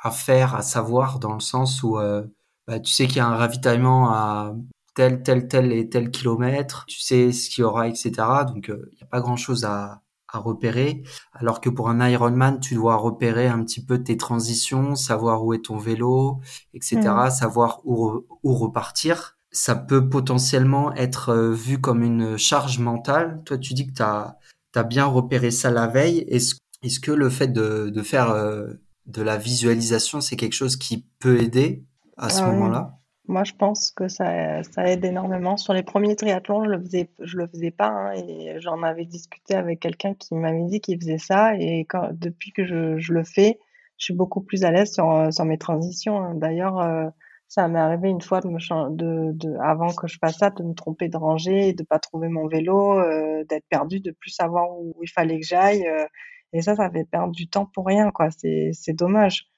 à 0.02 0.10
faire, 0.10 0.54
à 0.54 0.62
savoir, 0.62 1.18
dans 1.18 1.34
le 1.34 1.40
sens 1.40 1.82
où 1.82 1.98
euh, 1.98 2.24
bah, 2.66 2.80
tu 2.80 2.92
sais 2.92 3.06
qu'il 3.06 3.18
y 3.18 3.20
a 3.20 3.26
un 3.26 3.36
ravitaillement 3.36 4.10
à 4.10 4.54
tel, 4.94 5.22
tel, 5.22 5.46
tel 5.48 5.72
et 5.72 5.88
tel 5.88 6.10
kilomètre, 6.10 6.84
tu 6.88 7.00
sais 7.00 7.32
ce 7.32 7.50
qu'il 7.50 7.62
y 7.62 7.64
aura, 7.64 7.86
etc. 7.88 8.10
Donc, 8.46 8.70
euh, 8.70 8.88
il 8.92 8.96
n'y 8.96 9.02
a 9.02 9.06
pas 9.06 9.20
grand-chose 9.20 9.64
à, 9.64 10.00
à 10.32 10.38
repérer. 10.38 11.02
Alors 11.32 11.60
que 11.60 11.68
pour 11.70 11.88
un 11.90 12.06
Ironman, 12.08 12.58
tu 12.60 12.74
dois 12.74 12.96
repérer 12.96 13.46
un 13.46 13.62
petit 13.62 13.84
peu 13.84 14.02
tes 14.02 14.16
transitions, 14.16 14.94
savoir 14.96 15.44
où 15.44 15.52
est 15.54 15.64
ton 15.66 15.76
vélo, 15.78 16.40
Mm. 16.72 16.76
etc., 16.76 17.30
savoir 17.30 17.80
où, 17.84 17.94
re- 18.08 18.24
où 18.42 18.54
repartir. 18.54 19.36
Ça 19.52 19.74
peut 19.76 20.08
potentiellement 20.08 20.92
être 20.94 21.30
euh, 21.30 21.52
vu 21.52 21.80
comme 21.80 22.02
une 22.02 22.36
charge 22.36 22.78
mentale. 22.78 23.42
Toi, 23.46 23.58
tu 23.58 23.74
dis 23.74 23.86
que 23.86 23.92
tu 23.94 24.02
as, 24.02 24.36
bien 24.88 25.06
repéré 25.06 25.50
ça 25.50 25.70
la 25.70 25.86
veille. 25.86 26.18
Est-ce, 26.28 26.56
est-ce 26.82 27.00
que 27.00 27.12
le 27.12 27.30
fait 27.30 27.48
de, 27.48 27.90
de 27.90 28.02
faire 28.02 28.30
euh, 28.30 28.74
de 29.06 29.22
la 29.22 29.36
visualisation, 29.36 30.20
c'est 30.20 30.36
quelque 30.36 30.52
chose 30.54 30.76
qui 30.76 31.06
peut 31.20 31.40
aider 31.40 31.84
à 32.16 32.30
ce 32.30 32.48
oui. 32.48 32.48
moment-là? 32.48 32.98
Moi, 33.28 33.42
je 33.44 33.52
pense 33.54 33.90
que 33.90 34.06
ça, 34.08 34.62
ça 34.64 34.86
aide 34.88 35.04
énormément. 35.04 35.56
Sur 35.56 35.72
les 35.74 35.82
premiers 35.82 36.14
triathlons, 36.16 36.64
je 36.64 36.70
le 36.70 36.80
faisais, 36.80 37.10
je 37.20 37.36
le 37.38 37.48
faisais 37.48 37.72
pas, 37.72 37.88
hein, 37.88 38.12
et 38.14 38.60
j'en 38.60 38.82
avais 38.84 39.04
discuté 39.04 39.54
avec 39.56 39.80
quelqu'un 39.80 40.14
qui 40.14 40.34
m'avait 40.36 40.64
dit 40.66 40.80
qu'il 40.80 41.00
faisait 41.00 41.18
ça. 41.18 41.56
Et 41.58 41.86
quand, 41.86 42.10
depuis 42.12 42.52
que 42.52 42.64
je, 42.64 42.98
je 42.98 43.12
le 43.12 43.24
fais, 43.24 43.58
je 43.98 44.04
suis 44.06 44.14
beaucoup 44.14 44.42
plus 44.42 44.64
à 44.64 44.70
l'aise 44.70 44.92
sur, 44.94 45.10
euh, 45.10 45.30
sur 45.32 45.44
mes 45.44 45.58
transitions. 45.58 46.18
hein. 46.22 46.34
D'ailleurs, 46.36 46.78
euh, 46.80 47.08
ça 47.48 47.66
m'est 47.68 47.80
arrivé 47.80 48.10
une 48.10 48.20
fois 48.22 48.40
de 48.40 48.48
me 48.48 48.58
chan- 48.60 48.90
de, 48.90 49.32
de, 49.32 49.56
avant 49.60 49.92
que 49.94 50.06
je 50.06 50.18
fasse 50.20 50.38
ça, 50.38 50.50
de 50.50 50.62
me 50.62 50.74
tromper 50.74 51.08
de 51.08 51.16
rangée, 51.16 51.72
de 51.72 51.82
pas 51.84 51.98
trouver 51.98 52.28
mon 52.28 52.46
vélo, 52.48 52.98
euh, 53.00 53.44
d'être 53.48 53.66
perdu, 53.68 54.00
de 54.00 54.12
plus 54.12 54.30
savoir 54.30 54.70
où, 54.78 54.94
il 55.02 55.10
fallait 55.10 55.40
que 55.40 55.46
j'aille. 55.46 55.86
euh, 55.86 56.04
et 56.52 56.62
ça, 56.62 56.74
ça 56.76 56.90
fait 56.90 57.04
perdre 57.04 57.32
du 57.32 57.48
temps 57.48 57.66
pour 57.66 57.86
rien, 57.86 58.10
quoi. 58.10 58.28
C'est, 58.30 58.92
dommage. 58.92 59.48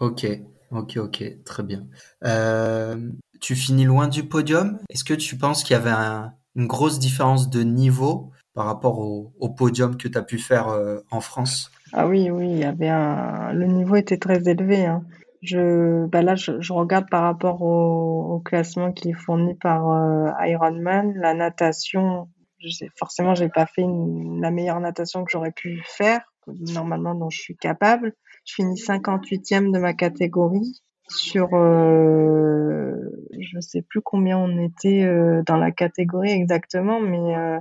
Ok, 0.00 0.26
ok, 0.70 0.96
ok, 0.98 1.24
très 1.44 1.62
bien. 1.62 1.86
Euh, 2.24 3.10
tu 3.40 3.54
finis 3.54 3.84
loin 3.84 4.08
du 4.08 4.24
podium. 4.24 4.78
Est-ce 4.90 5.04
que 5.04 5.14
tu 5.14 5.36
penses 5.36 5.62
qu'il 5.64 5.74
y 5.74 5.78
avait 5.78 5.90
un- 5.90 6.32
une 6.56 6.66
grosse 6.66 6.98
différence 6.98 7.50
de 7.50 7.62
niveau 7.62 8.30
par 8.54 8.66
rapport 8.66 8.98
au, 8.98 9.32
au 9.38 9.48
podium 9.48 9.96
que 9.96 10.08
tu 10.08 10.18
as 10.18 10.22
pu 10.22 10.38
faire 10.38 10.68
euh, 10.68 10.98
en 11.10 11.20
France? 11.20 11.70
Ah 11.92 12.06
oui, 12.06 12.30
oui, 12.30 12.50
il 12.50 12.58
y 12.58 12.64
avait 12.64 12.88
un... 12.88 13.52
le 13.52 13.66
niveau 13.66 13.96
était 13.96 14.18
très 14.18 14.46
élevé, 14.48 14.84
hein. 14.86 15.04
Je, 15.40 16.04
bah 16.06 16.20
là, 16.20 16.34
je, 16.34 16.60
je 16.60 16.72
regarde 16.72 17.08
par 17.08 17.22
rapport 17.22 17.62
au, 17.62 18.34
au 18.34 18.40
classement 18.40 18.90
qui 18.92 19.10
est 19.10 19.14
fourni 19.14 19.54
par 19.54 19.88
euh, 19.88 20.30
Ironman, 20.44 21.12
la 21.14 21.32
natation. 21.32 22.28
j'ai- 22.58 22.90
Forcément, 22.98 23.34
j'ai 23.36 23.48
pas 23.48 23.66
fait 23.66 23.82
une- 23.82 24.40
la 24.42 24.50
meilleure 24.50 24.80
natation 24.80 25.24
que 25.24 25.30
j'aurais 25.30 25.52
pu 25.52 25.80
faire, 25.86 26.20
normalement 26.72 27.14
dont 27.14 27.30
je 27.30 27.38
suis 27.40 27.56
capable. 27.56 28.14
Je 28.44 28.54
finis 28.54 28.80
58e 28.80 29.72
de 29.72 29.78
ma 29.78 29.94
catégorie 29.94 30.82
sur, 31.08 31.54
euh, 31.54 32.94
je 33.38 33.60
sais 33.60 33.82
plus 33.82 34.00
combien 34.02 34.38
on 34.38 34.58
était 34.58 35.04
euh, 35.04 35.42
dans 35.46 35.56
la 35.56 35.70
catégorie 35.70 36.30
exactement, 36.30 37.00
mais 37.00 37.36
euh, 37.36 37.58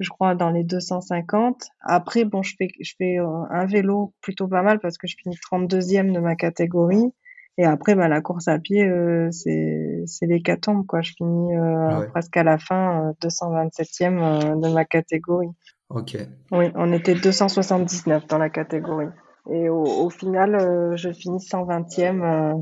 je 0.00 0.10
crois 0.10 0.34
dans 0.34 0.50
les 0.50 0.64
250. 0.64 1.64
Après, 1.80 2.24
bon, 2.24 2.42
je 2.42 2.54
fais, 2.56 2.68
je 2.80 2.92
fais 2.98 3.18
euh, 3.18 3.26
un 3.50 3.66
vélo 3.66 4.12
plutôt 4.20 4.48
pas 4.48 4.62
mal 4.62 4.80
parce 4.80 4.98
que 4.98 5.06
je 5.06 5.16
finis 5.16 5.36
32e 5.50 6.12
de 6.12 6.20
ma 6.20 6.36
catégorie. 6.36 7.12
Et 7.58 7.64
après, 7.64 7.94
bah, 7.94 8.08
la 8.08 8.22
course 8.22 8.48
à 8.48 8.58
pied, 8.58 8.88
c'est, 9.32 10.02
c'est 10.06 10.26
l'hécatombe, 10.26 10.86
quoi. 10.86 11.02
Je 11.02 11.12
finis 11.12 11.52
Ouais, 11.98 12.06
presque 12.08 12.36
à 12.36 12.42
la 12.42 12.58
fin, 12.58 13.08
euh, 13.08 13.12
227e 13.20 14.18
euh, 14.18 14.56
de 14.56 14.72
ma 14.72 14.84
catégorie. 14.84 15.50
Ok, 15.90 16.16
Oui, 16.52 16.70
on 16.74 16.92
était 16.92 17.14
279 17.14 18.26
dans 18.26 18.38
la 18.38 18.50
catégorie. 18.50 19.08
Et 19.50 19.68
au, 19.68 19.82
au 19.82 20.10
final, 20.10 20.54
euh, 20.54 20.96
je 20.96 21.10
finis 21.12 21.38
120e, 21.38 22.22
euh, 22.22 22.54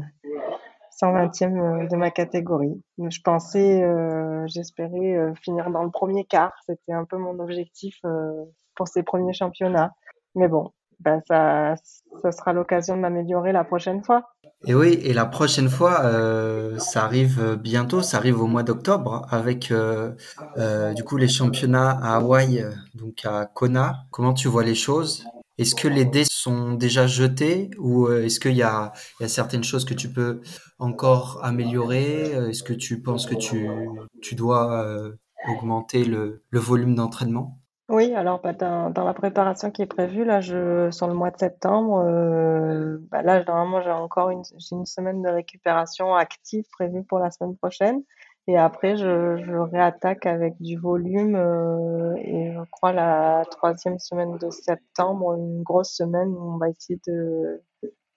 120e 1.01 1.85
euh, 1.85 1.87
de 1.87 1.97
ma 1.97 2.11
catégorie. 2.11 2.83
Je 2.99 3.21
pensais, 3.23 3.83
euh, 3.83 4.45
j'espérais 4.47 5.17
euh, 5.17 5.35
finir 5.35 5.71
dans 5.71 5.85
le 5.85 5.91
premier 5.91 6.25
quart. 6.25 6.55
C'était 6.67 6.93
un 6.93 7.05
peu 7.05 7.17
mon 7.17 7.39
objectif 7.39 7.99
euh, 8.05 8.45
pour 8.75 8.89
ces 8.89 9.03
premiers 9.03 9.33
championnats. 9.33 9.93
Mais 10.35 10.49
bon, 10.49 10.73
ben 11.01 11.21
ça, 11.27 11.75
ça 12.23 12.33
sera 12.33 12.53
l'occasion 12.53 12.97
de 12.97 13.03
m'améliorer 13.03 13.53
la 13.53 13.65
prochaine 13.65 14.03
fois. 14.03 14.31
Et 14.67 14.75
oui, 14.75 14.99
et 15.05 15.13
la 15.13 15.25
prochaine 15.25 15.69
fois, 15.69 16.05
euh, 16.05 16.79
ça 16.79 17.05
arrive 17.05 17.57
bientôt, 17.63 18.03
ça 18.03 18.17
arrive 18.17 18.41
au 18.41 18.47
mois 18.47 18.65
d'octobre 18.65 19.25
avec 19.31 19.71
euh, 19.71 20.13
euh, 20.57 20.93
du 20.95 21.05
coup 21.05 21.17
les 21.17 21.29
championnats 21.29 21.91
à 21.91 22.17
Hawaï, 22.17 22.67
donc 22.95 23.25
à 23.25 23.47
Kona. 23.47 24.07
Comment 24.11 24.35
tu 24.35 24.49
vois 24.49 24.65
les 24.65 24.75
choses? 24.75 25.25
Est-ce 25.59 25.75
que 25.75 25.89
les 25.89 26.05
dés 26.05 26.25
sont 26.29 26.75
déjà 26.75 27.07
jetés 27.07 27.71
ou 27.79 28.09
est-ce 28.09 28.41
qu'il 28.41 28.53
y 28.53 28.59
y 28.59 28.63
a 28.63 28.93
certaines 29.27 29.65
choses 29.65 29.85
que 29.85 29.95
tu 29.95 30.09
peux 30.13 30.41
encore 30.79 31.41
améliorer? 31.43 32.31
Est-ce 32.49 32.63
que 32.63 32.73
tu 32.73 33.01
penses 33.01 33.27
que 33.27 33.35
tu, 33.35 33.69
tu 34.23 34.35
dois 34.35 34.87
augmenter 35.49 36.05
le, 36.05 36.43
le 36.51 36.61
volume 36.61 36.95
d'entraînement? 36.95 37.59
Oui, 37.89 38.13
alors 38.15 38.41
bah, 38.43 38.53
dans, 38.53 38.91
dans 38.91 39.05
la 39.05 39.15
préparation 39.15 39.71
qui 39.71 39.81
est 39.83 39.87
prévue 39.87 40.25
là, 40.25 40.41
je 40.43 40.91
sur 40.91 41.07
le 41.09 41.15
mois 41.15 41.31
de 41.31 41.39
septembre, 41.39 42.05
euh, 42.07 42.99
bah, 43.11 43.23
là 43.23 43.43
normalement 43.45 43.81
j'ai 43.81 43.91
encore 43.91 44.29
une 44.31 44.43
une 44.73 44.85
semaine 44.85 45.23
de 45.23 45.29
récupération 45.31 46.15
active 46.15 46.65
prévue 46.73 47.03
pour 47.05 47.19
la 47.19 47.31
semaine 47.31 47.57
prochaine 47.57 48.03
Et 48.47 48.59
après, 48.59 48.97
je, 48.99 49.39
je 49.39 49.55
réattaque 49.57 50.27
avec 50.27 50.61
du 50.61 50.77
volume. 50.79 51.35
euh, 51.37 52.15
et 52.19 52.53
je 52.53 52.61
crois 52.71 52.93
la 52.93 53.45
troisième 53.51 53.99
semaine 53.99 54.37
de 54.39 54.51
septembre, 54.51 55.35
une 55.37 55.63
grosse 55.63 55.91
semaine 55.95 56.29
où 56.29 56.55
on 56.55 56.59
va 56.59 56.69
essayer 56.69 57.01
de 57.07 57.63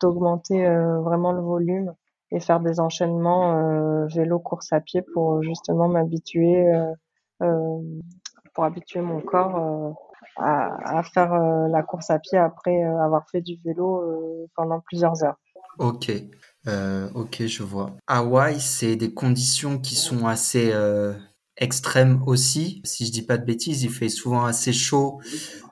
d'augmenter 0.02 0.66
euh, 0.68 1.00
vraiment 1.02 1.32
le 1.34 1.42
volume 1.42 1.94
et 2.32 2.40
faire 2.40 2.60
des 2.62 2.80
enchaînements 2.80 3.56
euh, 4.04 4.08
vélo 4.08 4.40
course 4.40 4.74
à 4.74 4.82
pied 4.82 5.02
pour 5.14 5.44
justement 5.44 5.88
m'habituer 5.90 6.74
euh, 6.74 6.94
euh, 7.44 7.82
pour 8.54 8.64
habituer 8.66 9.02
mon 9.02 9.22
corps 9.22 9.58
euh, 9.58 9.92
à, 10.38 11.00
à 11.00 11.04
faire 11.04 11.34
euh, 11.34 11.68
la 11.70 11.84
course 11.84 12.10
à 12.10 12.20
pied 12.20 12.38
après 12.38 12.84
euh, 12.84 13.04
avoir 13.04 13.30
fait 13.30 13.42
du 13.42 13.58
vélo 13.64 14.48
pendant 14.56 14.80
plusieurs 14.82 15.24
heures. 15.24 15.38
Ok, 15.80 16.12
euh, 16.68 17.10
ok, 17.16 17.46
je 17.48 17.64
vois. 17.64 17.96
Hawaï, 18.08 18.60
c'est 18.60 18.96
des 18.96 19.14
conditions 19.14 19.80
qui 19.80 19.96
sont 19.96 20.28
assez 20.28 20.72
euh, 20.74 21.14
extrêmes 21.58 22.22
aussi. 22.28 22.82
Si 22.86 23.06
je 23.06 23.12
dis 23.12 23.24
pas 23.26 23.38
de 23.38 23.46
bêtises, 23.46 23.84
il 23.84 23.90
fait 23.90 24.10
souvent 24.10 24.46
assez 24.46 24.74
chaud 24.74 25.20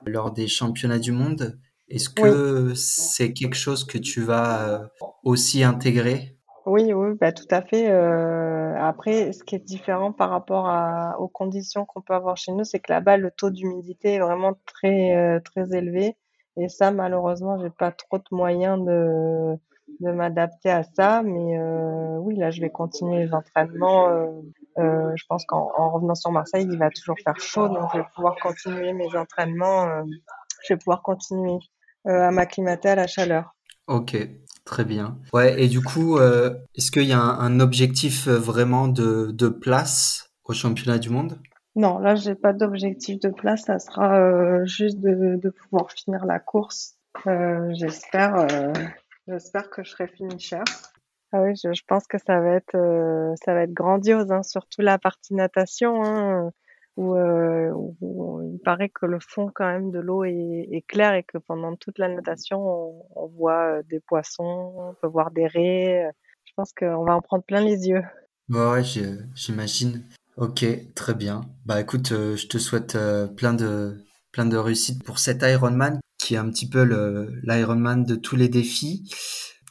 lors 0.06 0.32
des 0.32 0.48
championnats 0.48 0.98
du 0.98 1.12
monde. 1.12 1.60
Est-ce 1.88 2.10
Oui, 2.16 2.30
que 2.30 2.74
c'est 2.76 3.32
quelque 3.34 3.56
chose 3.56 3.84
que 3.86 3.98
tu 3.98 4.22
vas 4.22 4.90
aussi 5.24 5.64
intégrer? 5.64 6.38
Oui, 6.70 6.92
oui, 6.92 7.16
bah 7.20 7.32
tout 7.32 7.48
à 7.50 7.62
fait. 7.62 7.90
Euh, 7.90 8.74
après, 8.78 9.32
ce 9.32 9.42
qui 9.42 9.56
est 9.56 9.64
différent 9.64 10.12
par 10.12 10.30
rapport 10.30 10.70
aux 11.18 11.28
conditions 11.28 11.84
qu'on 11.84 12.00
peut 12.00 12.14
avoir 12.14 12.36
chez 12.36 12.52
nous, 12.52 12.64
c'est 12.64 12.78
que 12.78 12.92
là-bas, 12.92 13.16
le 13.16 13.32
taux 13.32 13.50
d'humidité 13.50 14.14
est 14.14 14.20
vraiment 14.20 14.54
très, 14.66 15.16
euh, 15.16 15.40
très 15.40 15.76
élevé. 15.76 16.16
Et 16.56 16.68
ça, 16.68 16.92
malheureusement, 16.92 17.58
j'ai 17.58 17.70
pas 17.70 17.90
trop 17.90 18.18
de 18.18 18.24
moyens 18.30 18.78
de, 18.84 19.56
de 20.00 20.12
m'adapter 20.12 20.70
à 20.70 20.84
ça. 20.84 21.22
Mais 21.24 21.58
euh, 21.58 22.18
oui, 22.18 22.36
là, 22.36 22.50
je 22.50 22.60
vais 22.60 22.70
continuer 22.70 23.24
les 23.24 23.34
entraînements. 23.34 24.08
Je 24.76 25.24
pense 25.28 25.44
qu'en 25.46 25.72
en 25.76 25.90
revenant 25.90 26.14
sur 26.14 26.30
Marseille, 26.30 26.68
il 26.70 26.78
va 26.78 26.90
toujours 26.90 27.16
faire 27.24 27.38
chaud, 27.38 27.68
donc 27.68 27.90
je 27.92 27.98
vais 27.98 28.06
pouvoir 28.14 28.36
continuer 28.40 28.92
mes 28.92 29.16
entraînements. 29.16 29.88
je 30.66 30.74
vais 30.74 30.78
pouvoir 30.78 31.02
continuer 31.02 31.58
à 32.04 32.30
m'acclimater 32.30 32.90
à 32.90 32.94
la 32.94 33.06
chaleur. 33.08 33.54
Ok, 33.88 34.16
très 34.70 34.84
bien. 34.84 35.18
Ouais, 35.32 35.60
et 35.60 35.66
du 35.66 35.82
coup, 35.82 36.16
euh, 36.16 36.54
est-ce 36.76 36.92
qu'il 36.92 37.02
y 37.02 37.12
a 37.12 37.20
un, 37.20 37.58
objectif 37.58 38.28
euh, 38.28 38.38
vraiment 38.38 38.86
de, 38.86 39.48
place 39.48 40.30
au 40.44 40.52
championnat 40.52 40.98
du 40.98 41.10
monde? 41.10 41.38
Non, 41.74 41.98
là, 41.98 42.14
j'ai 42.14 42.36
pas 42.36 42.52
d'objectif 42.52 43.18
de 43.18 43.30
place. 43.30 43.64
Ça 43.64 43.80
sera 43.80 44.20
euh, 44.20 44.64
juste 44.66 45.00
de, 45.00 45.50
pouvoir 45.50 45.90
finir 45.90 46.24
la 46.24 46.38
course. 46.38 46.94
J'espère, 47.70 48.46
j'espère 49.26 49.68
que 49.70 49.82
je 49.82 49.90
serai 49.90 50.06
finisher. 50.06 50.62
Ah 51.32 51.42
oui, 51.42 51.54
je, 51.56 51.82
pense 51.86 52.06
que 52.06 52.18
ça 52.18 52.38
va 52.40 52.54
être, 52.54 53.34
ça 53.44 53.54
va 53.54 53.62
être 53.62 53.72
grandiose, 53.72 54.30
hein, 54.30 54.44
surtout 54.44 54.82
la 54.82 54.98
partie 54.98 55.34
natation, 55.34 56.04
hein, 56.04 56.52
où, 56.96 57.14
euh, 57.14 57.70
où 58.00 58.42
il 58.52 58.58
paraît 58.60 58.88
que 58.90 59.06
le 59.06 59.18
fond 59.20 59.50
quand 59.54 59.66
même 59.66 59.90
de 59.90 60.00
l'eau 60.00 60.24
est, 60.24 60.68
est 60.70 60.84
clair 60.86 61.14
et 61.14 61.22
que 61.22 61.38
pendant 61.38 61.76
toute 61.76 61.98
la 61.98 62.08
natation, 62.08 62.58
on, 62.60 63.04
on 63.16 63.26
voit 63.28 63.82
des 63.84 64.00
poissons, 64.00 64.74
on 64.76 64.94
peut 65.00 65.06
voir 65.06 65.30
des 65.30 65.46
raies. 65.46 66.10
Je 66.44 66.52
pense 66.56 66.72
qu'on 66.72 67.04
va 67.04 67.14
en 67.14 67.20
prendre 67.20 67.44
plein 67.44 67.60
les 67.60 67.88
yeux. 67.88 68.02
Ouais, 68.48 68.82
j'imagine. 69.34 70.02
Ok, 70.36 70.64
très 70.94 71.14
bien. 71.14 71.42
Bah 71.66 71.80
écoute, 71.80 72.12
euh, 72.12 72.36
je 72.36 72.46
te 72.48 72.58
souhaite 72.58 72.96
euh, 72.96 73.26
plein 73.26 73.54
de 73.54 74.04
plein 74.32 74.46
de 74.46 74.56
réussite 74.56 75.02
pour 75.04 75.18
cet 75.18 75.42
Ironman 75.42 76.00
qui 76.18 76.34
est 76.34 76.38
un 76.38 76.48
petit 76.50 76.68
peu 76.68 76.82
l'Ironman 77.42 78.04
de 78.04 78.14
tous 78.14 78.36
les 78.36 78.48
défis. 78.48 79.10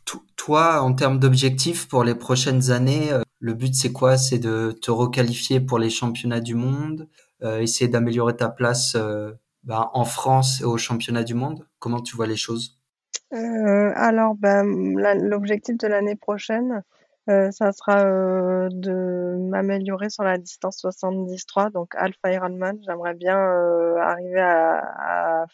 To- 0.06 0.22
Toi, 0.36 0.82
en 0.82 0.94
termes 0.94 1.20
d'objectifs 1.20 1.88
pour 1.88 2.04
les 2.04 2.16
prochaines 2.16 2.72
années, 2.72 3.12
le 3.40 3.54
but 3.54 3.74
c'est 3.74 3.92
quoi? 3.92 4.18
C'est 4.18 4.40
de 4.40 4.72
te 4.72 4.92
requalifier 4.92 5.60
pour 5.60 5.80
les 5.80 5.90
championnats 5.90 6.42
du 6.42 6.56
monde, 6.56 7.08
euh, 7.44 7.60
essayer 7.60 7.90
d'améliorer 7.90 8.36
ta 8.36 8.50
place 8.50 8.96
euh, 8.96 9.32
bah, 9.64 9.90
en 9.94 10.06
France 10.06 10.62
et 10.62 10.66
aux 10.66 10.78
championnats 10.78 11.24
du 11.24 11.34
monde. 11.34 11.66
Comment 11.80 12.02
tu 12.02 12.16
vois 12.16 12.28
les 12.28 12.36
choses? 12.36 12.78
Euh, 13.34 13.92
alors, 13.96 14.36
la- 14.42 15.16
l'objectif 15.16 15.78
de 15.78 15.88
l'année 15.88 16.16
prochaine, 16.16 16.84
ça 17.52 17.72
sera 17.74 18.70
de 18.72 19.36
m'améliorer 19.52 20.10
sur 20.10 20.24
la 20.24 20.40
distance 20.40 20.78
73, 20.80 21.72
donc 21.72 21.94
Alpha 21.96 22.32
Ironman. 22.34 22.80
J'aimerais 22.84 23.14
bien 23.14 23.38
arriver 23.38 24.40
à, 24.42 25.46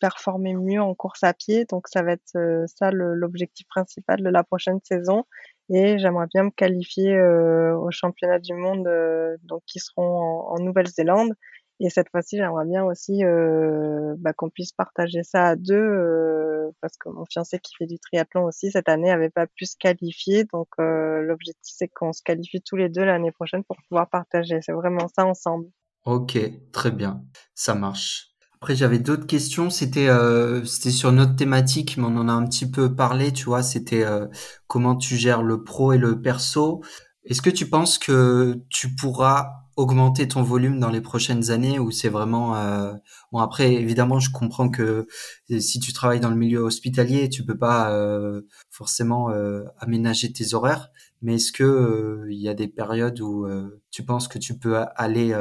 performer 0.00 0.52
mieux 0.54 0.82
en 0.82 0.94
course 0.94 1.24
à 1.24 1.32
pied, 1.32 1.64
donc 1.64 1.88
ça 1.88 2.02
va 2.02 2.12
être 2.12 2.66
ça 2.66 2.90
l'objectif 2.90 3.66
principal 3.68 4.22
de 4.22 4.28
la 4.28 4.44
prochaine 4.44 4.80
saison. 4.84 5.24
Et 5.68 5.98
j'aimerais 5.98 6.26
bien 6.32 6.44
me 6.44 6.50
qualifier 6.50 7.14
euh, 7.14 7.76
aux 7.76 7.90
championnats 7.90 8.38
du 8.38 8.54
monde, 8.54 8.86
euh, 8.86 9.36
donc 9.44 9.62
qui 9.66 9.78
seront 9.78 10.48
en, 10.48 10.58
Nouvelle-Zélande. 10.58 11.32
Et 11.80 11.90
cette 11.90 12.10
fois-ci, 12.10 12.36
j'aimerais 12.36 12.66
bien 12.66 12.84
aussi 12.84 13.24
euh, 13.24 14.14
bah, 14.18 14.32
qu'on 14.32 14.50
puisse 14.50 14.72
partager 14.72 15.22
ça 15.22 15.46
à 15.46 15.56
deux, 15.56 15.74
euh, 15.74 16.70
parce 16.80 16.96
que 16.96 17.08
mon 17.08 17.24
fiancé 17.24 17.58
qui 17.58 17.74
fait 17.76 17.86
du 17.86 17.98
triathlon 17.98 18.44
aussi 18.44 18.70
cette 18.70 18.88
année 18.88 19.10
avait 19.10 19.30
pas 19.30 19.46
pu 19.46 19.66
se 19.66 19.76
qualifier. 19.76 20.44
Donc 20.52 20.68
l'objectif 20.78 21.74
c'est 21.76 21.88
qu'on 21.88 22.12
se 22.12 22.22
qualifie 22.22 22.62
tous 22.62 22.76
les 22.76 22.88
deux 22.88 23.04
l'année 23.04 23.32
prochaine 23.32 23.64
pour 23.64 23.76
pouvoir 23.88 24.08
partager. 24.10 24.60
C'est 24.62 24.72
vraiment 24.72 25.08
ça 25.08 25.26
ensemble. 25.26 25.66
Ok, 26.04 26.38
très 26.72 26.90
bien, 26.90 27.24
ça 27.54 27.74
marche. 27.74 28.31
Après, 28.62 28.76
j'avais 28.76 29.00
d'autres 29.00 29.26
questions. 29.26 29.70
C'était 29.70 30.06
euh, 30.06 30.64
c'était 30.64 30.92
sur 30.92 31.10
notre 31.10 31.34
thématique, 31.34 31.96
mais 31.96 32.04
on 32.04 32.16
en 32.16 32.28
a 32.28 32.32
un 32.32 32.46
petit 32.46 32.70
peu 32.70 32.94
parlé, 32.94 33.32
tu 33.32 33.46
vois. 33.46 33.64
C'était 33.64 34.04
euh, 34.04 34.28
comment 34.68 34.94
tu 34.94 35.16
gères 35.16 35.42
le 35.42 35.64
pro 35.64 35.92
et 35.92 35.98
le 35.98 36.22
perso. 36.22 36.80
Est-ce 37.24 37.42
que 37.42 37.50
tu 37.50 37.68
penses 37.68 37.98
que 37.98 38.60
tu 38.70 38.94
pourras 38.94 39.48
augmenter 39.74 40.28
ton 40.28 40.44
volume 40.44 40.78
dans 40.78 40.90
les 40.90 41.00
prochaines 41.00 41.50
années 41.50 41.80
ou 41.80 41.90
c'est 41.90 42.08
vraiment 42.08 42.54
euh, 42.56 42.92
bon 43.32 43.38
après 43.38 43.72
évidemment 43.72 44.20
je 44.20 44.30
comprends 44.30 44.68
que 44.68 45.06
euh, 45.50 45.60
si 45.60 45.80
tu 45.80 45.94
travailles 45.94 46.20
dans 46.20 46.28
le 46.28 46.36
milieu 46.36 46.60
hospitalier 46.60 47.30
tu 47.30 47.42
peux 47.42 47.56
pas 47.56 47.90
euh, 47.90 48.42
forcément 48.70 49.30
euh, 49.30 49.64
aménager 49.78 50.30
tes 50.30 50.52
horaires 50.52 50.90
mais 51.22 51.36
est-ce 51.36 51.52
que 51.52 52.26
il 52.28 52.38
y 52.38 52.50
a 52.50 52.54
des 52.54 52.68
périodes 52.68 53.18
où 53.22 53.48
tu 53.90 54.04
penses 54.04 54.28
que 54.28 54.38
tu 54.38 54.58
peux 54.58 54.76
aller 54.94 55.34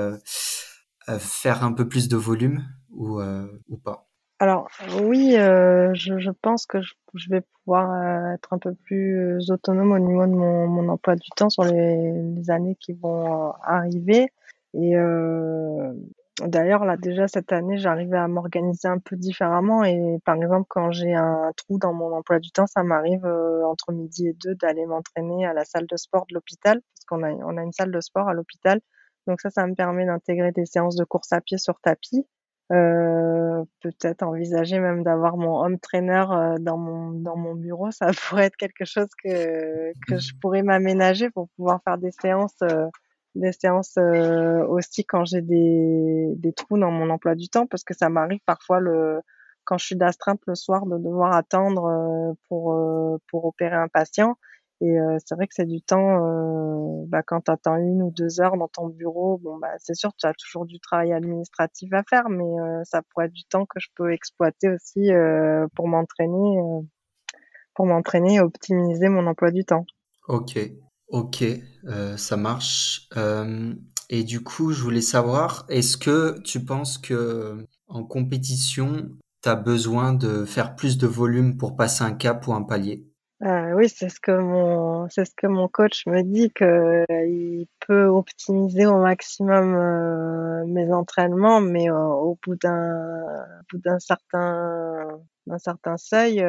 faire 1.20 1.66
un 1.66 1.74
peu 1.74 1.90
plus 1.90 2.08
de 2.08 2.16
volume? 2.16 2.64
Ou, 2.94 3.20
euh, 3.20 3.48
ou 3.70 3.78
pas? 3.78 4.08
Alors 4.40 4.70
oui, 5.04 5.36
euh, 5.38 5.94
je, 5.94 6.32
pense 6.32 6.66
que 6.66 6.82
je, 6.82 7.30
vais 7.30 7.42
pouvoir 7.42 7.92
euh, 7.92 8.34
être 8.34 8.54
un 8.54 8.58
peu 8.58 8.74
plus 8.74 9.52
autonome 9.52 9.92
au 9.92 10.00
niveau 10.00 10.26
de 10.26 10.32
mon, 10.32 10.90
emploi 10.90 11.16
du 11.16 11.30
temps 11.36 11.52
sur 11.52 11.64
les, 11.64 12.50
années 12.50 12.76
qui 12.80 12.94
vont 12.94 13.54
arriver. 13.62 14.30
Et 14.74 14.96
d'ailleurs, 16.44 16.86
là 16.86 16.98
déjà 16.98 17.28
cette 17.28 17.52
année, 17.52 17.78
j'arrivais 17.78 18.18
à 18.18 18.28
m'organiser 18.28 18.88
un 18.88 18.98
peu 18.98 19.16
différemment. 19.16 19.84
Et 19.84 20.18
par 20.26 20.36
exemple, 20.38 20.66
quand 20.70 20.92
j'ai 20.92 21.14
un 21.14 21.52
trou 21.56 21.78
dans 21.78 21.94
mon 21.94 22.12
emploi 22.12 22.40
du 22.40 22.50
temps, 22.50 22.66
ça 22.66 22.82
m'arrive 22.82 23.28
entre 23.28 23.92
midi 23.92 24.28
et 24.28 24.34
deux 24.34 24.56
d'aller 24.56 24.88
m'entraîner 24.88 25.46
à 25.46 25.54
la 25.54 25.66
salle 25.66 25.86
de 25.86 25.98
sport 25.98 26.26
de 26.30 26.34
l'hôpital, 26.34 26.82
parce 26.96 27.06
qu'on 27.06 27.22
a, 27.22 27.28
a 27.28 27.64
une 27.64 27.74
salle 27.74 27.92
de 27.92 28.02
sport 28.02 28.28
à 28.28 28.34
l'hôpital. 28.34 28.82
Donc 29.28 29.40
ça, 29.40 29.50
ça 29.52 29.68
me 29.68 29.76
permet 29.76 30.06
d'intégrer 30.06 30.52
des 30.52 30.66
séances 30.66 30.96
de 30.96 31.04
course 31.04 31.32
à 31.32 31.42
pied 31.42 31.60
sur 31.60 31.80
tapis. 31.80 32.26
Heu, 32.72 33.66
peut-être 33.82 34.24
envisager 34.24 34.80
même 34.80 35.04
d'avoir 35.04 35.38
mon 35.38 35.60
home 35.64 35.80
trainer, 35.80 36.24
heu, 36.32 36.56
dans 36.60 36.78
mon 36.78 37.12
dans 37.12 37.36
mon 37.38 37.56
bureau. 37.56 37.92
Ça 37.92 38.08
pourrait 38.30 38.46
être 38.46 38.56
quelque 38.58 38.86
chose 38.86 39.10
que 39.24 39.92
que 40.08 40.18
je 40.20 40.32
pourrais 40.42 40.64
m'aménager 40.64 41.30
pour 41.32 41.50
pouvoir 41.58 41.82
faire 41.84 41.98
des 41.98 42.12
séances, 42.12 42.56
heu, 42.64 42.88
des 43.36 43.52
séances, 43.52 43.98
heu, 43.98 44.66
aussi 44.70 45.06
quand 45.06 45.26
j'ai 45.26 45.42
des 45.42 46.34
des 46.38 46.54
trous 46.54 46.78
dans 46.80 46.92
mon 46.92 47.10
emploi 47.10 47.36
du 47.36 47.50
temps. 47.50 47.68
Parce 47.68 47.84
que 47.84 47.94
ça 47.94 48.10
m'arrive 48.10 48.40
parfois 48.46 48.80
le 48.80 49.22
quand 49.66 49.78
je 49.78 49.86
suis 49.86 49.96
d'astreinte 49.96 50.42
le 50.48 50.56
soir 50.56 50.86
de 50.88 50.98
devoir 50.98 51.34
attendre, 51.36 52.34
pour, 52.48 52.76
pour 53.30 53.46
opérer 53.46 53.76
un 53.76 53.88
patient 53.88 54.36
et 54.82 54.98
heu, 55.00 55.18
c'est 55.26 55.36
vrai 55.36 55.48
que 55.48 55.54
c'est 55.56 55.66
du 55.68 55.82
temps, 55.82 56.18
heu, 56.26 57.06
bah, 57.08 57.24
quand 57.24 57.42
tu 57.42 57.52
attends 57.52 57.78
1 57.78 58.02
ou 58.02 58.12
2 58.12 58.42
heures 58.42 58.58
dans 58.58 58.68
ton 58.68 58.88
bureau, 58.88 59.38
bon, 59.38 59.58
bah, 59.60 59.72
c'est 59.80 59.96
sûr, 59.96 60.12
tu 60.18 60.28
as 60.28 60.34
toujours 60.34 60.66
du 60.66 60.80
travail 60.80 61.14
administratif 61.14 61.94
à 61.94 62.04
faire, 62.10 62.30
mais 62.30 62.44
heu, 62.44 62.82
ça 62.86 63.02
pourrait 63.04 63.28
être 63.28 63.34
du 63.34 63.46
temps 63.46 63.66
que 63.66 63.80
je 63.80 63.90
peux 63.96 64.12
exploiter 64.14 64.70
aussi, 64.70 65.10
pour 65.76 65.88
m'entraîner, 65.88 66.58
pour 67.74 67.86
m'entraîner 67.86 68.36
et 68.36 68.40
optimiser 68.40 69.10
mon 69.10 69.28
emploi 69.28 69.52
du 69.52 69.66
temps. 69.66 69.86
Ok, 70.28 70.58
ok, 71.08 71.44
euh, 71.88 72.18
ça 72.18 72.38
marche. 72.38 73.08
Euh, 73.18 73.74
et 74.10 74.24
du 74.24 74.42
coup, 74.44 74.72
je 74.72 74.82
voulais 74.84 75.02
savoir, 75.02 75.66
est-ce 75.70 75.98
que 75.98 76.40
tu 76.42 76.64
penses 76.64 76.98
que 76.98 77.66
en 77.88 78.04
compétition, 78.04 79.10
tu 79.42 79.50
as 79.50 79.56
besoin 79.56 80.14
de 80.14 80.46
faire 80.46 80.76
plus 80.76 80.98
de 80.98 81.08
volume 81.08 81.58
pour 81.58 81.76
passer 81.76 82.04
un 82.04 82.14
cap 82.14 82.48
ou 82.48 82.54
un 82.54 82.64
palier? 82.64 83.11
Heu, 83.44 83.74
oui, 83.76 83.90
c'est 83.90 84.10
ce 84.10 84.20
que 84.20 84.32
mon 84.32 85.10
c'est 85.10 85.26
ce 85.26 85.34
que 85.36 85.48
mon 85.48 85.68
coach 85.68 86.06
me 86.06 86.22
dit 86.22 86.52
qu'il 86.52 87.68
peut 87.88 88.06
optimiser 88.06 88.86
au 88.86 88.98
maximum, 89.02 89.74
heu, 89.76 90.66
mes 90.68 90.92
entraînements, 90.94 91.60
mais 91.62 91.90
au 91.90 92.38
bout 92.44 92.56
d'un 92.56 93.46
bout 93.72 93.80
d'un 93.80 93.98
certain 94.00 95.08
d'un 95.48 95.58
certain 95.58 95.98
seuil, 95.98 96.40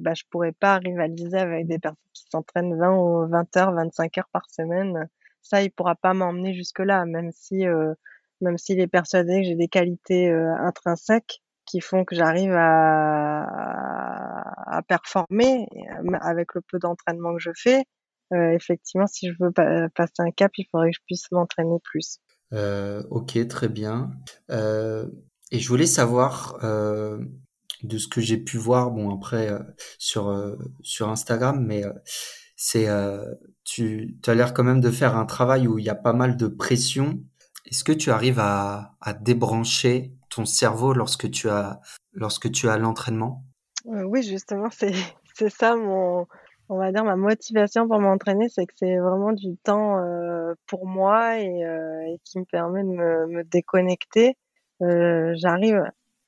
bah, 0.00 0.14
je 0.14 0.24
pourrais 0.30 0.52
pas 0.52 0.78
rivaliser 0.78 1.38
avec 1.38 1.66
des 1.68 1.78
personnes 1.78 1.98
qui 2.12 2.24
s'entraînent 2.30 2.76
20 2.78 2.92
ou 2.96 3.28
20 3.28 3.56
heures, 3.56 3.72
25 3.72 4.18
heures 4.18 4.28
par 4.32 4.50
semaine. 4.50 5.08
ça, 5.42 5.62
il 5.62 5.70
pourra 5.70 5.94
pas 5.94 6.12
m'emmener 6.14 6.54
jusque-là, 6.54 7.04
même 7.06 7.30
si, 7.32 7.66
euh, 7.66 7.94
même 8.40 8.58
s'il 8.58 8.80
est 8.80 8.88
persuadé 8.88 9.42
que 9.42 9.46
j'ai 9.48 9.54
des 9.56 9.68
qualités 9.68 10.28
euh, 10.30 10.52
intrinsèques 10.56 11.40
qui 11.72 11.80
font 11.80 12.04
que 12.04 12.14
j'arrive 12.14 12.52
à, 12.52 13.44
à, 14.76 14.82
performer 14.82 15.66
avec 16.20 16.54
le 16.54 16.60
peu 16.60 16.78
d'entraînement 16.78 17.34
que 17.34 17.40
je 17.40 17.50
fais. 17.56 17.84
effectivement, 18.30 19.06
si 19.06 19.30
je 19.30 19.34
veux 19.40 19.50
passer 19.94 20.12
un 20.18 20.30
cap, 20.30 20.52
il 20.58 20.66
faudrait 20.70 20.90
que 20.90 20.96
je 20.96 21.04
puisse 21.06 21.32
m'entraîner 21.32 21.78
plus. 21.82 22.18
ok, 22.52 23.48
très 23.48 23.68
bien. 23.68 24.10
et 24.50 25.58
je 25.58 25.68
voulais 25.68 25.86
savoir, 25.86 26.58
de 26.60 27.98
ce 27.98 28.06
que 28.06 28.20
j'ai 28.20 28.36
pu 28.36 28.58
voir, 28.58 28.90
bon 28.90 29.14
après 29.14 29.50
sur 29.96 30.54
sur 30.82 31.08
Instagram, 31.08 31.64
mais 31.66 31.84
c'est 32.54 32.86
tu, 33.64 34.18
as 34.26 34.34
l'air 34.34 34.52
quand 34.52 34.64
même 34.64 34.82
de 34.82 34.90
faire 34.90 35.16
un 35.16 35.24
travail 35.24 35.66
où 35.68 35.78
il 35.78 35.86
y 35.86 35.90
a 35.90 35.94
pas 35.94 36.12
mal 36.12 36.36
de 36.36 36.48
pression. 36.48 37.18
Est-ce 37.64 37.82
que 37.82 37.92
tu 37.92 38.10
arrives 38.10 38.40
à 38.40 38.94
débrancher 39.22 40.12
ton 40.34 40.44
cerveau 40.44 40.92
lorsque 40.92 41.30
tu 41.30 41.48
as 41.48 41.80
lorsque 42.12 42.50
tu 42.50 42.68
as 42.68 42.76
l'entraînement? 42.76 43.44
Euh, 43.86 44.04
Oui, 44.04 44.22
justement, 44.22 44.68
c'est 44.72 44.94
c'est 45.34 45.50
ça 45.50 45.76
mon 45.76 46.26
on 46.68 46.78
va 46.78 46.90
dire 46.90 47.04
ma 47.04 47.16
motivation 47.16 47.86
pour 47.86 48.00
m'entraîner, 48.00 48.48
c'est 48.48 48.64
que 48.64 48.72
c'est 48.76 48.96
vraiment 48.96 49.32
du 49.32 49.56
temps 49.58 49.98
euh, 49.98 50.54
pour 50.66 50.86
moi 50.86 51.38
et, 51.38 51.64
euh, 51.64 52.00
et, 52.06 52.18
qui 52.24 52.38
me 52.38 52.44
permet 52.44 52.82
de 52.82 52.88
me, 52.88 53.44
déconnecter. 53.44 54.36
J'arrive 54.80 55.84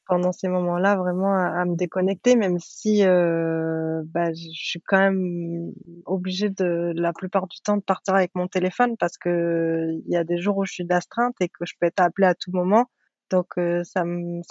pendant 0.06 0.32
ces 0.32 0.48
moments-là 0.48 0.96
vraiment 0.96 1.34
à, 1.34 1.64
me 1.64 1.76
déconnecter, 1.76 2.36
même 2.36 2.58
si 2.60 3.02
bah, 3.04 4.32
je 4.32 4.50
suis 4.52 4.82
quand 4.82 4.98
même 4.98 5.72
obligée 6.04 6.50
de 6.50 6.92
la 6.94 7.12
plupart 7.14 7.46
du 7.46 7.60
temps 7.62 7.78
de 7.78 7.82
partir 7.82 8.14
avec 8.14 8.32
mon 8.34 8.46
téléphone 8.46 8.96
parce 8.98 9.16
que 9.16 9.88
il 10.06 10.12
y 10.12 10.16
a 10.16 10.24
des 10.24 10.36
jours 10.38 10.58
où 10.58 10.64
je 10.66 10.72
suis 10.72 10.84
d'astreinte 10.84 11.34
et 11.40 11.48
que 11.48 11.64
je 11.64 11.72
peux 11.80 11.86
être 11.86 12.00
appelée 12.00 12.26
à 12.26 12.34
tout 12.34 12.52
moment. 12.52 12.86
Donc 13.30 13.46
euh, 13.58 13.82
ça 13.84 14.04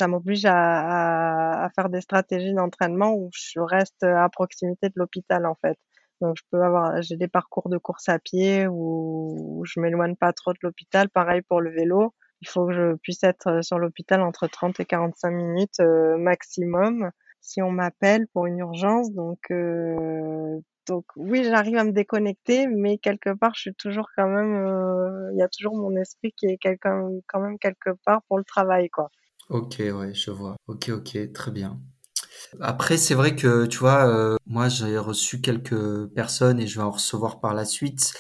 m'oblige 0.08 0.46
à, 0.46 0.54
à, 0.54 1.66
à, 1.66 1.70
faire 1.72 1.90
des 1.90 2.02
stratégies 2.02 2.54
d'entraînement 2.54 3.14
où 3.14 3.30
je 3.34 3.60
reste 3.60 4.04
à 4.04 4.28
proximité 4.30 4.90
de 4.90 4.94
l'hôpital 4.96 5.46
en 5.46 5.56
fait. 5.62 5.78
Donc 6.22 6.36
je 6.38 6.44
peux 6.52 6.62
avoir 6.62 7.02
j'ai 7.02 7.18
des 7.18 7.28
parcours 7.28 7.70
de 7.70 7.78
course 7.78 8.10
à 8.10 8.20
pied 8.20 8.68
où, 8.68 9.60
où 9.60 9.66
je 9.66 9.80
m'éloigne 9.80 10.16
pas 10.16 10.34
trop 10.34 10.54
de 10.54 10.60
l'hôpital. 10.64 11.10
Pareil 11.10 11.42
pour 11.42 11.62
le 11.62 11.72
vélo 11.72 12.14
il 12.44 12.50
faut 12.50 12.68
que 12.68 12.74
je 12.74 12.96
puisse 12.98 13.24
être 13.24 13.48
euh, 13.48 13.62
sur 13.62 13.80
l'hôpital 13.80 14.22
entre 14.22 14.48
30 14.48 14.80
et 14.82 14.86
45 14.86 15.32
minutes 15.32 15.80
euh, 15.80 16.18
maximum 16.18 17.10
si 17.40 17.62
on 17.62 17.72
m'appelle 17.72 18.28
pour 18.34 18.46
une 18.48 18.60
urgence. 18.60 19.12
Donc, 19.14 19.40
euh, 19.52 20.60
donc 20.88 21.06
oui, 21.16 21.44
j'arrive 21.44 21.78
à 21.78 21.84
me 21.84 21.92
déconnecter, 21.92 22.68
mais 22.68 22.98
quelque 22.98 23.34
part, 23.34 23.54
je 23.56 23.62
suis 23.62 23.76
toujours 23.76 24.08
quand 24.16 24.28
même, 24.28 25.32
il 25.34 25.38
y 25.38 25.42
a 25.42 25.48
toujours 25.48 25.76
mon 25.76 25.96
esprit 25.96 26.34
qui 26.36 26.48
est 26.48 26.60
quand 26.78 27.40
même 27.40 27.60
quelque 27.60 27.92
part 28.06 28.22
pour 28.28 28.38
le 28.38 28.44
travail, 28.44 28.90
quoi. 28.90 29.10
Ok, 29.50 29.76
ouais, 29.80 30.14
je 30.14 30.32
vois. 30.32 30.56
Ok, 30.68 30.90
ok, 30.90 31.32
très 31.34 31.52
bien. 31.52 31.80
Après, 32.60 32.98
c'est 32.98 33.16
vrai 33.16 33.36
que, 33.36 33.66
tu 33.66 33.80
vois, 33.80 34.38
moi, 34.46 34.70
j'ai 34.70 34.98
reçu 34.98 35.42
quelques 35.42 36.08
personnes 36.14 36.60
et 36.60 36.68
je 36.68 36.80
vais 36.80 36.86
en 36.86 36.92
recevoir 36.92 37.40
par 37.40 37.54
la 37.54 37.66
suite 37.66 38.14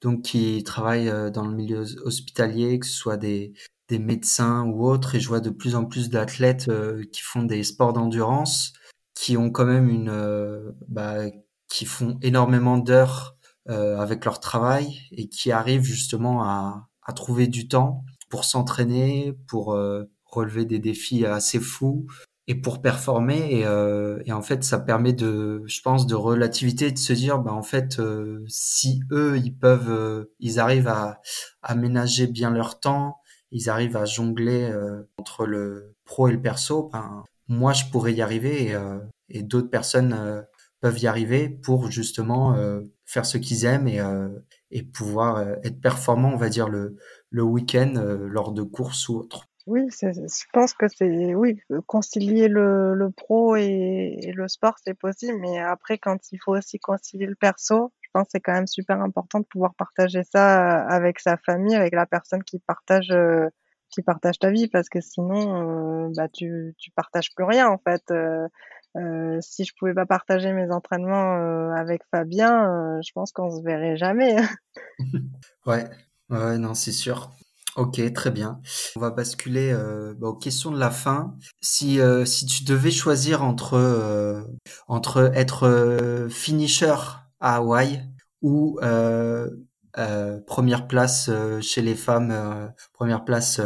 donc 0.00 0.22
qui 0.22 0.62
travaillent 0.64 1.08
euh, 1.08 1.30
dans 1.30 1.46
le 1.46 1.54
milieu 1.54 1.84
hospitalier, 2.04 2.78
que 2.78 2.86
ce 2.86 2.92
soit 2.92 3.16
des, 3.16 3.52
des 3.88 3.98
médecins 3.98 4.64
ou 4.64 4.86
autres, 4.86 5.14
et 5.14 5.20
je 5.20 5.28
vois 5.28 5.40
de 5.40 5.50
plus 5.50 5.74
en 5.74 5.84
plus 5.84 6.10
d'athlètes 6.10 6.68
euh, 6.68 7.04
qui 7.12 7.22
font 7.22 7.42
des 7.42 7.62
sports 7.64 7.92
d'endurance, 7.92 8.72
qui 9.14 9.36
ont 9.36 9.50
quand 9.50 9.66
même 9.66 9.88
une, 9.88 10.10
euh, 10.10 10.70
bah, 10.88 11.24
qui 11.68 11.84
font 11.84 12.18
énormément 12.22 12.78
d'heures 12.78 13.36
avec 13.66 14.24
leur 14.24 14.40
travail 14.40 14.98
et 15.12 15.28
qui 15.28 15.52
arrivent 15.52 15.82
justement 15.82 16.42
à, 16.42 16.88
à 17.02 17.12
trouver 17.12 17.48
du 17.48 17.68
temps 17.68 18.02
pour 18.30 18.44
s'entraîner, 18.46 19.34
pour 19.46 19.78
relever 20.24 20.64
des 20.64 20.78
défis 20.78 21.26
assez 21.26 21.60
fous, 21.60 22.06
et 22.48 22.54
pour 22.54 22.80
performer. 22.80 23.60
Et, 23.60 23.66
euh, 23.66 24.20
et, 24.24 24.32
en 24.32 24.42
fait 24.42 24.64
ça 24.64 24.78
permet 24.80 25.12
de 25.12 25.62
je 25.66 25.80
pense 25.82 26.06
de 26.06 26.14
relativité 26.16 26.90
de 26.90 26.98
se 26.98 27.12
dire 27.12 27.38
bah 27.38 27.52
en 27.52 27.62
fait 27.62 28.00
euh, 28.00 28.44
si 28.48 29.02
eux 29.12 29.38
ils 29.38 29.56
peuvent 29.56 29.90
euh, 29.90 30.32
ils 30.40 30.58
arrivent 30.58 30.88
à 30.88 31.20
aménager 31.62 32.26
bien 32.26 32.50
leur 32.50 32.80
temps 32.80 33.18
ils 33.50 33.70
arrivent 33.70 33.96
à 33.96 34.06
jongler 34.06 34.64
euh, 34.64 35.02
entre 35.18 35.46
le 35.46 35.94
pro 36.04 36.28
et 36.28 36.32
le 36.32 36.40
perso 36.40 36.90
ben 36.92 37.22
moi 37.48 37.72
je 37.74 37.84
pourrais 37.92 38.14
y 38.14 38.22
arriver 38.22 38.68
et, 38.70 38.76
et 39.28 39.42
d'autres 39.42 39.70
personnes 39.70 40.44
peuvent 40.80 40.98
y 40.98 41.06
arriver 41.06 41.48
pour 41.48 41.90
justement 41.90 42.56
faire 43.04 43.26
ce 43.26 43.38
qu'ils 43.38 43.64
aiment 43.64 43.88
et, 43.88 44.00
et 44.70 44.82
pouvoir 44.82 45.40
être 45.64 45.80
performant 45.80 46.30
on 46.32 46.36
va 46.36 46.48
dire 46.48 46.68
le 46.68 46.96
le 47.30 47.42
week-end 47.42 47.94
lors 48.30 48.52
de 48.52 48.62
courses 48.62 49.08
ou 49.08 49.16
autres 49.16 49.48
oui, 49.68 49.86
je 50.00 50.46
pense 50.54 50.72
que 50.72 50.88
c'est 50.88 51.34
oui, 51.34 51.60
concilier 51.86 52.48
le, 52.48 52.94
le 52.94 53.10
pro 53.10 53.54
et, 53.54 54.32
le 54.34 54.48
sport, 54.48 54.76
c'est 54.82 54.94
possible, 54.94 55.38
mais 55.38 55.58
après, 55.58 55.98
quand 55.98 56.32
il 56.32 56.38
faut 56.42 56.56
aussi 56.56 56.78
concilier 56.78 57.26
le 57.26 57.34
perso, 57.34 57.92
je 58.00 58.08
pense 58.14 58.24
que 58.24 58.30
c'est 58.32 58.40
quand 58.40 58.54
même 58.54 58.66
super 58.66 58.98
important 59.02 59.40
de 59.40 59.44
pouvoir 59.44 59.74
partager 59.74 60.22
ça 60.24 60.80
avec 60.86 61.20
sa 61.20 61.36
famille, 61.36 61.74
avec 61.74 61.92
la 61.92 62.06
personne 62.06 62.42
qui 62.44 62.60
partage 62.60 63.10
euh, 63.10 63.48
qui 63.90 64.00
partage 64.00 64.38
ta 64.38 64.50
vie, 64.50 64.68
parce 64.68 64.88
que 64.88 65.02
sinon, 65.02 66.06
euh, 66.06 66.12
bah 66.16 66.28
tu 66.32 66.74
tu 66.78 66.90
partages 66.92 67.34
plus 67.34 67.44
rien 67.44 67.68
en 67.68 67.76
fait. 67.76 68.02
Euh, 68.96 69.18
euh, 69.38 69.40
si 69.40 69.64
je 69.64 69.72
pouvais 69.78 69.94
pas 69.94 70.06
partager 70.06 70.52
mes 70.52 70.70
entraînements 70.70 71.72
avec 71.74 72.02
Fabien, 72.10 73.00
je 73.02 73.12
pense 73.12 73.32
qu'on 73.32 73.50
se 73.50 73.62
verrait 73.62 73.96
jamais. 73.96 74.36
ouais, 75.66 75.88
ouais, 76.30 76.58
non, 76.58 76.74
c'est 76.74 76.92
sûr. 76.92 77.30
Ok, 77.76 78.00
très 78.12 78.30
bien. 78.32 78.60
On 78.96 79.00
va 79.00 79.10
basculer 79.10 79.70
euh, 79.72 80.12
bah, 80.18 80.28
aux 80.28 80.34
questions 80.34 80.72
de 80.72 80.80
la 80.80 80.90
fin. 80.90 81.36
Si 81.60 82.00
euh, 82.00 82.24
si 82.24 82.44
tu 82.44 82.64
devais 82.64 82.90
choisir 82.90 83.44
entre 83.44 83.74
euh, 83.74 84.42
entre 84.88 85.30
être 85.34 86.26
finisher 86.28 86.96
à 87.38 87.56
Hawaï 87.56 88.02
ou 88.42 88.80
première 90.46 90.88
place 90.88 91.30
chez 91.60 91.82
les 91.82 91.94
femmes, 91.94 92.72
première 92.92 93.24
place 93.24 93.60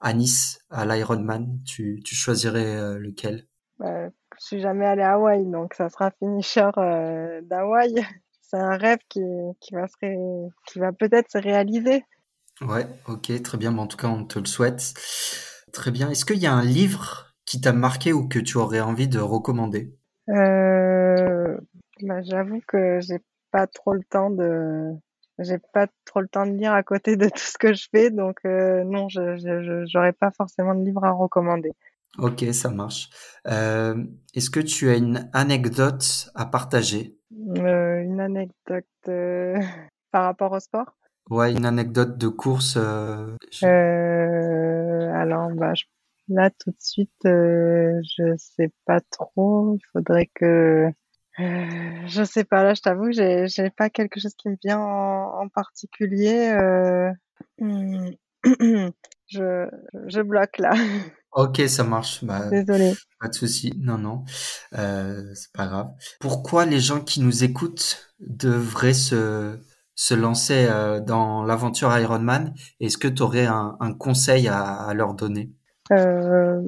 à 0.00 0.12
Nice 0.14 0.60
à 0.70 0.86
l'Ironman, 0.86 1.60
tu 1.66 2.00
tu 2.02 2.14
choisirais 2.14 2.98
lequel? 2.98 3.46
Bah, 3.78 4.08
Je 4.38 4.44
suis 4.44 4.60
jamais 4.60 4.86
allée 4.86 5.02
à 5.02 5.14
Hawaï, 5.14 5.44
donc 5.46 5.74
ça 5.74 5.88
sera 5.88 6.10
finisher 6.10 6.70
d'Hawaï. 7.42 7.94
C'est 8.42 8.58
un 8.58 8.76
rêve 8.76 8.98
qui 9.08 9.20
qui 9.60 9.74
va 9.74 9.88
se 9.88 9.96
qui 10.66 10.78
va 10.78 10.92
peut-être 10.92 11.30
se 11.30 11.38
réaliser. 11.38 12.04
Ouais, 12.60 12.86
ok, 13.08 13.42
très 13.42 13.58
bien. 13.58 13.76
en 13.76 13.86
tout 13.86 13.96
cas, 13.96 14.08
on 14.08 14.24
te 14.24 14.38
le 14.38 14.46
souhaite. 14.46 14.94
Très 15.72 15.90
bien. 15.90 16.10
Est-ce 16.10 16.24
qu'il 16.24 16.38
y 16.38 16.46
a 16.46 16.52
un 16.52 16.64
livre 16.64 17.34
qui 17.44 17.60
t'a 17.60 17.72
marqué 17.72 18.12
ou 18.12 18.28
que 18.28 18.38
tu 18.38 18.58
aurais 18.58 18.80
envie 18.80 19.08
de 19.08 19.18
recommander? 19.18 19.96
Euh, 20.28 21.58
bah, 22.02 22.22
J'avoue 22.22 22.60
que 22.68 23.00
j'ai 23.00 23.20
pas 23.50 23.66
trop 23.66 23.92
le 23.92 24.04
temps 24.04 24.30
de 24.30 24.92
j'ai 25.40 25.58
pas 25.72 25.88
trop 26.04 26.20
le 26.20 26.28
temps 26.28 26.46
de 26.46 26.52
lire 26.52 26.72
à 26.72 26.84
côté 26.84 27.16
de 27.16 27.28
tout 27.28 27.38
ce 27.38 27.58
que 27.58 27.74
je 27.74 27.88
fais, 27.90 28.10
donc 28.10 28.38
euh, 28.46 28.84
non, 28.84 29.08
je 29.08 29.84
j'aurais 29.88 30.12
pas 30.12 30.30
forcément 30.30 30.74
de 30.74 30.84
livre 30.84 31.04
à 31.04 31.10
recommander. 31.10 31.72
Ok, 32.18 32.44
ça 32.52 32.70
marche. 32.70 33.08
Euh, 33.48 34.04
Est-ce 34.34 34.50
que 34.50 34.60
tu 34.60 34.88
as 34.88 34.96
une 34.96 35.28
anecdote 35.32 36.30
à 36.34 36.46
partager? 36.46 37.16
Euh, 37.56 37.98
Une 38.02 38.20
anecdote 38.20 38.86
euh, 39.08 39.58
par 40.12 40.24
rapport 40.24 40.52
au 40.52 40.60
sport? 40.60 40.96
Ouais, 41.30 41.52
une 41.52 41.64
anecdote 41.64 42.18
de 42.18 42.28
course. 42.28 42.76
Alors, 42.76 43.10
bah, 45.54 45.72
là 46.28 46.50
tout 46.50 46.70
de 46.70 46.80
suite, 46.80 47.10
je 47.24 48.34
sais 48.36 48.70
pas 48.84 49.00
trop. 49.10 49.74
Il 49.74 49.80
faudrait 49.92 50.30
que, 50.34 50.90
je 51.38 52.24
sais 52.24 52.44
pas. 52.44 52.62
Là, 52.62 52.74
je 52.74 52.82
t'avoue, 52.82 53.10
j'ai, 53.10 53.48
j'ai 53.48 53.70
pas 53.70 53.88
quelque 53.88 54.20
chose 54.20 54.34
qui 54.34 54.50
me 54.50 54.56
vient 54.62 54.80
en, 54.80 55.48
particulier. 55.48 56.54
Je, 59.26 59.66
je 60.06 60.20
bloque 60.20 60.58
là. 60.58 60.74
Ok, 61.34 61.60
ça 61.66 61.82
marche. 61.84 62.24
Bah, 62.24 62.48
Désolée. 62.48 62.94
Pas 63.20 63.28
de 63.28 63.34
souci. 63.34 63.72
Non, 63.78 63.98
non, 63.98 64.24
euh, 64.78 65.34
c'est 65.34 65.52
pas 65.52 65.66
grave. 65.66 65.90
Pourquoi 66.20 66.64
les 66.64 66.80
gens 66.80 67.00
qui 67.00 67.20
nous 67.20 67.42
écoutent 67.44 68.12
devraient 68.20 68.94
se 68.94 69.58
se 69.96 70.14
lancer 70.14 70.66
euh, 70.68 71.00
dans 71.00 71.44
l'aventure 71.44 71.96
Ironman 71.96 72.52
Est-ce 72.80 72.98
que 72.98 73.08
tu 73.08 73.22
aurais 73.22 73.46
un, 73.46 73.76
un, 73.80 73.92
conseil 73.92 74.48
à, 74.48 74.60
à 74.60 74.94
leur 74.94 75.14
donner? 75.14 75.52
Euh, 75.92 76.62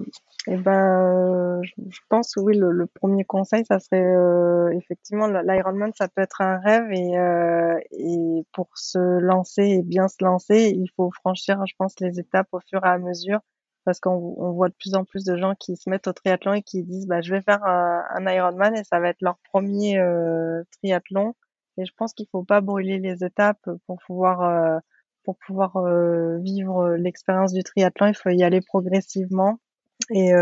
eh 0.47 0.57
ben, 0.57 1.61
je 1.65 2.01
pense 2.09 2.37
oui, 2.37 2.57
le, 2.57 2.71
le, 2.71 2.87
premier 2.87 3.25
conseil, 3.25 3.65
ça 3.65 3.81
serait 3.81 4.05
euh, 4.05 4.71
effectivement 4.77 5.27
l'Ironman, 5.27 5.91
ça 5.97 6.07
peut 6.09 6.23
être 6.23 6.41
un 6.41 6.59
rêve 6.59 6.93
et, 6.93 7.19
euh, 7.19 7.79
et 7.93 8.45
pour 8.53 8.69
se 8.75 8.99
lancer 8.99 9.63
et 9.63 9.83
bien 9.83 10.07
se 10.07 10.23
lancer, 10.23 10.73
il 10.77 10.89
faut 10.97 11.11
franchir, 11.11 11.65
je 11.67 11.75
pense, 11.79 11.99
les 12.01 12.21
étapes 12.21 12.49
au 12.53 12.61
fur 12.61 12.85
et 12.85 12.89
à 12.89 12.99
mesure 12.99 13.41
parce 13.87 14.01
qu'on 14.01 14.35
on 14.39 14.53
voit 14.53 14.69
de 14.69 14.75
plus 14.75 14.95
en 14.95 15.05
plus 15.05 15.25
de 15.25 15.37
gens 15.37 15.55
qui 15.55 15.77
se 15.77 15.89
mettent 15.89 16.09
au 16.09 16.13
triathlon 16.13 16.55
et 16.55 16.63
qui 16.63 16.83
disent 16.83 17.07
bah 17.07 17.23
je 17.23 17.33
vais 17.33 17.41
faire 17.41 17.65
un, 17.65 18.05
un 18.11 18.27
Ironman 18.31 18.77
et 18.77 18.85
ça 18.85 19.01
va 19.01 19.09
être 19.11 19.23
leur 19.23 19.39
premier 19.53 19.99
euh, 19.99 20.63
triathlon 20.83 21.35
Et 21.79 21.87
je 21.87 21.93
pense 21.97 22.13
qu'il 22.13 22.27
faut 22.31 22.45
pas 22.45 22.61
brûler 22.61 22.99
les 22.99 23.25
étapes 23.25 23.71
pour 23.87 23.99
pouvoir 24.07 24.81
pour 25.25 25.39
pouvoir 25.39 25.73
vivre 26.41 26.97
l'expérience 26.97 27.53
du 27.53 27.63
triathlon. 27.63 28.09
Il 28.09 28.15
faut 28.15 28.31
y 28.31 28.45
aller 28.45 28.61
progressivement 28.61 29.59
et 30.11 30.33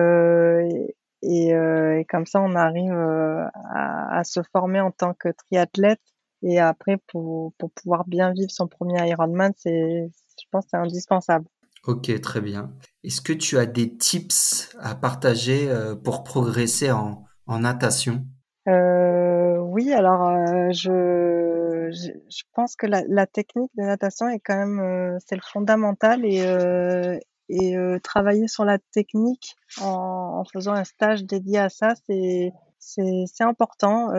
et, 1.23 1.49
et, 1.51 2.05
comme 2.09 2.27
ça 2.27 2.41
on 2.41 2.55
arrive 2.55 2.93
à, 2.93 4.19
à, 4.19 4.25
se 4.25 4.41
former 4.53 4.81
en 4.81 4.91
tant 4.91 5.15
que 5.15 5.29
triathlète 5.31 6.01
et 6.43 6.61
après 6.61 6.99
pour 7.09 7.55
pour 7.59 7.71
pouvoir 7.73 8.07
bien 8.07 8.33
vivre 8.33 8.51
son 8.51 8.69
premier 8.69 9.09
Ironman, 9.09 9.53
je 9.65 10.09
pense 10.51 10.67
c'est 10.71 10.77
indispensable. 10.77 11.47
Ok, 11.87 12.21
très 12.21 12.41
bien. 12.41 12.73
Est-ce 13.03 13.21
que 13.21 13.33
tu 13.33 13.59
as 13.59 13.67
des 13.67 13.97
tips 13.97 14.75
à 14.81 14.95
partager 14.95 15.69
pour 16.03 16.25
progresser 16.25 16.91
en, 16.91 17.25
natation? 17.47 18.25
Euh, 18.69 19.59
oui, 19.59 19.93
alors 19.93 20.29
euh, 20.29 20.71
je, 20.73 21.91
je, 21.91 22.43
pense 22.55 22.77
que 22.77 22.87
la, 22.87 23.27
technique 23.27 23.71
de 23.77 23.83
natation 23.83 24.29
est 24.29 24.41
quand 24.41 24.57
même 24.57 24.81
euh, 24.81 25.19
c'est 25.27 25.37
le 25.37 25.43
fondamental 25.43 26.25
et 26.25 26.43
euh, 26.43 27.19
euh, 27.51 27.99
travailler 28.01 28.49
sur 28.49 28.65
la 28.65 28.79
technique 28.93 29.57
en, 29.81 30.45
faisant 30.53 30.73
un 30.73 30.85
stage 30.85 31.25
dédié 31.25 31.59
à 31.59 31.69
ça 31.69 31.95
c'est 32.07 32.53
c'est 32.79 33.45
important. 33.45 34.11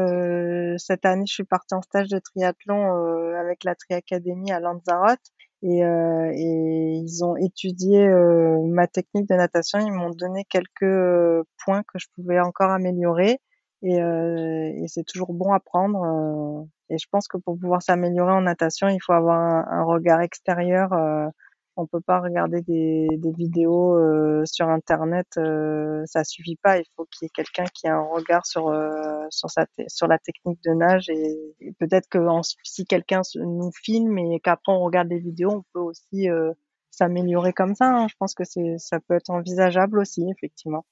cette 0.80 1.06
année, 1.06 1.26
je 1.28 1.34
suis 1.34 1.44
partie 1.44 1.76
en 1.76 1.84
stage 1.84 2.08
de 2.08 2.18
triathlon 2.18 3.36
avec 3.40 3.64
la 3.64 3.76
Triacadémie 3.76 4.52
à 4.52 4.60
Lanzarote 4.60 5.20
et, 5.66 5.80
et 5.82 6.94
ils 7.04 7.24
ont 7.26 7.36
étudié 7.36 8.08
ma 8.64 8.88
technique 8.88 9.28
de 9.30 9.36
natation. 9.36 9.80
Ils 9.80 9.92
m'ont 9.92 10.12
donné 10.12 10.46
quelques 10.50 11.46
points 11.64 11.84
que 11.84 12.00
je 12.00 12.08
pouvais 12.16 12.40
encore 12.40 12.72
améliorer 12.72 13.40
et, 13.86 14.02
euh, 14.02 14.72
et 14.76 14.88
c'est 14.88 15.04
toujours 15.04 15.34
bon 15.34 15.54
à 15.54 15.60
prendre. 15.60 16.02
Euh, 16.04 16.64
et 16.90 16.98
je 16.98 17.06
pense 17.12 17.28
que 17.28 17.38
pour 17.38 17.58
pouvoir 17.60 17.82
s'améliorer 17.82 18.34
en 18.34 18.42
natation, 18.42 18.88
il 18.90 19.00
faut 19.00 19.14
avoir 19.14 19.40
un, 19.40 19.66
un 19.70 19.84
regard 19.84 20.22
extérieur. 20.22 20.94
Euh, 21.78 21.82
on 21.82 21.88
peut 21.88 22.02
pas 22.02 22.20
regarder 22.20 22.62
des, 22.62 23.08
vidéos 23.38 23.98
euh, 23.98 24.44
sur 24.46 24.68
internet, 24.70 25.28
euh, 25.38 26.04
ça 26.06 26.24
suffit 26.24 26.56
pas. 26.56 26.78
Il 26.78 26.86
faut 26.96 27.06
qu'il 27.06 27.26
y 27.26 27.28
ait 27.28 27.30
quelqu'un 27.30 27.66
qui 27.74 27.88
ait 27.88 27.92
un 27.92 28.04
regard 28.04 28.46
sur 28.46 28.70
euh, 28.70 29.26
sur 29.30 30.08
la 30.08 30.18
technique 30.20 30.62
de 30.64 30.72
nage 30.72 31.10
et, 31.10 31.74
peut-être 31.80 32.08
que 32.10 32.20
si 32.64 32.86
quelqu'un 32.86 33.22
nous 33.36 33.72
filme 33.74 34.18
et 34.18 34.40
qu'après 34.40 34.72
on 34.72 34.80
regarde 34.80 35.10
des 35.10 35.20
vidéos, 35.20 35.52
on 35.52 35.64
peut 35.74 35.80
aussi 35.80 36.28
s'améliorer 36.92 37.54
comme 37.54 37.76
ça. 37.76 37.90
Hein. 37.90 38.08
Je 38.10 38.16
pense 38.20 38.34
que 38.34 38.44
c'est 38.44 38.78
ça 38.78 39.00
peut 39.00 39.16
être 39.16 39.30
envisageable 39.30 40.00
aussi, 40.00 40.26
effectivement. 40.30 40.86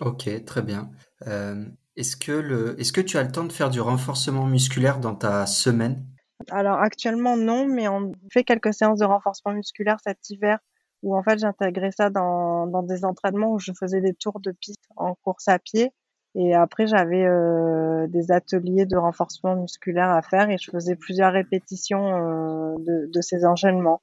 Ok, 0.00 0.44
très 0.44 0.62
bien. 0.62 0.90
Euh, 1.26 1.64
est-ce 1.96 2.16
que, 2.16 2.32
le, 2.32 2.80
est-ce 2.80 2.92
que 2.92 3.00
tu 3.00 3.18
as 3.18 3.22
le 3.22 3.32
temps 3.32 3.44
de 3.44 3.52
faire 3.52 3.70
du 3.70 3.80
renforcement 3.80 4.46
musculaire 4.46 5.00
dans 5.00 5.14
ta 5.14 5.46
semaine? 5.46 6.06
Alors 6.50 6.78
actuellement 6.78 7.36
non, 7.36 7.66
mais 7.66 7.88
on 7.88 8.12
fait 8.32 8.44
quelques 8.44 8.72
séances 8.72 8.98
de 8.98 9.04
renforcement 9.04 9.52
musculaire 9.52 9.98
cet 10.02 10.30
hiver 10.30 10.58
où 11.02 11.16
en 11.16 11.22
fait 11.22 11.38
j'intégrais 11.38 11.92
ça 11.92 12.10
dans, 12.10 12.66
dans 12.66 12.82
des 12.82 13.04
entraînements 13.04 13.52
où 13.52 13.58
je 13.58 13.72
faisais 13.78 14.00
des 14.00 14.14
tours 14.14 14.40
de 14.40 14.52
piste 14.52 14.84
en 14.96 15.14
course 15.14 15.48
à 15.48 15.58
pied. 15.58 15.92
Et 16.36 16.54
après, 16.54 16.86
j'avais 16.86 17.24
euh, 17.24 18.06
des 18.06 18.30
ateliers 18.30 18.86
de 18.86 18.96
renforcement 18.96 19.56
musculaire 19.56 20.10
à 20.10 20.22
faire 20.22 20.48
et 20.48 20.58
je 20.58 20.70
faisais 20.70 20.94
plusieurs 20.94 21.32
répétitions 21.32 22.06
euh, 22.06 22.74
de, 22.78 23.10
de, 23.12 23.20
ces 23.20 23.44
enchaînements. 23.44 24.00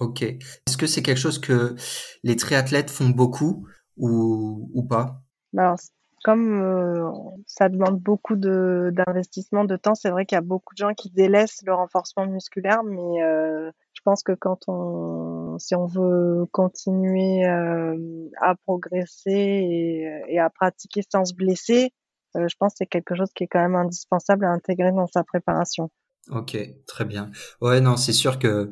Ok. 0.00 0.22
Est-ce 0.22 0.76
que 0.76 0.86
c'est 0.86 1.02
quelque 1.02 1.20
chose 1.20 1.38
que 1.38 1.76
les 2.24 2.34
triathlètes 2.34 2.90
font 2.90 3.10
beaucoup 3.10 3.68
ou, 3.96 4.68
ou 4.74 4.82
pas? 4.82 5.22
Alors, 5.56 5.76
comme 6.22 6.60
euh, 6.62 7.10
ça 7.46 7.68
demande 7.68 7.98
beaucoup 7.98 8.36
de 8.36 8.90
d'investissement 8.92 9.64
de 9.64 9.76
temps, 9.76 9.94
c'est 9.94 10.10
vrai 10.10 10.26
qu'il 10.26 10.36
y 10.36 10.38
a 10.38 10.42
beaucoup 10.42 10.74
de 10.74 10.78
gens 10.78 10.92
qui 10.94 11.10
délaissent 11.10 11.62
le 11.64 11.72
renforcement 11.72 12.26
musculaire, 12.26 12.82
mais 12.84 13.22
euh, 13.22 13.70
je 13.94 14.00
pense 14.04 14.22
que 14.22 14.32
quand 14.32 14.68
on, 14.68 15.58
si 15.58 15.74
on 15.74 15.86
veut 15.86 16.46
continuer 16.52 17.46
euh, 17.46 17.96
à 18.40 18.54
progresser 18.54 19.30
et, 19.30 20.08
et, 20.28 20.38
à 20.38 20.50
pratiquer 20.50 21.00
sans 21.10 21.24
se 21.24 21.34
blesser, 21.34 21.92
euh, 22.36 22.46
je 22.48 22.56
pense 22.58 22.72
que 22.72 22.78
c'est 22.78 22.86
quelque 22.86 23.14
chose 23.14 23.30
qui 23.34 23.44
est 23.44 23.48
quand 23.48 23.60
même 23.60 23.76
indispensable 23.76 24.44
à 24.44 24.50
intégrer 24.50 24.92
dans 24.92 25.06
sa 25.06 25.24
préparation. 25.24 25.90
Ok, 26.30 26.56
très 26.86 27.04
bien. 27.06 27.30
Ouais, 27.62 27.80
non, 27.80 27.96
c'est 27.96 28.12
sûr 28.12 28.38
que 28.38 28.70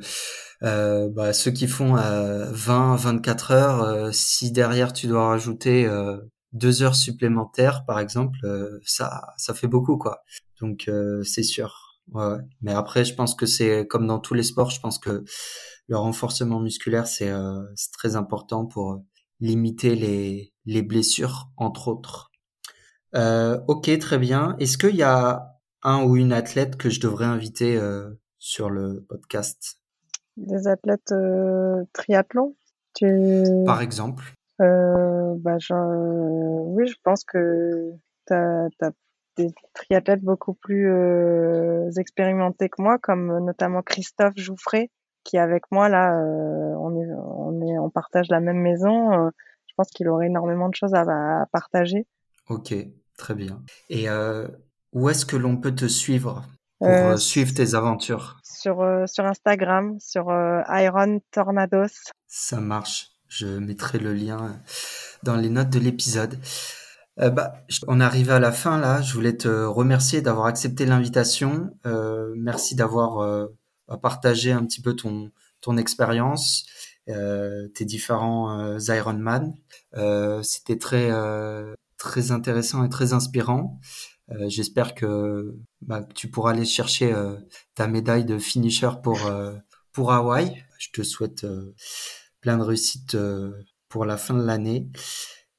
euh, 0.62 1.08
bah, 1.08 1.32
ceux 1.32 1.50
qui 1.50 1.66
font 1.66 1.94
20, 1.94 2.96
24 2.96 3.50
heures, 3.52 4.14
si 4.14 4.52
derrière 4.52 4.92
tu 4.92 5.06
dois 5.06 5.28
rajouter 5.28 5.88
deux 6.52 6.82
heures 6.82 6.94
supplémentaires, 6.94 7.84
par 7.84 7.98
exemple, 8.00 8.38
euh, 8.44 8.78
ça, 8.84 9.34
ça 9.36 9.54
fait 9.54 9.66
beaucoup, 9.66 9.98
quoi. 9.98 10.22
Donc, 10.60 10.88
euh, 10.88 11.22
c'est 11.24 11.42
sûr. 11.42 12.00
Ouais, 12.12 12.38
Mais 12.62 12.72
après, 12.72 13.04
je 13.04 13.14
pense 13.14 13.34
que 13.34 13.44
c'est 13.44 13.86
comme 13.86 14.06
dans 14.06 14.18
tous 14.18 14.34
les 14.34 14.42
sports, 14.42 14.70
je 14.70 14.80
pense 14.80 14.98
que 14.98 15.24
le 15.88 15.96
renforcement 15.96 16.60
musculaire, 16.60 17.06
c'est 17.06 17.28
euh, 17.28 17.62
très 17.92 18.16
important 18.16 18.64
pour 18.64 19.02
limiter 19.40 19.94
les, 19.94 20.52
les 20.64 20.82
blessures, 20.82 21.50
entre 21.56 21.88
autres. 21.88 22.30
ok, 23.14 23.98
très 23.98 24.18
bien. 24.18 24.56
Est-ce 24.58 24.78
qu'il 24.78 24.96
y 24.96 25.02
a 25.02 25.54
un 25.82 26.02
ou 26.02 26.16
une 26.16 26.32
athlète 26.32 26.76
que 26.76 26.88
je 26.88 27.00
devrais 27.00 27.26
inviter 27.26 27.78
sur 28.38 28.70
le 28.70 29.04
podcast? 29.08 29.80
Des 30.36 30.66
athlètes 30.66 31.14
triathlon? 31.92 32.56
Tu... 32.94 33.44
Par 33.66 33.82
exemple 33.82 34.37
euh, 34.60 35.34
bah, 35.38 35.58
je, 35.58 35.74
oui, 35.74 36.86
je 36.86 36.96
pense 37.02 37.24
que 37.24 37.92
tu 38.26 38.34
as, 38.34 38.68
des 39.36 39.54
triathlètes 39.72 40.22
beaucoup 40.22 40.54
plus 40.54 40.90
euh, 40.90 41.88
expérimentés 41.96 42.68
que 42.68 42.82
moi, 42.82 42.98
comme 42.98 43.38
notamment 43.44 43.82
Christophe 43.82 44.34
Jouffré, 44.36 44.90
qui 45.22 45.36
est 45.36 45.40
avec 45.40 45.62
moi 45.70 45.88
là, 45.88 46.12
euh, 46.12 46.74
on, 46.80 47.00
est, 47.00 47.06
on, 47.14 47.66
est, 47.66 47.78
on 47.78 47.88
partage 47.88 48.28
la 48.30 48.40
même 48.40 48.58
maison. 48.58 49.12
Euh, 49.12 49.30
je 49.68 49.74
pense 49.76 49.90
qu'il 49.90 50.08
aurait 50.08 50.26
énormément 50.26 50.68
de 50.68 50.74
choses 50.74 50.94
à, 50.94 51.02
à 51.02 51.46
partager. 51.52 52.04
Ok, 52.48 52.74
très 53.16 53.34
bien. 53.34 53.62
Et 53.90 54.08
euh, 54.08 54.48
où 54.92 55.08
est-ce 55.08 55.24
que 55.24 55.36
l'on 55.36 55.56
peut 55.56 55.74
te 55.74 55.86
suivre 55.86 56.44
pour 56.80 56.88
euh, 56.88 57.16
suivre 57.16 57.54
tes 57.54 57.76
aventures? 57.76 58.40
Sur, 58.42 58.84
sur 59.06 59.24
Instagram, 59.24 60.00
sur 60.00 60.32
Iron 60.68 61.20
Tornados. 61.30 62.10
Ça 62.26 62.58
marche. 62.60 63.17
Je 63.28 63.46
mettrai 63.46 63.98
le 63.98 64.14
lien 64.14 64.60
dans 65.22 65.36
les 65.36 65.50
notes 65.50 65.70
de 65.70 65.78
l'épisode. 65.78 66.38
Euh, 67.20 67.30
bah, 67.30 67.64
on 67.88 68.00
arrive 68.00 68.30
à 68.30 68.38
la 68.38 68.52
fin 68.52 68.78
là. 68.78 69.02
Je 69.02 69.12
voulais 69.14 69.36
te 69.36 69.48
remercier 69.48 70.22
d'avoir 70.22 70.46
accepté 70.46 70.86
l'invitation. 70.86 71.70
Euh, 71.86 72.32
merci 72.36 72.74
d'avoir 72.74 73.18
euh, 73.18 73.46
partagé 74.02 74.52
un 74.52 74.64
petit 74.64 74.80
peu 74.80 74.94
ton 74.94 75.30
ton 75.60 75.76
expérience, 75.76 76.66
euh, 77.08 77.66
tes 77.74 77.84
différents 77.84 78.78
Ironman. 78.78 79.54
C'était 80.42 80.78
très 80.78 81.10
très 81.96 82.30
intéressant 82.30 82.84
et 82.84 82.88
très 82.88 83.12
inspirant. 83.12 83.80
J'espère 84.46 84.94
que, 84.94 85.56
bah, 85.80 86.02
que 86.02 86.12
tu 86.12 86.28
pourras 86.30 86.52
aller 86.52 86.66
chercher 86.66 87.12
ta 87.74 87.88
médaille 87.88 88.24
de 88.24 88.38
finisher 88.38 88.90
pour 89.02 89.18
pour 89.92 90.12
Hawaï. 90.12 90.64
Je 90.78 90.90
te 90.92 91.02
souhaite 91.02 91.44
plein 92.48 92.56
de 92.56 92.62
réussite 92.62 93.14
euh, 93.14 93.52
pour 93.90 94.06
la 94.06 94.16
fin 94.16 94.32
de 94.32 94.42
l'année 94.42 94.88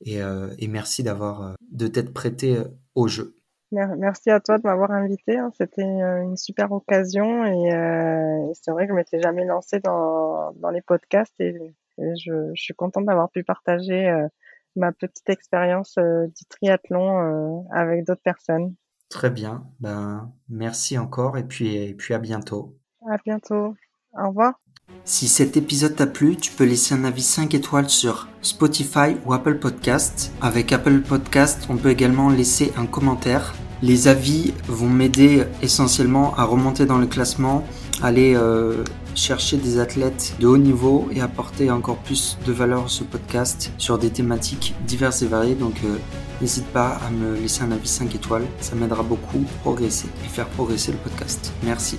et, 0.02 0.24
euh, 0.24 0.50
et 0.58 0.68
merci 0.68 1.04
d'avoir 1.04 1.42
euh, 1.44 1.54
de 1.72 1.86
t'être 1.86 2.16
prêté 2.16 2.58
au 2.96 3.08
jeu. 3.08 3.36
Merci 3.72 4.32
à 4.32 4.40
toi 4.40 4.58
de 4.58 4.64
m'avoir 4.64 4.90
invité. 4.90 5.38
Hein. 5.38 5.52
C'était 5.56 5.84
une 5.84 6.36
super 6.36 6.72
occasion 6.72 7.46
et, 7.46 7.72
euh, 7.72 8.52
c'est 8.60 8.72
vrai 8.72 8.88
que 8.88 8.94
je 8.94 8.96
m'étais 8.96 9.22
jamais 9.22 9.46
lancée 9.46 9.80
dans, 9.80 10.52
dans 10.54 10.72
les 10.72 10.82
podcasts 10.82 11.40
et, 11.40 11.76
je, 12.00 12.52
je, 12.56 12.60
suis 12.60 12.74
contente 12.74 13.06
d'avoir 13.06 13.30
pu 13.30 13.44
partager 13.44 14.10
euh, 14.10 14.28
ma 14.76 14.92
petite 14.92 15.30
expérience 15.30 15.96
euh, 16.00 16.26
du 16.26 16.46
triathlon 16.46 17.68
avec 17.72 18.04
d'autres 18.04 18.24
personnes. 18.24 18.74
Très 19.10 19.30
bien. 19.30 19.64
Ben, 19.80 20.34
merci 20.48 20.98
encore 20.98 21.38
et 21.38 21.44
puis, 21.44 21.76
et 21.76 21.94
puis 21.94 22.16
à 22.16 22.20
bientôt. 22.20 22.80
À 23.08 23.18
bientôt. 23.24 23.76
Au 24.14 24.30
revoir. 24.30 24.60
Si 25.06 25.28
cet 25.28 25.58
épisode 25.58 25.96
t'a 25.96 26.08
plu, 26.08 26.36
tu 26.36 26.52
peux 26.52 26.66
laisser 26.66 26.94
un 26.94 27.04
avis 27.04 27.24
5 27.24 27.54
étoiles 27.54 27.90
sur 27.90 28.28
Spotify 28.42 29.16
ou 29.26 29.34
Apple 29.34 29.56
Podcast. 29.56 30.32
Avec 30.42 30.72
Apple 30.72 31.02
Podcast, 31.02 31.66
on 31.70 31.78
peut 31.78 31.90
également 31.90 32.30
laisser 32.30 32.72
un 32.78 32.86
commentaire. 32.86 33.56
Les 33.82 34.08
avis 34.08 34.54
vont 34.68 34.90
m'aider 34.90 35.46
essentiellement 35.62 36.36
à 36.36 36.44
remonter 36.44 36.86
dans 36.86 36.98
le 36.98 37.08
classement, 37.08 37.66
aller 38.02 38.36
euh, 38.36 38.84
chercher 39.16 39.58
des 39.58 39.80
athlètes 39.80 40.36
de 40.40 40.48
haut 40.48 40.58
niveau 40.58 41.08
et 41.12 41.22
apporter 41.22 41.72
encore 41.72 41.98
plus 41.98 42.38
de 42.46 42.52
valeur 42.52 42.86
à 42.86 42.88
ce 42.88 43.04
podcast 43.04 43.72
sur 43.78 43.98
des 43.98 44.10
thématiques 44.10 44.76
diverses 44.88 45.22
et 45.22 45.28
variées. 45.28 45.56
Donc 45.56 45.76
euh, 45.86 45.98
n'hésite 46.42 46.68
pas 46.68 47.00
à 47.06 47.10
me 47.10 47.36
laisser 47.36 47.64
un 47.64 47.72
avis 47.72 47.88
5 47.88 48.16
étoiles, 48.16 48.46
ça 48.60 48.76
m'aidera 48.76 49.04
beaucoup 49.04 49.40
à 49.40 49.62
progresser 49.62 50.08
et 50.26 50.28
faire 50.28 50.48
progresser 50.48 50.92
le 50.92 50.98
podcast. 50.98 51.54
Merci. 51.64 51.98